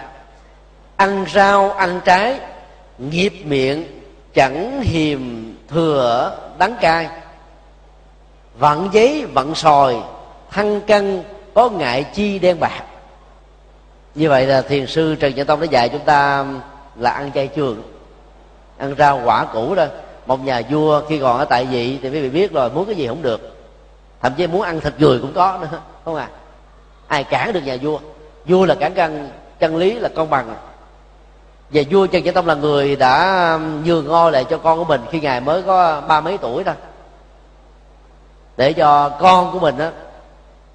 Ăn 0.96 1.26
rau, 1.34 1.72
ăn 1.72 2.02
trái, 2.06 2.40
nghiệp 2.98 3.34
miệng, 3.46 4.02
chẳng 4.34 4.82
hiềm 4.82 5.20
thừa, 5.68 6.38
đắng 6.58 6.76
cay. 6.82 7.10
Vặn 8.60 8.90
giấy 8.92 9.26
vặn 9.34 9.56
sòi, 9.56 9.96
thăng 10.52 10.82
cân, 10.82 11.24
có 11.54 11.70
ngại 11.70 12.04
chi 12.04 12.40
đen 12.40 12.60
bạc. 12.60 12.84
Như 14.16 14.30
vậy 14.30 14.46
là 14.46 14.62
thiền 14.62 14.88
sư 14.88 15.16
trần 15.16 15.36
nhật 15.36 15.48
tông 15.48 15.60
đã 15.60 15.66
dạy 15.66 15.90
chúng 15.90 16.06
ta 16.06 16.46
là 16.96 17.12
ăn 17.12 17.32
chay 17.32 17.48
trường. 17.48 17.84
Ăn 18.78 18.96
rau 18.98 19.22
quả 19.26 19.46
củ 19.46 19.76
đó, 19.76 19.86
một 20.26 20.46
nhà 20.46 20.62
vua 20.70 21.02
khi 21.10 21.20
còn 21.20 21.38
ở 21.38 21.46
tại 21.46 21.66
vị 21.66 22.00
thì 22.02 22.10
quý 22.10 22.22
vị 22.22 22.30
biết 22.30 22.54
rồi, 22.54 22.70
muốn 22.70 22.86
cái 22.86 22.96
gì 22.96 23.08
không 23.08 23.22
được. 23.22 23.58
Thậm 24.22 24.34
chí 24.38 24.48
muốn 24.48 24.62
ăn 24.62 24.80
thịt 24.80 24.94
người 24.98 25.20
cũng 25.20 25.34
có 25.34 25.60
nữa, 25.62 25.82
không 26.06 26.16
à? 26.16 26.30
Ai 27.12 27.24
cản 27.24 27.54
được 27.54 27.64
nhà 27.66 27.78
vua? 27.82 28.00
Vua 28.46 28.66
là 28.66 28.76
cản 28.76 28.94
căn 28.94 29.30
chân 29.60 29.78
lý 29.78 29.94
là 29.94 30.10
công 30.16 30.30
bằng. 30.30 30.56
Và 31.70 31.82
vua 31.90 32.08
trần 32.08 32.24
nhật 32.24 32.36
tông 32.36 32.48
là 32.48 32.56
người 32.56 32.96
đã 32.96 33.54
um, 33.54 33.84
nhường 33.84 34.08
ngôi 34.08 34.32
lại 34.32 34.46
cho 34.50 34.58
con 34.58 34.80
của 34.80 34.86
mình 34.86 35.02
khi 35.12 35.20
ngài 35.20 35.42
mới 35.42 35.62
có 35.62 36.02
ba 36.08 36.22
mấy 36.22 36.38
tuổi 36.38 36.64
thôi 36.64 36.76
để 38.58 38.74
cho 38.74 39.10
con 39.10 39.52
của 39.52 39.60
mình 39.60 39.78
đó, 39.78 39.90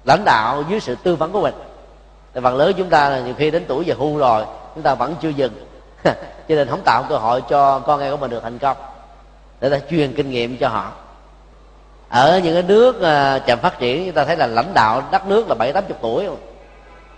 lãnh 0.05 0.23
đạo 0.25 0.63
dưới 0.69 0.79
sự 0.79 0.95
tư 0.95 1.15
vấn 1.15 1.31
của 1.31 1.41
mình. 1.41 1.55
Tại 2.33 2.41
phần 2.41 2.55
lớn 2.55 2.73
chúng 2.77 2.89
ta 2.89 3.09
là 3.09 3.19
nhiều 3.19 3.33
khi 3.37 3.51
đến 3.51 3.65
tuổi 3.67 3.83
về 3.83 3.95
hưu 3.97 4.17
rồi 4.17 4.45
chúng 4.75 4.83
ta 4.83 4.95
vẫn 4.95 5.15
chưa 5.21 5.29
dừng. 5.29 5.53
Cho 6.49 6.55
nên 6.55 6.67
không 6.67 6.81
tạo 6.85 7.03
cơ 7.09 7.17
hội 7.17 7.41
cho 7.49 7.79
con 7.79 7.99
em 7.99 8.11
của 8.11 8.17
mình 8.17 8.31
được 8.31 8.43
thành 8.43 8.59
công. 8.59 8.77
Để 9.59 9.69
ta 9.69 9.79
truyền 9.89 10.13
kinh 10.15 10.29
nghiệm 10.29 10.57
cho 10.57 10.67
họ 10.67 10.91
ở 12.09 12.39
những 12.43 12.53
cái 12.53 12.63
nước 12.63 13.01
ờ, 13.01 13.39
chậm 13.45 13.59
phát 13.59 13.79
triển 13.79 14.05
chúng 14.05 14.15
ta 14.15 14.25
thấy 14.25 14.37
là 14.37 14.47
lãnh 14.47 14.73
đạo 14.73 15.03
đất 15.11 15.27
nước 15.27 15.47
là 15.49 15.55
bảy 15.55 15.73
tám 15.73 15.83
chục 15.87 15.97
tuổi 16.01 16.27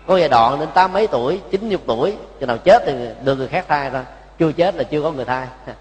có 0.08 0.18
giai 0.18 0.30
đoạn 0.30 0.60
đến 0.60 0.70
tám 0.74 0.94
mấy 0.94 1.08
tuổi 1.08 1.42
chín 1.52 1.70
chục 1.70 1.82
tuổi 1.88 2.16
cho 2.40 2.46
nào 2.46 2.58
chết 2.58 2.84
thì 2.86 2.94
được 3.24 3.36
người 3.36 3.48
khác 3.48 3.66
thay 3.68 3.90
thôi. 3.90 4.02
Chưa 4.40 4.52
chết 4.52 4.76
là 4.76 4.84
chưa 4.84 5.02
có 5.02 5.12
người 5.12 5.26
thay 5.26 5.48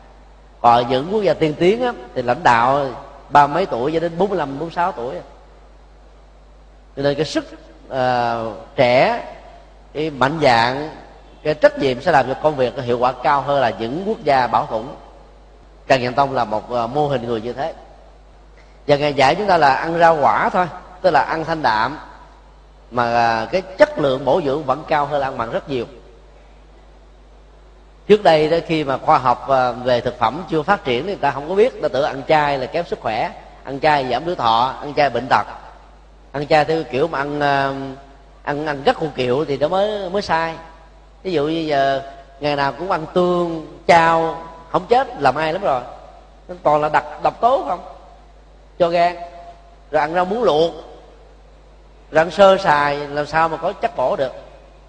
còn 0.61 0.89
những 0.89 1.09
quốc 1.13 1.23
gia 1.23 1.35
tiên 1.35 1.55
tiến 1.59 1.83
á, 1.83 1.93
thì 2.15 2.23
lãnh 2.23 2.43
đạo 2.43 2.87
ba 3.31 3.47
mấy 3.47 3.67
tuổi 3.67 3.93
cho 3.93 4.01
đến 4.01 4.19
bốn 4.19 4.29
mươi 4.29 4.39
lăm 4.39 4.59
bốn 4.59 4.71
sáu 4.71 4.93
tuổi. 4.93 5.15
Cho 6.97 7.03
nên 7.03 7.15
cái 7.15 7.25
sức 7.25 7.45
uh, 7.89 8.57
trẻ 8.77 9.25
cái 9.93 10.11
mạnh 10.11 10.39
dạng 10.43 10.91
cái 11.43 11.55
trách 11.55 11.79
nhiệm 11.79 12.01
sẽ 12.01 12.13
làm 12.13 12.27
cho 12.29 12.35
công 12.35 12.57
việc 12.57 12.77
có 12.77 12.83
hiệu 12.83 12.99
quả 12.99 13.13
cao 13.13 13.43
hơn 13.43 13.61
là 13.61 13.71
những 13.79 14.03
quốc 14.07 14.25
gia 14.25 14.47
bảo 14.47 14.67
thủ. 14.67 14.83
Trần 15.87 16.03
nhân 16.03 16.15
tông 16.15 16.35
là 16.35 16.45
một 16.45 16.71
ờ, 16.71 16.87
mô 16.87 17.09
hình 17.09 17.27
người 17.27 17.41
như 17.41 17.53
thế 17.53 17.75
và 18.89 18.97
ngày 18.97 19.15
dạy 19.15 19.35
chúng 19.35 19.47
ta 19.47 19.57
là 19.57 19.75
ăn 19.75 19.99
rau 19.99 20.19
quả 20.21 20.49
thôi, 20.49 20.67
tức 21.03 21.11
là 21.11 21.21
ăn 21.21 21.45
thanh 21.45 21.63
đạm. 21.63 21.99
Mà 22.91 23.15
à, 23.15 23.47
cái 23.53 23.63
chất 23.79 23.99
lượng 23.99 24.25
bổ 24.25 24.41
dưỡng 24.45 24.65
vẫn 24.65 24.85
cao 24.89 25.07
hơn 25.07 25.23
ăn 25.23 25.39
mặn 25.39 25.51
rất 25.51 25.69
nhiều. 25.69 25.85
Trước 28.07 28.23
đây 28.23 28.49
đó, 28.49 28.57
khi 28.67 28.85
mà 28.85 28.99
khoa 28.99 29.19
học 29.19 29.49
à, 29.49 29.73
về 29.73 30.01
thực 30.01 30.19
phẩm 30.19 30.43
chưa 30.51 30.63
phát 30.63 30.85
triển 30.85 31.03
thì 31.03 31.09
người 31.13 31.21
ta 31.21 31.31
không 31.31 31.49
có 31.49 31.55
biết. 31.55 31.83
Ta 31.83 31.89
tưởng 31.89 32.05
ăn 32.05 32.23
chay 32.29 32.59
là 32.59 32.67
kém 32.67 32.85
sức 32.87 33.01
khỏe, 33.01 33.31
ăn 33.65 33.81
chay 33.81 34.09
giảm 34.11 34.25
tuổi 34.25 34.35
thọ, 34.35 34.75
ăn 34.81 34.95
chay 34.95 35.11
bệnh 35.11 35.27
tật. 35.31 35.47
Ăn 36.33 36.47
chay 36.47 36.65
theo 36.65 36.83
kiểu 36.91 37.09
mà 37.09 37.19
ăn 37.19 37.41
à, 37.41 37.73
ăn 38.43 38.67
ăn 38.67 38.83
rất 38.85 38.97
hủ 38.97 39.09
kiệu 39.15 39.45
thì 39.45 39.57
nó 39.57 39.69
mới 39.69 40.11
mới 40.11 40.23
sai. 40.23 40.55
Ví 41.23 41.33
dụ 41.33 41.47
như 41.47 41.61
giờ, 41.61 42.03
ngày 42.41 42.57
nào 42.57 42.73
cũng 42.73 42.91
ăn 42.91 43.07
tương, 43.15 43.79
chao, 43.87 44.43
không 44.71 44.87
chết, 44.87 45.21
làm 45.21 45.35
ai 45.35 45.53
lắm 45.53 45.63
rồi. 45.63 45.83
Nó 46.49 46.55
toàn 46.63 46.81
là 46.81 46.89
đặc, 46.89 47.05
độc 47.23 47.41
tố 47.41 47.65
không? 47.69 47.81
Cho 48.79 48.89
gan. 48.89 49.17
Rồi 49.91 50.01
ăn 50.01 50.15
rau 50.15 50.25
muống 50.25 50.43
luộc. 50.43 50.73
Rồi 52.11 52.25
ăn 52.25 52.31
sơ 52.31 52.57
xài 52.57 52.97
làm 52.97 53.27
sao 53.27 53.49
mà 53.49 53.57
có 53.57 53.73
chất 53.73 53.97
bổ 53.97 54.17
được. 54.17 54.33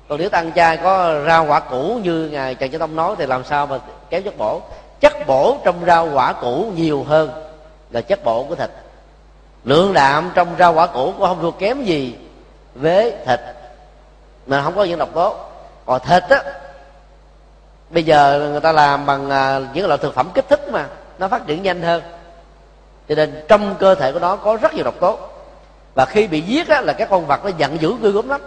Còn 0.07 0.19
nếu 0.19 0.29
ta 0.29 0.39
ăn 0.39 0.51
chay 0.55 0.77
có 0.77 1.23
rau 1.27 1.45
quả 1.45 1.59
củ 1.59 1.99
như 2.03 2.29
ngài 2.31 2.55
trần 2.55 2.71
chánh 2.71 2.79
tông 2.79 2.95
nói 2.95 3.15
thì 3.17 3.25
làm 3.25 3.43
sao 3.43 3.67
mà 3.67 3.79
kém 4.09 4.23
chất 4.23 4.37
bổ? 4.37 4.61
Chất 4.99 5.13
bổ 5.27 5.57
trong 5.63 5.85
rau 5.87 6.09
quả 6.13 6.33
củ 6.33 6.71
nhiều 6.75 7.03
hơn 7.03 7.31
là 7.91 8.01
chất 8.01 8.23
bổ 8.23 8.43
của 8.43 8.55
thịt. 8.55 8.69
Lượng 9.63 9.93
đạm 9.93 10.31
trong 10.35 10.55
rau 10.59 10.73
quả 10.73 10.87
củ 10.87 11.11
cũng 11.11 11.27
không 11.27 11.41
thua 11.41 11.51
kém 11.51 11.83
gì 11.83 12.15
với 12.75 13.13
thịt. 13.25 13.39
Mà 14.45 14.61
không 14.63 14.75
có 14.75 14.83
những 14.83 14.99
độc 14.99 15.09
tố. 15.13 15.35
Còn 15.85 16.01
thịt 16.01 16.23
á, 16.29 16.43
bây 17.89 18.03
giờ 18.03 18.49
người 18.51 18.61
ta 18.61 18.71
làm 18.71 19.05
bằng 19.05 19.29
à, 19.29 19.59
những 19.73 19.87
loại 19.87 19.97
thực 19.97 20.15
phẩm 20.15 20.29
kích 20.33 20.45
thích 20.49 20.71
mà, 20.71 20.85
nó 21.19 21.27
phát 21.27 21.47
triển 21.47 21.63
nhanh 21.63 21.81
hơn 21.81 22.03
cho 23.09 23.15
nên 23.15 23.43
trong 23.47 23.75
cơ 23.79 23.95
thể 23.95 24.11
của 24.11 24.19
nó 24.19 24.35
có 24.35 24.57
rất 24.61 24.73
nhiều 24.73 24.83
độc 24.83 24.99
tố. 24.99 25.17
Và 25.95 26.05
khi 26.05 26.27
bị 26.27 26.41
giết 26.41 26.67
á, 26.67 26.81
là 26.81 26.93
các 26.93 27.09
con 27.09 27.25
vật 27.25 27.45
nó 27.45 27.51
giận 27.57 27.81
dữ 27.81 27.95
ghê 28.01 28.11
gớm 28.11 28.29
lắm. 28.29 28.41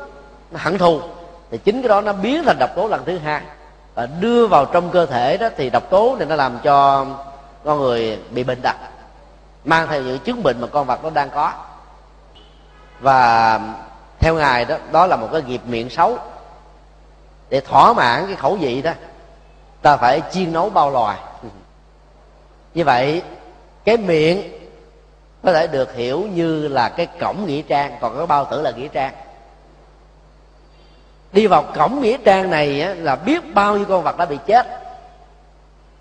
Nó 0.50 0.60
hận 0.62 0.78
thù. 0.78 1.00
Thì 1.50 1.58
chính 1.58 1.82
cái 1.82 1.88
đó 1.88 2.00
nó 2.00 2.12
biến 2.12 2.42
thành 2.46 2.56
độc 2.58 2.70
tố 2.76 2.88
lần 2.88 3.04
thứ 3.04 3.18
hai. 3.18 3.42
Và 3.94 4.06
đưa 4.06 4.46
vào 4.46 4.64
trong 4.64 4.90
cơ 4.90 5.06
thể 5.06 5.36
đó 5.36 5.48
thì 5.56 5.70
độc 5.70 5.90
tố 5.90 6.16
này 6.18 6.26
nó 6.28 6.36
làm 6.36 6.58
cho 6.62 7.06
con 7.64 7.78
người 7.78 8.18
bị 8.30 8.44
bệnh 8.44 8.60
tật. 8.62 8.76
Mang 9.64 9.88
theo 9.88 10.02
những 10.02 10.18
chứng 10.18 10.42
bệnh 10.42 10.60
mà 10.60 10.66
con 10.66 10.86
vật 10.86 11.04
nó 11.04 11.10
đang 11.10 11.30
có. 11.30 11.52
Và 13.00 13.60
theo 14.18 14.34
ngài 14.34 14.64
đó 14.64 14.76
đó 14.92 15.06
là 15.06 15.16
một 15.16 15.28
cái 15.32 15.42
nghiệp 15.42 15.60
miệng 15.66 15.90
xấu. 15.90 16.18
Để 17.50 17.60
thỏa 17.60 17.92
mãn 17.92 18.26
cái 18.26 18.36
khẩu 18.36 18.56
vị 18.56 18.82
đó 18.82 18.92
ta 19.82 19.96
phải 19.96 20.22
chiên 20.32 20.52
nấu 20.52 20.70
bao 20.70 20.90
loài. 20.90 21.18
Như 22.74 22.84
vậy 22.84 23.22
cái 23.84 23.96
miệng 23.96 24.52
có 25.42 25.52
thể 25.52 25.66
được 25.66 25.94
hiểu 25.94 26.20
như 26.34 26.68
là 26.68 26.88
cái 26.88 27.06
cổng 27.20 27.46
nghĩa 27.46 27.62
trang 27.62 27.98
còn 28.00 28.16
cái 28.16 28.26
bao 28.26 28.44
tử 28.44 28.62
là 28.62 28.70
nghĩa 28.70 28.88
trang. 28.88 29.14
Đi 31.32 31.46
vào 31.46 31.62
cổng 31.62 32.00
nghĩa 32.02 32.16
trang 32.24 32.50
này 32.50 32.82
á, 32.82 32.94
là 32.94 33.16
biết 33.16 33.54
bao 33.54 33.76
nhiêu 33.76 33.86
con 33.88 34.02
vật 34.02 34.16
đã 34.16 34.26
bị 34.26 34.38
chết. 34.46 34.66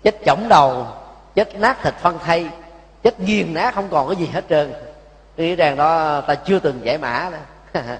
Chết 0.02 0.16
chỏng 0.26 0.48
đầu 0.48 0.86
chết 1.34 1.54
nát 1.58 1.82
thịt 1.82 1.94
phân 1.94 2.18
thây 2.18 2.48
chết 3.02 3.20
nghiền 3.20 3.54
nát 3.54 3.74
không 3.74 3.88
còn 3.90 4.08
cái 4.08 4.16
gì 4.16 4.26
hết 4.26 4.44
trơn. 4.48 4.72
Cái 5.36 5.46
nghĩa 5.46 5.56
trang 5.56 5.76
đó 5.76 6.20
ta 6.20 6.34
chưa 6.34 6.58
từng 6.58 6.80
giải 6.84 6.98
mã 6.98 7.30
nữa 7.72 7.96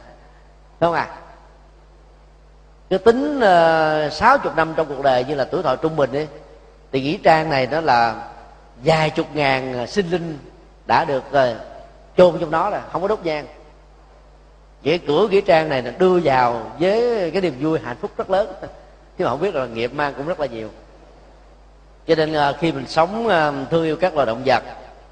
không 0.80 0.94
à 0.94 1.08
cứ 2.90 2.98
tính 2.98 3.40
sáu 3.40 4.10
sáu 4.10 4.38
chục 4.38 4.56
năm 4.56 4.72
trong 4.76 4.86
cuộc 4.88 5.02
đời 5.02 5.24
như 5.24 5.34
là 5.34 5.44
tuổi 5.44 5.62
thọ 5.62 5.76
trung 5.76 5.96
bình 5.96 6.12
đi 6.12 6.26
thì 6.92 7.00
nghĩa 7.00 7.16
trang 7.22 7.50
này 7.50 7.66
nó 7.66 7.80
là 7.80 8.28
vài 8.84 9.10
chục 9.10 9.26
ngàn 9.34 9.78
à, 9.78 9.86
sinh 9.86 10.10
linh 10.10 10.38
đã 10.86 11.04
được 11.04 11.24
uh, 11.30 11.56
chôn 12.16 12.38
trong 12.40 12.50
đó 12.50 12.70
rồi 12.70 12.80
không 12.92 13.02
có 13.02 13.08
đốt 13.08 13.24
nhang. 13.24 13.46
Nghĩa 14.82 14.98
cửa 14.98 15.28
nghĩa 15.28 15.40
trang 15.40 15.68
này 15.68 15.82
là 15.82 15.90
đưa 15.90 16.20
vào 16.20 16.72
với 16.80 17.30
cái 17.30 17.42
niềm 17.42 17.54
vui 17.60 17.78
hạnh 17.84 17.96
phúc 18.00 18.10
rất 18.16 18.30
lớn. 18.30 18.52
Chứ 19.18 19.24
mà 19.24 19.30
không 19.30 19.40
biết 19.40 19.54
là 19.54 19.66
nghiệp 19.66 19.94
mang 19.94 20.14
cũng 20.16 20.26
rất 20.26 20.40
là 20.40 20.46
nhiều. 20.46 20.68
Cho 22.06 22.14
nên 22.14 22.32
uh, 22.32 22.56
khi 22.60 22.72
mình 22.72 22.86
sống 22.86 23.26
uh, 23.26 23.70
thương 23.70 23.84
yêu 23.84 23.96
các 23.96 24.14
loài 24.14 24.26
động 24.26 24.42
vật 24.46 24.62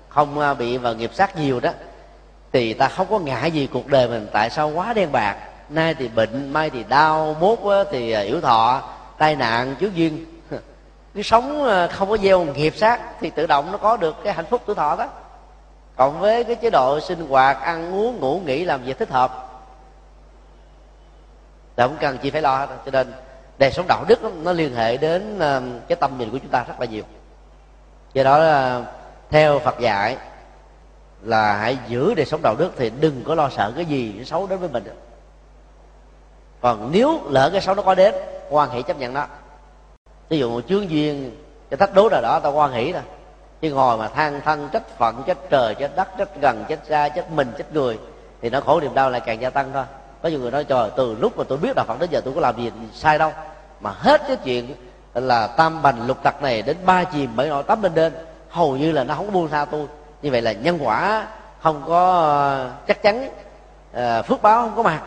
không 0.09 0.39
uh, 0.39 0.59
bị 0.59 0.77
vào 0.77 0.95
nghiệp 0.95 1.11
sát 1.14 1.37
nhiều 1.37 1.61
đó 1.61 1.71
thì 2.53 2.75
ta 2.75 2.89
không 2.89 3.07
có 3.11 3.18
ngại 3.18 3.51
gì 3.51 3.68
cuộc 3.73 3.87
đời 3.87 4.09
mình. 4.09 4.27
Tại 4.33 4.51
sao 4.51 4.68
quá 4.68 4.93
đen 4.93 5.12
bạc? 5.12 5.37
Nay 5.68 5.95
thì 5.95 6.09
bệnh 6.09 6.53
mai 6.53 6.71
thì 6.71 6.85
đau 6.89 7.37
mốt 7.41 7.59
thì 7.91 8.14
yếu 8.14 8.41
thọ 8.41 8.83
tai 9.18 9.37
nạn 9.37 9.75
trước 9.81 9.95
duyên 9.95 10.39
cứ 11.15 11.23
sống 11.23 11.65
ờ, 11.65 11.89
không 11.89 12.11
có 12.11 12.17
gieo 12.17 12.45
nghiệp 12.45 12.77
sát 12.77 13.01
thì 13.21 13.31
tự 13.31 13.47
động 13.47 13.73
nó 13.73 13.79
có 13.79 13.97
được 13.97 14.17
cái 14.25 14.33
hạnh 14.33 14.47
phúc 14.51 14.63
tuổi 14.67 14.77
thọ 14.77 14.97
đó. 14.97 15.09
Còn 15.97 16.21
với 16.21 16.45
cái 16.45 16.57
chế 16.57 16.71
độ 16.71 17.01
sinh 17.01 17.29
hoạt 17.29 17.63
ăn 17.63 17.95
uống 17.95 18.21
ngủ 18.21 18.41
nghỉ 18.45 18.65
làm 18.65 18.83
việc 18.83 18.99
thích 18.99 19.11
hợp 19.11 19.51
là 21.77 21.87
không 21.87 21.97
cần 22.01 22.19
chị 22.23 22.31
phải 22.31 22.43
lo 22.43 22.67
cho 22.67 22.91
nên 22.91 23.13
đời 23.59 23.73
sống 23.73 23.87
đạo 23.89 24.05
đức 24.09 24.23
nó, 24.23 24.31
nó 24.43 24.53
liên 24.53 24.75
hệ 24.75 24.97
đến 24.97 25.39
ờ, 25.39 25.63
cái 25.89 25.97
tâm 25.97 26.19
nhìn 26.19 26.31
của 26.31 26.39
chúng 26.39 26.51
ta 26.51 26.65
rất 26.69 26.81
là 26.81 26.87
nhiều. 26.87 27.03
Do 28.13 28.25
đó 28.25 28.35
ờ, 28.35 28.85
theo 29.31 29.59
phật 29.59 29.81
dạy 29.81 30.17
là 31.23 31.57
hãy 31.57 31.79
giữ 31.89 32.15
đời 32.15 32.27
sống 32.27 32.41
đạo 32.43 32.55
đức 32.59 32.73
thì 32.77 32.91
đừng 33.01 33.23
có 33.27 33.35
lo 33.35 33.49
sợ 33.49 33.73
cái 33.77 33.85
gì 33.85 34.25
xấu 34.25 34.47
đến 34.47 34.59
với 34.59 34.69
mình. 34.69 34.85
Còn 36.61 36.91
nếu 36.93 37.21
lỡ 37.29 37.51
cái 37.53 37.61
xấu 37.61 37.75
nó 37.75 37.83
có 37.83 37.95
đến 37.95 38.15
quan 38.51 38.71
hệ 38.71 38.83
chấp 38.83 38.99
nhận 38.99 39.15
nó 39.15 39.27
ví 40.31 40.39
dụ 40.39 40.51
một 40.51 40.61
chướng 40.68 40.91
duyên, 40.91 41.37
cái 41.70 41.78
thách 41.78 41.95
đố 41.95 42.09
nào 42.09 42.22
đó, 42.22 42.41
tao 42.43 42.53
quan 42.53 42.72
hỷ 42.72 42.93
thôi 42.93 43.03
chứ 43.61 43.70
ngồi 43.70 43.97
mà 43.97 44.09
than 44.09 44.41
thân 44.41 44.68
trách 44.72 44.99
phận, 44.99 45.22
trách 45.26 45.39
trời, 45.51 45.74
trách 45.74 45.97
đất, 45.97 46.09
trách 46.18 46.28
gần, 46.41 46.64
trách 46.68 46.78
xa, 46.89 47.09
trách 47.09 47.31
mình, 47.31 47.53
trách 47.59 47.72
người, 47.72 47.99
thì 48.43 48.51
nó 48.51 48.61
khổ 48.61 48.81
niềm 48.81 48.95
đau 48.95 49.11
lại 49.11 49.20
càng 49.20 49.41
gia 49.41 49.51
tăng 49.51 49.70
thôi. 49.72 49.85
Có 50.22 50.28
nhiều 50.28 50.39
người 50.39 50.51
nói, 50.51 50.64
trời, 50.64 50.91
từ 50.97 51.16
lúc 51.20 51.39
mà 51.39 51.45
tôi 51.49 51.59
biết 51.59 51.72
đạo 51.76 51.85
phật 51.89 52.01
đến 52.01 52.11
giờ 52.11 52.20
tôi 52.24 52.35
có 52.35 52.41
làm 52.41 52.57
gì 52.57 52.72
sai 52.95 53.18
đâu. 53.18 53.33
Mà 53.81 53.91
hết 53.99 54.20
cái 54.28 54.37
chuyện 54.37 54.74
là 55.14 55.47
tam 55.47 55.83
bành 55.83 56.07
lục 56.07 56.22
tặc 56.22 56.43
này 56.43 56.62
đến 56.62 56.76
ba 56.87 57.05
chìm 57.05 57.37
bảy 57.37 57.49
nọ 57.49 57.62
tắm 57.62 57.83
lên 57.83 57.95
đên, 57.95 58.12
hầu 58.49 58.76
như 58.76 58.93
là 58.93 59.05
nó 59.05 59.14
không 59.14 59.26
có 59.26 59.33
buông 59.33 59.49
tha 59.49 59.64
tôi. 59.64 59.87
Như 60.22 60.31
vậy 60.31 60.43
là 60.43 60.53
nhân 60.53 60.78
quả 60.83 61.26
không 61.61 61.83
có 61.87 62.12
ờ, 62.12 62.70
chắc 62.87 63.03
chắn 63.03 63.28
ờ, 63.93 64.22
phước 64.22 64.43
báo 64.43 64.61
không 64.62 64.76
có 64.76 64.83
mặt. 64.83 65.03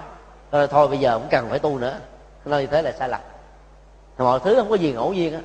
Rồi 0.51 0.67
thôi 0.67 0.87
bây 0.87 0.97
giờ 0.97 1.19
cũng 1.19 1.29
cần 1.29 1.49
phải 1.49 1.59
tu 1.59 1.77
nữa. 1.77 1.95
Nói 2.45 2.61
như 2.61 2.67
thế 2.67 2.81
là 2.81 2.91
sai 2.91 3.09
lầm 3.09 3.21
mọi 4.17 4.39
thứ 4.39 4.55
không 4.55 4.69
có 4.69 4.75
gì 4.75 4.91
ngẫu 4.93 5.13
nhiên 5.13 5.33
á. 5.33 5.39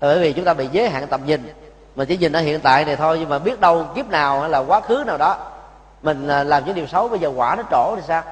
Bởi 0.00 0.18
vì 0.18 0.32
chúng 0.32 0.44
ta 0.44 0.54
bị 0.54 0.68
giới 0.72 0.88
hạn 0.88 1.06
tầm 1.06 1.26
nhìn. 1.26 1.52
Mình 1.96 2.08
chỉ 2.08 2.16
nhìn 2.16 2.32
ở 2.32 2.40
hiện 2.40 2.60
tại 2.60 2.84
này 2.84 2.96
thôi, 2.96 3.16
nhưng 3.20 3.28
mà 3.28 3.38
biết 3.38 3.60
đâu 3.60 3.86
kiếp 3.94 4.08
nào 4.08 4.40
hay 4.40 4.50
là 4.50 4.58
quá 4.58 4.80
khứ 4.80 5.04
nào 5.06 5.18
đó, 5.18 5.36
mình 6.02 6.28
à, 6.28 6.44
làm 6.44 6.64
những 6.64 6.74
điều 6.74 6.86
xấu, 6.86 7.08
bây 7.08 7.18
giờ 7.18 7.32
quả 7.36 7.56
nó 7.56 7.62
trổ 7.70 7.96
thì 7.96 8.02
sao? 8.06 8.22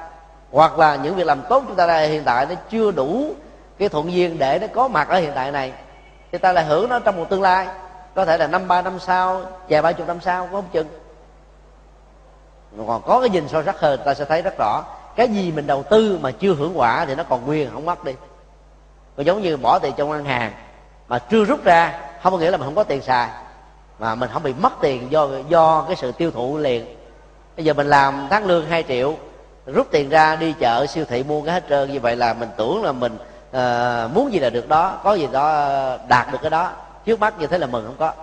Hoặc 0.51 0.79
là 0.79 0.95
những 0.95 1.15
việc 1.15 1.27
làm 1.27 1.41
tốt 1.49 1.63
chúng 1.67 1.75
ta 1.75 1.87
đang 1.87 2.09
hiện 2.09 2.23
tại 2.25 2.45
nó 2.45 2.55
chưa 2.69 2.91
đủ 2.91 3.33
cái 3.77 3.89
thuận 3.89 4.11
duyên 4.11 4.37
để 4.39 4.59
nó 4.61 4.67
có 4.73 4.87
mặt 4.87 5.09
ở 5.09 5.19
hiện 5.19 5.31
tại 5.35 5.51
này, 5.51 5.73
thì 6.31 6.37
ta 6.37 6.53
lại 6.53 6.65
hưởng 6.65 6.89
nó 6.89 6.99
trong 6.99 7.17
một 7.17 7.25
tương 7.29 7.41
lai. 7.41 7.67
Có 8.15 8.25
thể 8.25 8.37
là 8.37 8.47
năm 8.47 8.67
ba 8.67 8.81
năm 8.81 8.99
sau, 8.99 9.41
vài 9.69 9.81
ba 9.81 9.91
chục 9.91 10.07
năm 10.07 10.19
sau 10.21 10.47
có 10.51 10.51
không 10.51 10.69
chừng. 10.71 10.87
Còn 12.87 13.01
có 13.05 13.19
cái 13.19 13.29
nhìn 13.29 13.47
sâu 13.47 13.63
sắc 13.63 13.79
hơn, 13.79 13.99
ta 14.05 14.13
sẽ 14.13 14.25
thấy 14.25 14.41
rất 14.41 14.53
rõ. 14.59 14.83
Cái 15.15 15.27
gì 15.27 15.51
mình 15.51 15.67
đầu 15.67 15.83
tư 15.83 16.19
mà 16.21 16.31
chưa 16.31 16.53
hưởng 16.53 16.79
quả 16.79 17.05
thì 17.05 17.15
nó 17.15 17.23
còn 17.23 17.45
nguyên, 17.45 17.69
không 17.73 17.85
mất 17.85 18.03
đi 18.03 18.13
còn 19.17 19.25
giống 19.25 19.41
như 19.41 19.57
bỏ 19.57 19.79
tiền 19.79 19.93
trong 19.97 20.09
ngân 20.09 20.25
hàng 20.25 20.51
mà 21.07 21.19
chưa 21.19 21.45
rút 21.45 21.63
ra 21.63 21.99
không 22.25 22.33
có 22.33 22.39
nghĩa 22.39 22.51
là 22.51 22.57
mình 22.57 22.65
không 22.65 22.75
có 22.75 22.83
tiền 22.83 23.01
xài. 23.01 23.29
Mà 23.99 24.15
mình 24.15 24.29
không 24.33 24.43
bị 24.43 24.53
mất 24.53 24.73
tiền 24.81 25.11
do 25.11 25.29
do 25.49 25.85
cái 25.87 25.95
sự 25.95 26.11
tiêu 26.11 26.31
thụ 26.31 26.57
liền. 26.57 26.85
Bây 27.55 27.65
giờ 27.65 27.73
mình 27.73 27.87
làm 27.87 28.27
tháng 28.29 28.45
lương 28.45 28.65
2 28.65 28.83
triệu 28.87 29.15
rút 29.65 29.87
tiền 29.91 30.09
ra 30.09 30.35
đi 30.35 30.53
chợ 30.59 30.85
siêu 30.85 31.05
thị 31.05 31.23
mua 31.23 31.41
cái 31.41 31.53
hết 31.53 31.63
trơn. 31.69 31.91
Như 31.91 31.99
vậy 31.99 32.15
là 32.15 32.33
mình 32.33 32.49
tưởng 32.57 32.83
là 32.83 32.91
mình 32.91 33.15
uh, 33.15 34.15
muốn 34.15 34.33
gì 34.33 34.39
là 34.39 34.49
được 34.49 34.69
đó 34.69 34.99
có 35.03 35.13
gì 35.13 35.27
đó 35.31 35.47
ờ, 35.49 35.99
đạt 36.07 36.31
được 36.31 36.37
cái 36.41 36.49
đó. 36.49 36.71
Trước 37.05 37.19
mắt 37.19 37.39
như 37.39 37.47
thế 37.47 37.57
là 37.57 37.67
mừng 37.67 37.85
không 37.85 37.95
có. 37.99 38.13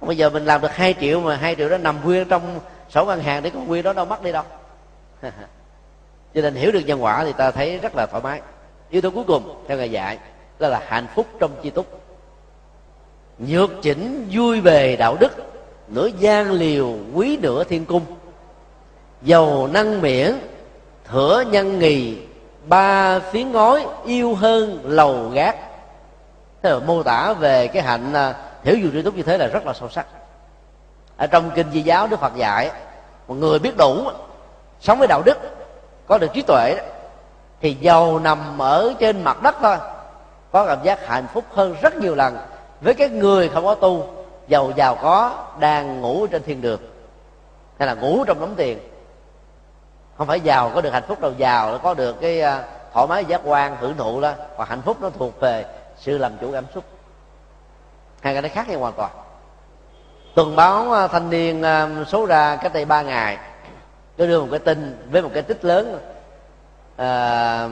Bây 0.00 0.16
giờ 0.16 0.30
mình 0.30 0.44
làm 0.44 0.60
được 0.60 0.74
2 0.74 0.94
triệu 1.00 1.20
mà 1.20 1.36
2 1.36 1.54
triệu 1.54 1.68
đó 1.68 1.76
nằm 1.78 1.96
nguyên 2.04 2.28
trong 2.28 2.60
sổ 2.90 3.04
ngân 3.04 3.22
hàng 3.22 3.42
để 3.42 3.50
con 3.50 3.66
nguyên 3.66 3.82
đó 3.82 3.92
đâu 3.92 4.04
mất 4.04 4.22
đi 4.22 4.32
đâu. 4.32 4.44
Cho 6.34 6.40
nên 6.40 6.54
hiểu 6.54 6.72
được 6.72 6.82
nhân 6.86 7.04
quả 7.04 7.24
thì 7.24 7.32
ta 7.32 7.50
thấy 7.50 7.78
rất 7.78 7.92
là 7.96 8.06
thoải 8.06 8.22
mái 8.22 8.40
yếu 8.92 9.02
tố 9.02 9.10
cuối 9.10 9.24
cùng, 9.24 9.64
theo 9.68 9.78
ngài 9.78 9.90
dạy, 9.90 10.18
đó 10.58 10.68
là 10.68 10.82
hạnh 10.86 11.06
phúc 11.14 11.26
trong 11.40 11.50
chi 11.62 11.70
túc. 11.70 11.86
Nhược 13.38 13.70
chỉnh 13.82 14.28
vui 14.32 14.60
về 14.60 14.96
đạo 14.96 15.16
đức, 15.20 15.32
nửa 15.88 16.06
gian 16.18 16.50
liều 16.50 16.94
quý 17.14 17.38
nửa 17.42 17.64
thiên 17.64 17.84
cung. 17.84 18.02
Giàu 19.22 19.66
năng 19.66 20.02
miễn 20.02 20.32
thửa 21.04 21.44
nhân 21.50 21.78
nghì 21.78 22.18
ba 22.68 23.18
phiến 23.18 23.52
ngói, 23.52 23.86
yêu 24.04 24.34
hơn 24.34 24.80
lầu 24.84 25.28
gác. 25.28 25.56
Thế 26.62 26.70
là 26.70 26.78
mô 26.78 27.02
tả 27.02 27.32
về 27.32 27.66
cái 27.66 27.82
hạnh 27.82 28.12
à, 28.12 28.34
hiểu 28.64 28.76
dù 28.78 28.88
tri 28.92 29.02
túc 29.02 29.16
như 29.16 29.22
thế 29.22 29.38
là 29.38 29.46
rất 29.46 29.66
là 29.66 29.72
sâu 29.72 29.88
sắc. 29.88 30.06
Ở 31.16 31.26
trong 31.26 31.50
kinh 31.54 31.70
di 31.72 31.82
giáo, 31.82 32.06
đức 32.06 32.20
phật 32.20 32.36
dạy, 32.36 32.70
một 33.28 33.34
người 33.34 33.58
biết 33.58 33.76
đủ, 33.76 34.04
sống 34.80 34.98
với 34.98 35.08
đạo 35.08 35.22
đức, 35.24 35.38
có 36.06 36.18
được 36.18 36.32
trí 36.32 36.42
tuệ 36.42 36.76
thì 37.62 37.74
giàu 37.80 38.18
nằm 38.18 38.62
ở 38.62 38.94
trên 38.98 39.24
mặt 39.24 39.42
đất 39.42 39.56
thôi. 39.62 39.76
Có 40.52 40.66
cảm 40.66 40.78
giác 40.82 41.06
hạnh 41.06 41.26
phúc 41.34 41.44
hơn 41.50 41.76
rất 41.82 41.96
nhiều 41.96 42.14
lần. 42.14 42.36
Với 42.80 42.94
cái 42.94 43.08
người 43.08 43.48
không 43.48 43.64
có 43.64 43.74
tu 43.74 44.06
giàu 44.48 44.72
giàu 44.76 44.98
có, 45.02 45.46
đang 45.58 46.00
ngủ 46.00 46.26
trên 46.26 46.42
thiên 46.42 46.60
đường. 46.60 46.80
Hay 47.78 47.88
là 47.88 47.94
ngủ 47.94 48.24
trong 48.24 48.40
đống 48.40 48.54
tiền. 48.56 48.78
Không 50.18 50.26
phải 50.26 50.40
giàu 50.40 50.70
có 50.74 50.80
được 50.80 50.92
hạnh 50.92 51.02
phúc 51.08 51.20
đâu. 51.20 51.32
Giàu 51.36 51.78
có 51.78 51.94
được 51.94 52.20
cái 52.20 52.40
à, 52.40 52.64
thoải 52.92 53.06
mái 53.06 53.24
giác 53.24 53.40
quan, 53.44 53.76
hưởng 53.80 53.96
thụ 53.96 54.20
đó. 54.20 54.32
Và 54.56 54.64
hạnh 54.64 54.82
phúc 54.82 54.96
nó 55.00 55.10
thuộc 55.10 55.40
về 55.40 55.64
sự 55.96 56.18
làm 56.18 56.32
chủ 56.40 56.52
cảm 56.52 56.64
xúc. 56.74 56.84
Hai 58.20 58.34
cái 58.34 58.42
đó 58.42 58.48
khác 58.52 58.68
nhau 58.68 58.78
hoàn 58.78 58.92
toàn. 58.92 59.10
Tuần 60.34 60.56
báo 60.56 60.92
à, 60.92 61.06
thanh 61.06 61.30
niên 61.30 61.62
à, 61.62 61.88
số 62.08 62.26
ra 62.26 62.56
cách 62.56 62.72
đây 62.72 62.84
ba 62.84 63.02
ngày. 63.02 63.38
Tôi 64.16 64.26
đưa 64.26 64.40
một 64.40 64.48
cái 64.50 64.58
tin 64.58 65.08
với 65.10 65.22
một 65.22 65.30
cái 65.34 65.42
tích 65.42 65.64
lớn 65.64 66.11
à, 66.96 67.68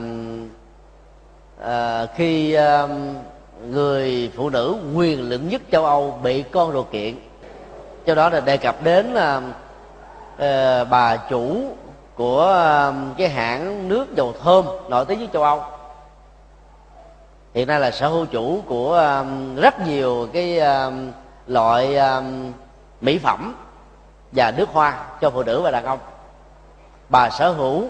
à, 1.63 2.05
khi 2.15 2.53
à, 2.53 2.87
người 3.69 4.31
phụ 4.35 4.49
nữ 4.49 4.75
quyền 4.95 5.29
lực 5.29 5.41
nhất 5.43 5.61
châu 5.71 5.85
âu 5.85 6.19
bị 6.23 6.43
con 6.51 6.71
ruột 6.71 6.91
kiện 6.91 7.15
cho 8.05 8.15
đó 8.15 8.29
là 8.29 8.39
đề 8.39 8.57
cập 8.57 8.83
đến 8.83 9.05
là 9.05 9.35
à, 9.35 9.41
ờ, 10.37 10.85
bà 10.85 11.17
chủ 11.17 11.63
của 12.15 12.45
à, 12.45 12.93
cái 13.17 13.29
hãng 13.29 13.89
nước 13.89 14.15
dầu 14.15 14.33
thơm 14.43 14.65
nổi 14.89 15.05
tiếng 15.05 15.19
nhất 15.19 15.29
châu 15.33 15.43
âu. 15.43 15.63
Hiện 17.53 17.67
nay 17.67 17.79
là 17.79 17.91
sở 17.91 18.07
hữu 18.07 18.25
chủ 18.25 18.61
của 18.67 18.97
à, 18.97 19.23
rất 19.55 19.79
nhiều 19.79 20.27
cái 20.33 20.59
à, 20.59 20.91
loại 21.47 21.97
mỹ 23.01 23.17
phẩm 23.17 23.55
và 24.31 24.51
nước 24.57 24.69
hoa 24.69 25.03
cho 25.21 25.29
phụ 25.29 25.43
nữ 25.43 25.61
và 25.61 25.71
đàn 25.71 25.85
ông. 25.85 25.99
Bà 27.09 27.29
sở 27.29 27.51
hữu 27.51 27.87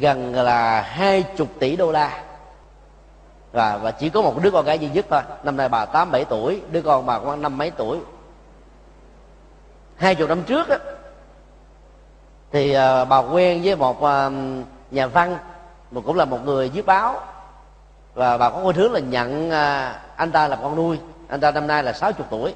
gần 0.00 0.34
là 0.34 0.80
hai 0.80 1.24
chục 1.36 1.48
tỷ 1.58 1.76
đô 1.76 1.92
la. 1.92 2.22
Và 3.52 3.76
và 3.76 3.90
chỉ 3.90 4.08
có 4.08 4.22
một 4.22 4.42
đứa 4.42 4.50
con 4.50 4.64
gái 4.64 4.78
duy 4.78 4.88
nhất 4.88 5.06
thôi. 5.10 5.20
Năm 5.42 5.56
nay 5.56 5.68
bà 5.68 5.84
tám 5.84 6.10
bảy 6.10 6.24
tuổi 6.24 6.60
đứa 6.70 6.82
con 6.82 7.06
bà 7.06 7.18
khoảng 7.18 7.42
năm 7.42 7.58
mấy 7.58 7.70
tuổi. 7.70 7.98
Hai 9.96 10.14
chục 10.14 10.28
năm 10.28 10.42
trước 10.42 10.68
đó, 10.68 10.76
thì 12.52 12.72
à, 12.72 13.04
bà 13.04 13.18
quen 13.18 13.62
với 13.64 13.76
một 13.76 14.02
à, 14.02 14.30
nhà 14.90 15.06
văn 15.06 15.38
mà 15.90 16.00
cũng 16.00 16.16
là 16.16 16.24
một 16.24 16.38
người 16.44 16.68
viết 16.68 16.86
báo. 16.86 17.20
Và 18.14 18.38
bà 18.38 18.50
có 18.50 18.60
khuynh 18.62 18.76
hướng 18.76 18.92
là 18.92 19.00
nhận 19.00 19.50
à, 19.50 19.98
anh 20.16 20.32
ta 20.32 20.48
làm 20.48 20.58
con 20.62 20.76
nuôi. 20.76 20.98
Anh 21.28 21.40
ta 21.40 21.50
năm 21.50 21.66
nay 21.66 21.82
là 21.82 21.92
sáu 21.92 22.12
chục 22.12 22.26
tuổi. 22.30 22.54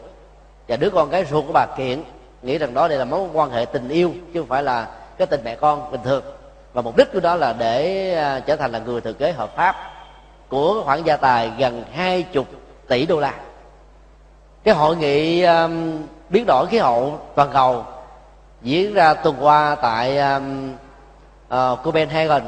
Và 0.68 0.76
đứa 0.76 0.90
con 0.90 1.10
gái 1.10 1.24
ruột 1.24 1.46
của 1.46 1.52
bà 1.52 1.66
kiện 1.76 2.02
nghĩ 2.42 2.58
rằng 2.58 2.74
đó 2.74 2.88
đây 2.88 2.98
là 2.98 3.04
mối 3.04 3.28
quan 3.32 3.50
hệ 3.50 3.64
tình 3.64 3.88
yêu 3.88 4.12
chứ 4.34 4.40
không 4.40 4.48
phải 4.48 4.62
là 4.62 4.88
cái 5.18 5.26
tình 5.26 5.40
mẹ 5.44 5.54
con 5.54 5.92
bình 5.92 6.00
thường 6.04 6.24
và 6.72 6.82
mục 6.82 6.96
đích 6.96 7.12
của 7.12 7.20
đó 7.20 7.36
là 7.36 7.52
để 7.52 8.14
à, 8.14 8.40
trở 8.40 8.56
thành 8.56 8.72
là 8.72 8.78
người 8.78 9.00
thừa 9.00 9.12
kế 9.12 9.32
hợp 9.32 9.56
pháp 9.56 9.76
của 10.48 10.82
khoản 10.84 11.02
gia 11.04 11.16
tài 11.16 11.52
gần 11.58 11.84
hai 11.92 12.22
chục 12.22 12.46
tỷ 12.88 13.06
đô 13.06 13.20
la. 13.20 13.34
Cái 14.64 14.74
hội 14.74 14.96
nghị 14.96 15.42
um, 15.42 16.02
biến 16.30 16.44
đổi 16.46 16.66
khí 16.66 16.78
hậu 16.78 17.20
toàn 17.34 17.50
cầu 17.52 17.84
diễn 18.62 18.94
ra 18.94 19.14
tuần 19.14 19.36
qua 19.40 19.74
tại 19.74 20.18
um, 20.18 20.72
uh, 21.54 21.82
Copenhagen. 21.82 22.42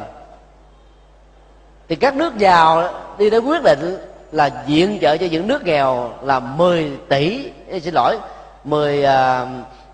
Thì 1.89 1.97
các 1.97 2.15
nước 2.15 2.39
giàu 2.39 2.89
đi 3.19 3.31
đến 3.31 3.45
quyết 3.45 3.63
định 3.63 3.99
là 4.33 4.51
diện 4.67 4.99
trợ 5.01 5.17
cho 5.17 5.27
những 5.31 5.49
nước 5.49 5.65
nghèo 5.65 6.13
là 6.23 6.41
10 6.41 6.99
tỷ 7.09 7.51
xin 7.83 7.95
lỗi 7.95 8.19
10 8.65 9.05
uh, 9.05 9.49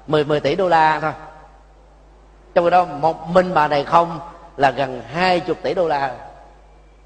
10 0.06 0.24
10 0.24 0.40
tỷ 0.40 0.54
đô 0.56 0.68
la 0.68 1.00
thôi 1.00 1.12
trong 2.58 2.64
khi 2.64 2.70
đó, 2.70 2.84
một 2.84 3.28
mình 3.28 3.54
bà 3.54 3.68
này 3.68 3.84
không 3.84 4.20
là 4.56 4.70
gần 4.70 5.02
hai 5.12 5.40
chục 5.40 5.56
tỷ 5.62 5.74
đô 5.74 5.88
la. 5.88 6.14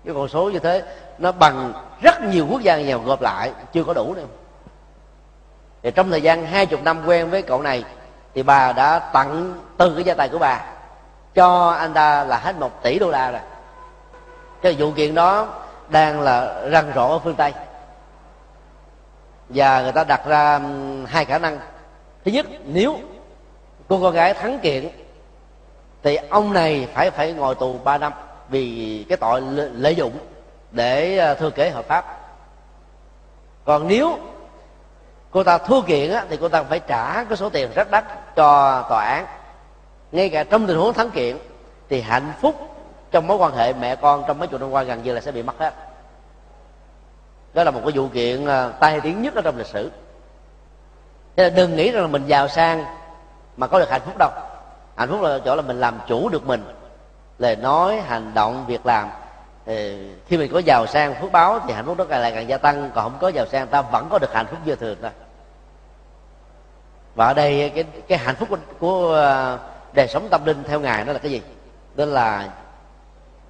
Cái 0.05 0.15
con 0.15 0.29
số 0.29 0.51
như 0.51 0.59
thế, 0.59 0.83
nó 1.19 1.33
bằng 1.33 1.73
rất 2.03 2.23
nhiều 2.23 2.47
quốc 2.51 2.61
gia 2.61 2.77
nghèo 2.77 2.99
gộp 2.99 3.23
lại, 3.23 3.53
chưa 3.73 3.85
có 3.85 3.95
đủ 3.95 4.15
đâu 4.15 4.27
thì 5.83 5.91
trong 5.91 6.11
thời 6.11 6.23
gian 6.23 6.47
hai 6.47 6.67
chục 6.67 6.83
năm 6.83 7.03
quen 7.07 7.31
với 7.31 7.43
cậu 7.43 7.63
này, 7.63 7.85
thì 8.35 8.43
bà 8.43 8.73
đã 8.73 8.99
tặng 8.99 9.55
từ 9.77 9.95
cái 9.95 10.05
gia 10.05 10.15
tài 10.15 10.29
của 10.29 10.39
bà 10.39 10.61
cho 11.35 11.71
anh 11.71 11.93
ta 11.93 12.25
là 12.25 12.39
hết 12.39 12.57
một 12.59 12.83
tỷ 12.83 12.99
đô 12.99 13.11
la 13.11 13.31
rồi. 13.31 13.41
Cái 14.63 14.77
vụ 14.79 14.91
kiện 14.91 15.15
đó 15.15 15.49
đang 15.89 16.21
là 16.21 16.63
răng 16.71 16.93
rộ 16.95 17.09
ở 17.09 17.19
phương 17.19 17.35
tây. 17.35 17.53
Và 19.49 19.83
người 19.83 19.93
ta 19.93 20.05
đặt 20.05 20.27
ra 20.27 20.61
hai 21.07 21.25
khả 21.25 21.39
năng. 21.39 21.59
Thứ 22.25 22.31
nhất, 22.31 22.47
nếu 22.65 22.99
cô 23.89 23.99
con 24.03 24.15
gái 24.15 24.35
thắng 24.35 24.59
kiện 24.59 24.89
thì 26.03 26.17
ông 26.17 26.53
này 26.53 26.89
phải 26.95 27.11
phải 27.11 27.33
ngồi 27.33 27.55
tù 27.55 27.79
3 27.85 27.99
năm 27.99 28.13
vì 28.49 29.07
cái 29.09 29.19
tội 29.19 29.41
lợi 29.73 29.95
dụng 29.95 30.13
để 30.71 31.19
ờ, 31.19 31.35
thừa 31.35 31.51
kế 31.51 31.71
hợp 31.71 31.85
pháp. 31.85 32.19
Còn 33.65 33.89
nếu 33.89 34.19
cô 35.31 35.45
ta 35.45 35.59
thua 35.59 35.83
kiện 35.83 36.11
á, 36.11 36.25
thì 36.29 36.37
cô 36.41 36.49
ta 36.49 36.63
phải 36.63 36.81
trả 36.81 37.25
cái 37.25 37.37
số 37.37 37.49
tiền 37.51 37.71
rất 37.75 37.91
đắt 37.91 38.35
cho 38.37 38.83
tòa 38.89 39.05
án. 39.05 39.27
Ngay 40.13 40.29
cả 40.29 40.45
trong 40.45 40.67
tình 40.67 40.77
huống 40.77 40.93
thắng 40.93 41.11
kiện 41.11 41.39
thì 41.89 42.01
hạnh 42.01 42.33
phúc 42.41 42.55
trong 43.11 43.27
mối 43.27 43.37
quan 43.37 43.57
hệ 43.57 43.73
mẹ 43.73 43.97
con 43.97 44.25
trong 44.27 44.39
mấy 44.39 44.49
chục 44.49 44.61
năm 44.61 44.71
qua 44.71 44.83
gần 44.83 45.03
như 45.03 45.15
là 45.15 45.21
sẽ 45.21 45.33
bị 45.33 45.43
mất 45.43 45.59
hết. 45.59 45.75
Đó 47.55 47.65
là 47.65 47.71
một 47.71 47.81
cái 47.85 47.93
vụ 47.95 48.09
kiện 48.09 48.47
ờ, 48.47 48.73
tai 48.81 49.01
tiếng 49.01 49.23
nhất 49.23 49.35
ở 49.35 49.43
trong 49.43 49.59
lịch 49.59 49.67
sử. 49.67 49.91
Thế 51.37 51.45
là 51.45 51.51
đừng 51.51 51.77
nghĩ 51.77 51.91
rằng 51.91 52.03
là 52.03 52.09
mình 52.09 52.27
giàu 52.27 52.49
sang 52.49 52.85
mà 53.57 53.67
có 53.67 53.79
được 53.79 53.91
hạnh 53.91 54.01
phúc 54.05 54.15
đâu 54.19 54.31
hạnh 55.03 55.11
phúc 55.11 55.21
là 55.23 55.39
chỗ 55.45 55.57
là 55.57 55.63
mình 55.63 55.81
làm 55.81 55.99
chủ 56.07 56.29
được 56.29 56.47
mình 56.47 56.65
lời 57.39 57.57
nói 57.57 58.01
hành 58.01 58.35
động 58.35 58.65
việc 58.67 58.87
làm. 58.87 59.09
Thì 59.67 60.09
khi 60.27 60.37
mình 60.37 60.53
có 60.53 60.59
giàu 60.59 60.87
sang 60.87 61.15
phước 61.21 61.33
báo 61.33 61.61
thì 61.67 61.73
hạnh 61.73 61.87
phúc 61.87 61.99
đó 61.99 62.05
càng 62.09 62.21
lại 62.21 62.33
càng 62.33 62.49
gia 62.49 62.59
tăng 62.59 62.91
còn 62.95 63.05
không 63.05 63.19
có 63.21 63.29
giàu 63.29 63.47
sang 63.47 63.67
ta 63.67 63.83
vẫn 63.83 64.09
có 64.11 64.19
được 64.19 64.33
hạnh 64.33 64.47
phúc 64.51 64.59
như 64.65 64.77
thường 64.77 64.97
thôi 65.03 65.11
và 67.15 67.27
ở 67.27 67.35
đây 67.35 67.73
cái 67.75 67.85
cái 68.09 68.19
hạnh 68.19 68.37
phúc 68.37 68.49
của, 68.49 68.57
của 68.79 69.15
à, 69.17 69.59
đời 69.93 70.09
sống 70.09 70.29
tâm 70.31 70.45
linh 70.45 70.63
theo 70.63 70.81
ngài 70.81 71.05
đó 71.05 71.13
là 71.13 71.19
cái 71.19 71.31
gì? 71.31 71.43
Đó 71.95 72.05
là 72.05 72.49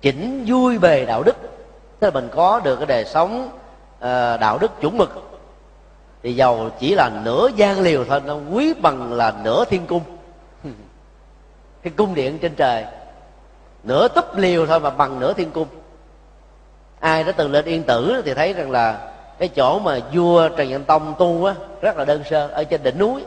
chỉnh 0.01 0.45
vui 0.47 0.79
bề 0.79 1.05
đạo 1.05 1.23
đức. 1.23 1.37
Tức 2.01 2.07
là 2.07 2.11
mình 2.11 2.29
có 2.35 2.61
được 2.61 2.77
cái 2.77 2.87
đời 2.87 3.05
sống 3.05 3.49
uh, 3.97 4.41
đạo 4.41 4.59
đức 4.61 4.81
chuẩn 4.81 4.99
mực. 4.99 5.41
Thì 6.23 6.37
giàu 6.37 6.71
chỉ 6.79 6.95
là 6.95 7.11
nửa 7.25 7.49
gian 7.57 7.81
liều 7.81 8.05
thôi 8.05 8.21
nó 8.27 8.37
quý 8.53 8.75
bằng 8.75 9.13
là 9.13 9.35
nửa 9.45 9.65
thiên 9.65 9.87
cung 9.87 10.03
cái 11.83 11.93
cung 11.97 12.15
điện 12.15 12.39
trên 12.39 12.55
trời. 12.55 12.85
Nửa 13.83 14.09
túp 14.09 14.37
liều 14.37 14.67
thôi 14.67 14.81
mà 14.81 14.91
bằng 14.91 15.21
nửa 15.21 15.33
thiên 15.33 15.51
cung. 15.51 15.69
Ai 17.01 17.25
đã 17.25 17.33
từng 17.33 17.53
lên 17.53 17.65
yên 17.65 17.83
tử 17.83 18.23
thì 18.25 18.35
thấy 18.35 18.53
rằng 18.53 18.71
là 18.71 19.13
cái 19.39 19.49
chỗ 19.49 19.79
mà 19.79 19.99
vua 20.13 20.49
trần 20.49 20.69
nhân 20.69 20.85
tông 20.85 21.15
tu 21.19 21.45
á, 21.45 21.55
rất 21.81 21.97
là 21.97 22.05
đơn 22.05 22.23
sơ, 22.31 22.49
ở 22.49 22.65
trên 22.65 22.83
đỉnh 22.83 22.99
núi. 22.99 23.25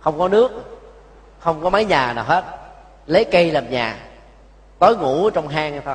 Không 0.00 0.18
có 0.18 0.28
nước, 0.28 0.78
không 1.38 1.62
có 1.62 1.70
mái 1.70 1.84
nhà 1.84 2.12
nào 2.12 2.24
hết. 2.24 2.44
Lấy 3.06 3.24
cây 3.24 3.50
làm 3.50 3.70
nhà, 3.70 3.96
tối 4.78 4.96
ngủ 4.96 5.30
trong 5.30 5.48
hang 5.48 5.80
thôi. 5.84 5.94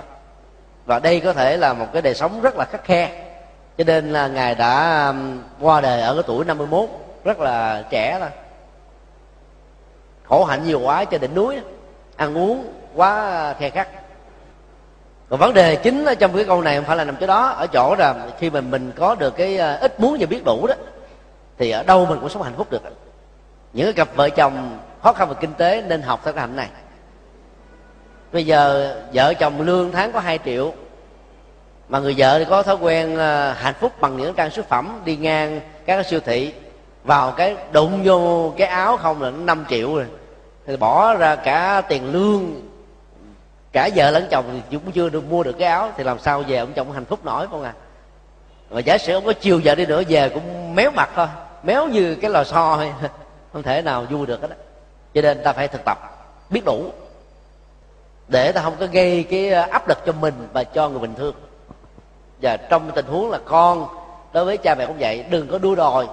Và 0.86 1.00
đây 1.00 1.20
có 1.20 1.34
thể 1.34 1.58
là 1.58 1.74
một 1.74 1.86
cái 1.94 2.02
đời 2.02 2.16
sống 2.16 2.42
rất 2.42 2.56
là 2.58 2.66
khắc 2.66 2.84
khe. 2.84 3.26
Cho 3.78 3.84
nên 3.84 4.14
là 4.14 4.28
ngài 4.28 4.56
đã 4.56 5.08
um, 5.08 5.42
qua 5.60 5.82
đời 5.82 6.02
ở 6.02 6.14
cái 6.14 6.24
tuổi 6.28 6.46
51 6.46 6.90
rất 7.24 7.40
là 7.40 7.84
trẻ 7.90 8.18
thôi 8.20 8.30
khổ 10.34 10.44
hạnh 10.44 10.64
nhiều 10.64 10.80
quá 10.80 11.06
trên 11.06 11.22
đỉnh 11.22 11.36
núi 11.36 11.56
ăn 12.16 12.38
uống 12.38 12.74
quá 12.96 13.54
khe 13.60 13.70
khắc. 13.70 13.88
Còn 15.30 15.40
vấn 15.40 15.54
đề 15.54 15.76
chính 15.76 16.06
ở 16.06 16.16
trong 16.16 16.36
cái 16.36 16.46
câu 16.46 16.62
này 16.62 16.76
không 16.76 16.86
phải 16.86 16.98
là 16.98 17.04
nằm 17.04 17.16
chỗ 17.20 17.28
đó. 17.28 17.48
Ở 17.48 17.68
chỗ 17.68 17.96
là 18.00 18.16
khi 18.40 18.50
mà 18.50 18.62
mình 18.62 18.92
có 18.96 19.16
được 19.16 19.38
cái 19.38 19.58
ờ, 19.58 19.78
ít 19.82 20.00
muốn 20.00 20.18
và 20.20 20.26
biết 20.26 20.46
đủ 20.46 20.68
đó, 20.68 20.74
thì 21.58 21.70
ở 21.70 21.84
đâu 21.84 22.06
mình 22.06 22.20
cũng 22.20 22.30
sống 22.30 22.42
hạnh 22.42 22.54
phúc 22.58 22.72
được. 22.72 22.82
Những 23.74 23.86
cái 23.86 23.94
cặp 23.94 24.16
vợ 24.16 24.30
chồng 24.30 24.80
khó 25.04 25.14
khăn 25.14 25.30
về 25.30 25.36
kinh 25.42 25.54
tế 25.54 25.84
nên 25.88 26.02
học 26.02 26.22
theo 26.24 26.34
cái 26.34 26.42
hạnh 26.42 26.56
này. 26.56 26.70
Bây 28.32 28.46
giờ 28.46 28.96
vợ 29.14 29.34
chồng 29.34 29.62
lương 29.62 29.92
tháng 29.92 30.12
có 30.12 30.20
2 30.20 30.40
triệu, 30.46 30.74
mà 31.90 32.00
người 32.00 32.16
vợ 32.18 32.40
thì 32.40 32.46
có 32.50 32.64
thói 32.64 32.76
quen 32.76 33.18
ờ, 33.18 33.52
hạnh 33.52 33.76
phúc 33.80 33.92
bằng 34.02 34.18
những 34.18 34.34
trang 34.34 34.52
sức 34.52 34.70
phẩm 34.70 35.02
đi 35.06 35.16
ngang 35.16 35.60
các 35.86 36.06
siêu 36.06 36.20
thị, 36.26 36.54
vào 37.04 37.32
cái 37.32 37.56
đụng 37.72 38.02
vô 38.04 38.54
cái 38.58 38.68
áo 38.68 38.98
không 38.98 39.22
là 39.22 39.30
năm 39.30 39.66
triệu 39.70 39.96
rồi 39.96 40.06
thì 40.66 40.78
bỏ 40.78 41.14
ra 41.14 41.36
cả 41.36 41.82
tiền 41.90 42.12
lương, 42.12 42.62
cả 43.72 43.90
vợ 43.96 44.12
lẫn 44.12 44.28
chồng 44.32 44.62
thì 44.70 44.78
cũng 44.78 44.92
chưa 44.92 45.10
được 45.10 45.30
mua 45.30 45.44
được 45.44 45.56
cái 45.60 45.68
áo, 45.68 45.92
thì 45.98 46.04
làm 46.04 46.20
sao 46.20 46.44
về 46.48 46.58
ông 46.58 46.74
chồng 46.74 46.92
hạnh 46.92 47.06
phúc 47.06 47.26
nổi 47.26 47.48
không 47.52 47.64
à? 47.64 47.74
Mà 48.70 48.80
giả 48.80 48.98
sử 48.98 49.14
ông 49.14 49.26
có 49.26 49.34
chiều 49.34 49.62
vợ 49.64 49.76
đi 49.76 49.86
nữa, 49.86 50.04
về 50.08 50.30
cũng 50.30 50.76
méo 50.76 50.92
mặt 50.92 51.10
thôi, 51.16 51.28
méo 51.64 51.88
như 51.88 52.16
cái 52.16 52.32
lò 52.32 52.44
xo 52.44 52.76
thôi. 52.76 52.94
Không 53.54 53.64
thể 53.64 53.82
nào 53.82 54.06
vui 54.10 54.26
được 54.26 54.42
hết 54.42 54.48
đó 54.50 54.56
cho 55.14 55.22
nên 55.22 55.44
ta 55.44 55.54
phải 55.54 55.68
thực 55.68 55.82
tập, 55.86 55.98
biết 56.50 56.66
đủ, 56.66 56.86
để 58.28 58.52
ta 58.52 58.62
không 58.62 58.76
có 58.80 58.86
gây 58.92 59.24
cái 59.24 59.50
ờ, 59.50 59.62
áp 59.62 59.88
lực 59.88 59.98
cho 60.06 60.14
mình 60.14 60.34
và 60.54 60.64
cho 60.64 60.90
người 60.90 61.00
bình 61.00 61.16
thường. 61.16 61.36
Và 62.42 62.58
trong 62.58 62.92
tình 62.96 63.06
huống 63.06 63.32
là 63.32 63.40
con, 63.46 63.88
đối 64.34 64.46
với 64.46 64.58
cha 64.58 64.76
mẹ 64.76 64.86
cũng 64.86 64.96
vậy, 65.00 65.26
đừng 65.30 65.48
có 65.48 65.58
đua 65.58 65.76
đòi, 65.76 66.08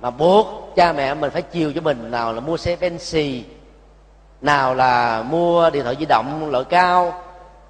mà 0.00 0.10
buộc 0.10 0.46
cha 0.76 0.92
mẹ 0.92 1.14
mình 1.14 1.30
phải 1.30 1.42
chiều 1.42 1.72
cho 1.74 1.80
mình. 1.80 2.10
Nào 2.10 2.32
là 2.32 2.40
mua 2.40 2.56
xe 2.56 2.76
Benz 2.76 3.42
nào 4.40 4.74
là 4.74 5.22
mua 5.22 5.70
điện 5.70 5.84
thoại 5.84 5.96
di 5.98 6.06
động 6.06 6.50
loại 6.50 6.64
cao 6.64 7.22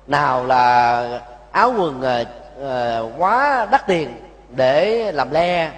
nào 0.07 0.45
là 0.45 1.21
áo 1.53 1.75
quần 1.79 2.03
uh, 2.03 3.21
quá 3.21 3.67
đắt 3.71 3.87
tiền 3.87 4.21
để 4.49 5.13
làm 5.13 5.31
le 5.31 5.71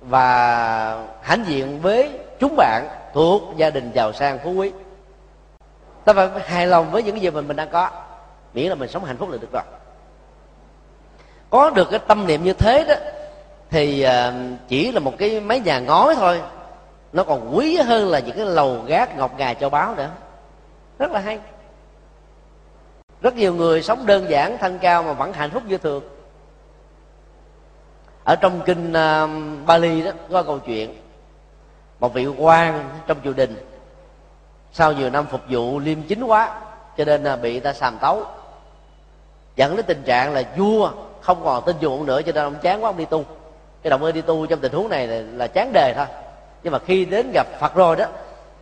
và 0.00 1.04
hãnh 1.22 1.44
diện 1.46 1.80
với 1.80 2.10
chúng 2.40 2.56
bạn 2.56 2.88
thuộc 3.14 3.42
gia 3.56 3.70
đình 3.70 3.90
giàu 3.94 4.12
sang 4.12 4.38
phú 4.44 4.52
quý. 4.52 4.72
Ta 6.04 6.12
phải 6.12 6.28
hài 6.46 6.66
lòng 6.66 6.90
với 6.90 7.02
những 7.02 7.14
cái 7.14 7.20
gì 7.20 7.30
mình 7.30 7.48
mình 7.48 7.56
đang 7.56 7.68
có 7.70 7.90
miễn 8.54 8.68
là 8.68 8.74
mình 8.74 8.88
sống 8.88 9.04
hạnh 9.04 9.16
phúc 9.16 9.30
là 9.30 9.38
được 9.40 9.52
rồi. 9.52 9.62
Có 11.50 11.70
được 11.70 11.90
cái 11.90 12.00
tâm 12.06 12.26
niệm 12.26 12.44
như 12.44 12.52
thế 12.52 12.84
đó 12.88 12.94
thì 13.70 14.02
ờ, 14.02 14.32
chỉ 14.68 14.92
là 14.92 15.00
một 15.00 15.12
cái 15.18 15.40
mấy 15.40 15.60
nhà 15.60 15.78
ngói 15.78 16.14
thôi 16.14 16.40
nó 17.12 17.24
còn 17.24 17.56
quý 17.56 17.76
hơn 17.76 18.08
là 18.08 18.18
những 18.18 18.36
cái 18.36 18.46
lầu 18.46 18.82
gác 18.86 19.16
ngọc 19.16 19.38
ngà 19.38 19.54
cho 19.54 19.70
báo 19.70 19.94
nữa. 19.94 20.10
Rất 20.98 21.12
là 21.12 21.20
hay. 21.20 21.38
Rất 23.20 23.34
nhiều 23.34 23.54
người 23.54 23.82
sống 23.82 24.06
đơn 24.06 24.30
giản 24.30 24.58
thanh 24.58 24.78
cao 24.78 25.02
mà 25.02 25.12
vẫn 25.12 25.32
hạnh 25.32 25.50
phúc 25.50 25.62
như 25.66 25.78
thường. 25.78 26.02
Ở 28.24 28.36
trong 28.36 28.60
kinh 28.66 28.90
uh, 28.92 29.30
Bali 29.66 30.02
đó 30.02 30.10
có 30.32 30.42
câu 30.42 30.58
chuyện. 30.58 30.94
Một 32.00 32.14
vị 32.14 32.26
quan 32.26 32.90
trong 33.06 33.18
triều 33.24 33.32
đình 33.32 33.56
sau 34.72 34.92
nhiều 34.92 35.10
năm 35.10 35.26
phục 35.26 35.40
vụ 35.48 35.78
liêm 35.78 36.02
chính 36.02 36.22
quá 36.24 36.60
cho 36.96 37.04
nên 37.04 37.24
là 37.24 37.36
bị 37.36 37.60
ta 37.60 37.72
sàm 37.72 37.98
tấu. 37.98 38.24
Dẫn 39.56 39.76
đến 39.76 39.84
tình 39.86 40.02
trạng 40.02 40.32
là 40.32 40.42
vua 40.56 40.90
không 41.20 41.44
còn 41.44 41.64
tin 41.64 41.76
dùng 41.80 42.06
nữa 42.06 42.22
cho 42.22 42.32
nên 42.32 42.44
ông 42.44 42.56
chán 42.62 42.84
quá 42.84 42.90
ông 42.90 42.96
đi 42.96 43.04
tu. 43.04 43.24
Cái 43.82 43.90
động 43.90 44.02
ơi 44.02 44.12
đi 44.12 44.22
tu 44.22 44.46
trong 44.46 44.60
tình 44.60 44.72
huống 44.72 44.88
này 44.88 45.06
là, 45.06 45.22
là 45.32 45.46
chán 45.46 45.72
đề 45.72 45.94
thôi 45.96 46.06
nhưng 46.62 46.72
mà 46.72 46.78
khi 46.78 47.04
đến 47.04 47.30
gặp 47.34 47.46
phật 47.60 47.74
rồi 47.74 47.96
đó 47.96 48.04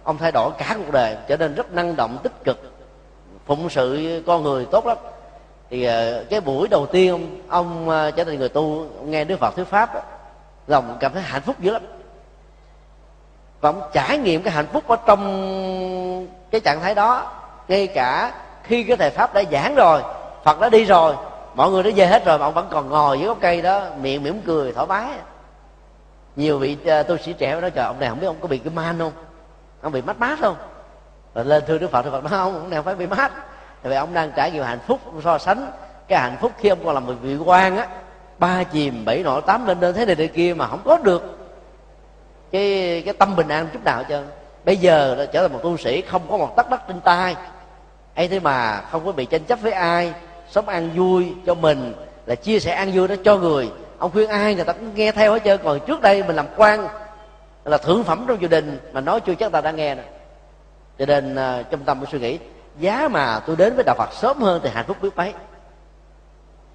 ông 0.05 0.19
thay 0.19 0.33
đổi 0.33 0.51
cả 0.59 0.75
cuộc 0.79 0.93
đời 0.93 1.17
trở 1.29 1.37
nên 1.37 1.55
rất 1.55 1.73
năng 1.73 1.97
động 1.97 2.19
tích 2.23 2.45
cực 2.45 2.73
phụng 3.47 3.71
sự 3.71 4.23
con 4.27 4.43
người 4.43 4.67
tốt 4.71 4.87
lắm. 4.87 4.97
Thì 5.71 5.85
ờ, 5.85 6.25
cái 6.31 6.41
buổi 6.41 6.69
đầu 6.69 6.87
tiên 6.87 7.13
ông, 7.13 7.41
ông 7.49 7.89
ờ, 7.89 8.11
trở 8.11 8.25
thành 8.25 8.39
người 8.39 8.49
tu 8.49 8.87
nghe 9.05 9.25
đức 9.25 9.39
phật 9.41 9.57
thuyết 9.57 9.65
pháp 9.65 9.95
đó, 9.95 10.01
lòng 10.67 10.97
cảm 11.01 11.13
thấy 11.13 11.23
hạnh 11.23 11.43
phúc 11.43 11.57
dữ 11.61 11.73
lắm. 11.73 11.83
Và 13.61 13.69
ông 13.71 13.81
trải 13.93 14.19
nghiệm 14.19 14.43
cái 14.43 14.53
hạnh 14.53 14.67
phúc 14.73 14.89
ở 14.89 14.97
trong 15.07 16.27
cái 16.51 16.61
trạng 16.61 16.81
thái 16.81 16.95
đó 16.95 17.33
ngay 17.69 17.87
cả 17.87 18.33
khi 18.63 18.85
cái 18.85 18.97
thầy 18.97 19.11
pháp 19.11 19.35
đã 19.35 19.43
giảng 19.53 19.75
rồi 19.75 20.03
phật 20.45 20.61
đã 20.61 20.69
đi 20.69 20.85
rồi 20.85 21.15
mọi 21.55 21.71
người 21.71 21.83
đã 21.83 21.91
về 21.97 22.07
hết 22.07 22.25
rồi 22.25 22.39
mà 22.39 22.47
ông 22.47 22.55
vẫn 22.55 22.67
còn 22.71 22.89
ngồi 22.89 23.19
dưới 23.19 23.29
gốc 23.29 23.39
cây 23.41 23.63
đó 23.63 23.83
miệng 24.01 24.23
mỉm 24.23 24.41
cười 24.47 24.73
thoải 24.73 24.87
mái 24.87 25.09
nhiều 26.37 26.59
vị 26.59 26.77
uh, 27.01 27.07
tu 27.07 27.17
sĩ 27.17 27.33
trẻ 27.33 27.61
nói 27.61 27.71
trời 27.71 27.85
ông 27.85 28.01
này 28.01 28.09
không 28.09 28.21
biết 28.21 28.27
ông 28.27 28.37
có 28.41 28.49
bị 28.49 28.59
cái 28.59 28.73
man 28.75 28.99
không? 28.99 29.13
Ông 29.81 29.93
bị 29.93 30.03
mát 30.03 30.19
mát 30.19 30.39
không? 30.41 30.57
Rồi 31.35 31.45
lên 31.45 31.63
thưa 31.67 31.79
đức 31.79 31.91
phật 31.91 32.05
đức 32.05 32.11
phật 32.11 32.25
nói 32.25 32.31
không 32.31 32.55
ông 32.55 32.71
này 32.71 32.77
không 32.77 32.85
phải 32.85 32.95
bị 32.95 33.07
mát. 33.07 33.33
Tại 33.83 33.91
vì 33.91 33.97
ông 33.97 34.15
đang 34.15 34.33
trải 34.37 34.51
nghiệm 34.51 34.63
hạnh 34.63 34.79
phúc 34.87 35.01
so 35.25 35.39
sánh 35.39 35.73
cái 36.09 36.19
hạnh 36.19 36.37
phúc 36.41 36.53
khi 36.59 36.69
ông 36.69 36.85
còn 36.85 36.95
làm 36.95 37.07
một 37.07 37.15
vị 37.23 37.37
quan 37.37 37.77
á 37.77 37.87
ba 38.39 38.63
chìm 38.63 39.05
bảy 39.05 39.23
nọ 39.23 39.41
tám 39.41 39.67
lên 39.67 39.81
lên 39.81 39.95
thế 39.95 40.07
này 40.07 40.15
thế 40.15 40.27
kia 40.27 40.55
mà 40.55 40.67
không 40.67 40.81
có 40.85 40.99
được 40.99 41.39
cái 42.53 43.03
cái 43.05 43.15
tâm 43.15 43.37
bình 43.37 43.49
an 43.49 43.69
chút 43.73 43.85
nào 43.85 44.03
hết 44.09 44.23
bây 44.65 44.77
giờ 44.77 45.27
trở 45.33 45.43
thành 45.43 45.53
một 45.53 45.61
tu 45.63 45.77
sĩ 45.77 46.01
không 46.01 46.23
có 46.31 46.37
một 46.37 46.57
tắc 46.57 46.71
đất 46.71 46.83
trên 46.89 47.01
tay. 47.01 47.37
Ấy 48.15 48.29
thế 48.29 48.41
mà 48.41 48.81
không 48.91 49.05
có 49.05 49.13
bị 49.13 49.25
tranh 49.25 49.45
chấp 49.45 49.61
với 49.63 49.73
ai 49.73 50.13
sống 50.51 50.69
ăn 50.69 50.91
vui 50.95 51.33
cho 51.47 51.55
mình 51.55 51.95
là 52.27 52.35
chia 52.35 52.59
sẻ 52.59 52.73
ăn 52.73 52.91
vui 52.95 53.09
đó 53.09 53.15
cho 53.25 53.37
người 53.37 53.71
ông 53.99 54.11
khuyên 54.13 54.29
ai 54.29 54.55
người 54.55 54.65
ta 54.65 54.73
cũng 54.73 54.95
nghe 54.95 55.13
theo 55.13 55.33
hết 55.33 55.41
trơn. 55.45 55.61
Còn 55.65 55.81
trước 55.87 56.01
đây 56.01 56.23
mình 56.23 56.37
làm 56.37 56.47
quan, 56.57 56.89
là 57.65 57.79
thượng 57.79 58.05
phẩm 58.05 58.25
trong 58.29 58.43
gia 58.43 58.49
đình, 58.49 58.79
mà 58.93 59.01
nói 59.01 59.21
chưa 59.21 59.35
chắc 59.35 59.53
ta 59.53 59.61
đã 59.61 59.71
nghe 59.71 59.95
nè. 59.95 60.03
Cho 60.99 61.07
nên 61.07 61.37
à, 61.37 61.63
trong 61.71 61.85
tâm 61.85 61.99
tôi 61.99 62.07
suy 62.13 62.19
nghĩ, 62.19 62.39
giá 62.79 63.09
mà 63.09 63.41
tôi 63.47 63.57
đến 63.57 63.75
với 63.75 63.85
đạo 63.85 63.95
phật 63.99 64.13
sớm 64.13 64.43
hơn 64.43 64.61
thì 64.65 64.71
hạnh 64.71 64.85
phúc 64.87 64.97
biết 65.03 65.17
mấy 65.17 65.33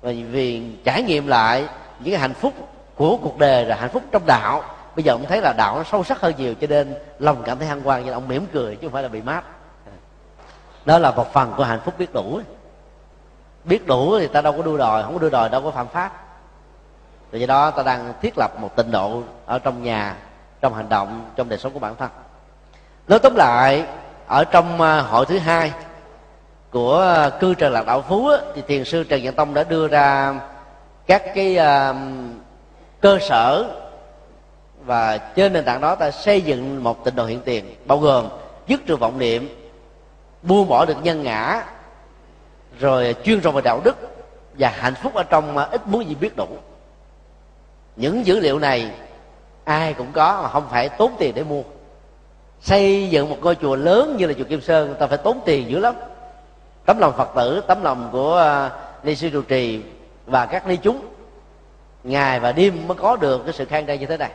và 0.02 0.12
vì 0.32 0.64
trải 0.84 1.04
nghiệm 1.04 1.28
lại 1.28 1.68
những 2.00 2.14
cái 2.14 2.20
hạnh 2.20 2.34
phúc 2.34 2.54
của 2.96 3.18
cuộc 3.18 3.38
đời 3.38 3.66
là 3.66 3.76
hạnh 3.76 3.90
phúc 3.90 4.04
trong 4.12 4.26
đạo, 4.26 4.64
bây 4.96 5.04
giờ 5.04 5.14
ông 5.14 5.26
thấy 5.26 5.42
là 5.42 5.54
đạo 5.58 5.76
nó 5.78 5.84
sâu 5.84 6.04
sắc 6.04 6.22
hơn 6.22 6.34
nhiều, 6.38 6.54
cho 6.62 6.68
nên 6.68 6.96
lòng 7.20 7.44
cảm 7.46 7.60
thấy 7.60 7.68
hăng 7.68 7.82
hoan 7.82 8.06
nên 8.06 8.14
ông 8.14 8.28
mỉm 8.28 8.46
cười 8.54 8.76
chứ 8.76 8.88
không 8.88 8.94
phải 8.94 9.04
là 9.04 9.10
bị 9.10 9.22
mát. 9.22 9.44
Đó 10.86 11.00
là 11.00 11.12
một 11.12 11.34
phần 11.34 11.54
của 11.58 11.64
hạnh 11.64 11.80
phúc 11.86 11.94
biết 11.98 12.14
đủ. 12.14 12.40
Biết 13.64 13.88
đủ 13.88 14.20
thì 14.20 14.28
ta 14.28 14.42
đâu 14.42 14.54
có 14.58 14.64
đua 14.64 14.78
đòi, 14.78 15.04
không 15.04 15.14
có 15.14 15.20
đua 15.20 15.30
đòi 15.30 15.50
đâu 15.50 15.62
có 15.62 15.72
phạm 15.72 15.88
pháp 15.88 16.31
vì 17.32 17.40
do 17.40 17.46
đó 17.46 17.72
ta 17.72 17.84
đang 17.84 18.14
thiết 18.22 18.38
lập 18.38 18.52
một 18.60 18.76
tịnh 18.76 18.92
độ 18.92 19.24
ở 19.46 19.60
trong 19.60 19.84
nhà, 19.84 20.16
trong 20.62 20.74
hành 20.74 20.90
động, 20.90 21.30
trong 21.36 21.50
đời 21.50 21.60
sống 21.60 21.74
của 21.74 21.80
bản 21.80 21.96
thân. 21.96 22.10
Nói 23.08 23.20
tóm 23.20 23.36
lại, 23.36 23.86
ở 24.28 24.44
trong 24.44 24.82
à, 24.82 25.02
hội 25.02 25.26
thứ 25.26 25.38
hai 25.38 25.72
của 26.72 27.00
à, 27.02 27.30
cư 27.30 27.54
trần 27.54 27.74
lạc 27.74 27.86
đạo 27.86 28.02
phú 28.02 28.30
thì 28.56 28.62
thiền 28.68 28.86
sư 28.86 29.04
trần 29.04 29.22
văn 29.24 29.34
tông 29.34 29.54
đã 29.54 29.64
đưa 29.64 29.88
ra 29.88 30.36
các 31.08 31.24
cái 31.36 31.58
à, 31.58 31.94
cơ 33.02 33.20
sở 33.22 33.76
và 34.86 35.18
trên 35.18 35.54
nền 35.54 35.66
tảng 35.66 35.82
đó 35.82 35.96
ta 35.96 36.12
xây 36.12 36.42
dựng 36.42 36.84
một 36.84 37.06
tịnh 37.06 37.16
độ 37.16 37.26
hiện 37.26 37.42
tiền, 37.46 37.76
bao 37.86 37.98
gồm 37.98 38.28
dứt 38.68 38.82
trừ 38.86 38.96
vọng 38.96 39.20
niệm, 39.20 39.50
buông 40.44 40.68
bỏ 40.68 40.86
được 40.86 40.98
nhân 41.04 41.24
ngã, 41.24 41.64
rồi 42.80 43.16
chuyên 43.24 43.40
rộng 43.40 43.56
về 43.56 43.62
đạo 43.62 43.82
đức 43.84 43.98
và 44.60 44.70
hạnh 44.70 44.96
phúc 44.96 45.14
ở 45.14 45.24
trong 45.24 45.58
ít 45.58 45.88
muốn 45.88 46.08
gì 46.08 46.16
biết 46.16 46.36
đủ 46.36 46.48
những 47.96 48.26
dữ 48.26 48.40
liệu 48.40 48.60
này 48.60 48.92
ai 49.64 49.94
cũng 49.94 50.12
có, 50.14 50.40
mà 50.44 50.50
không 50.50 50.68
phải 50.70 50.90
tốn 50.90 51.12
tiền 51.20 51.36
để 51.36 51.44
mua. 51.44 51.62
Xây 52.62 53.10
dựng 53.10 53.30
một 53.30 53.38
ngôi 53.42 53.56
chùa 53.56 53.76
lớn 53.76 54.16
như 54.18 54.26
là 54.26 54.34
chùa 54.34 54.44
kim 54.44 54.62
sơn 54.62 54.96
ta 55.00 55.08
phải 55.08 55.18
tốn 55.18 55.40
tiền 55.46 55.70
dữ 55.70 55.80
lắm. 55.80 55.96
Tấm 56.86 57.00
lòng 57.00 57.14
phật 57.18 57.30
tử, 57.36 57.64
tấm 57.68 57.84
lòng 57.84 58.10
của 58.12 58.38
à, 58.38 58.72
ni 59.04 59.16
sư 59.16 59.30
trụ 59.30 59.42
trì 59.42 59.82
và 60.26 60.46
các 60.46 60.68
ni 60.68 60.76
chúng, 60.76 61.06
ngày 62.04 62.40
và 62.40 62.52
đêm 62.52 62.88
mới 62.88 62.98
có 62.98 63.16
được 63.16 63.42
cái 63.46 63.54
sự 63.54 63.66
khang 63.66 63.86
trang 63.86 64.00
như 64.00 64.06
thế 64.06 64.18
này. 64.18 64.32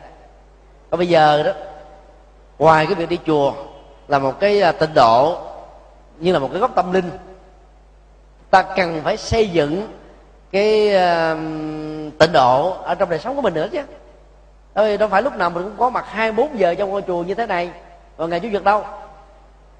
Còn 0.89 0.97
bây 0.97 1.07
giờ 1.07 1.43
đó, 1.43 1.51
ngoài 2.57 2.85
cái 2.85 2.95
việc 2.95 3.09
đi 3.09 3.19
chùa 3.25 3.53
là 4.07 4.19
một 4.19 4.39
cái 4.39 4.61
à, 4.61 4.71
tịnh 4.71 4.93
độ 4.93 5.37
như 6.19 6.31
là 6.33 6.39
một 6.39 6.49
cái 6.51 6.59
góc 6.59 6.71
tâm 6.75 6.91
linh, 6.91 7.09
ta 8.49 8.61
cần 8.61 9.01
phải 9.03 9.17
xây 9.17 9.49
dựng 9.49 9.87
cái 10.57 10.87
uh, 10.87 11.37
tịnh 12.19 12.31
độ 12.33 12.71
ở 12.83 12.95
trong 12.95 13.09
đời 13.09 13.19
sống 13.19 13.35
của 13.35 13.41
mình 13.41 13.53
nữa 13.53 13.67
chứ. 13.71 13.81
Thôi, 14.75 14.97
đâu 14.97 15.09
phải 15.09 15.21
lúc 15.21 15.35
nào 15.35 15.49
mình 15.49 15.63
cũng 15.63 15.77
có 15.77 15.89
mặt 15.89 16.05
24 16.07 16.59
giờ 16.59 16.75
trong 16.75 16.89
ngôi 16.89 17.01
chùa 17.01 17.23
như 17.23 17.33
thế 17.33 17.45
này. 17.45 17.69
Vào 18.17 18.27
ngày 18.27 18.39
chủ 18.39 18.47
nhật 18.47 18.63
đâu? 18.63 18.83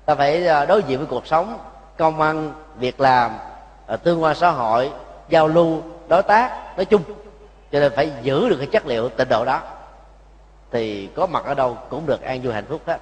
Ta 0.05 0.15
phải 0.15 0.47
ờ, 0.47 0.65
đối 0.65 0.83
diện 0.83 0.97
với 0.97 1.07
cuộc 1.07 1.27
sống 1.27 1.59
công 1.97 2.21
ăn 2.21 2.53
việc 2.79 3.01
làm 3.01 3.31
ờ, 3.87 3.97
tương 3.97 4.23
quan 4.23 4.35
xã 4.35 4.51
hội 4.51 4.91
giao 5.29 5.47
lưu 5.47 5.81
đối 6.07 6.23
tác 6.23 6.77
nói 6.77 6.85
chung. 6.85 7.01
Cho 7.71 7.79
nên 7.79 7.91
phải 7.95 8.11
giữ 8.21 8.49
được 8.49 8.57
cái 8.57 8.67
chất 8.67 8.87
liệu 8.87 9.09
tịnh 9.09 9.29
độ 9.29 9.45
đó. 9.45 9.61
Thì 10.71 11.07
có 11.15 11.25
mặt 11.25 11.45
ở 11.45 11.53
đâu 11.53 11.77
cũng 11.89 12.05
được 12.05 12.21
an 12.21 12.41
vui 12.43 12.53
hạnh 12.53 12.65
phúc 12.69 12.81
hết. 12.85 12.99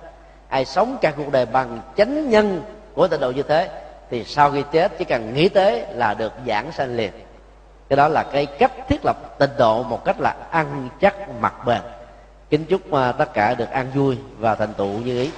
Ai 0.50 0.66
sống 0.66 0.98
cả 1.02 1.14
cuộc 1.18 1.32
đời 1.32 1.46
bằng 1.46 1.80
chánh 1.98 2.30
nhân 2.30 2.62
của 2.94 3.08
tịnh 3.08 3.20
độ 3.20 3.32
như 3.32 3.44
thế 3.44 3.70
thì 4.10 4.24
sau 4.24 4.52
khi 4.52 4.64
chết 4.72 4.92
chỉ 4.98 5.06
cần 5.06 5.34
nghĩ 5.34 5.50
tới 5.50 5.86
là 5.90 6.14
được 6.14 6.34
giảng 6.48 6.72
sanh 6.72 6.96
liền 6.96 7.12
cái 7.90 7.98
đó 7.98 8.08
là 8.08 8.24
cái 8.24 8.46
cách 8.46 8.72
thiết 8.90 9.06
lập 9.06 9.18
tình 9.40 9.52
độ 9.58 9.84
một 9.84 10.06
cách 10.06 10.20
là 10.20 10.36
ăn 10.52 10.90
chắc 11.02 11.30
mặt 11.30 11.54
bền. 11.66 11.82
Kính 12.50 12.66
chúc 12.66 12.92
à, 12.92 13.12
tất 13.12 13.34
cả 13.34 13.54
được 13.54 13.70
an 13.70 13.92
vui 13.96 14.18
và 14.40 14.56
thành 14.56 14.74
tựu 14.74 14.88
như 14.88 15.22
ý. 15.22 15.30